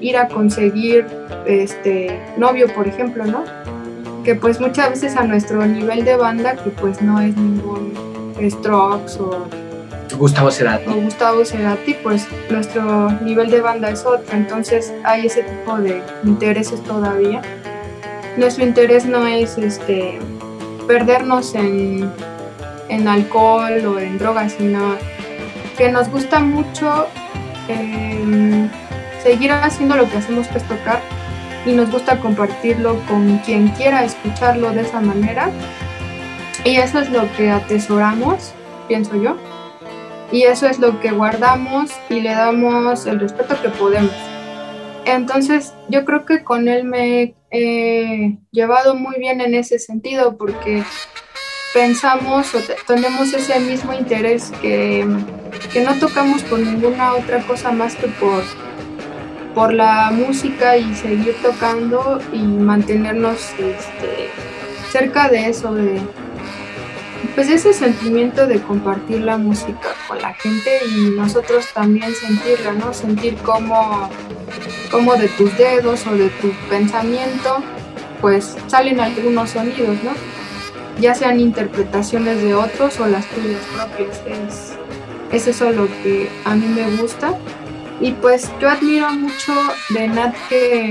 ir 0.00 0.16
a 0.16 0.28
conseguir 0.28 1.06
este 1.46 2.20
novio, 2.36 2.66
por 2.74 2.86
ejemplo, 2.86 3.24
¿no? 3.24 3.44
Que 4.24 4.34
pues 4.34 4.60
muchas 4.60 4.90
veces 4.90 5.16
a 5.16 5.24
nuestro 5.24 5.64
nivel 5.66 6.04
de 6.04 6.16
banda, 6.16 6.56
que 6.56 6.70
pues 6.70 7.00
no 7.00 7.20
es 7.20 7.36
ningún 7.36 7.92
Strokes 8.40 9.18
o 9.20 9.46
Gustavo 10.18 10.50
Cerati. 10.50 10.88
O 10.88 10.94
Gustavo 10.94 11.44
Cerati, 11.44 11.94
pues 11.94 12.26
nuestro 12.50 13.10
nivel 13.22 13.50
de 13.50 13.60
banda 13.60 13.90
es 13.90 14.04
otro, 14.04 14.36
entonces 14.36 14.92
hay 15.02 15.26
ese 15.26 15.42
tipo 15.42 15.76
de 15.78 16.02
intereses 16.24 16.82
todavía. 16.82 17.42
Nuestro 18.36 18.64
interés 18.64 19.06
no 19.06 19.26
es 19.26 19.58
este 19.58 20.18
perdernos 20.86 21.54
en, 21.54 22.10
en 22.88 23.08
alcohol 23.08 23.86
o 23.86 23.98
en 23.98 24.18
drogas, 24.18 24.52
sino 24.52 24.96
que 25.76 25.90
nos 25.90 26.08
gusta 26.08 26.40
mucho 26.40 27.06
eh, 27.68 28.68
seguir 29.22 29.52
haciendo 29.52 29.96
lo 29.96 30.08
que 30.08 30.18
hacemos 30.18 30.48
que 30.48 30.58
es 30.58 30.64
tocar 30.64 31.00
y 31.66 31.72
nos 31.72 31.90
gusta 31.90 32.18
compartirlo 32.20 32.98
con 33.08 33.38
quien 33.38 33.68
quiera 33.68 34.04
escucharlo 34.04 34.70
de 34.72 34.82
esa 34.82 35.00
manera. 35.00 35.50
Y 36.64 36.76
eso 36.76 37.00
es 37.00 37.10
lo 37.10 37.30
que 37.36 37.50
atesoramos, 37.50 38.52
pienso 38.88 39.16
yo. 39.16 39.36
Y 40.32 40.42
eso 40.42 40.66
es 40.66 40.78
lo 40.78 41.00
que 41.00 41.10
guardamos 41.10 41.90
y 42.08 42.20
le 42.20 42.30
damos 42.30 43.06
el 43.06 43.20
respeto 43.20 43.60
que 43.60 43.68
podemos. 43.68 44.14
Entonces, 45.04 45.74
yo 45.88 46.04
creo 46.04 46.24
que 46.24 46.42
con 46.42 46.68
él 46.68 46.84
me 46.84 47.34
he 47.50 48.38
llevado 48.50 48.94
muy 48.94 49.16
bien 49.18 49.40
en 49.40 49.54
ese 49.54 49.78
sentido 49.78 50.36
porque 50.36 50.82
pensamos 51.74 52.54
o 52.54 52.60
tenemos 52.86 53.34
ese 53.34 53.60
mismo 53.60 53.92
interés 53.92 54.50
que 54.62 55.06
que 55.72 55.80
no 55.80 55.94
tocamos 55.98 56.42
por 56.42 56.58
ninguna 56.58 57.14
otra 57.14 57.40
cosa 57.42 57.72
más 57.72 57.96
que 57.96 58.06
por, 58.06 58.44
por 59.54 59.72
la 59.72 60.10
música 60.12 60.76
y 60.76 60.94
seguir 60.94 61.36
tocando 61.42 62.20
y 62.32 62.38
mantenernos 62.38 63.50
este, 63.58 64.30
cerca 64.90 65.28
de 65.28 65.48
eso, 65.48 65.74
de 65.74 66.00
pues 67.34 67.48
ese 67.48 67.72
sentimiento 67.72 68.46
de 68.46 68.60
compartir 68.60 69.22
la 69.22 69.36
música 69.36 69.94
con 70.06 70.22
la 70.22 70.32
gente 70.34 70.78
y 70.88 71.10
nosotros 71.10 71.66
también 71.74 72.14
sentirla, 72.14 72.72
¿no? 72.72 72.94
Sentir 72.94 73.34
cómo, 73.38 74.08
cómo 74.92 75.16
de 75.16 75.26
tus 75.28 75.56
dedos 75.58 76.06
o 76.06 76.14
de 76.14 76.28
tu 76.28 76.52
pensamiento 76.68 77.56
pues 78.20 78.56
salen 78.68 79.00
algunos 79.00 79.50
sonidos, 79.50 80.02
¿no? 80.04 80.12
Ya 81.00 81.14
sean 81.14 81.40
interpretaciones 81.40 82.42
de 82.42 82.54
otros 82.54 82.98
o 83.00 83.06
las 83.06 83.26
tuyas 83.26 83.60
propias. 83.74 84.22
Es, 84.26 84.72
es 85.32 85.48
eso 85.48 85.70
lo 85.70 85.86
que 86.02 86.28
a 86.44 86.54
mí 86.54 86.66
me 86.66 86.96
gusta. 86.96 87.34
Y 88.00 88.12
pues 88.12 88.50
yo 88.60 88.68
admiro 88.68 89.12
mucho 89.12 89.52
de 89.90 90.08
Nat 90.08 90.34
que, 90.48 90.90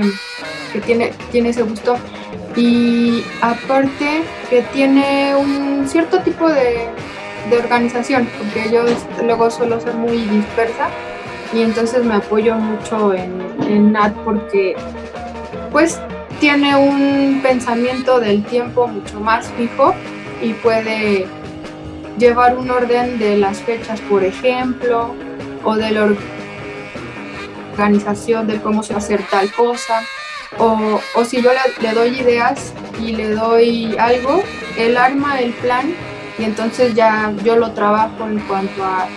que 0.72 0.80
tiene, 0.80 1.12
tiene 1.32 1.50
ese 1.50 1.62
gusto. 1.62 1.96
Y 2.56 3.24
aparte 3.40 4.22
que 4.48 4.62
tiene 4.72 5.34
un 5.34 5.86
cierto 5.88 6.20
tipo 6.20 6.48
de, 6.48 6.88
de 7.50 7.58
organización, 7.58 8.28
porque 8.38 8.70
yo 8.70 8.84
luego 9.24 9.50
suelo 9.50 9.80
ser 9.80 9.94
muy 9.94 10.18
dispersa 10.18 10.88
y 11.52 11.62
entonces 11.62 12.04
me 12.04 12.14
apoyo 12.14 12.56
mucho 12.56 13.12
en, 13.12 13.40
en 13.68 13.92
Nat 13.92 14.12
porque 14.24 14.74
pues 15.70 16.00
tiene 16.40 16.76
un 16.76 17.40
pensamiento 17.42 18.20
del 18.20 18.44
tiempo 18.44 18.86
mucho 18.86 19.20
más 19.20 19.50
fijo 19.56 19.94
y 20.42 20.52
puede 20.54 21.26
llevar 22.18 22.56
un 22.56 22.70
orden 22.70 23.18
de 23.18 23.36
las 23.36 23.58
fechas, 23.60 24.00
por 24.02 24.24
ejemplo, 24.24 25.14
o 25.64 25.76
de 25.76 25.90
la 25.90 26.08
organización 27.72 28.46
de 28.46 28.60
cómo 28.60 28.82
se 28.82 28.92
va 28.92 29.00
a 29.00 29.02
hacer 29.02 29.22
tal 29.30 29.50
cosa. 29.52 30.02
O, 30.58 31.00
o 31.16 31.24
si 31.24 31.42
yo 31.42 31.50
le, 31.52 31.82
le 31.82 31.94
doy 31.94 32.20
ideas 32.20 32.72
y 33.00 33.12
le 33.12 33.30
doy 33.30 33.96
algo, 33.98 34.42
él 34.78 34.96
arma 34.96 35.40
el 35.40 35.52
plan 35.54 35.94
y 36.38 36.44
entonces 36.44 36.94
ya 36.94 37.32
yo 37.44 37.56
lo 37.56 37.72
trabajo 37.72 38.26
en 38.26 38.38
cuanto 38.40 38.84
a 38.84 39.08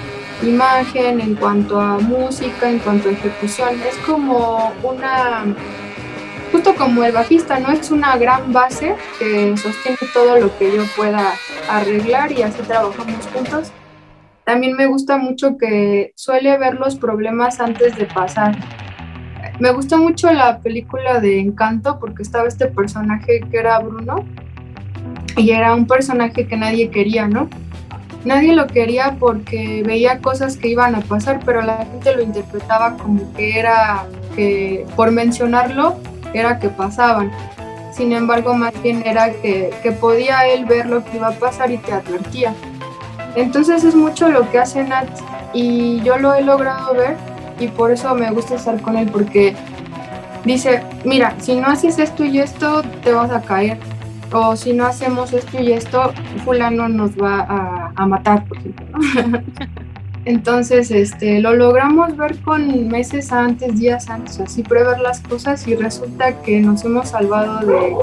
imagen, 0.42 1.20
en 1.20 1.36
cuanto 1.36 1.80
a 1.80 1.98
música, 2.00 2.70
en 2.70 2.80
cuanto 2.80 3.10
a 3.10 3.12
ejecución. 3.12 3.82
Es 3.88 3.96
como 4.06 4.74
una, 4.84 5.46
justo 6.52 6.76
como 6.76 7.04
el 7.04 7.12
bajista, 7.12 7.60
¿no? 7.60 7.72
Es 7.72 7.92
una 7.92 8.18
gran 8.18 8.54
base 8.54 8.96
que 9.20 9.56
sostiene 9.58 9.98
todo 10.14 10.40
lo 10.40 10.58
que 10.58 10.76
yo 10.76 10.84
pueda 10.96 11.34
arreglar 11.70 12.32
y 12.32 12.42
así 12.42 12.62
trabajamos 12.64 13.28
juntos. 13.34 13.72
También 14.44 14.78
me 14.78 14.86
gusta 14.86 15.18
mucho 15.18 15.58
que 15.58 16.14
suele 16.16 16.58
ver 16.58 16.76
los 16.76 16.96
problemas 16.96 17.60
antes 17.60 17.96
de 17.98 18.06
pasar. 18.06 18.56
Me 19.60 19.72
gusta 19.72 19.98
mucho 19.98 20.32
la 20.32 20.60
película 20.60 21.20
de 21.20 21.40
Encanto 21.40 22.00
porque 22.00 22.24
estaba 22.24 22.48
este 22.48 22.68
personaje 22.68 23.42
que 23.52 23.58
era 23.58 23.80
Bruno 23.80 24.24
y 25.36 25.52
era 25.52 25.74
un 25.74 25.86
personaje 25.88 26.48
que 26.48 26.56
nadie 26.56 26.90
quería, 26.90 27.28
¿no? 27.28 27.50
Nadie 28.24 28.54
lo 28.54 28.68
quería 28.68 29.16
porque 29.20 29.84
veía 29.86 30.20
cosas 30.20 30.58
que 30.58 30.68
iban 30.68 30.96
a 30.96 31.02
pasar, 31.02 31.40
pero 31.46 31.62
la 31.62 31.86
gente 31.86 32.16
lo 32.16 32.22
interpretaba 32.22 32.98
como 32.98 33.34
que 33.34 33.58
era 33.58 34.06
que 34.36 34.86
por 34.96 35.12
mencionarlo 35.12 35.98
era 36.34 36.60
que 36.60 36.70
pasaban. 36.70 37.32
Sin 37.92 38.12
embargo, 38.14 38.54
más 38.54 38.80
bien 38.82 39.04
era 39.06 39.32
que, 39.32 39.74
que 39.82 39.92
podía 39.92 40.48
él 40.48 40.66
ver 40.66 40.88
lo 40.88 41.04
que 41.04 41.18
iba 41.18 41.30
a 41.30 41.32
pasar 41.32 41.72
y 41.72 41.78
te 41.78 41.94
advertía. 41.94 42.54
Entonces 43.36 43.84
es 43.84 43.96
mucho 43.96 44.30
lo 44.30 44.50
que 44.50 44.60
hace 44.60 44.84
Nat 44.84 45.08
y 45.54 46.02
yo 46.02 46.18
lo 46.18 46.34
he 46.34 46.42
logrado 46.42 46.94
ver 46.94 47.18
y 47.60 47.68
por 47.68 47.92
eso 47.92 48.14
me 48.16 48.32
gusta 48.32 48.56
estar 48.56 48.80
con 48.82 48.98
él 48.98 49.10
porque 49.12 49.56
dice, 50.46 50.84
mira, 51.06 51.36
si 51.40 51.56
no 51.56 51.68
haces 51.68 52.00
esto 52.00 52.24
y 52.24 52.40
esto, 52.40 52.84
te 53.04 53.12
vas 53.12 53.32
a 53.32 53.42
caer. 53.42 53.78
O 54.32 54.56
si 54.56 54.74
no 54.74 54.86
hacemos 54.86 55.34
esto 55.34 55.62
y 55.62 55.72
esto, 55.72 56.12
fulano 56.44 56.90
nos 56.90 57.12
va 57.12 57.40
a, 57.42 57.92
a 57.96 58.06
matar, 58.06 58.44
por 58.46 58.58
ejemplo. 58.58 59.42
Entonces, 60.28 60.92
este, 60.92 61.40
lo 61.40 61.54
logramos 61.56 62.18
ver 62.18 62.38
con 62.42 62.90
meses 62.90 63.32
antes, 63.32 63.80
días 63.80 64.10
antes, 64.10 64.40
así 64.42 64.62
prever 64.62 65.00
las 65.00 65.22
cosas 65.22 65.66
y 65.68 65.76
resulta 65.76 66.34
que 66.42 66.60
nos 66.60 66.84
hemos 66.84 67.08
salvado 67.10 67.66
de, 67.66 67.96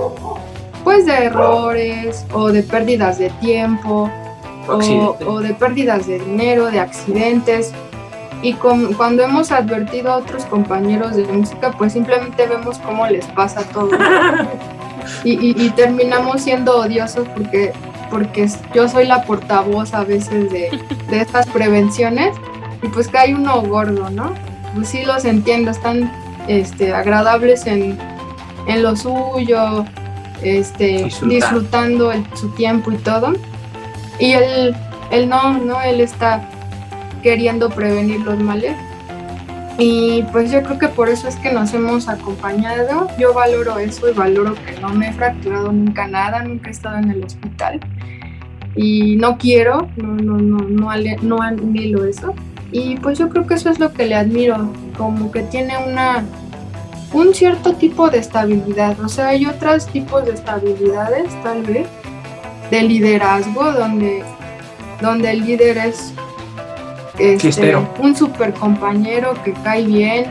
pues, 0.84 1.04
de 1.04 1.12
errores 1.26 2.24
o 2.32 2.50
de 2.50 2.62
pérdidas 2.62 3.18
de 3.18 3.28
tiempo 3.40 4.10
o, 4.68 5.40
de 5.40 5.52
pérdidas 5.52 6.06
de 6.06 6.18
dinero, 6.18 6.70
de 6.70 6.80
accidentes. 6.80 7.72
Y 8.40 8.54
con- 8.54 8.94
cuando 8.94 9.22
hemos 9.22 9.52
advertido 9.52 10.10
a 10.10 10.16
otros 10.16 10.46
compañeros 10.46 11.16
de 11.16 11.24
música, 11.24 11.72
pues 11.76 11.92
simplemente 11.92 12.46
vemos 12.46 12.78
cómo 12.78 13.06
les 13.06 13.26
pasa 13.26 13.60
todo. 13.70 13.90
y, 15.24 15.32
y- 15.32 15.54
y 15.66 15.70
terminamos 15.70 16.40
siendo 16.40 16.78
odiosos 16.78 17.28
porque, 17.36 17.72
porque 18.10 18.48
yo 18.74 18.88
soy 18.88 19.06
la 19.06 19.22
portavoz 19.24 19.94
a 19.94 20.04
veces 20.04 20.50
de, 20.50 20.70
de 21.10 21.20
estas 21.20 21.46
prevenciones 21.48 22.34
y 22.82 22.88
pues 22.88 23.08
cae 23.08 23.34
uno 23.34 23.62
gordo, 23.62 24.10
¿no? 24.10 24.32
Pues 24.74 24.88
sí 24.88 25.04
los 25.04 25.24
entiendo, 25.24 25.70
están 25.70 26.10
este, 26.48 26.92
agradables 26.94 27.66
en, 27.66 27.98
en 28.66 28.82
lo 28.82 28.96
suyo, 28.96 29.84
este, 30.42 31.08
disfrutando 31.26 32.12
el- 32.12 32.24
su 32.34 32.48
tiempo 32.50 32.90
y 32.92 32.96
todo. 32.96 33.32
Y 34.18 34.32
él, 34.32 34.74
él 35.10 35.28
no, 35.28 35.58
¿no? 35.58 35.80
Él 35.82 36.00
está 36.00 36.48
queriendo 37.22 37.68
prevenir 37.70 38.20
los 38.20 38.38
males. 38.38 38.76
Y 39.76 40.22
pues 40.30 40.52
yo 40.52 40.62
creo 40.62 40.78
que 40.78 40.86
por 40.88 41.08
eso 41.08 41.26
es 41.26 41.34
que 41.36 41.52
nos 41.52 41.74
hemos 41.74 42.08
acompañado. 42.08 43.08
Yo 43.18 43.32
valoro 43.34 43.78
eso 43.78 44.08
y 44.08 44.12
valoro 44.12 44.54
que 44.54 44.78
no 44.80 44.90
me 44.90 45.08
he 45.08 45.12
fracturado 45.12 45.72
nunca 45.72 46.06
nada, 46.06 46.42
nunca 46.44 46.68
he 46.68 46.72
estado 46.72 46.98
en 46.98 47.10
el 47.10 47.24
hospital. 47.24 47.80
Y 48.76 49.16
no 49.16 49.38
quiero, 49.38 49.88
no, 49.96 50.14
no, 50.14 50.36
no, 50.38 50.58
no, 50.68 50.90
no 51.22 51.42
anhelo 51.42 52.04
eso. 52.04 52.34
Y 52.72 52.96
pues 52.96 53.18
yo 53.18 53.28
creo 53.28 53.46
que 53.46 53.54
eso 53.54 53.70
es 53.70 53.78
lo 53.78 53.92
que 53.92 54.06
le 54.06 54.16
admiro, 54.16 54.72
como 54.96 55.30
que 55.30 55.42
tiene 55.42 55.74
una 55.78 56.24
un 57.14 57.32
cierto 57.32 57.74
tipo 57.74 58.10
de 58.10 58.18
estabilidad. 58.18 59.00
O 59.00 59.08
sea, 59.08 59.28
hay 59.28 59.46
otros 59.46 59.86
tipos 59.86 60.26
de 60.26 60.32
estabilidades, 60.32 61.30
tal 61.42 61.62
vez, 61.62 61.86
de 62.70 62.82
liderazgo, 62.82 63.72
donde, 63.72 64.22
donde 65.00 65.30
el 65.30 65.46
líder 65.46 65.78
es 65.78 66.12
este, 67.18 67.76
un 68.00 68.16
super 68.16 68.52
compañero 68.52 69.34
que 69.44 69.52
cae 69.52 69.84
bien 69.84 70.26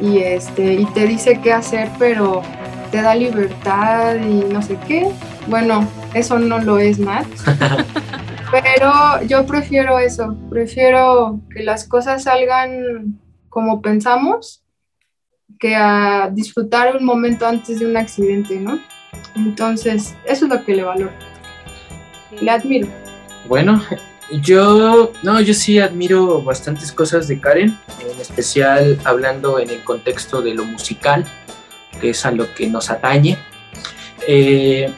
y, 0.00 0.18
este, 0.18 0.74
y 0.74 0.84
te 0.86 1.06
dice 1.06 1.40
qué 1.40 1.52
hacer, 1.52 1.88
pero 1.98 2.42
te 2.90 3.00
da 3.00 3.14
libertad 3.14 4.16
y 4.16 4.52
no 4.52 4.60
sé 4.62 4.76
qué. 4.86 5.08
Bueno, 5.48 5.88
eso 6.14 6.38
no 6.38 6.58
lo 6.58 6.78
es 6.78 6.98
Matt. 6.98 7.26
pero 8.50 9.22
yo 9.26 9.46
prefiero 9.46 9.98
eso, 9.98 10.36
prefiero 10.50 11.40
que 11.54 11.62
las 11.62 11.86
cosas 11.86 12.24
salgan 12.24 13.18
como 13.48 13.80
pensamos 13.80 14.62
que 15.58 15.74
a 15.74 16.30
disfrutar 16.32 16.96
un 16.96 17.04
momento 17.04 17.46
antes 17.46 17.78
de 17.78 17.86
un 17.86 17.96
accidente, 17.96 18.58
¿no? 18.58 18.78
Entonces, 19.34 20.14
eso 20.26 20.44
es 20.46 20.50
lo 20.50 20.64
que 20.64 20.74
le 20.74 20.82
valoro. 20.82 21.12
Le 22.40 22.50
admiro. 22.50 22.88
Bueno, 23.48 23.82
yo, 24.42 25.12
no, 25.22 25.40
yo 25.40 25.54
sí 25.54 25.78
admiro 25.78 26.42
bastantes 26.42 26.92
cosas 26.92 27.28
de 27.28 27.40
Karen, 27.40 27.78
en 28.00 28.20
especial 28.20 28.98
hablando 29.04 29.58
en 29.58 29.70
el 29.70 29.82
contexto 29.84 30.42
de 30.42 30.54
lo 30.54 30.64
musical, 30.64 31.24
que 32.00 32.10
es 32.10 32.26
a 32.26 32.32
lo 32.32 32.52
que 32.54 32.68
nos 32.68 32.90
atañe. 32.90 33.38
Eh, 34.26 34.92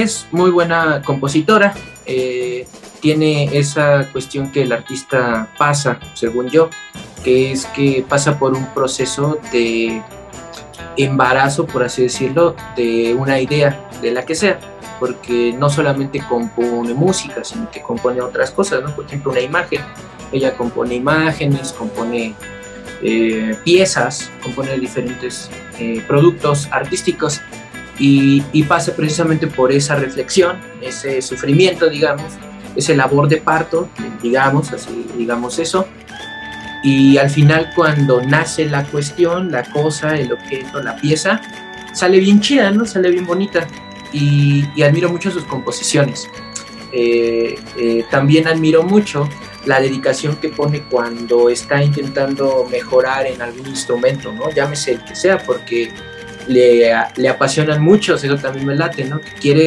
es 0.00 0.26
muy 0.32 0.50
buena 0.50 1.02
compositora, 1.02 1.74
eh, 2.06 2.66
tiene 3.00 3.58
esa 3.58 4.08
cuestión 4.10 4.50
que 4.50 4.62
el 4.62 4.72
artista 4.72 5.48
pasa, 5.58 6.00
según 6.14 6.48
yo, 6.48 6.70
que 7.22 7.52
es 7.52 7.66
que 7.66 8.02
pasa 8.08 8.38
por 8.38 8.54
un 8.54 8.64
proceso 8.72 9.38
de 9.52 10.02
embarazo, 10.96 11.66
por 11.66 11.82
así 11.82 12.02
decirlo, 12.02 12.56
de 12.74 13.14
una 13.14 13.38
idea, 13.38 13.88
de 14.00 14.12
la 14.12 14.24
que 14.24 14.34
sea 14.34 14.58
porque 14.98 15.52
no 15.58 15.68
solamente 15.68 16.22
compone 16.28 16.94
música, 16.94 17.42
sino 17.42 17.68
que 17.72 17.82
compone 17.82 18.20
otras 18.20 18.52
cosas, 18.52 18.84
¿no? 18.84 18.94
Por 18.94 19.04
ejemplo, 19.04 19.32
una 19.32 19.40
imagen. 19.40 19.80
Ella 20.30 20.56
compone 20.56 20.94
imágenes, 20.94 21.72
compone 21.72 22.36
eh, 23.02 23.56
piezas, 23.64 24.30
compone 24.44 24.78
diferentes 24.78 25.50
eh, 25.80 26.04
productos 26.06 26.68
artísticos 26.70 27.40
y, 27.98 28.42
y 28.52 28.62
pasa 28.64 28.94
precisamente 28.94 29.46
por 29.46 29.72
esa 29.72 29.96
reflexión, 29.96 30.58
ese 30.80 31.22
sufrimiento, 31.22 31.88
digamos, 31.88 32.32
ese 32.76 32.96
labor 32.96 33.28
de 33.28 33.36
parto, 33.38 33.88
digamos, 34.22 34.72
así 34.72 35.06
digamos 35.16 35.58
eso. 35.58 35.86
Y 36.84 37.16
al 37.18 37.30
final 37.30 37.70
cuando 37.76 38.22
nace 38.22 38.64
la 38.66 38.84
cuestión, 38.84 39.52
la 39.52 39.62
cosa, 39.70 40.16
el 40.18 40.32
objeto, 40.32 40.82
la 40.82 40.96
pieza, 40.96 41.40
sale 41.92 42.18
bien 42.18 42.40
chida, 42.40 42.70
¿no? 42.70 42.84
Sale 42.84 43.10
bien 43.10 43.26
bonita 43.26 43.66
y, 44.12 44.64
y 44.74 44.82
admiro 44.82 45.08
mucho 45.08 45.30
sus 45.30 45.44
composiciones. 45.44 46.28
Eh, 46.92 47.54
eh, 47.78 48.04
también 48.10 48.46
admiro 48.46 48.82
mucho 48.82 49.28
la 49.64 49.80
dedicación 49.80 50.36
que 50.36 50.48
pone 50.48 50.82
cuando 50.82 51.48
está 51.48 51.82
intentando 51.82 52.66
mejorar 52.70 53.26
en 53.26 53.40
algún 53.40 53.66
instrumento, 53.68 54.32
¿no? 54.32 54.50
Llámese 54.50 54.92
el 54.92 55.04
que 55.04 55.14
sea, 55.14 55.38
porque 55.38 55.92
le, 56.48 56.92
le 57.16 57.28
apasionan 57.28 57.82
muchos, 57.82 58.22
eso 58.24 58.36
también 58.36 58.66
me 58.66 58.74
late, 58.74 59.04
¿no? 59.04 59.20
Que 59.20 59.30
quiere 59.40 59.66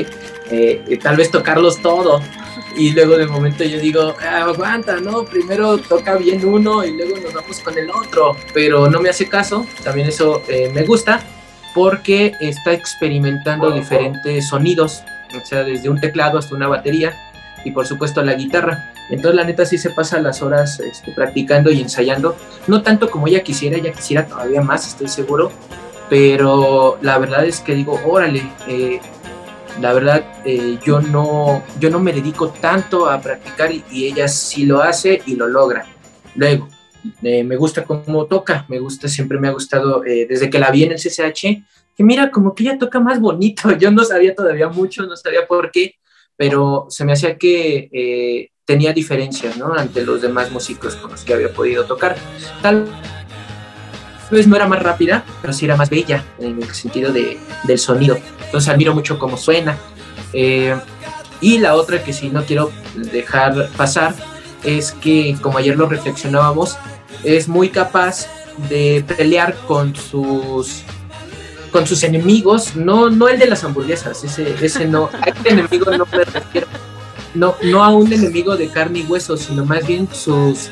eh, 0.52 0.84
eh, 0.88 0.98
tal 0.98 1.18
vez 1.18 1.32
tocarlos 1.32 1.82
todo 1.82 2.22
y 2.78 2.92
luego 2.92 3.18
de 3.18 3.26
momento 3.26 3.64
yo 3.64 3.80
digo, 3.80 4.14
"Ah, 4.22 4.44
aguanta, 4.44 5.00
¿no? 5.00 5.24
Primero 5.24 5.78
toca 5.78 6.16
bien 6.18 6.46
uno 6.46 6.84
y 6.84 6.92
luego 6.92 7.18
nos 7.18 7.34
vamos 7.34 7.60
con 7.62 7.78
el 7.78 7.90
otro, 7.90 8.36
pero 8.54 8.90
no 8.90 9.00
me 9.00 9.10
hace 9.10 9.28
caso, 9.30 9.66
también 9.84 10.08
eso 10.08 10.42
eh, 10.48 10.70
me 10.74 10.84
gusta 10.84 11.22
porque 11.74 12.34
está 12.40 12.74
experimentando 12.74 13.72
diferentes 13.72 14.48
sonidos, 14.48 15.04
o 15.42 15.46
sea, 15.46 15.64
desde 15.64 15.90
un 15.90 16.00
teclado 16.00 16.38
hasta 16.38 16.56
una 16.56 16.68
batería 16.68 17.14
y 17.66 17.72
por 17.72 17.86
supuesto 17.86 18.22
la 18.24 18.34
guitarra. 18.36 18.94
Entonces 19.10 19.36
la 19.36 19.44
neta 19.44 19.66
sí 19.66 19.78
se 19.78 19.90
pasa 19.90 20.20
las 20.20 20.42
horas 20.42 20.80
este, 20.80 21.12
practicando 21.12 21.72
y 21.72 21.82
ensayando, 21.82 22.38
no 22.68 22.82
tanto 22.82 23.10
como 23.10 23.28
ella 23.28 23.44
quisiera, 23.44 23.78
ella 23.78 23.92
quisiera 23.92 24.26
todavía 24.26 24.62
más, 24.62 24.88
estoy 24.88 25.08
seguro, 25.08 25.52
pero 26.10 26.98
la 27.02 27.18
verdad 27.18 27.46
es 27.46 27.60
que 27.60 27.74
digo, 27.74 28.00
órale, 28.06 28.44
eh, 28.68 29.00
la 29.82 29.94
verdad 29.94 30.26
eh, 30.46 30.78
yo, 30.84 31.02
no, 31.02 31.64
yo 31.80 31.90
no 31.90 32.00
me 32.00 32.14
dedico 32.14 32.50
tanto 32.50 33.10
a 33.10 33.20
practicar 33.20 33.72
y, 33.72 34.06
ella 34.06 34.28
sí 34.28 34.66
lo 34.66 34.82
hace 34.82 35.22
y 35.26 35.36
lo 35.36 35.48
logra. 35.48 35.86
Luego, 36.36 36.68
eh, 37.24 37.44
me 37.44 37.56
gusta 37.56 37.84
cómo 37.84 38.26
toca, 38.26 38.66
me 38.68 38.80
gusta, 38.80 39.08
siempre 39.08 39.40
me 39.40 39.48
ha 39.48 39.52
gustado, 39.52 40.02
desde 40.02 40.50
que 40.50 40.60
la 40.60 40.72
vi 40.72 40.84
en 40.84 40.92
el 40.92 41.00
CCH, 41.00 41.64
que 41.96 42.04
mira, 42.04 42.30
como 42.30 42.54
que 42.54 42.64
ella 42.64 42.78
toca 42.78 43.00
más 43.00 43.20
bonito. 43.20 43.72
Yo 43.80 43.92
no 43.92 44.04
sabía 44.04 44.36
todavía 44.36 44.68
mucho, 44.70 45.04
no 45.04 45.16
sabía 45.16 45.48
por 45.48 45.72
qué, 45.72 45.96
pero 46.36 46.88
se 46.90 47.06
me 47.06 47.14
hacía 47.14 47.38
que 47.38 48.52
tenía 48.66 48.94
diferencias, 48.94 49.58
¿no? 49.58 49.74
Ante 49.74 50.04
los 50.04 50.22
demás 50.22 50.52
músicos 50.52 50.96
con 50.96 51.12
los 51.12 51.24
que 51.24 51.34
había 51.34 51.54
podido 51.54 51.86
tocar. 51.86 52.16
Tal 52.62 52.86
no 54.32 54.56
era 54.56 54.68
más 54.68 54.82
rápida, 54.82 55.24
pero 55.42 55.54
sí 55.54 55.66
era 55.66 55.76
más 55.76 55.90
bella 55.90 56.24
en 56.40 56.62
el 56.62 56.74
sentido 56.74 57.12
de, 57.12 57.40
del 57.64 57.80
sonido. 57.80 58.18
Entonces 58.46 58.70
admiro 58.70 58.94
mucho 58.94 59.20
cómo 59.20 59.38
suena. 59.38 59.78
Eh, 60.34 60.76
y 61.42 61.60
la 61.60 61.76
otra 61.76 62.04
que 62.04 62.14
sí 62.14 62.30
no 62.30 62.44
quiero 62.44 62.72
dejar 62.96 63.70
pasar 63.78 64.16
es 64.64 64.92
que, 64.92 65.38
como 65.42 65.58
ayer 65.58 65.76
lo 65.76 65.88
reflexionábamos, 65.88 66.78
es 67.24 67.48
muy 67.48 67.70
capaz 67.70 68.28
de 68.70 69.04
pelear 69.18 69.56
con 69.68 69.96
sus 69.96 70.84
con 71.72 71.86
sus 71.86 72.04
enemigos, 72.04 72.78
no, 72.78 73.10
no 73.10 73.28
el 73.28 73.38
de 73.38 73.48
las 73.48 73.66
hamburguesas, 73.66 74.24
ese, 74.24 74.56
ese 74.62 74.88
no, 74.88 75.10
a 75.12 75.28
este 75.28 75.50
enemigo 75.50 75.92
no 75.92 76.06
me 76.06 76.24
no, 77.36 77.56
no 77.64 77.84
a 77.84 77.90
un 77.90 78.12
enemigo 78.12 78.56
de 78.56 78.70
carne 78.70 79.00
y 79.00 79.04
hueso, 79.04 79.38
sino 79.38 79.66
más 79.66 79.86
bien 79.86 80.08
sus, 80.12 80.70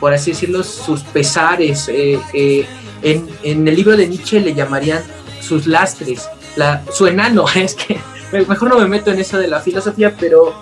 por 0.00 0.14
así 0.14 0.30
decirlo, 0.30 0.62
sus 0.62 1.02
pesares. 1.02 1.88
Eh, 1.88 2.20
eh, 2.32 2.66
en, 3.02 3.28
en, 3.42 3.66
el 3.66 3.74
libro 3.74 3.96
de 3.96 4.08
Nietzsche 4.08 4.40
le 4.40 4.54
llamarían 4.54 5.02
sus 5.40 5.66
lastres, 5.66 6.28
la, 6.56 6.82
su 6.92 7.06
enano, 7.06 7.44
es 7.54 7.74
que 7.74 7.98
mejor 8.32 8.70
no 8.70 8.78
me 8.78 8.86
meto 8.86 9.10
en 9.10 9.20
eso 9.20 9.38
de 9.38 9.48
la 9.48 9.60
filosofía, 9.60 10.14
pero, 10.18 10.54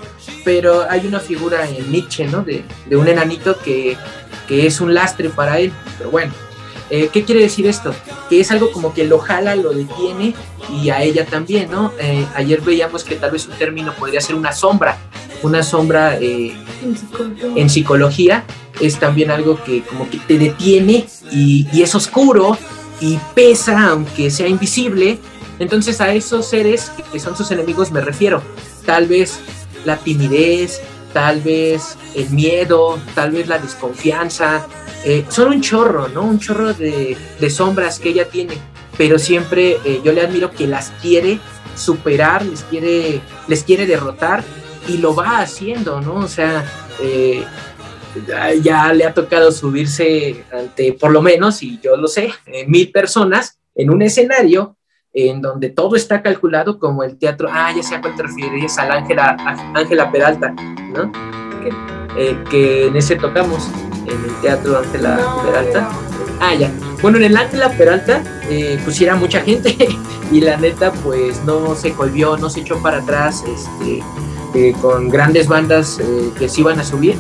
pero 0.44 0.89
hay 0.89 1.06
una 1.06 1.20
figura 1.20 1.69
en 1.69 1.90
Nietzsche, 1.90 2.27
¿no? 2.27 2.43
De, 2.43 2.65
de 2.86 2.97
un 2.97 3.09
enanito 3.09 3.59
que, 3.59 3.97
que 4.47 4.66
es 4.66 4.81
un 4.81 4.94
lastre 4.94 5.31
para 5.31 5.59
él, 5.59 5.73
pero 5.98 6.11
bueno. 6.11 6.32
Eh, 6.90 7.09
¿Qué 7.11 7.24
quiere 7.24 7.40
decir 7.40 7.66
esto? 7.66 7.94
Que 8.28 8.40
es 8.40 8.51
algo 8.51 8.70
como 8.70 8.93
que 8.93 9.05
lo 9.05 9.19
jala, 9.19 9.56
lo 9.56 9.73
detiene 9.73 10.35
y 10.70 10.90
a 10.90 11.02
ella 11.02 11.24
también, 11.24 11.70
¿no? 11.70 11.93
Eh, 11.98 12.27
ayer 12.35 12.61
veíamos 12.61 13.05
que 13.05 13.16
tal 13.16 13.31
vez 13.31 13.47
un 13.47 13.55
término 13.55 13.94
podría 13.94 14.20
ser 14.20 14.36
una 14.36 14.52
sombra. 14.52 14.98
Una 15.43 15.62
sombra 15.62 16.19
eh, 16.20 16.55
En 16.82 16.97
psicología. 16.97 17.52
en 17.56 17.70
psicología 17.70 18.44
es 18.86 18.98
también 18.98 19.31
algo 19.31 19.62
que 19.62 19.82
como 19.82 20.09
que 20.09 20.19
te 20.19 20.39
detiene 20.39 21.06
y, 21.31 21.66
es 21.81 21.94
oscuro 21.94 22.56
y 23.01 23.19
pesa 23.35 23.89
aunque 23.89 24.31
sea 24.31 24.48
invisible. 24.48 25.19
Entonces 25.59 26.01
a 26.01 26.12
esos 26.15 26.48
seres 26.48 26.90
que 27.12 27.20
son 27.20 27.36
sus 27.36 27.51
enemigos 27.51 27.90
me 27.93 28.01
refiero. 28.01 28.43
Tal 28.85 29.06
vez 29.06 29.39
la 29.85 29.97
timidez, 29.97 30.81
tal 31.12 31.40
vez 31.40 31.97
el 32.15 32.31
miedo, 32.31 32.98
tal 33.15 33.32
vez 33.32 33.48
la 33.48 33.59
desconfianza. 33.59 34.66
Eh, 35.05 35.24
son 35.28 35.48
un 35.48 35.61
chorro, 35.61 36.09
¿no? 36.09 36.23
Un 36.23 36.39
chorro 36.39 36.73
de, 36.73 37.16
de 37.39 37.51
sombras 37.51 37.98
que 37.98 38.09
ella 38.11 38.28
tiene, 38.28 38.55
pero 38.97 39.19
siempre 39.19 39.78
eh, 39.85 40.01
yo 40.02 40.12
le 40.12 40.23
admiro 40.23 40.51
que 40.51 40.66
las 40.66 40.90
quiere 41.02 41.39
superar, 41.77 42.44
les 42.44 42.62
quiere, 42.62 43.20
les 43.48 43.65
quiere 43.65 43.86
derrotar 43.86 44.43
y 44.89 44.98
lo 44.98 45.15
va 45.15 45.40
haciendo, 45.40 46.01
¿no? 46.01 46.16
O 46.16 46.28
sea, 46.28 46.65
eh, 47.01 47.44
ya- 48.62 48.93
le 48.93 49.05
ha 49.05 49.15
tocado 49.15 49.51
subirse 49.53 50.45
ante, 50.53 50.93
por 50.93 51.11
lo 51.11 51.23
menos, 51.23 51.62
y 51.62 51.78
yo 51.82 51.97
lo 51.97 52.09
sé, 52.09 52.31
eh, 52.47 52.65
mil 52.66 52.91
personas 52.91 53.59
en 53.74 53.91
un 53.91 54.03
escenario 54.03 54.77
en 55.12 55.41
donde 55.41 55.70
todo 55.70 55.95
está 55.97 56.23
calculado 56.23 56.78
como 56.78 57.05
el 57.05 57.16
teatro, 57.19 57.49
ah, 57.51 57.73
ya 57.74 57.82
sé 57.82 57.95
a 57.95 58.01
cuál 58.01 58.16
te 58.16 58.24
refieres, 58.24 58.77
al 58.78 58.91
Ángela, 58.91 60.11
Peralta, 60.11 60.51
¿no? 60.51 61.12
Eh, 62.16 62.36
que 62.51 62.86
en 62.86 62.97
ese 62.97 63.16
tocamos, 63.16 63.69
en 64.07 64.24
el 64.24 64.41
teatro 64.41 64.78
Ángela 64.78 65.16
No, 65.16 65.43
Peralta. 65.45 65.89
Ah, 66.41 66.55
ya. 66.55 66.70
Bueno, 67.01 67.19
en 67.19 67.24
el 67.24 67.36
Ángela 67.36 67.70
Peralta 67.70 68.23
eh, 68.49 68.78
pues 68.85 69.01
era 69.01 69.15
mucha 69.16 69.41
gente 69.41 69.77
y 70.32 70.41
la 70.41 70.57
neta 70.57 70.93
pues 70.93 71.43
no 71.45 71.74
se 71.74 71.93
colvió, 71.93 72.36
no 72.36 72.51
se 72.51 72.61
echó 72.61 72.81
para 72.82 72.99
atrás 72.99 73.43
este, 73.47 74.03
eh, 74.55 74.73
con 74.81 75.09
grandes 75.09 75.49
bandas 75.49 75.99
eh, 76.01 76.31
que 76.39 76.49
se 76.49 76.61
iban 76.61 76.78
a 76.81 76.85
subir 76.85 77.16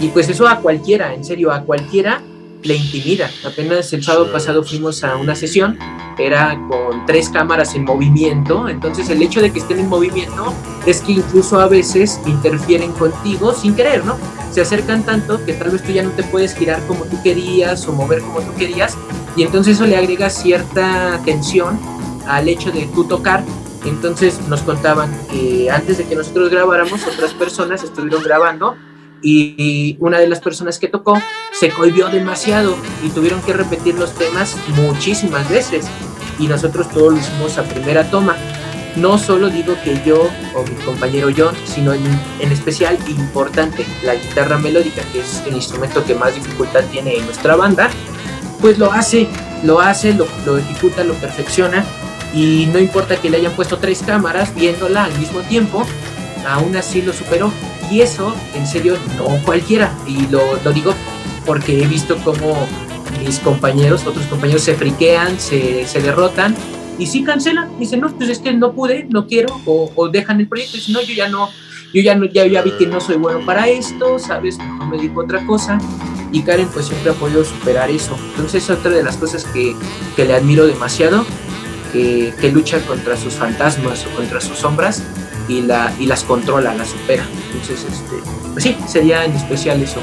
y 0.00 0.08
pues 0.08 0.28
eso 0.28 0.46
a 0.46 0.60
cualquiera, 0.60 1.14
en 1.14 1.24
serio, 1.24 1.52
a 1.52 1.62
cualquiera 1.62 2.22
le 2.62 2.76
intimida. 2.76 3.30
Apenas 3.44 3.92
el 3.92 4.02
sábado 4.02 4.30
pasado 4.32 4.62
fuimos 4.64 5.04
a 5.04 5.16
una 5.16 5.34
sesión, 5.34 5.78
era 6.18 6.58
con 6.68 7.06
tres 7.06 7.28
cámaras 7.28 7.74
en 7.74 7.84
movimiento, 7.84 8.68
entonces 8.68 9.08
el 9.10 9.22
hecho 9.22 9.40
de 9.40 9.52
que 9.52 9.58
estén 9.58 9.78
en 9.78 9.88
movimiento 9.88 10.52
es 10.86 11.00
que 11.00 11.12
incluso 11.12 11.60
a 11.60 11.68
veces 11.68 12.20
interfieren 12.26 12.92
contigo 12.92 13.54
sin 13.54 13.74
querer, 13.74 14.04
¿no? 14.04 14.16
Se 14.50 14.62
acercan 14.62 15.02
tanto 15.04 15.44
que 15.44 15.52
tal 15.52 15.70
vez 15.70 15.82
tú 15.82 15.92
ya 15.92 16.02
no 16.02 16.10
te 16.10 16.22
puedes 16.24 16.54
girar 16.54 16.80
como 16.86 17.04
tú 17.04 17.22
querías 17.22 17.86
o 17.86 17.92
mover 17.92 18.22
como 18.22 18.40
tú 18.40 18.54
querías 18.56 18.96
y 19.36 19.42
entonces 19.42 19.76
eso 19.76 19.86
le 19.86 19.96
agrega 19.96 20.30
cierta 20.30 21.20
tensión 21.24 21.78
al 22.26 22.48
hecho 22.48 22.72
de 22.72 22.86
tú 22.94 23.04
tocar. 23.04 23.44
Entonces 23.84 24.40
nos 24.48 24.62
contaban 24.62 25.12
que 25.30 25.70
antes 25.70 25.98
de 25.98 26.04
que 26.04 26.16
nosotros 26.16 26.50
grabáramos, 26.50 27.06
otras 27.06 27.32
personas 27.34 27.84
estuvieron 27.84 28.22
grabando 28.22 28.74
y 29.22 29.96
una 30.00 30.18
de 30.18 30.28
las 30.28 30.40
personas 30.40 30.78
que 30.78 30.88
tocó 30.88 31.20
se 31.52 31.70
cohibió 31.70 32.08
demasiado 32.08 32.76
y 33.02 33.08
tuvieron 33.10 33.40
que 33.42 33.52
repetir 33.52 33.94
los 33.94 34.14
temas 34.14 34.56
muchísimas 34.76 35.48
veces 35.48 35.86
y 36.38 36.46
nosotros 36.48 36.88
todo 36.90 37.10
lo 37.10 37.18
hicimos 37.18 37.58
a 37.58 37.64
primera 37.64 38.10
toma. 38.10 38.36
No 38.96 39.18
solo 39.18 39.50
digo 39.50 39.76
que 39.84 40.00
yo 40.06 40.30
o 40.54 40.62
mi 40.62 40.74
compañero 40.84 41.28
John, 41.36 41.54
sino 41.66 41.92
en, 41.92 42.02
en 42.40 42.50
especial 42.50 42.98
importante 43.08 43.84
la 44.02 44.14
guitarra 44.14 44.56
melódica, 44.56 45.02
que 45.12 45.20
es 45.20 45.42
el 45.46 45.54
instrumento 45.54 46.02
que 46.04 46.14
más 46.14 46.34
dificultad 46.34 46.82
tiene 46.90 47.16
en 47.16 47.26
nuestra 47.26 47.56
banda, 47.56 47.90
pues 48.60 48.78
lo 48.78 48.90
hace, 48.90 49.28
lo 49.64 49.80
hace, 49.80 50.14
lo, 50.14 50.26
lo 50.46 50.56
ejecuta, 50.56 51.04
lo 51.04 51.12
perfecciona 51.14 51.84
y 52.34 52.66
no 52.72 52.78
importa 52.78 53.16
que 53.16 53.28
le 53.28 53.36
hayan 53.36 53.52
puesto 53.52 53.78
tres 53.78 54.02
cámaras 54.04 54.54
viéndola 54.54 55.04
al 55.04 55.18
mismo 55.18 55.40
tiempo, 55.40 55.84
aún 56.46 56.74
así 56.76 57.02
lo 57.02 57.12
superó. 57.12 57.52
Y 57.90 58.00
eso, 58.00 58.34
en 58.54 58.66
serio, 58.66 58.96
no 59.16 59.26
cualquiera. 59.44 59.92
Y 60.06 60.26
lo, 60.28 60.40
lo 60.64 60.72
digo 60.72 60.94
porque 61.44 61.82
he 61.82 61.86
visto 61.86 62.16
cómo 62.24 62.66
mis 63.24 63.38
compañeros, 63.38 64.06
otros 64.06 64.26
compañeros 64.26 64.62
se 64.62 64.74
friquean, 64.74 65.38
se, 65.38 65.86
se 65.86 66.02
derrotan 66.02 66.54
y 66.98 67.06
sí 67.06 67.22
cancelan. 67.22 67.78
Dicen, 67.78 68.00
no, 68.00 68.10
pues 68.10 68.28
es 68.28 68.38
que 68.40 68.52
no 68.52 68.72
pude, 68.72 69.06
no 69.08 69.26
quiero, 69.26 69.60
o, 69.64 70.08
dejan 70.08 70.40
el 70.40 70.48
proyecto. 70.48 70.76
Dicen, 70.76 70.94
no, 70.94 71.02
yo 71.02 71.14
ya 71.14 71.28
no, 71.28 71.48
yo 71.92 72.02
ya 72.02 72.14
no, 72.14 72.26
ya, 72.26 72.46
ya 72.46 72.62
vi 72.62 72.72
que 72.72 72.86
no 72.86 73.00
soy 73.00 73.16
bueno 73.16 73.44
para 73.46 73.68
esto, 73.68 74.18
¿sabes? 74.18 74.58
Me 74.90 74.98
digo 74.98 75.22
otra 75.22 75.46
cosa. 75.46 75.78
Y 76.32 76.42
Karen 76.42 76.68
pues 76.68 76.86
siempre 76.86 77.12
ha 77.12 77.14
podido 77.14 77.44
superar 77.44 77.88
eso. 77.88 78.16
Entonces 78.30 78.64
es 78.64 78.70
otra 78.70 78.90
de 78.90 79.02
las 79.02 79.16
cosas 79.16 79.44
que, 79.44 79.74
que 80.16 80.24
le 80.24 80.34
admiro 80.34 80.66
demasiado, 80.66 81.24
que, 81.92 82.34
que 82.40 82.50
lucha 82.50 82.80
contra 82.80 83.16
sus 83.16 83.34
fantasmas 83.34 84.04
o 84.06 84.16
contra 84.16 84.40
sus 84.40 84.58
sombras 84.58 85.02
y, 85.48 85.62
la, 85.62 85.92
y 85.98 86.06
las 86.06 86.24
controla, 86.24 86.74
las 86.74 86.88
supera. 86.88 87.24
Entonces, 87.46 87.84
este, 87.84 88.16
pues 88.52 88.64
sí, 88.64 88.76
sería 88.86 89.24
en 89.24 89.32
especial 89.32 89.82
eso. 89.82 90.00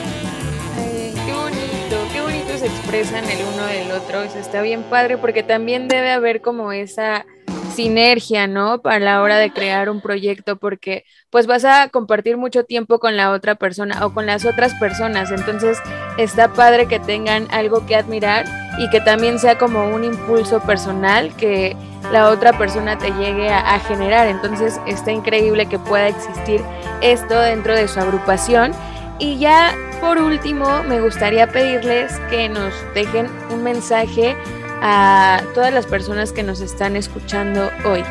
Ay, 0.78 1.14
qué 1.26 1.34
bonito, 1.34 1.98
qué 2.12 2.22
bonito 2.22 2.58
se 2.58 2.68
expresan 2.68 3.26
el 3.26 3.40
uno 3.54 3.66
del 3.66 3.92
otro. 3.92 4.22
Eso 4.22 4.40
está 4.40 4.62
bien 4.62 4.84
padre 4.84 5.18
porque 5.18 5.44
también 5.44 5.88
debe 5.88 6.12
haber 6.12 6.42
como 6.42 6.72
esa 6.72 7.26
sinergia, 7.74 8.48
¿no? 8.48 8.82
Para 8.82 9.00
la 9.00 9.22
hora 9.22 9.38
de 9.38 9.52
crear 9.52 9.90
un 9.90 10.02
proyecto 10.02 10.58
porque 10.58 11.06
pues 11.30 11.48
vas 11.48 11.66
a 11.66 11.90
compartir 11.90 12.38
mucho 12.38 12.64
tiempo 12.64 13.00
con 13.00 13.18
la 13.18 13.32
otra 13.32 13.56
persona 13.56 14.06
o 14.06 14.14
con 14.14 14.26
las 14.26 14.46
otras 14.46 14.74
personas. 14.76 15.32
Entonces 15.32 15.80
está 16.18 16.54
padre 16.54 16.88
que 16.88 17.00
tengan 17.00 17.48
algo 17.52 17.86
que 17.86 17.96
admirar 17.96 18.46
y 18.78 18.90
que 18.90 19.02
también 19.02 19.40
sea 19.40 19.58
como 19.58 19.90
un 19.90 20.04
impulso 20.04 20.62
personal 20.62 21.36
que 21.36 21.76
la 22.14 22.30
otra 22.30 22.58
persona 22.58 22.98
te 22.98 23.10
llegue 23.12 23.50
a, 23.50 23.76
a 23.76 23.80
generar. 23.80 24.28
Entonces 24.28 24.80
está 24.88 25.12
increíble 25.12 25.66
que 25.66 25.80
pueda 25.80 26.08
existir 26.08 26.62
esto 27.02 27.38
dentro 27.40 27.76
de 27.76 27.88
su 27.90 28.00
agrupación. 28.00 28.72
Y 29.20 29.38
ya 29.40 29.76
por 30.00 30.18
último, 30.20 30.84
me 30.84 31.02
gustaría 31.02 31.48
pedirles 31.48 32.14
que 32.30 32.50
nos 32.50 32.74
dejen 32.94 33.28
un 33.52 33.64
mensaje 33.64 34.36
a 34.82 35.42
todas 35.54 35.74
las 35.74 35.86
personas 35.86 36.32
que 36.32 36.44
nos 36.44 36.60
están 36.62 36.96
escuchando 36.96 37.72
hoy. 37.86 38.04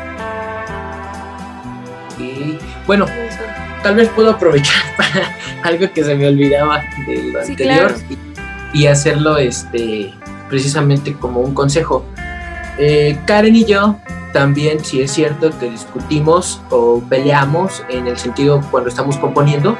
Y 2.19 2.57
bueno, 2.87 3.05
tal 3.83 3.95
vez 3.95 4.09
puedo 4.09 4.31
aprovechar 4.31 4.83
para 4.97 5.35
algo 5.63 5.91
que 5.93 6.03
se 6.03 6.15
me 6.15 6.27
olvidaba 6.27 6.81
de 7.07 7.23
lo 7.31 7.43
Sí, 7.43 7.51
anterior 7.51 7.93
claro. 7.93 8.19
y, 8.73 8.79
y 8.79 8.87
hacerlo 8.87 9.37
este 9.37 10.13
precisamente 10.49 11.13
como 11.13 11.39
un 11.41 11.53
consejo. 11.53 12.05
Eh, 12.77 13.19
Karen 13.25 13.55
y 13.55 13.65
yo 13.65 13.97
también, 14.31 14.83
si 14.83 15.01
es 15.01 15.11
cierto 15.11 15.51
que 15.59 15.69
discutimos 15.69 16.61
o 16.69 17.01
peleamos 17.07 17.83
en 17.89 18.07
el 18.07 18.17
sentido 18.17 18.61
cuando 18.71 18.89
estamos 18.89 19.17
componiendo, 19.17 19.77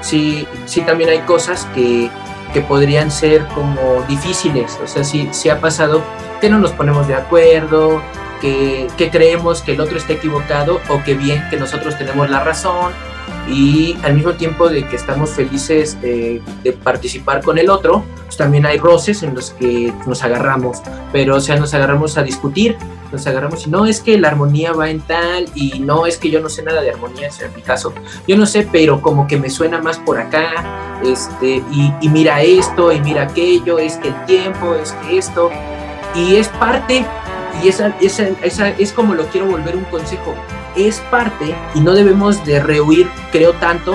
sí, 0.00 0.46
sí 0.64 0.80
también 0.82 1.10
hay 1.10 1.18
cosas 1.20 1.66
que, 1.74 2.08
que 2.52 2.60
podrían 2.60 3.10
ser 3.10 3.44
como 3.48 4.02
difíciles. 4.08 4.78
O 4.82 4.86
sea, 4.86 5.04
sí, 5.04 5.28
sí 5.32 5.48
ha 5.48 5.60
pasado 5.60 6.02
que 6.40 6.48
no 6.48 6.58
nos 6.58 6.72
ponemos 6.72 7.08
de 7.08 7.16
acuerdo, 7.16 8.00
que, 8.40 8.86
que 8.96 9.10
creemos 9.10 9.62
que 9.62 9.72
el 9.72 9.80
otro 9.80 9.98
está 9.98 10.12
equivocado 10.12 10.80
o 10.88 11.02
que 11.02 11.14
bien 11.14 11.42
que 11.50 11.56
nosotros 11.56 11.98
tenemos 11.98 12.30
la 12.30 12.44
razón. 12.44 12.92
Y 13.48 13.96
al 14.02 14.14
mismo 14.14 14.32
tiempo 14.32 14.68
de 14.68 14.86
que 14.86 14.96
estamos 14.96 15.30
felices 15.30 16.00
de, 16.00 16.42
de 16.62 16.72
participar 16.72 17.42
con 17.42 17.58
el 17.58 17.70
otro, 17.70 18.04
pues 18.24 18.36
también 18.36 18.66
hay 18.66 18.78
roces 18.78 19.22
en 19.22 19.34
los 19.34 19.50
que 19.50 19.92
nos 20.06 20.22
agarramos, 20.24 20.82
pero 21.12 21.36
o 21.36 21.40
sea, 21.40 21.56
nos 21.56 21.72
agarramos 21.74 22.18
a 22.18 22.22
discutir, 22.22 22.76
nos 23.12 23.26
agarramos 23.26 23.66
y 23.66 23.70
no 23.70 23.86
es 23.86 24.00
que 24.00 24.18
la 24.18 24.28
armonía 24.28 24.72
va 24.72 24.90
en 24.90 25.00
tal 25.00 25.46
y 25.54 25.78
no 25.78 26.06
es 26.06 26.18
que 26.18 26.30
yo 26.30 26.40
no 26.40 26.48
sé 26.48 26.62
nada 26.62 26.82
de 26.82 26.90
armonía, 26.90 27.28
en 27.40 27.54
mi 27.54 27.62
caso, 27.62 27.92
yo 28.26 28.36
no 28.36 28.46
sé, 28.46 28.68
pero 28.70 29.00
como 29.00 29.26
que 29.26 29.36
me 29.36 29.48
suena 29.48 29.80
más 29.80 29.98
por 29.98 30.18
acá, 30.18 31.00
este, 31.04 31.62
y, 31.70 31.92
y 32.00 32.08
mira 32.08 32.42
esto, 32.42 32.92
y 32.92 33.00
mira 33.00 33.22
aquello, 33.22 33.78
es 33.78 33.96
que 33.96 34.08
el 34.08 34.24
tiempo, 34.26 34.74
es 34.74 34.92
que 34.92 35.18
esto, 35.18 35.50
y 36.14 36.36
es 36.36 36.48
parte, 36.48 37.04
y 37.62 37.68
esa, 37.68 37.94
esa, 38.00 38.28
esa 38.42 38.68
es 38.70 38.92
como 38.92 39.14
lo 39.14 39.26
quiero 39.26 39.46
volver 39.46 39.76
un 39.76 39.84
consejo, 39.84 40.34
es 40.76 41.00
parte 41.10 41.54
y 41.74 41.80
no 41.80 41.94
debemos 41.94 42.44
de 42.44 42.60
rehuir, 42.60 43.08
creo 43.32 43.52
tanto, 43.54 43.94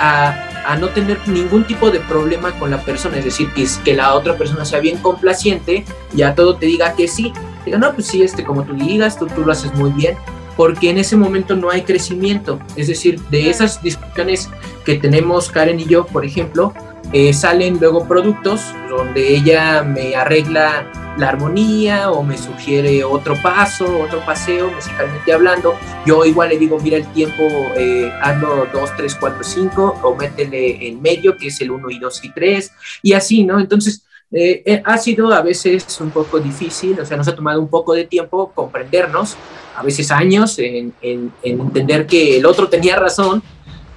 a, 0.00 0.48
a, 0.66 0.76
no 0.76 0.88
tener 0.88 1.18
ningún 1.28 1.64
tipo 1.64 1.90
de 1.90 2.00
problema 2.00 2.52
con 2.58 2.70
la 2.70 2.82
persona, 2.82 3.18
es 3.18 3.24
decir, 3.24 3.52
que, 3.52 3.66
que 3.84 3.94
la 3.94 4.14
otra 4.14 4.36
persona 4.36 4.64
sea 4.64 4.80
bien 4.80 4.98
complaciente 4.98 5.84
y 6.14 6.22
a 6.22 6.34
todo 6.34 6.56
te 6.56 6.66
diga 6.66 6.94
que 6.94 7.08
sí, 7.08 7.32
diga, 7.64 7.78
no, 7.78 7.92
pues 7.94 8.06
sí, 8.06 8.22
este, 8.22 8.44
como 8.44 8.64
tú 8.64 8.74
digas, 8.74 9.18
tú, 9.18 9.26
tú 9.26 9.42
lo 9.42 9.52
haces 9.52 9.74
muy 9.74 9.90
bien, 9.92 10.16
porque 10.56 10.90
en 10.90 10.98
ese 10.98 11.16
momento 11.16 11.56
no 11.56 11.70
hay 11.70 11.82
crecimiento, 11.82 12.58
es 12.76 12.88
decir, 12.88 13.20
de 13.30 13.50
esas 13.50 13.82
discusiones 13.82 14.50
que 14.84 14.96
tenemos 14.96 15.50
Karen 15.50 15.80
y 15.80 15.84
yo, 15.84 16.06
por 16.06 16.24
ejemplo, 16.24 16.72
eh, 17.12 17.32
salen 17.34 17.78
luego 17.78 18.06
productos 18.06 18.74
donde 18.88 19.34
ella 19.36 19.82
me 19.82 20.14
arregla 20.14 20.90
la 21.18 21.28
armonía 21.28 22.10
o 22.10 22.22
me 22.22 22.38
sugiere 22.38 23.04
otro 23.04 23.34
paso, 23.42 24.00
otro 24.00 24.24
paseo 24.24 24.70
musicalmente 24.70 25.32
hablando. 25.32 25.74
Yo 26.06 26.24
igual 26.24 26.50
le 26.50 26.58
digo, 26.58 26.78
mira 26.80 26.96
el 26.96 27.06
tiempo, 27.12 27.42
eh, 27.76 28.10
hazlo 28.22 28.66
2, 28.72 28.90
3, 28.96 29.14
4, 29.14 29.44
5 29.44 30.00
o 30.02 30.14
métele 30.14 30.88
en 30.88 31.00
medio, 31.02 31.36
que 31.36 31.48
es 31.48 31.60
el 31.60 31.70
1 31.70 31.90
y 31.90 31.98
2 31.98 32.24
y 32.24 32.30
3 32.30 32.72
y 33.02 33.12
así, 33.12 33.44
¿no? 33.44 33.60
Entonces, 33.60 34.04
eh, 34.30 34.62
eh, 34.64 34.82
ha 34.84 34.96
sido 34.96 35.32
a 35.32 35.42
veces 35.42 36.00
un 36.00 36.10
poco 36.10 36.40
difícil, 36.40 36.98
o 36.98 37.04
sea, 37.04 37.18
nos 37.18 37.28
ha 37.28 37.36
tomado 37.36 37.60
un 37.60 37.68
poco 37.68 37.92
de 37.92 38.04
tiempo 38.04 38.50
comprendernos, 38.54 39.36
a 39.76 39.82
veces 39.82 40.10
años 40.10 40.58
en, 40.58 40.94
en, 41.02 41.32
en 41.42 41.60
entender 41.60 42.06
que 42.06 42.38
el 42.38 42.46
otro 42.46 42.68
tenía 42.68 42.96
razón, 42.96 43.42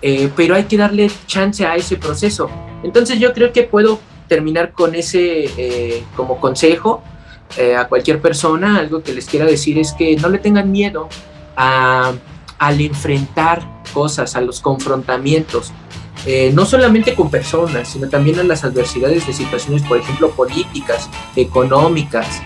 eh, 0.02 0.30
pero 0.36 0.56
hay 0.56 0.66
que 0.66 0.78
darle 0.78 1.10
chance 1.26 1.66
a 1.66 1.76
ese 1.76 1.96
proceso. 1.96 2.50
Entonces 2.84 3.18
yo 3.18 3.34
creo 3.34 3.52
que 3.52 3.64
puedo 3.64 4.00
terminar 4.28 4.72
con 4.72 4.96
ese 4.96 5.46
eh, 5.58 6.04
como 6.16 6.40
consejo 6.40 7.04
eh, 7.58 7.76
a 7.76 7.88
cualquier 7.88 8.22
persona, 8.22 8.80
algo 8.80 9.04
que 9.04 9.14
les 9.14 9.26
quiera 9.26 9.46
decir 9.46 9.78
es 9.78 9.94
que 9.94 10.16
no 10.18 10.30
le 10.30 10.40
tengan 10.40 10.72
miedo 10.72 11.10
a, 11.56 12.14
al 12.58 12.82
enfrentar 12.82 13.62
cosas, 13.94 14.36
a 14.36 14.42
los 14.42 14.60
confrontamientos. 14.60 15.72
Eh, 16.26 16.52
no 16.56 16.66
solamente 16.66 17.14
con 17.14 17.30
personas, 17.30 17.90
sino 17.90 18.10
también 18.10 18.40
a 18.40 18.44
las 18.44 18.64
adversidades 18.64 19.28
de 19.28 19.34
situaciones, 19.34 19.84
por 19.84 19.98
ejemplo, 19.98 20.32
políticas, 20.32 21.08
económicas, 21.36 22.42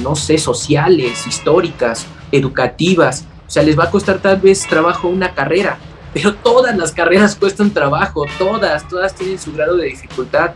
no 0.00 0.14
sé, 0.14 0.38
sociales, 0.38 1.26
históricas, 1.26 2.06
educativas. 2.30 3.26
O 3.46 3.50
sea, 3.50 3.62
les 3.62 3.78
va 3.78 3.84
a 3.84 3.90
costar 3.90 4.20
tal 4.20 4.40
vez 4.40 4.66
trabajo 4.66 5.08
una 5.08 5.34
carrera, 5.34 5.78
pero 6.12 6.34
todas 6.34 6.76
las 6.76 6.92
carreras 6.92 7.36
cuestan 7.36 7.70
trabajo, 7.70 8.24
todas, 8.38 8.88
todas 8.88 9.14
tienen 9.14 9.38
su 9.38 9.52
grado 9.52 9.76
de 9.76 9.86
dificultad. 9.86 10.52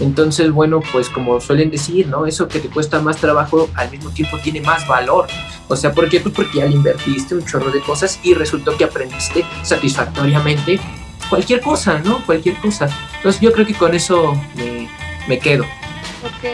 Entonces, 0.00 0.50
bueno, 0.50 0.80
pues 0.92 1.08
como 1.08 1.40
suelen 1.40 1.70
decir, 1.70 2.08
¿no? 2.08 2.26
Eso 2.26 2.48
que 2.48 2.58
te 2.58 2.68
cuesta 2.68 3.00
más 3.00 3.18
trabajo 3.18 3.68
al 3.74 3.90
mismo 3.90 4.10
tiempo 4.10 4.38
tiene 4.38 4.60
más 4.60 4.86
valor. 4.86 5.26
O 5.68 5.76
sea, 5.76 5.92
¿por 5.92 6.08
qué 6.08 6.20
tú? 6.20 6.32
Porque 6.32 6.58
ya 6.58 6.66
le 6.66 6.74
invertiste 6.74 7.34
un 7.34 7.44
chorro 7.44 7.70
de 7.70 7.80
cosas 7.80 8.18
y 8.22 8.34
resultó 8.34 8.76
que 8.76 8.84
aprendiste 8.84 9.44
satisfactoriamente 9.62 10.80
cualquier 11.28 11.60
cosa, 11.60 11.98
¿no? 12.00 12.24
Cualquier 12.26 12.56
cosa. 12.56 12.88
Entonces 13.16 13.40
yo 13.40 13.52
creo 13.52 13.66
que 13.66 13.74
con 13.74 13.94
eso 13.94 14.34
me, 14.54 14.88
me 15.28 15.38
quedo. 15.38 15.64
Ok, 15.64 16.44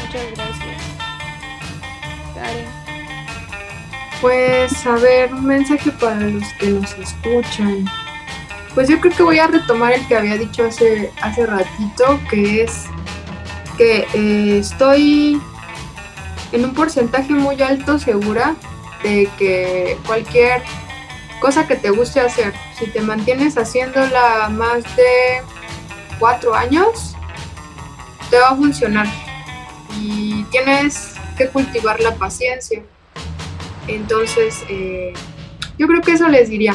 muchas 0.00 0.26
gracias. 0.34 0.82
Karen. 2.34 2.66
Pues, 4.20 4.86
a 4.86 4.94
ver, 4.96 5.34
un 5.34 5.44
mensaje 5.44 5.90
para 5.90 6.20
los 6.20 6.44
que 6.58 6.68
nos 6.68 6.92
escuchan. 6.92 7.84
Pues 8.74 8.88
yo 8.88 9.00
creo 9.00 9.16
que 9.16 9.22
voy 9.22 9.38
a 9.38 9.46
retomar 9.46 9.92
el 9.92 10.06
que 10.08 10.16
había 10.16 10.36
dicho 10.36 10.64
hace, 10.64 11.12
hace 11.22 11.46
ratito, 11.46 12.18
que 12.28 12.62
es 12.62 12.86
que 13.78 14.06
eh, 14.14 14.58
estoy 14.58 15.40
en 16.52 16.64
un 16.64 16.74
porcentaje 16.74 17.32
muy 17.32 17.60
alto 17.62 17.98
segura 17.98 18.56
de 19.02 19.28
que 19.38 19.98
cualquier 20.06 20.62
cosa 21.40 21.66
que 21.66 21.76
te 21.76 21.90
guste 21.90 22.20
hacer, 22.20 22.54
si 22.78 22.86
te 22.86 23.00
mantienes 23.00 23.58
haciéndola 23.58 24.48
más 24.50 24.82
de 24.96 25.42
cuatro 26.18 26.54
años, 26.54 27.14
te 28.30 28.38
va 28.38 28.50
a 28.50 28.56
funcionar. 28.56 29.06
Y 30.00 30.44
tienes 30.44 31.14
que 31.36 31.48
cultivar 31.48 32.00
la 32.00 32.14
paciencia. 32.14 32.82
Entonces, 33.86 34.64
eh, 34.68 35.12
yo 35.78 35.86
creo 35.86 36.00
que 36.00 36.12
eso 36.12 36.28
les 36.28 36.48
diría, 36.48 36.74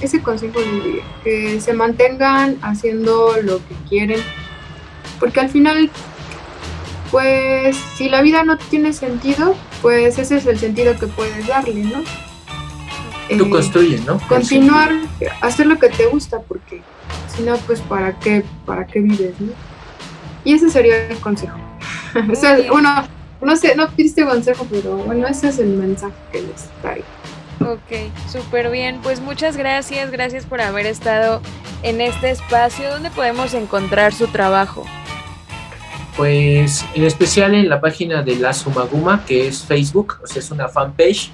ese 0.00 0.22
consejo 0.22 0.60
les 0.60 0.84
diría, 0.84 1.02
que 1.22 1.60
se 1.60 1.72
mantengan 1.72 2.56
haciendo 2.62 3.36
lo 3.42 3.58
que 3.58 3.74
quieren, 3.88 4.20
porque 5.18 5.40
al 5.40 5.50
final, 5.50 5.90
pues, 7.10 7.76
si 7.96 8.08
la 8.08 8.22
vida 8.22 8.44
no 8.44 8.56
tiene 8.56 8.92
sentido, 8.92 9.54
pues 9.82 10.18
ese 10.18 10.36
es 10.36 10.46
el 10.46 10.58
sentido 10.58 10.96
que 10.98 11.06
puedes 11.06 11.46
darle, 11.46 11.84
¿no? 11.84 12.02
Tú 13.36 13.44
Eh, 13.44 13.50
construyes, 13.50 14.04
¿no? 14.04 14.18
continuar, 14.28 14.92
hacer 15.40 15.66
lo 15.66 15.78
que 15.78 15.88
te 15.88 16.06
gusta, 16.06 16.40
porque 16.40 16.82
si 17.34 17.42
no, 17.42 17.56
pues, 17.58 17.80
¿para 17.80 18.18
qué, 18.18 18.42
para 18.66 18.86
qué 18.86 19.00
vives, 19.00 19.34
no? 19.40 19.52
Y 20.44 20.54
ese 20.54 20.70
sería 20.70 21.06
el 21.08 21.18
consejo. 21.18 21.56
o 22.32 22.34
sea, 22.34 22.58
bueno, 22.70 23.06
no 23.40 23.56
sé, 23.56 23.74
no 23.76 23.88
pidiste 23.90 24.24
consejo, 24.24 24.66
pero 24.70 24.96
bueno, 24.96 25.26
ese 25.28 25.48
es 25.48 25.58
el 25.58 25.68
mensaje 25.68 26.14
que 26.32 26.42
les 26.42 26.68
traigo. 26.82 27.04
Ok, 27.60 28.10
súper 28.30 28.70
bien. 28.70 29.00
Pues 29.02 29.20
muchas 29.20 29.56
gracias, 29.56 30.10
gracias 30.10 30.46
por 30.46 30.60
haber 30.60 30.86
estado 30.86 31.42
en 31.82 32.00
este 32.00 32.30
espacio. 32.30 32.88
¿Dónde 32.90 33.10
podemos 33.10 33.52
encontrar 33.52 34.14
su 34.14 34.28
trabajo? 34.28 34.84
Pues 36.16 36.84
en 36.94 37.04
especial 37.04 37.54
en 37.54 37.68
la 37.68 37.80
página 37.80 38.22
de 38.22 38.36
La 38.36 38.52
Sumaguma, 38.52 39.24
que 39.24 39.46
es 39.46 39.62
Facebook, 39.62 40.18
o 40.22 40.26
sea, 40.26 40.40
es 40.40 40.50
una 40.50 40.68
fanpage. 40.68 41.32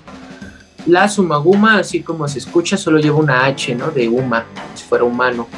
La 0.87 1.09
Sumaguma, 1.09 1.79
así 1.79 2.03
como 2.03 2.27
se 2.29 2.39
escucha, 2.39 2.77
solo 2.77 2.99
lleva 2.99 3.19
una 3.19 3.45
H, 3.47 3.75
¿no? 3.75 3.91
De 3.91 4.09
Uma, 4.09 4.45
si 4.75 4.85
fuera 4.85 5.05
humano. 5.05 5.49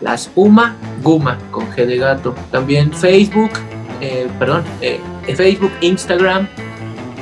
Las 0.00 0.30
Uma 0.34 0.76
Guma, 1.02 1.38
con 1.50 1.70
G 1.70 1.86
de 1.86 1.96
gato. 1.98 2.34
También 2.50 2.92
Facebook, 2.92 3.50
eh, 4.00 4.28
perdón, 4.38 4.64
eh, 4.80 5.00
Facebook, 5.34 5.72
Instagram, 5.80 6.48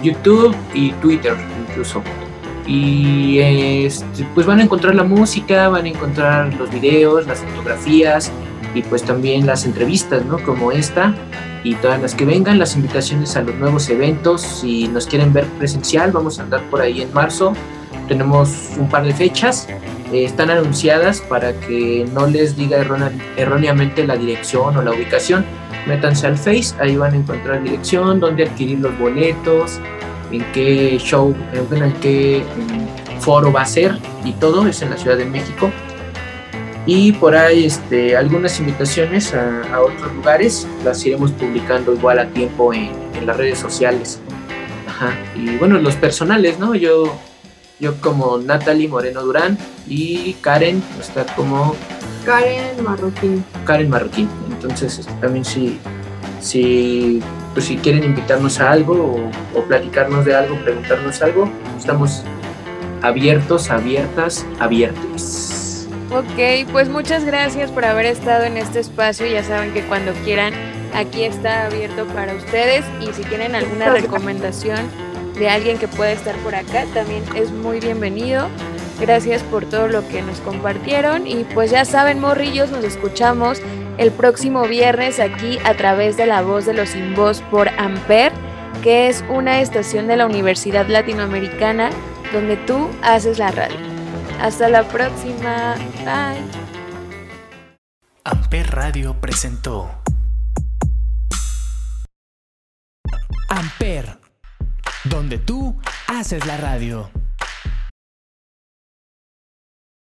YouTube 0.03 0.57
y 0.75 0.91
Twitter 0.93 1.37
incluso. 1.69 2.03
Y 2.67 3.39
este, 3.41 4.25
pues 4.35 4.47
van 4.47 4.61
a 4.61 4.63
encontrar 4.63 4.95
la 4.95 5.03
música, 5.05 5.69
van 5.69 5.85
a 5.87 5.89
encontrar 5.89 6.55
los 6.55 6.71
videos, 6.71 7.27
las 7.27 7.41
fotografías 7.41 8.31
y 8.75 8.83
pues 8.83 9.03
también 9.03 9.47
las 9.47 9.65
entrevistas, 9.65 10.25
¿no? 10.25 10.39
Como 10.39 10.73
esta 10.73 11.15
y 11.65 11.75
todas 11.77 12.01
las 12.01 12.15
que 12.15 12.25
vengan, 12.25 12.59
las 12.59 12.75
invitaciones 12.77 13.37
a 13.37 13.43
los 13.43 13.55
nuevos 13.57 13.89
eventos. 13.89 14.41
Si 14.43 14.89
nos 14.89 15.07
quieren 15.07 15.33
ver 15.33 15.45
presencial, 15.59 16.13
vamos 16.13 16.39
a 16.39 16.43
andar 16.45 16.63
por 16.71 16.81
ahí 16.81 17.03
en 17.03 17.13
marzo. 17.13 17.53
Tenemos 18.09 18.71
un 18.79 18.89
par 18.89 19.05
de 19.05 19.13
fechas, 19.15 19.69
eh, 20.13 20.25
están 20.25 20.51
anunciadas 20.51 21.21
para 21.21 21.53
que 21.61 22.07
no 22.13 22.27
les 22.27 22.57
diga 22.57 22.79
errónea- 22.79 23.13
erróneamente 23.37 24.07
la 24.07 24.17
dirección 24.17 24.77
o 24.77 24.83
la 24.83 24.91
ubicación. 24.93 25.45
Métanse 25.87 26.27
al 26.27 26.37
Face, 26.37 26.75
ahí 26.81 26.97
van 26.97 27.13
a 27.15 27.17
encontrar 27.17 27.63
dirección, 27.63 28.21
dónde 28.21 28.45
adquirir 28.45 28.79
los 28.81 28.97
boletos, 28.99 29.81
en 30.33 30.45
qué 30.53 30.99
show, 30.99 31.35
en 31.53 31.93
qué 32.01 32.43
foro 33.21 33.53
va 33.53 33.63
a 33.63 33.67
ser 33.67 33.99
y 34.25 34.33
todo, 34.33 34.67
es 34.67 34.83
en 34.83 34.91
la 34.91 34.97
Ciudad 34.97 35.17
de 35.17 35.27
México. 35.27 35.71
Y 36.85 37.13
por 37.13 37.37
ahí 37.37 37.67
este, 37.67 38.17
algunas 38.17 38.59
invitaciones 38.59 39.35
a, 39.35 39.63
a 39.73 39.83
otros 39.83 40.13
lugares 40.15 40.67
las 40.85 41.05
iremos 41.07 41.31
publicando 41.31 41.95
igual 41.95 42.19
a 42.19 42.27
tiempo 42.27 42.73
en, 42.75 42.91
en 43.15 43.27
las 43.27 43.37
redes 43.37 43.59
sociales. 43.59 44.21
Ajá. 44.89 45.13
Y 45.37 45.57
bueno, 45.59 45.79
los 45.79 45.95
personales, 45.95 46.59
¿no? 46.59 46.75
Yo, 46.75 47.17
yo 47.79 48.01
como 48.01 48.39
Natalie 48.39 48.89
Moreno 48.89 49.23
Durán 49.23 49.57
y 49.87 50.33
Karen 50.41 50.83
está 51.01 51.25
como 51.37 51.77
Karen 52.25 52.83
Marroquín. 52.83 53.45
Karen 53.65 53.91
Marroquín. 53.91 54.29
Entonces 54.51 54.99
este, 55.01 55.13
también 55.15 55.45
si, 55.45 55.79
si, 56.41 57.21
pues, 57.53 57.67
si 57.67 57.77
quieren 57.77 58.05
invitarnos 58.05 58.61
a 58.61 58.71
algo 58.71 58.95
o, 59.55 59.59
o 59.59 59.63
platicarnos 59.65 60.25
de 60.25 60.35
algo, 60.35 60.57
preguntarnos 60.63 61.21
algo, 61.23 61.49
estamos 61.79 62.23
abiertos, 63.03 63.71
abiertas, 63.71 64.47
abiertos. 64.61 65.89
Ok, 66.11 66.69
pues 66.71 66.89
muchas 66.89 67.25
gracias 67.25 67.71
por 67.71 67.85
haber 67.85 68.07
estado 68.07 68.45
en 68.45 68.57
este 68.57 68.81
espacio. 68.81 69.27
Ya 69.27 69.43
saben 69.43 69.73
que 69.73 69.83
cuando 69.83 70.13
quieran, 70.25 70.53
aquí 70.95 71.25
está 71.25 71.67
abierto 71.67 72.05
para 72.07 72.35
ustedes. 72.35 72.85
Y 73.01 73.13
si 73.15 73.23
tienen 73.25 73.55
alguna 73.55 73.91
recomendación 73.91 74.81
de 75.39 75.49
alguien 75.49 75.79
que 75.79 75.89
pueda 75.89 76.13
estar 76.13 76.37
por 76.37 76.55
acá, 76.55 76.85
también 76.93 77.25
es 77.35 77.51
muy 77.51 77.81
bienvenido. 77.81 78.49
Gracias 79.01 79.43
por 79.43 79.65
todo 79.65 79.89
lo 79.89 80.07
que 80.09 80.23
nos 80.23 80.39
compartieron 80.41 81.27
y 81.27 81.45
pues 81.45 81.71
ya 81.71 81.85
saben, 81.85 82.21
morrillos, 82.21 82.71
nos 82.71 82.85
escuchamos 82.85 83.59
el 83.99 84.11
próximo 84.11 84.67
viernes 84.67 85.21
aquí 85.21 85.59
a 85.65 85.75
través 85.75 86.17
de 86.17 86.27
la 86.27 86.43
voz 86.43 86.67
de 86.67 86.75
los 86.75 86.91
sin 86.91 87.15
voz 87.15 87.43
por 87.51 87.69
Amper, 87.79 88.33
que 88.83 89.09
es 89.09 89.25
una 89.29 89.61
estación 89.61 90.07
de 90.07 90.17
la 90.17 90.27
Universidad 90.27 90.87
Latinoamericana 90.89 91.91
donde 92.33 92.57
tú 92.57 92.89
haces 93.03 93.39
la 93.39 93.51
radio. 93.51 93.77
Hasta 94.41 94.69
la 94.69 94.83
próxima. 94.85 95.75
Bye. 96.05 96.43
Amper 98.25 98.71
Radio 98.71 99.21
presentó 99.21 99.91
Amper, 103.49 104.19
donde 105.05 105.39
tú 105.39 105.79
haces 106.07 106.47
la 106.47 106.57
radio. 106.57 107.11